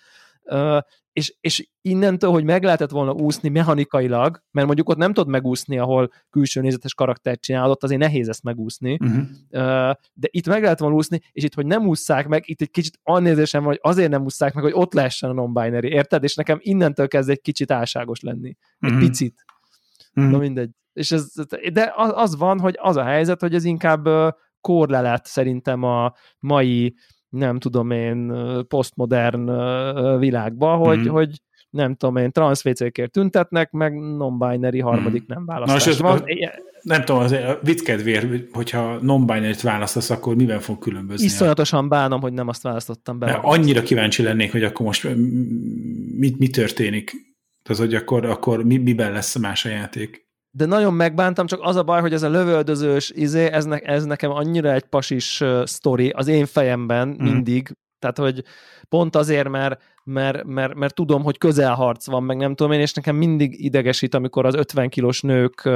és, 1.14 1.36
és 1.40 1.68
innentől, 1.82 2.32
hogy 2.32 2.44
meg 2.44 2.64
lehetett 2.64 2.90
volna 2.90 3.12
úszni 3.12 3.50
mechanikailag, 3.50 4.44
mert 4.52 4.66
mondjuk 4.66 4.90
ott 4.90 4.98
nem 4.98 5.14
tudod 5.14 5.30
megúszni, 5.30 5.78
ahol 5.78 6.12
külső 6.30 6.62
nézetes 6.62 6.94
karaktert 6.94 7.42
csinálod, 7.42 7.72
ott 7.72 7.84
azért 7.84 8.02
nehéz 8.02 8.28
ezt 8.30 8.44
megúszni, 8.44 8.98
uh-huh. 9.02 9.26
de 10.14 10.28
itt 10.30 10.48
meg 10.48 10.62
lehet 10.62 10.80
volna 10.80 10.96
úszni, 10.96 11.22
és 11.32 11.44
itt, 11.44 11.54
hogy 11.54 11.66
nem 11.66 11.88
ússzák 11.88 12.28
meg, 12.28 12.44
itt 12.46 12.62
egy 12.62 12.72
kicsit 12.72 13.00
annézésem 13.04 13.64
van, 13.64 13.70
hogy 13.70 13.92
azért 13.92 14.10
nem 14.10 14.24
ússzák 14.24 14.54
meg, 14.54 14.64
hogy 14.64 14.74
ott 14.76 14.94
lehessen 14.94 15.30
a 15.30 15.34
non-binary, 15.34 15.88
érted? 15.88 16.24
És 16.24 16.36
nekem 16.36 16.58
innentől 16.62 17.08
kezd 17.08 17.30
egy 17.30 17.42
kicsit 17.42 17.72
álságos 17.72 18.20
lenni. 18.20 18.58
Egy 18.80 18.90
uh-huh. 18.90 19.08
picit. 19.08 19.46
Uh-huh. 20.16 20.32
Na 20.32 20.38
mindegy. 20.38 20.70
És 20.94 21.12
ez, 21.12 21.34
de 21.74 21.94
az, 21.96 22.12
az 22.16 22.38
van, 22.38 22.60
hogy 22.60 22.76
az 22.82 22.96
a 22.96 23.04
helyzet, 23.04 23.42
hogy 23.42 23.56
ez 23.56 23.64
inkább 23.64 24.08
korlelet 24.62 25.26
szerintem 25.26 25.84
a 25.84 26.14
mai 26.40 26.96
nem 27.34 27.60
tudom 27.60 27.92
én, 27.92 28.34
posztmodern 28.68 29.46
világba, 30.20 30.76
hogy, 30.76 31.00
mm. 31.00 31.08
hogy 31.08 31.30
nem 31.70 31.96
tudom 31.96 32.16
én, 32.16 32.32
transzvécékért 32.32 33.12
tüntetnek, 33.12 33.72
meg 33.72 33.94
non-binary 33.94 34.80
harmadik 34.80 35.26
nem 35.26 35.46
választás 35.46 35.86
Na, 35.86 35.92
és 35.92 35.98
van. 35.98 36.24
Nem 36.82 37.04
tudom, 37.04 37.22
az 37.22 37.36
vicc 37.62 37.82
kedvéért, 37.84 38.54
hogyha 38.54 38.98
non-binary-t 39.02 39.62
választasz, 39.62 40.10
akkor 40.10 40.36
miben 40.36 40.60
fog 40.60 40.80
különbözni? 40.80 41.26
Iszonyatosan 41.26 41.90
bánom, 41.90 42.22
hogy 42.22 42.34
nem 42.34 42.48
azt 42.48 42.64
választottam 42.64 43.20
be. 43.20 43.32
Annyira 43.32 43.82
kíváncsi 43.82 44.24
lennék, 44.24 44.52
hogy 44.52 44.64
akkor 44.64 44.86
most 44.86 45.04
mi, 46.18 46.36
mi 46.38 46.48
történik. 46.48 47.12
Tehát, 47.64 47.82
hogy 47.82 47.94
akkor, 47.96 48.26
akkor 48.26 48.64
mi, 48.64 48.78
miben 48.78 49.12
lesz 49.12 49.38
más 49.38 49.66
a 49.66 49.70
játék 49.70 50.23
de 50.56 50.66
nagyon 50.66 50.94
megbántam, 50.94 51.46
csak 51.46 51.60
az 51.64 51.76
a 51.76 51.84
baj, 51.84 52.02
hogy 52.02 52.14
ez 52.14 52.24
a 52.24 52.30
lövöldözős 52.30 53.10
izé, 53.10 53.46
ez, 53.46 53.66
ne, 53.66 53.78
ez 53.78 54.06
nekem 54.06 54.32
annyira 54.32 54.74
egy 54.74 54.84
pasis 54.84 55.42
uh, 55.42 55.66
sztori 55.66 56.10
az 56.10 56.28
én 56.28 56.46
fejemben 56.46 57.08
mm. 57.08 57.24
mindig, 57.24 57.76
tehát, 58.04 58.18
hogy 58.34 58.44
pont 58.90 59.16
azért, 59.16 59.50
mert, 59.50 59.82
mert, 60.04 60.44
mert, 60.44 60.74
mert 60.74 60.96
tudom, 60.96 61.24
hogy 61.24 61.38
közelharc 61.38 62.06
van, 62.06 62.24
meg 62.24 62.38
nem 62.38 62.56
tudom 62.56 62.72
én, 62.72 62.80
és 62.80 62.94
nekem 62.94 63.16
mindig 63.16 63.64
idegesít, 63.64 64.14
amikor 64.14 64.46
az 64.46 64.56
50 64.56 64.90
kilós 64.90 65.22
nők 65.22 65.70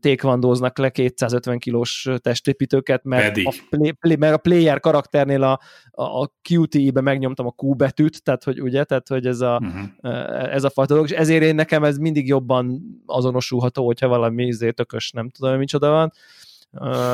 tékvandóznak 0.00 0.78
le 0.78 0.90
250 0.90 1.58
kilós 1.58 2.08
testépítőket, 2.16 3.04
mert 3.04 3.36
a, 3.36 3.54
play, 3.70 3.92
play, 3.92 4.16
mert 4.16 4.34
a 4.34 4.38
player 4.38 4.80
karakternél 4.80 5.42
a, 5.42 5.60
a, 5.90 6.02
a 6.02 6.32
QTE-be 6.48 7.00
megnyomtam 7.00 7.46
a 7.46 7.54
Q 7.62 7.74
betűt, 7.74 8.22
tehát 8.22 8.44
hogy 8.44 8.60
ugye, 8.60 8.84
tehát 8.84 9.08
hogy 9.08 9.26
ez 9.26 9.40
a, 9.40 9.60
uh-huh. 9.62 10.54
ez 10.54 10.64
a 10.64 10.70
fajta 10.70 10.94
dolog, 10.94 11.10
és 11.10 11.16
ezért 11.16 11.42
én 11.42 11.54
nekem 11.54 11.84
ez 11.84 11.96
mindig 11.96 12.26
jobban 12.26 12.82
azonosulható, 13.06 13.86
hogyha 13.86 14.08
valami 14.08 14.46
izé 14.46 14.70
tökös, 14.70 15.10
nem 15.10 15.28
tudom, 15.28 15.58
micsoda 15.58 15.90
van. 15.90 16.12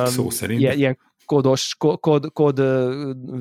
Szó 0.07 0.31
szerint. 0.31 0.61
Ilyen, 0.61 0.77
ilyen 0.77 0.99
kodos, 1.31 1.75
kod, 1.79 2.33
kod 2.33 2.63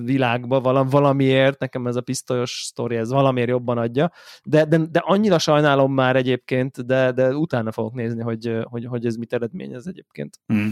világba 0.05 0.59
valamiért, 0.83 1.59
nekem 1.59 1.87
ez 1.87 1.95
a 1.95 2.01
pisztolyos 2.01 2.51
sztori, 2.51 2.95
ez 2.95 3.09
valamiért 3.09 3.49
jobban 3.49 3.77
adja, 3.77 4.11
de, 4.43 4.65
de, 4.65 4.77
de 4.77 4.99
annyira 4.99 5.39
sajnálom 5.39 5.93
már 5.93 6.15
egyébként, 6.15 6.85
de, 6.85 7.11
de 7.11 7.35
utána 7.35 7.71
fogok 7.71 7.93
nézni, 7.93 8.21
hogy, 8.21 8.57
hogy, 8.63 8.85
hogy 8.85 9.05
ez 9.05 9.15
mit 9.15 9.33
eredményez 9.33 9.87
egyébként. 9.87 10.39
Mm. 10.53 10.69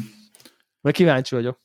Mert 0.81 0.95
kíváncsi 0.95 1.35
vagyok. 1.35 1.59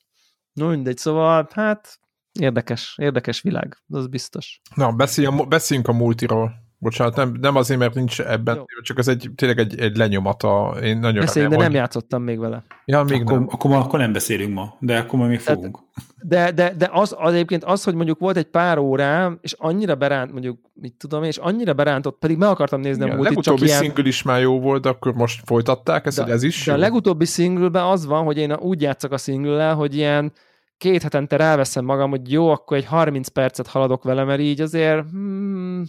No 0.53 0.69
mindegy, 0.69 0.97
szóval 0.97 1.49
hát 1.51 2.01
érdekes, 2.41 2.97
érdekes 3.01 3.41
világ, 3.41 3.83
az 3.89 4.07
biztos. 4.07 4.61
Na, 4.75 4.93
beszéljünk, 4.93 5.49
beszéljünk 5.49 5.89
a 5.89 5.93
multiról. 5.93 6.62
Bocsánat, 6.83 7.17
nem, 7.17 7.37
nem 7.41 7.57
azért, 7.57 7.81
mert 7.81 7.95
nincs 7.95 8.21
ebben, 8.21 8.57
Jó. 8.57 8.65
csak 8.83 8.99
ez 8.99 9.09
egy, 9.09 9.31
tényleg 9.35 9.59
egy, 9.59 9.81
egy 9.81 9.97
lenyomata. 9.97 10.77
Én 10.83 10.99
nagyon 10.99 11.21
Beszélj, 11.21 11.47
de 11.47 11.57
nem 11.57 11.73
játszottam 11.73 12.23
még 12.23 12.39
vele. 12.39 12.65
Ja, 12.85 13.03
még 13.03 13.21
akkor, 13.21 13.39
nem. 13.39 13.49
Akkor, 13.51 13.75
akkor 13.75 13.99
nem 13.99 14.13
beszélünk 14.13 14.55
ma, 14.55 14.77
de 14.79 14.99
akkor 14.99 15.19
ma 15.19 15.27
még 15.27 15.41
fogunk. 15.41 15.79
De, 16.23 16.53
de, 16.53 16.75
de 16.79 16.89
az, 16.93 17.15
az 17.19 17.33
egyébként 17.33 17.65
az, 17.65 17.85
hogy 17.85 17.95
mondjuk 17.95 18.19
volt 18.19 18.37
egy 18.37 18.47
pár 18.47 18.79
órám, 18.79 19.39
és 19.41 19.55
annyira 19.59 19.95
beránt, 19.95 20.33
mondjuk, 20.33 20.59
mit 20.73 20.95
tudom 20.99 21.23
és 21.23 21.37
annyira 21.37 21.75
berántott, 21.75 22.19
pedig 22.19 22.37
meg 22.37 22.49
akartam 22.49 22.81
nézni 22.81 23.05
Igen, 23.05 23.15
a 23.15 23.21
multit, 23.21 23.41
csak 23.41 23.61
ilyen... 23.61 23.83
single 23.83 24.07
is 24.07 24.23
már 24.23 24.41
jó 24.41 24.61
volt, 24.61 24.83
de 24.83 24.89
akkor 24.89 25.15
most 25.15 25.43
folytatták 25.45 26.07
ezt, 26.07 26.17
de, 26.17 26.23
hogy 26.23 26.33
ez 26.33 26.43
is 26.43 26.65
de 26.65 26.73
jó? 26.73 26.79
a 26.79 26.81
legutóbbi 26.81 27.25
singleben 27.25 27.85
az 27.85 28.07
van, 28.07 28.25
hogy 28.25 28.39
én 28.39 28.53
úgy 28.53 28.83
játszok 28.83 29.13
a 29.13 29.19
single 29.19 29.71
hogy 29.73 29.97
ilyen 29.97 30.33
két 30.79 31.03
hetente 31.03 31.37
ráveszem 31.37 31.85
magam, 31.85 32.11
hogy 32.11 32.33
jó, 32.33 32.49
akkor 32.49 32.77
egy 32.77 32.85
30 32.85 33.29
percet 33.29 33.67
haladok 33.67 34.03
vele, 34.03 34.25
mert 34.25 34.41
így 34.41 34.61
azért 34.61 35.11
hmm, 35.11 35.85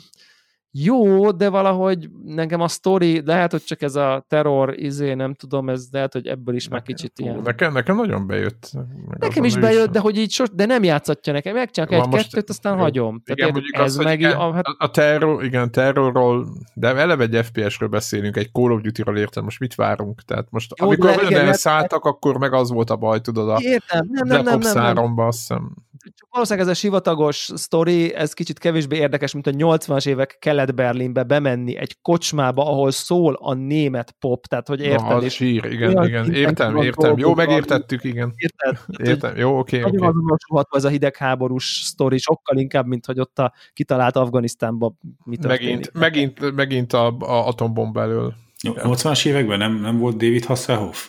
jó, 0.76 1.32
de 1.32 1.50
valahogy 1.50 2.10
nekem 2.26 2.62
a 2.62 2.68
sztori, 2.68 3.22
lehet, 3.26 3.52
hogy 3.52 3.64
csak 3.64 3.82
ez 3.82 3.96
a 3.96 4.26
terror, 4.28 4.80
izé, 4.80 5.14
nem 5.14 5.34
tudom, 5.34 5.70
ez 5.70 5.88
lehet, 5.92 6.14
hogy 6.14 6.28
ebből 6.28 6.56
is 6.56 6.64
nekem, 6.64 6.78
már 6.78 6.88
kicsit 6.88 7.20
ilyen. 7.20 7.40
Nekem, 7.44 7.74
nekem 7.74 7.96
nagyon 7.96 8.28
bejött. 8.28 8.72
Nekem 9.20 9.44
is 9.44 9.58
bejött, 9.58 9.86
is. 9.86 9.92
de 9.92 10.00
hogy 10.00 10.18
így 10.18 10.32
sos, 10.32 10.50
de 10.50 10.66
nem 10.66 10.84
játszatja 10.84 11.34
nekem, 11.34 11.54
megcsinálok 11.56 12.14
egy-kettőt, 12.14 12.50
aztán 12.50 12.76
jó, 12.76 12.80
hagyom. 12.80 13.22
Igen, 13.26 13.54
Tehát 13.54 13.64
ez 13.72 13.98
az, 13.98 14.04
meg 14.04 14.20
igen, 14.20 14.32
a, 14.32 14.54
hát... 14.54 14.66
a, 14.78 14.92
terror, 14.92 15.44
igen, 15.44 15.72
terrorról, 15.72 16.48
de 16.74 16.96
eleve 16.96 17.24
egy 17.24 17.46
FPS-ről 17.46 17.90
beszélünk, 17.90 18.36
egy 18.36 18.52
Call 18.52 18.72
of 18.72 18.82
Duty-ról 18.82 19.18
értem, 19.18 19.44
most 19.44 19.60
mit 19.60 19.76
várunk? 19.76 20.22
Tehát 20.22 20.48
most 20.50 20.74
jó, 20.80 20.86
amikor 20.86 21.16
nagyon 21.16 21.46
elszálltak, 21.46 22.06
akkor 22.06 22.38
meg 22.38 22.54
az 22.54 22.72
volt 22.72 22.90
a 22.90 22.96
baj, 22.96 23.22
tudod, 23.22 23.50
a 23.50 23.58
értem, 23.62 24.08
nem, 24.10 24.28
nem, 24.28 24.44
nem, 24.44 24.60
nem, 24.60 24.84
nem, 24.84 24.94
nem. 24.94 25.20
azt 25.20 25.38
hiszem. 25.38 25.72
Csak 26.04 26.28
valószínűleg 26.32 26.68
ez 26.68 26.74
a 26.74 26.80
sivatagos 26.80 27.50
sztori, 27.54 28.14
ez 28.14 28.34
kicsit 28.34 28.60
kevésbé 28.60 28.98
érdekes, 28.98 29.34
mint 29.34 29.48
a 29.48 29.52
80-as 29.52 30.08
évek 30.08 30.38
Kelet-Berlinbe 30.40 31.24
bemenni 31.24 31.78
egy 31.78 32.02
kocsmába, 32.02 32.66
ahol 32.70 32.92
szól 32.92 33.38
a 33.42 33.54
német 33.54 34.12
pop, 34.12 34.46
tehát 34.46 34.68
hogy 34.68 34.82
érted? 34.82 35.08
Na, 35.08 35.16
az 35.16 35.24
és 35.24 35.34
sír, 35.34 35.66
igen, 35.66 36.06
igen, 36.06 36.34
értem, 36.34 36.78
értem, 36.78 37.18
jó, 37.18 37.34
megértettük, 37.36 38.04
igen. 38.04 38.34
Érted? 38.36 38.80
Értem, 39.08 39.38
jó, 39.38 39.58
oké, 39.58 39.84
okay, 39.84 40.08
oké. 40.08 40.20
Okay. 40.48 40.64
ez 40.70 40.84
a 40.84 40.90
hidegháborús 40.90 41.82
sztori, 41.84 42.18
sokkal 42.18 42.58
inkább, 42.58 42.86
mint 42.86 43.06
hogy 43.06 43.20
ott 43.20 43.40
a 43.40 43.54
kitalált 43.74 44.16
Afganisztánban 44.16 45.00
mit 45.24 45.48
megint, 45.48 45.94
megint, 45.94 46.56
megint 46.56 46.94
a, 46.94 47.18
a 47.20 47.48
atombomb 47.48 47.98
elől. 47.98 48.34
80-as 48.64 49.26
években 49.26 49.58
nem, 49.58 49.80
nem 49.80 49.98
volt 49.98 50.18
David 50.18 50.46
Hasselhoff? 50.46 51.08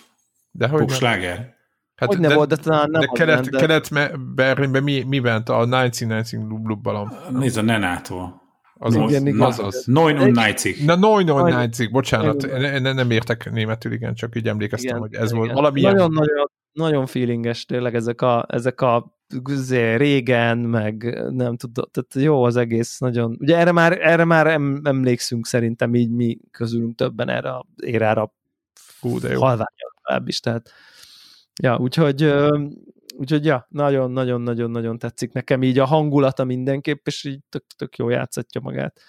De 0.51 0.69
hogy 0.69 0.81
Popsláger? 0.81 1.54
Hát 1.97 2.09
hogy 2.09 2.19
de, 2.19 2.35
volt, 2.35 2.49
de 2.49 2.57
talán 2.57 2.91
nem 2.91 3.01
de 3.01 3.07
kelet, 3.07 3.51
de... 3.51 3.59
kelet 3.59 3.91
Berlinben 4.35 4.83
mi, 4.83 5.03
mi 5.03 5.19
ment 5.19 5.49
a 5.49 5.61
1990 5.61 6.63
Blubbalom? 6.63 7.13
Nézd 7.31 7.59
a 7.59 7.63
Nenától. 7.63 8.43
Az 8.75 8.97
az, 8.97 9.11
igen, 9.11 9.27
igen, 9.27 9.41
az, 9.41 9.59
az. 9.59 9.85
Neun 9.87 10.19
und 10.19 10.35
Neizig. 10.35 10.85
Na, 10.85 10.97
neun 10.97 11.31
und 11.31 11.53
Neizig, 11.53 11.91
bocsánat, 11.91 12.47
ne, 12.81 12.93
nem 12.93 13.11
értek 13.11 13.51
németül, 13.51 13.93
igen, 13.93 14.15
csak 14.15 14.37
így 14.37 14.49
emlékeztem, 14.49 14.97
igen, 14.97 15.01
hogy 15.01 15.15
ez 15.15 15.31
igen. 15.31 15.37
volt 15.37 15.53
valami. 15.53 15.81
Nagyon, 15.81 16.13
nagyon, 16.13 16.51
nagyon 16.73 17.07
feelinges 17.07 17.65
tényleg 17.65 17.95
ezek 17.95 18.23
a, 18.23 18.47
ezek 18.49 18.81
a 18.81 19.19
régen, 19.97 20.59
meg 20.59 21.23
nem 21.31 21.57
tudom, 21.57 21.85
tehát 21.93 22.27
jó 22.27 22.43
az 22.43 22.57
egész 22.57 22.99
nagyon, 22.99 23.37
ugye 23.41 23.57
erre 23.57 23.73
már, 23.73 23.99
erre 24.01 24.25
már 24.25 24.47
emlékszünk 24.83 25.47
szerintem 25.47 25.95
így 25.95 26.11
mi 26.11 26.39
közülünk 26.51 26.97
többen 26.97 27.29
erre 27.29 27.51
a 27.51 27.67
érára 27.77 28.35
Hú, 29.01 29.19
de 29.19 29.29
jó. 29.29 29.41
legalábbis, 29.41 30.41
tehát 30.41 30.71
Ja, 31.63 31.77
úgyhogy, 31.79 32.35
úgyhogy 33.17 33.45
ja, 33.45 33.67
nagyon-nagyon-nagyon-nagyon 33.71 34.99
tetszik 34.99 35.33
nekem 35.33 35.63
így 35.63 35.79
a 35.79 35.85
hangulata 35.85 36.45
mindenképp, 36.45 37.07
és 37.07 37.25
így 37.25 37.41
tök, 37.49 37.65
tök 37.77 37.97
jó 37.97 38.09
játszatja 38.09 38.61
magát. 38.61 39.01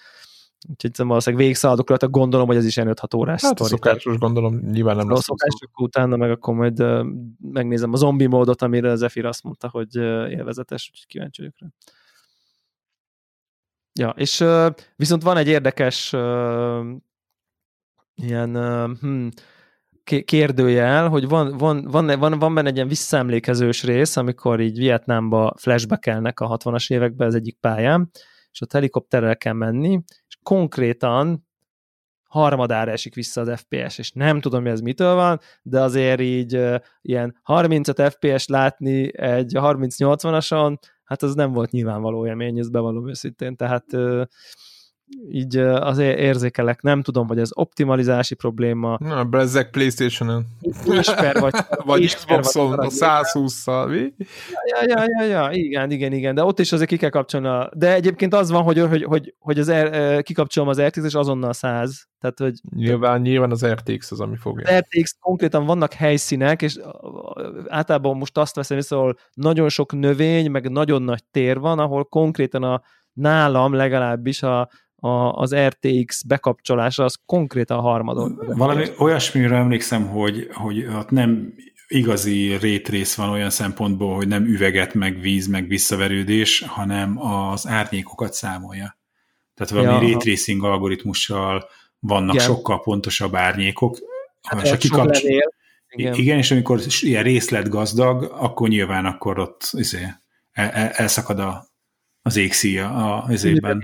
Úgyhogy 0.68 1.06
valószínűleg 1.06 1.44
végigszaladok 1.44 1.88
rajta, 1.88 2.08
gondolom, 2.08 2.46
hogy 2.46 2.56
ez 2.56 2.64
is 2.64 2.76
ilyen 2.76 2.94
5-6 2.94 3.16
órás 3.16 3.42
hát 3.42 3.54
sztori. 3.54 3.70
szokásos 3.70 4.18
gondolom, 4.18 4.56
nyilván 4.56 4.96
nem 4.96 5.10
lesz. 5.10 5.22
Szokásos, 5.22 5.68
utána 5.80 6.16
meg 6.16 6.30
akkor 6.30 6.54
majd 6.54 6.80
uh, 6.80 7.06
megnézem 7.40 7.92
a 7.92 7.96
zombi 7.96 8.26
módot, 8.26 8.62
amire 8.62 8.90
az 8.90 8.98
Zephyr 8.98 9.24
azt 9.24 9.42
mondta, 9.42 9.68
hogy 9.68 9.98
uh, 9.98 10.30
élvezetes, 10.30 10.88
úgyhogy 10.90 11.06
kíváncsi 11.06 11.40
vagyok 11.40 11.54
rá. 11.58 11.66
Ja, 13.92 14.08
és 14.16 14.40
uh, 14.40 14.74
viszont 14.96 15.22
van 15.22 15.36
egy 15.36 15.48
érdekes 15.48 16.12
ilyen 18.14 18.56
hmm, 19.00 19.28
kérdőjel, 20.24 21.08
hogy 21.08 21.28
van, 21.28 21.56
van, 21.56 21.84
van, 21.90 22.18
van, 22.18 22.38
van 22.38 22.54
benne 22.54 22.68
egy 22.68 22.74
ilyen 22.74 22.88
visszaemlékezős 22.88 23.82
rész, 23.82 24.16
amikor 24.16 24.60
így 24.60 24.78
Vietnámba 24.78 25.54
flashbackelnek 25.58 26.40
a 26.40 26.56
60-as 26.56 26.92
években 26.92 27.26
az 27.26 27.34
egyik 27.34 27.58
pályán, 27.60 28.10
és 28.50 28.60
ott 28.60 28.72
helikopterrel 28.72 29.36
kell 29.36 29.52
menni, 29.52 30.00
és 30.28 30.38
konkrétan 30.42 31.46
harmadára 32.28 32.90
esik 32.90 33.14
vissza 33.14 33.40
az 33.40 33.60
FPS, 33.60 33.98
és 33.98 34.12
nem 34.12 34.40
tudom, 34.40 34.62
hogy 34.62 34.70
ez 34.70 34.80
mitől 34.80 35.14
van, 35.14 35.40
de 35.62 35.80
azért 35.80 36.20
így 36.20 36.60
ilyen 37.02 37.40
35 37.42 38.02
FPS 38.02 38.46
látni 38.46 39.18
egy 39.18 39.52
30-80-ason, 39.54 40.76
hát 41.04 41.22
az 41.22 41.34
nem 41.34 41.52
volt 41.52 41.70
nyilvánvaló 41.70 42.26
élmény, 42.26 42.58
ez 42.58 42.68
bevallom 42.68 43.08
őszintén, 43.08 43.56
tehát 43.56 43.92
uh, 43.92 44.22
így 45.30 45.56
azért 45.56 46.18
érzékelek, 46.18 46.82
nem 46.82 47.02
tudom, 47.02 47.26
hogy 47.26 47.38
ez 47.38 47.50
optimalizási 47.52 48.34
probléma. 48.34 48.96
Na, 49.00 49.24
bezzek 49.24 49.70
Playstation-on. 49.70 50.46
Isper 50.86 51.40
vagy. 51.40 51.54
vagy 51.84 52.14
Xbox-on 52.14 52.72
a 52.72 52.88
120-szal, 52.88 53.88
mi? 53.88 54.12
Ja, 54.70 54.82
ja, 54.86 55.04
ja, 55.18 55.26
ja, 55.26 55.48
igen, 55.52 55.90
igen, 55.90 56.12
igen, 56.12 56.34
de 56.34 56.44
ott 56.44 56.58
is 56.58 56.72
azért 56.72 56.88
ki 56.88 56.96
kell 56.96 57.10
kapcsolni. 57.10 57.46
A... 57.46 57.70
De 57.74 57.94
egyébként 57.94 58.34
az 58.34 58.50
van, 58.50 58.62
hogy, 58.62 58.78
hogy, 58.78 59.02
hogy, 59.02 59.34
hogy 59.38 59.58
az 59.58 59.72
R, 59.72 60.22
kikapcsolom 60.22 60.68
az 60.68 60.80
RTX, 60.80 61.04
és 61.04 61.14
azonnal 61.14 61.52
100. 61.52 62.08
Tehát, 62.20 62.38
hogy 62.38 62.60
nyilván, 62.76 63.20
nyilván 63.20 63.50
az 63.50 63.66
RTX 63.66 64.10
az, 64.10 64.20
ami 64.20 64.36
fogja. 64.36 64.68
Az 64.68 64.78
RTX 64.78 65.16
konkrétan 65.20 65.66
vannak 65.66 65.92
helyszínek, 65.92 66.62
és 66.62 66.78
általában 67.66 68.16
most 68.16 68.38
azt 68.38 68.54
veszem 68.54 68.76
vissza, 68.76 68.96
ahol 68.96 69.16
nagyon 69.32 69.68
sok 69.68 69.92
növény, 69.92 70.50
meg 70.50 70.70
nagyon 70.70 71.02
nagy 71.02 71.24
tér 71.30 71.58
van, 71.58 71.78
ahol 71.78 72.04
konkrétan 72.04 72.62
a 72.62 72.82
nálam 73.12 73.72
legalábbis 73.72 74.42
a, 74.42 74.68
a, 74.96 75.32
az 75.32 75.54
RTX 75.54 76.22
bekapcsolása 76.22 77.04
az 77.04 77.18
konkrétan 77.26 77.80
harmadon. 77.80 78.40
Valami 78.46 78.84
olyasmire 78.98 79.56
emlékszem, 79.56 80.06
hogy, 80.06 80.48
hogy 80.52 80.86
ott 80.86 81.10
nem 81.10 81.54
igazi 81.88 82.56
rétrész 82.56 83.14
van 83.14 83.28
olyan 83.28 83.50
szempontból, 83.50 84.14
hogy 84.14 84.28
nem 84.28 84.44
üveget, 84.44 84.94
meg 84.94 85.20
víz, 85.20 85.46
meg 85.46 85.68
visszaverődés, 85.68 86.64
hanem 86.66 87.18
az 87.22 87.66
árnyékokat 87.66 88.32
számolja. 88.32 88.98
Tehát 89.54 89.72
valami 89.72 90.06
ja, 90.06 90.12
ray 90.12 90.16
tracing 90.16 90.64
algoritmussal 90.64 91.68
vannak 91.98 92.34
igen. 92.34 92.46
sokkal 92.46 92.80
pontosabb 92.82 93.34
árnyékok. 93.34 93.98
Hát 94.42 94.64
és 94.64 94.70
a 94.70 94.76
kikapcs... 94.76 95.22
igen. 95.88 96.14
igen, 96.14 96.38
és 96.38 96.50
amikor 96.50 96.80
ilyen 97.00 97.22
részlet 97.22 97.68
gazdag, 97.68 98.22
akkor 98.38 98.68
nyilván 98.68 99.04
akkor 99.04 99.38
ott 99.38 99.70
izé, 99.72 100.06
el, 100.52 100.70
el, 100.70 100.88
elszakad 100.88 101.38
a, 101.38 101.66
az 102.22 102.36
égszíja 102.36 102.90
a, 102.90 103.24
az 103.28 103.44
évben. 103.44 103.82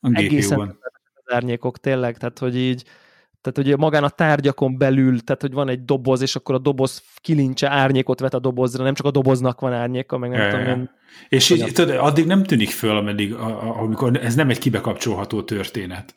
A 0.00 0.10
egészen 0.12 0.60
az 0.60 1.34
árnyékok 1.34 1.78
tényleg, 1.78 2.16
tehát 2.16 2.38
hogy 2.38 2.56
így 2.56 2.84
tehát 3.40 3.70
hogy 3.70 3.78
magán 3.78 4.04
a 4.04 4.08
tárgyakon 4.08 4.78
belül, 4.78 5.20
tehát 5.20 5.40
hogy 5.40 5.52
van 5.52 5.68
egy 5.68 5.84
doboz, 5.84 6.20
és 6.20 6.36
akkor 6.36 6.54
a 6.54 6.58
doboz 6.58 7.02
kilincse 7.16 7.70
árnyékot 7.70 8.20
vet 8.20 8.34
a 8.34 8.38
dobozra, 8.38 8.84
nem 8.84 8.94
csak 8.94 9.06
a 9.06 9.10
doboznak 9.10 9.60
van 9.60 9.72
árnyéka, 9.72 10.18
meg 10.18 10.30
nem 10.30 10.40
e, 10.40 10.50
tudom 10.50 10.66
én. 10.66 10.90
És 11.28 11.50
így, 11.50 11.72
tudod, 11.72 11.96
addig 11.96 12.26
nem 12.26 12.42
tűnik 12.42 12.70
föl, 12.70 12.96
ameddig, 12.96 13.34
amikor 13.82 14.16
ez 14.22 14.34
nem 14.34 14.50
egy 14.50 14.58
kibekapcsolható 14.58 15.42
történet. 15.42 16.14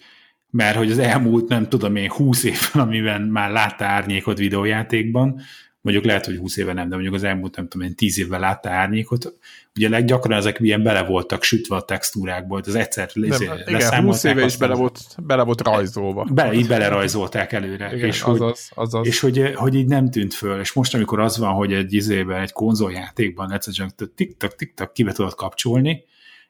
Mert 0.49 0.76
hogy 0.76 0.91
az 0.91 0.99
elmúlt, 0.99 1.48
nem 1.48 1.70
tudom 1.70 1.95
én, 1.95 2.10
húsz 2.10 2.44
évben, 2.44 2.84
amiben 2.88 3.22
már 3.22 3.52
látta 3.52 3.86
árnyékot 3.86 4.38
videójátékban, 4.38 5.41
mondjuk 5.82 6.06
lehet, 6.06 6.26
hogy 6.26 6.38
20 6.38 6.58
éve 6.58 6.74
nem, 6.74 6.90
de 6.90 6.94
mondjuk 6.94 7.16
az 7.16 7.24
elmúlt, 7.24 7.56
nem 7.56 7.68
tudom 7.68 7.88
én, 7.88 7.95
10 7.95 8.20
évvel 8.20 8.40
látta 8.40 8.70
árnyékot, 8.70 9.34
ugye 9.76 9.90
leggyakran 9.90 10.38
ezek 10.38 10.60
ilyen 10.60 10.84
bele 10.84 11.03
voltak 11.03 11.44
sütve 11.44 11.76
a 11.76 11.82
textúrákból, 11.82 12.62
az 12.66 12.76
egyszer 12.76 13.10
nem, 13.14 13.60
igen, 13.66 14.03
20 14.03 14.24
éve 14.24 14.45
is 14.45 14.58
bele 14.58 14.76
volt, 14.76 14.99
bele 15.18 15.44
volt 15.44 15.62
rajzolva. 15.62 16.28
Be, 16.32 16.53
így 16.53 16.68
belerajzolták 16.68 17.52
előre. 17.52 17.95
Igen, 17.95 18.08
és 18.08 18.22
azaz, 18.22 18.70
hogy, 18.70 18.84
azaz. 18.84 19.08
és 19.08 19.20
hogy, 19.20 19.52
hogy, 19.56 19.76
így 19.76 19.88
nem 19.88 20.10
tűnt 20.10 20.34
föl, 20.34 20.60
és 20.60 20.74
most, 20.74 20.94
amikor 20.94 21.20
az 21.20 21.38
van, 21.38 21.53
hogy 21.53 21.74
egy 21.74 21.94
izében, 21.94 22.41
egy 22.41 22.52
konzoljátékban 22.52 23.52
egyszerűen 23.52 23.91
tik-tak, 24.16 24.56
tik-tak 24.56 24.94
kibe 24.94 25.12
tudod 25.12 25.36
kapcsolni, 25.36 26.03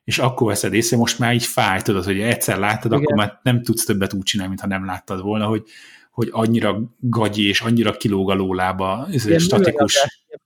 és 0.04 0.20
akkor 0.20 0.48
veszed 0.48 0.74
észre, 0.74 0.98
most 0.98 1.20
már 1.20 1.34
így 1.34 1.46
fáj, 1.46 1.82
tudod, 1.82 2.04
hogy 2.04 2.20
egyszer 2.20 2.58
láttad, 2.58 2.92
Igen. 2.92 3.04
akkor 3.04 3.16
már 3.16 3.40
nem 3.44 3.64
tudsz 3.64 3.86
többet 3.86 4.14
úgy 4.14 4.24
csinálni, 4.24 4.52
mintha 4.52 4.78
nem 4.78 4.86
láttad 4.86 5.22
volna, 5.22 5.46
hogy, 5.46 5.64
hogy 6.12 6.30
annyira 6.32 6.82
gagyi 7.00 7.48
és 7.48 7.62
annyira 7.62 7.92
kilóg 7.92 8.30
a 8.30 8.34
lólába, 8.34 9.08
ez 9.12 9.26
ilyen 9.26 9.40
statikus. 9.40 9.96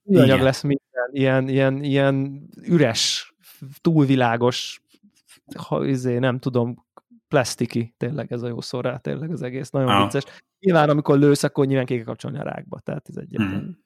Műanyag, 0.04 0.28
műanyag 0.28 0.46
lesz 0.46 0.62
minden, 0.62 1.10
ilyen, 1.12 1.48
ilyen, 1.48 1.84
ilyen 1.84 2.48
üres, 2.64 3.34
túlvilágos, 3.82 4.82
ha, 5.58 5.86
izé, 5.86 6.18
nem 6.18 6.40
tudom, 6.40 6.86
plastiki, 7.28 7.94
tényleg 7.98 8.32
ez 8.32 8.42
a 8.42 8.48
jó 8.48 8.62
szó 8.62 8.82
rá, 8.82 8.98
tényleg 8.98 9.32
az 9.32 9.42
egész, 9.42 9.70
nagyon 9.70 9.90
ah. 9.90 10.04
vicces. 10.04 10.24
Nyilván, 10.60 10.90
amikor 10.90 11.20
lősz, 11.20 11.44
akkor 11.44 11.66
nyilván 11.66 11.86
ki 11.86 11.96
kell 11.96 12.04
kapcsolni 12.04 12.40
a 12.40 12.44
rákba, 12.44 12.80
tehát 12.80 13.10
ez 13.10 13.16
egyébként. 13.16 13.52
Hmm. 13.52 13.84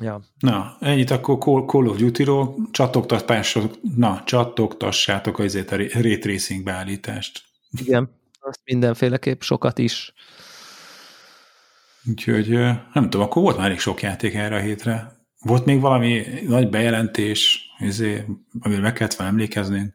Ja. 0.00 0.20
Na, 0.38 0.76
ennyit 0.80 1.10
akkor 1.10 1.64
Call 1.66 1.86
of 1.86 1.96
Duty-ról, 1.96 2.68
csattogtassák, 2.70 3.70
na, 3.96 4.22
csattogtassátok 4.24 5.38
azért 5.38 5.72
a 5.72 5.76
Ray 5.76 6.18
Tracing 6.18 6.64
beállítást. 6.64 7.44
Igen, 7.70 8.10
azt 8.42 8.60
mindenféleképp 8.64 9.40
sokat 9.40 9.78
is. 9.78 10.12
Úgyhogy 12.08 12.48
nem 12.92 13.02
tudom, 13.10 13.20
akkor 13.20 13.42
volt 13.42 13.56
már 13.56 13.66
elég 13.66 13.78
sok 13.78 14.02
játék 14.02 14.34
erre 14.34 14.56
a 14.56 14.60
hétre. 14.60 15.20
Volt 15.40 15.64
még 15.64 15.80
valami 15.80 16.22
nagy 16.46 16.68
bejelentés, 16.68 17.66
izé, 17.78 18.24
amire 18.60 18.80
meg 18.80 18.92
kellett 18.92 19.12
fel 19.12 19.26
emlékezni? 19.26 19.94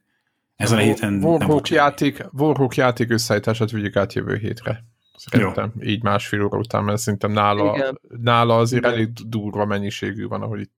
Ezen 0.55 0.77
a, 0.77 0.81
a 0.81 0.83
héten 0.83 1.23
Warhawk 1.23 1.69
nem 1.69 1.77
játék, 1.77 2.25
Warhawk 2.31 2.75
játék 2.75 3.11
összeállítását 3.11 3.71
vigyük 3.71 3.95
át 3.95 4.13
jövő 4.13 4.35
hétre. 4.35 4.83
Szerintem 5.15 5.73
Jó. 5.79 5.89
így 5.89 6.03
másfél 6.03 6.43
óra 6.43 6.57
után, 6.57 6.83
mert 6.83 6.97
szerintem 6.97 7.31
nála, 7.31 7.75
igen. 7.75 7.99
nála 8.21 8.57
azért 8.57 8.83
igen. 8.83 8.93
elég 8.95 9.09
durva 9.13 9.65
mennyiségű 9.65 10.27
van, 10.27 10.41
ahogy 10.41 10.59
itt 10.59 10.75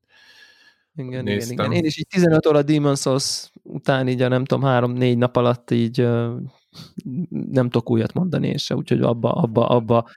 igen, 0.96 1.24
néztem. 1.24 1.52
igen, 1.52 1.66
igen. 1.66 1.78
Én 1.78 1.86
is 1.86 1.98
így 1.98 2.08
15 2.08 2.46
óra 2.46 2.62
Demon's 2.64 3.00
Souls 3.00 3.52
után 3.64 4.08
így 4.08 4.22
a 4.22 4.28
nem 4.28 4.46
tudom, 4.46 4.64
három-négy 4.64 5.18
nap 5.18 5.36
alatt 5.36 5.72
így 5.72 6.08
nem 7.30 7.70
tudok 7.70 7.90
újat 7.90 8.14
mondani 8.14 8.48
én 8.48 8.58
se, 8.58 8.76
úgyhogy 8.76 9.02
abba, 9.02 9.32
abba, 9.32 9.68
abba 9.68 10.10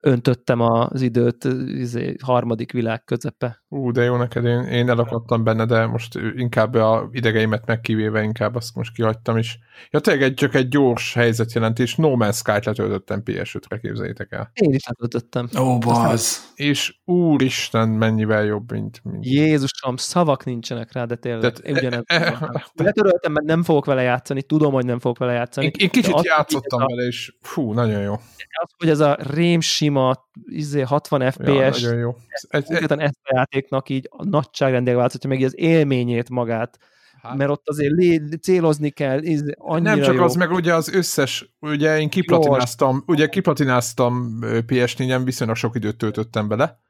öntöttem 0.00 0.60
az 0.60 1.00
időt 1.02 1.44
izé, 1.66 2.14
harmadik 2.22 2.72
világ 2.72 3.04
közepe. 3.04 3.64
Ú, 3.68 3.90
de 3.90 4.02
jó 4.02 4.16
neked, 4.16 4.44
én, 4.44 4.62
én 4.62 4.88
elakadtam 4.88 5.44
benne, 5.44 5.64
de 5.64 5.86
most 5.86 6.14
inkább 6.36 6.74
a 6.74 7.08
idegeimet 7.12 7.66
megkivéve 7.66 8.22
inkább 8.22 8.54
azt 8.54 8.74
most 8.74 8.92
kihagytam 8.92 9.36
is. 9.36 9.58
Ja, 9.90 10.00
tényleg 10.00 10.22
egy, 10.22 10.34
csak 10.34 10.54
egy 10.54 10.68
gyors 10.68 11.14
helyzetjelentés, 11.14 11.94
No 11.94 12.14
Man's 12.18 12.34
Sky-t 12.34 12.64
letöltöttem 12.64 13.22
PS5-re, 13.24 13.78
képzeljétek 13.78 14.32
el. 14.32 14.50
Én 14.54 14.72
is 14.72 14.86
letöltöttem. 14.86 15.48
Ó, 15.58 15.62
oh, 15.62 15.78
baz. 15.78 16.52
És 16.54 16.94
úristen, 17.04 17.88
mennyivel 17.88 18.44
jobb, 18.44 18.72
mint... 18.72 19.00
mint... 19.04 19.26
Jézusom, 19.26 19.96
szavak 19.96 20.44
nincsenek 20.44 20.92
rá, 20.92 21.04
de 21.04 21.16
tényleg 21.16 21.40
Tehát, 21.52 21.78
ugyanez. 21.78 22.02
E, 22.06 22.14
e, 22.14 22.64
Letöröltem, 22.74 23.32
mert 23.32 23.46
nem 23.46 23.62
fogok 23.62 23.84
vele 23.84 24.02
játszani, 24.02 24.42
tudom, 24.42 24.72
hogy 24.72 24.84
nem 24.84 24.98
fogok 24.98 25.18
vele 25.18 25.32
játszani. 25.32 25.66
Én, 25.66 25.72
én 25.78 25.88
kicsit 25.88 26.22
játszottam 26.22 26.84
vele, 26.86 27.06
és 27.06 27.34
fú, 27.40 27.72
nagyon 27.72 28.00
jó 28.00 28.14
az, 28.56 28.70
hogy 28.78 28.88
ez 28.88 29.00
a 29.00 29.16
rém 29.20 29.60
sima 29.60 30.28
izé 30.44 30.80
60 30.80 31.30
FPS, 31.30 31.82
ja, 31.82 31.92
jó. 31.92 32.16
Ez, 32.28 32.42
ez, 32.48 32.70
ez, 32.70 33.08
a 33.26 33.46
játéknak 33.56 33.88
így 33.88 34.08
a 34.10 34.24
nagyságrendel 34.24 34.94
változtatja 34.94 35.28
meg 35.28 35.38
így 35.38 35.44
az 35.44 35.58
élményét 35.58 36.30
magát. 36.30 36.78
Hát. 37.22 37.36
Mert 37.36 37.50
ott 37.50 37.68
azért 37.68 37.92
lé, 37.92 38.22
célozni 38.42 38.90
kell, 38.90 39.22
izé, 39.22 39.54
annyira 39.58 39.94
Nem 39.94 40.04
csak 40.04 40.14
jó. 40.14 40.22
az, 40.22 40.34
meg 40.34 40.50
ugye 40.50 40.74
az 40.74 40.94
összes, 40.94 41.54
ugye 41.60 42.00
én 42.00 42.08
kiplatináztam, 42.08 43.02
ugye 43.06 43.28
kiplatináztam 43.28 44.38
PS4-en, 44.42 45.20
viszonylag 45.24 45.56
sok 45.56 45.76
időt 45.76 45.96
töltöttem 45.96 46.48
bele, 46.48 46.80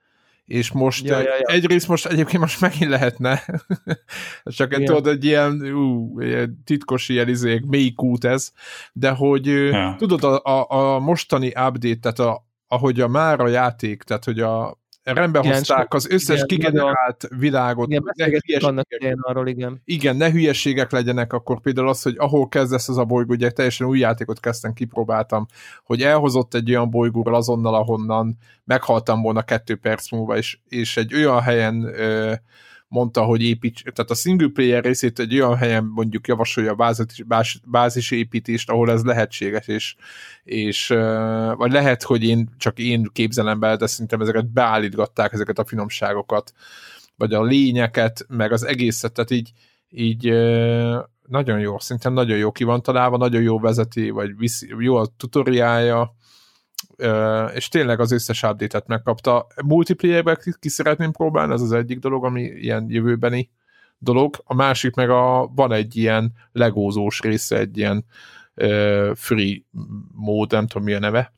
és 0.44 0.72
most 0.72 1.06
ja, 1.06 1.18
ja, 1.18 1.24
ja. 1.24 1.54
egyrészt 1.54 1.88
most 1.88 2.06
egyébként 2.06 2.42
most 2.42 2.60
megint 2.60 2.90
lehetne, 2.90 3.42
csak 4.44 4.74
egy 4.74 4.84
tudod, 4.84 5.06
egy 5.06 5.24
ilyen 5.24 5.72
ú, 5.74 6.18
titkos 6.64 7.08
ilyen 7.08 7.28
izék, 7.28 7.64
mély 7.64 7.92
kút 7.92 8.24
ez, 8.24 8.52
de 8.92 9.10
hogy 9.10 9.46
ja. 9.46 9.94
tudod, 9.98 10.24
a, 10.24 10.42
a, 10.44 10.66
a 10.70 10.98
mostani 10.98 11.46
update, 11.46 11.98
tehát 12.00 12.18
a, 12.18 12.46
ahogy 12.68 13.00
a 13.00 13.08
már 13.08 13.40
a 13.40 13.48
játék, 13.48 14.02
tehát 14.02 14.24
hogy 14.24 14.40
a 14.40 14.78
rendbe 15.14 15.38
igen, 15.38 15.52
hozták 15.52 15.94
az 15.94 16.10
összes 16.10 16.42
igen, 16.42 16.46
kigenerált 16.46 17.24
a... 17.30 17.36
világot. 17.36 17.88
Igen, 17.88 18.02
ne 18.14 18.24
hülyeségek, 18.24 19.16
arról, 19.20 19.48
igen. 19.48 19.82
Igen, 19.84 20.16
ne 20.16 20.30
hülyeségek 20.30 20.90
legyenek, 20.90 21.32
akkor 21.32 21.60
például 21.60 21.88
az, 21.88 22.02
hogy 22.02 22.14
ahol 22.18 22.48
kezdesz 22.48 22.88
az 22.88 22.98
a 22.98 23.04
bolygó, 23.04 23.32
ugye 23.32 23.50
teljesen 23.50 23.86
új 23.86 23.98
játékot 23.98 24.40
kezdtem, 24.40 24.72
kipróbáltam, 24.72 25.46
hogy 25.84 26.02
elhozott 26.02 26.54
egy 26.54 26.70
olyan 26.70 26.90
bolygóról 26.90 27.34
azonnal, 27.34 27.74
ahonnan 27.74 28.38
meghaltam 28.64 29.22
volna 29.22 29.42
kettő 29.42 29.76
perc 29.76 30.10
múlva, 30.10 30.36
és, 30.36 30.58
és 30.68 30.96
egy 30.96 31.14
olyan 31.14 31.40
helyen 31.40 31.82
ö, 31.82 32.32
mondta, 32.88 33.22
hogy 33.22 33.42
építs, 33.42 33.82
tehát 33.82 34.10
a 34.10 34.14
single 34.14 34.48
player 34.48 34.84
részét 34.84 35.18
egy 35.18 35.34
olyan 35.34 35.56
helyen 35.56 35.84
mondjuk 35.84 36.26
javasolja 36.26 36.70
a 36.70 36.74
bázis, 36.74 37.24
bázis 37.64 38.10
építést, 38.10 38.70
ahol 38.70 38.90
ez 38.90 39.04
lehetséges, 39.04 39.66
és, 39.66 39.94
és 40.44 40.88
vagy 41.56 41.72
lehet, 41.72 42.02
hogy 42.02 42.24
én 42.24 42.48
csak 42.58 42.78
én 42.78 43.10
képzelem 43.12 43.60
be, 43.60 43.76
de 43.76 43.86
szerintem 43.86 44.20
ezeket 44.20 44.52
beállítgatták, 44.52 45.32
ezeket 45.32 45.58
a 45.58 45.64
finomságokat, 45.64 46.52
vagy 47.16 47.32
a 47.32 47.42
lényeket, 47.42 48.26
meg 48.28 48.52
az 48.52 48.64
egészet, 48.64 49.12
tehát 49.12 49.30
így, 49.30 49.52
így 49.90 50.24
nagyon 51.26 51.58
jó, 51.58 51.78
szerintem 51.78 52.12
nagyon 52.12 52.36
jó 52.36 52.52
ki 52.52 52.64
van 52.64 52.82
találva, 52.82 53.16
nagyon 53.16 53.42
jó 53.42 53.58
vezeti, 53.58 54.10
vagy 54.10 54.36
viszi, 54.36 54.74
jó 54.78 54.96
a 54.96 55.06
tutoriálja, 55.16 56.14
és 57.54 57.68
tényleg 57.68 58.00
az 58.00 58.12
összes 58.12 58.42
update-et 58.42 58.86
megkapta. 58.86 59.46
Multiplayerben 59.64 60.38
ki 60.58 60.68
szeretném 60.68 61.12
próbálni, 61.12 61.52
ez 61.52 61.60
az 61.60 61.72
egyik 61.72 61.98
dolog, 61.98 62.24
ami 62.24 62.42
ilyen 62.42 62.86
jövőbeni 62.88 63.50
dolog. 63.98 64.36
A 64.44 64.54
másik 64.54 64.94
meg 64.94 65.10
a, 65.10 65.50
van 65.54 65.72
egy 65.72 65.96
ilyen 65.96 66.32
legózós 66.52 67.20
része, 67.20 67.58
egy 67.58 67.76
ilyen 67.78 68.04
free 69.14 69.56
mód, 70.14 70.52
nem 70.52 70.66
tudom 70.66 70.86
mi 70.86 70.92
a 70.94 70.98
neve, 70.98 71.34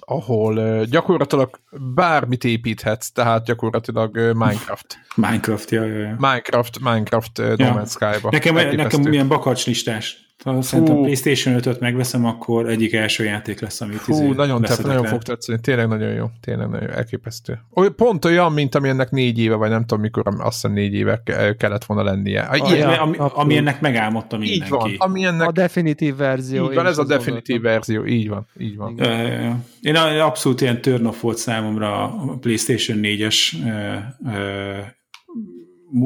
ahol 0.00 0.84
gyakorlatilag 0.84 1.60
bármit 1.94 2.44
építhetsz, 2.44 3.08
tehát 3.08 3.44
gyakorlatilag 3.44 4.16
Minecraft. 4.16 4.98
Minecraft, 5.14 5.70
ja, 5.70 5.84
ja, 5.84 5.98
ja. 5.98 6.16
Minecraft, 6.18 6.78
Minecraft 6.80 7.38
ja. 7.38 7.54
No 7.56 7.80
Man's 7.80 7.90
Sky-ba. 7.90 8.30
Nekem, 8.30 8.54
nekem 8.54 9.00
milyen 9.00 9.28
bakacslistás 9.28 10.26
ha 10.44 10.62
szerintem 10.62 10.94
Hú. 10.94 11.02
PlayStation 11.02 11.60
5-öt 11.60 11.80
megveszem, 11.80 12.24
akkor 12.24 12.68
egyik 12.68 12.92
első 12.92 13.24
játék 13.24 13.60
lesz, 13.60 13.80
amit 13.80 13.98
Hú, 13.98 14.12
izé 14.12 14.26
nagyon, 14.26 14.62
te, 14.62 14.74
nagyon 14.82 15.04
fog 15.04 15.22
tetszeni, 15.22 15.60
tényleg 15.60 15.88
nagyon 15.88 16.12
jó, 16.12 16.26
tényleg 16.40 16.68
nagyon 16.68 16.88
jó, 16.88 16.94
elképesztő. 16.94 17.58
Oly, 17.74 17.90
pont 17.90 18.24
olyan, 18.24 18.52
mint 18.52 18.74
ami 18.74 18.88
ennek 18.88 19.10
négy 19.10 19.38
éve, 19.38 19.54
vagy 19.54 19.70
nem 19.70 19.80
tudom 19.80 20.00
mikor, 20.00 20.26
azt 20.26 20.52
hiszem 20.52 20.72
négy 20.72 20.94
éve 20.94 21.22
kellett 21.58 21.84
volna 21.84 22.02
lennie. 22.02 22.40
A, 22.40 22.72
Ilyen, 22.74 22.88
ami, 22.88 23.16
ami 23.18 23.56
ennek 23.56 23.80
megállmodta 23.80 24.38
mindenki. 24.38 24.64
Így 24.64 24.70
van, 24.70 24.94
ami 24.98 25.24
ennek... 25.24 25.48
A 25.48 25.52
definitív 25.52 26.16
verzió. 26.16 26.68
Így 26.68 26.74
van, 26.74 26.86
ez 26.86 26.98
a 26.98 27.04
definitív 27.04 27.60
verzió, 27.60 28.04
így 28.04 28.28
van, 28.28 28.46
így 28.58 28.76
van. 28.76 28.92
Igen. 28.92 29.64
Én 29.80 29.96
abszolút 29.96 30.60
ilyen 30.60 30.80
turn 30.80 31.06
off 31.06 31.20
volt 31.20 31.38
számomra 31.38 32.02
a 32.02 32.36
PlayStation 32.40 32.98
4-es 33.02 33.52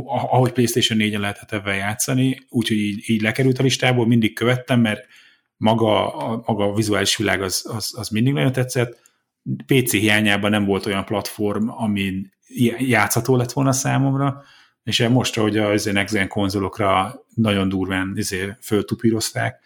ahogy 0.06 0.52
PlayStation 0.52 0.98
4-en 1.02 1.20
lehetett 1.20 1.52
ebben 1.52 1.76
játszani, 1.76 2.46
úgyhogy 2.48 2.76
így, 2.76 3.10
így 3.10 3.22
lekerült 3.22 3.58
a 3.58 3.62
listából, 3.62 4.06
mindig 4.06 4.34
követtem, 4.34 4.80
mert 4.80 5.06
maga 5.56 6.14
a, 6.16 6.42
maga 6.46 6.64
a 6.64 6.74
vizuális 6.74 7.16
világ 7.16 7.42
az, 7.42 7.66
az, 7.76 7.92
az 7.96 8.08
mindig 8.08 8.32
nagyon 8.32 8.52
tetszett. 8.52 9.00
PC 9.66 9.90
hiányában 9.90 10.50
nem 10.50 10.64
volt 10.64 10.86
olyan 10.86 11.04
platform, 11.04 11.68
amin 11.68 12.32
játszható 12.78 13.36
lett 13.36 13.52
volna 13.52 13.72
számomra, 13.72 14.42
és 14.84 15.08
most, 15.08 15.34
hogy 15.34 15.58
az 15.58 15.84
Next 15.84 16.26
konzolokra 16.28 17.14
nagyon 17.34 17.68
durván 17.68 18.12
izé, 18.16 18.56
föltupírozták, 18.60 19.60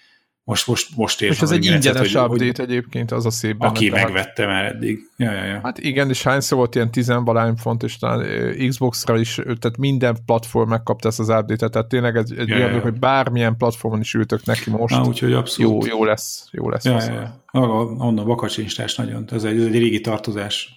most, 0.47 0.66
most, 0.66 0.97
most. 0.97 1.23
És 1.23 1.43
ez 1.43 1.51
egy 1.51 1.64
ingyenes 1.64 2.14
hogy, 2.14 2.23
update 2.23 2.44
hogy, 2.44 2.60
egyébként, 2.60 3.10
az 3.12 3.27
a 3.27 3.31
szép 3.31 3.56
benne. 3.56 3.70
Aki 3.70 3.89
tehát... 3.89 4.05
megvette 4.05 4.47
már 4.47 4.64
eddig. 4.64 4.98
Ja, 5.16 5.32
ja, 5.32 5.44
ja. 5.44 5.60
Hát 5.62 5.78
igen, 5.78 6.09
és 6.09 6.23
hányszor 6.23 6.59
volt 6.59 6.74
ilyen 6.74 6.90
tizenvalány 6.90 7.55
font, 7.56 7.82
és 7.82 7.98
talán 7.98 8.27
Xbox-ra 8.68 9.18
is, 9.18 9.35
tehát 9.35 9.77
minden 9.77 10.16
platform 10.27 10.68
megkapta 10.68 11.09
ezt 11.09 11.20
az 11.20 11.28
update-et, 11.28 11.73
tehát 11.73 11.89
tényleg 11.89 12.16
egy, 12.16 12.35
egy 12.39 12.48
ja, 12.48 12.56
olyan, 12.56 12.73
ja. 12.73 12.81
hogy 12.81 12.98
bármilyen 12.98 13.56
platformon 13.56 14.01
is 14.01 14.14
ültök 14.14 14.44
neki 14.44 14.70
most. 14.70 14.94
Na, 14.94 15.06
úgyhogy 15.06 15.32
abszolút. 15.32 15.86
Jó, 15.86 15.97
jó 15.97 16.05
lesz. 16.05 16.48
Jó 16.51 16.70
lesz. 16.70 16.85
Ja, 16.85 17.02
ja, 17.02 17.12
ja. 17.12 17.60
Onnan 17.98 18.27
bakacsinstás 18.27 18.94
nagyon. 18.94 19.28
Ez 19.31 19.44
egy, 19.44 19.59
ez 19.59 19.64
egy 19.64 19.78
régi 19.78 20.01
tartozás. 20.01 20.70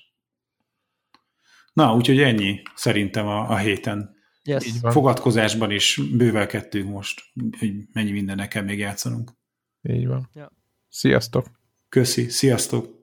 Na, 1.74 1.96
úgyhogy 1.96 2.20
ennyi 2.20 2.62
szerintem 2.76 3.28
a, 3.28 3.50
a 3.50 3.58
héten. 3.58 4.18
Yes. 4.44 4.72
Fogadkozásban 4.82 5.72
is 5.72 6.02
bővelkedtünk 6.18 6.90
most, 6.90 7.22
hogy 7.60 7.72
mennyi 7.94 8.12
mindennek 8.12 8.48
kell 8.48 8.64
még 8.64 8.80
játszanunk. 8.80 9.38
Így 9.82 10.08
van. 10.08 10.30
Ja. 10.34 10.52
Sziasztok! 10.90 11.46
Köszi, 11.90 12.30
sziasztok! 12.30 12.99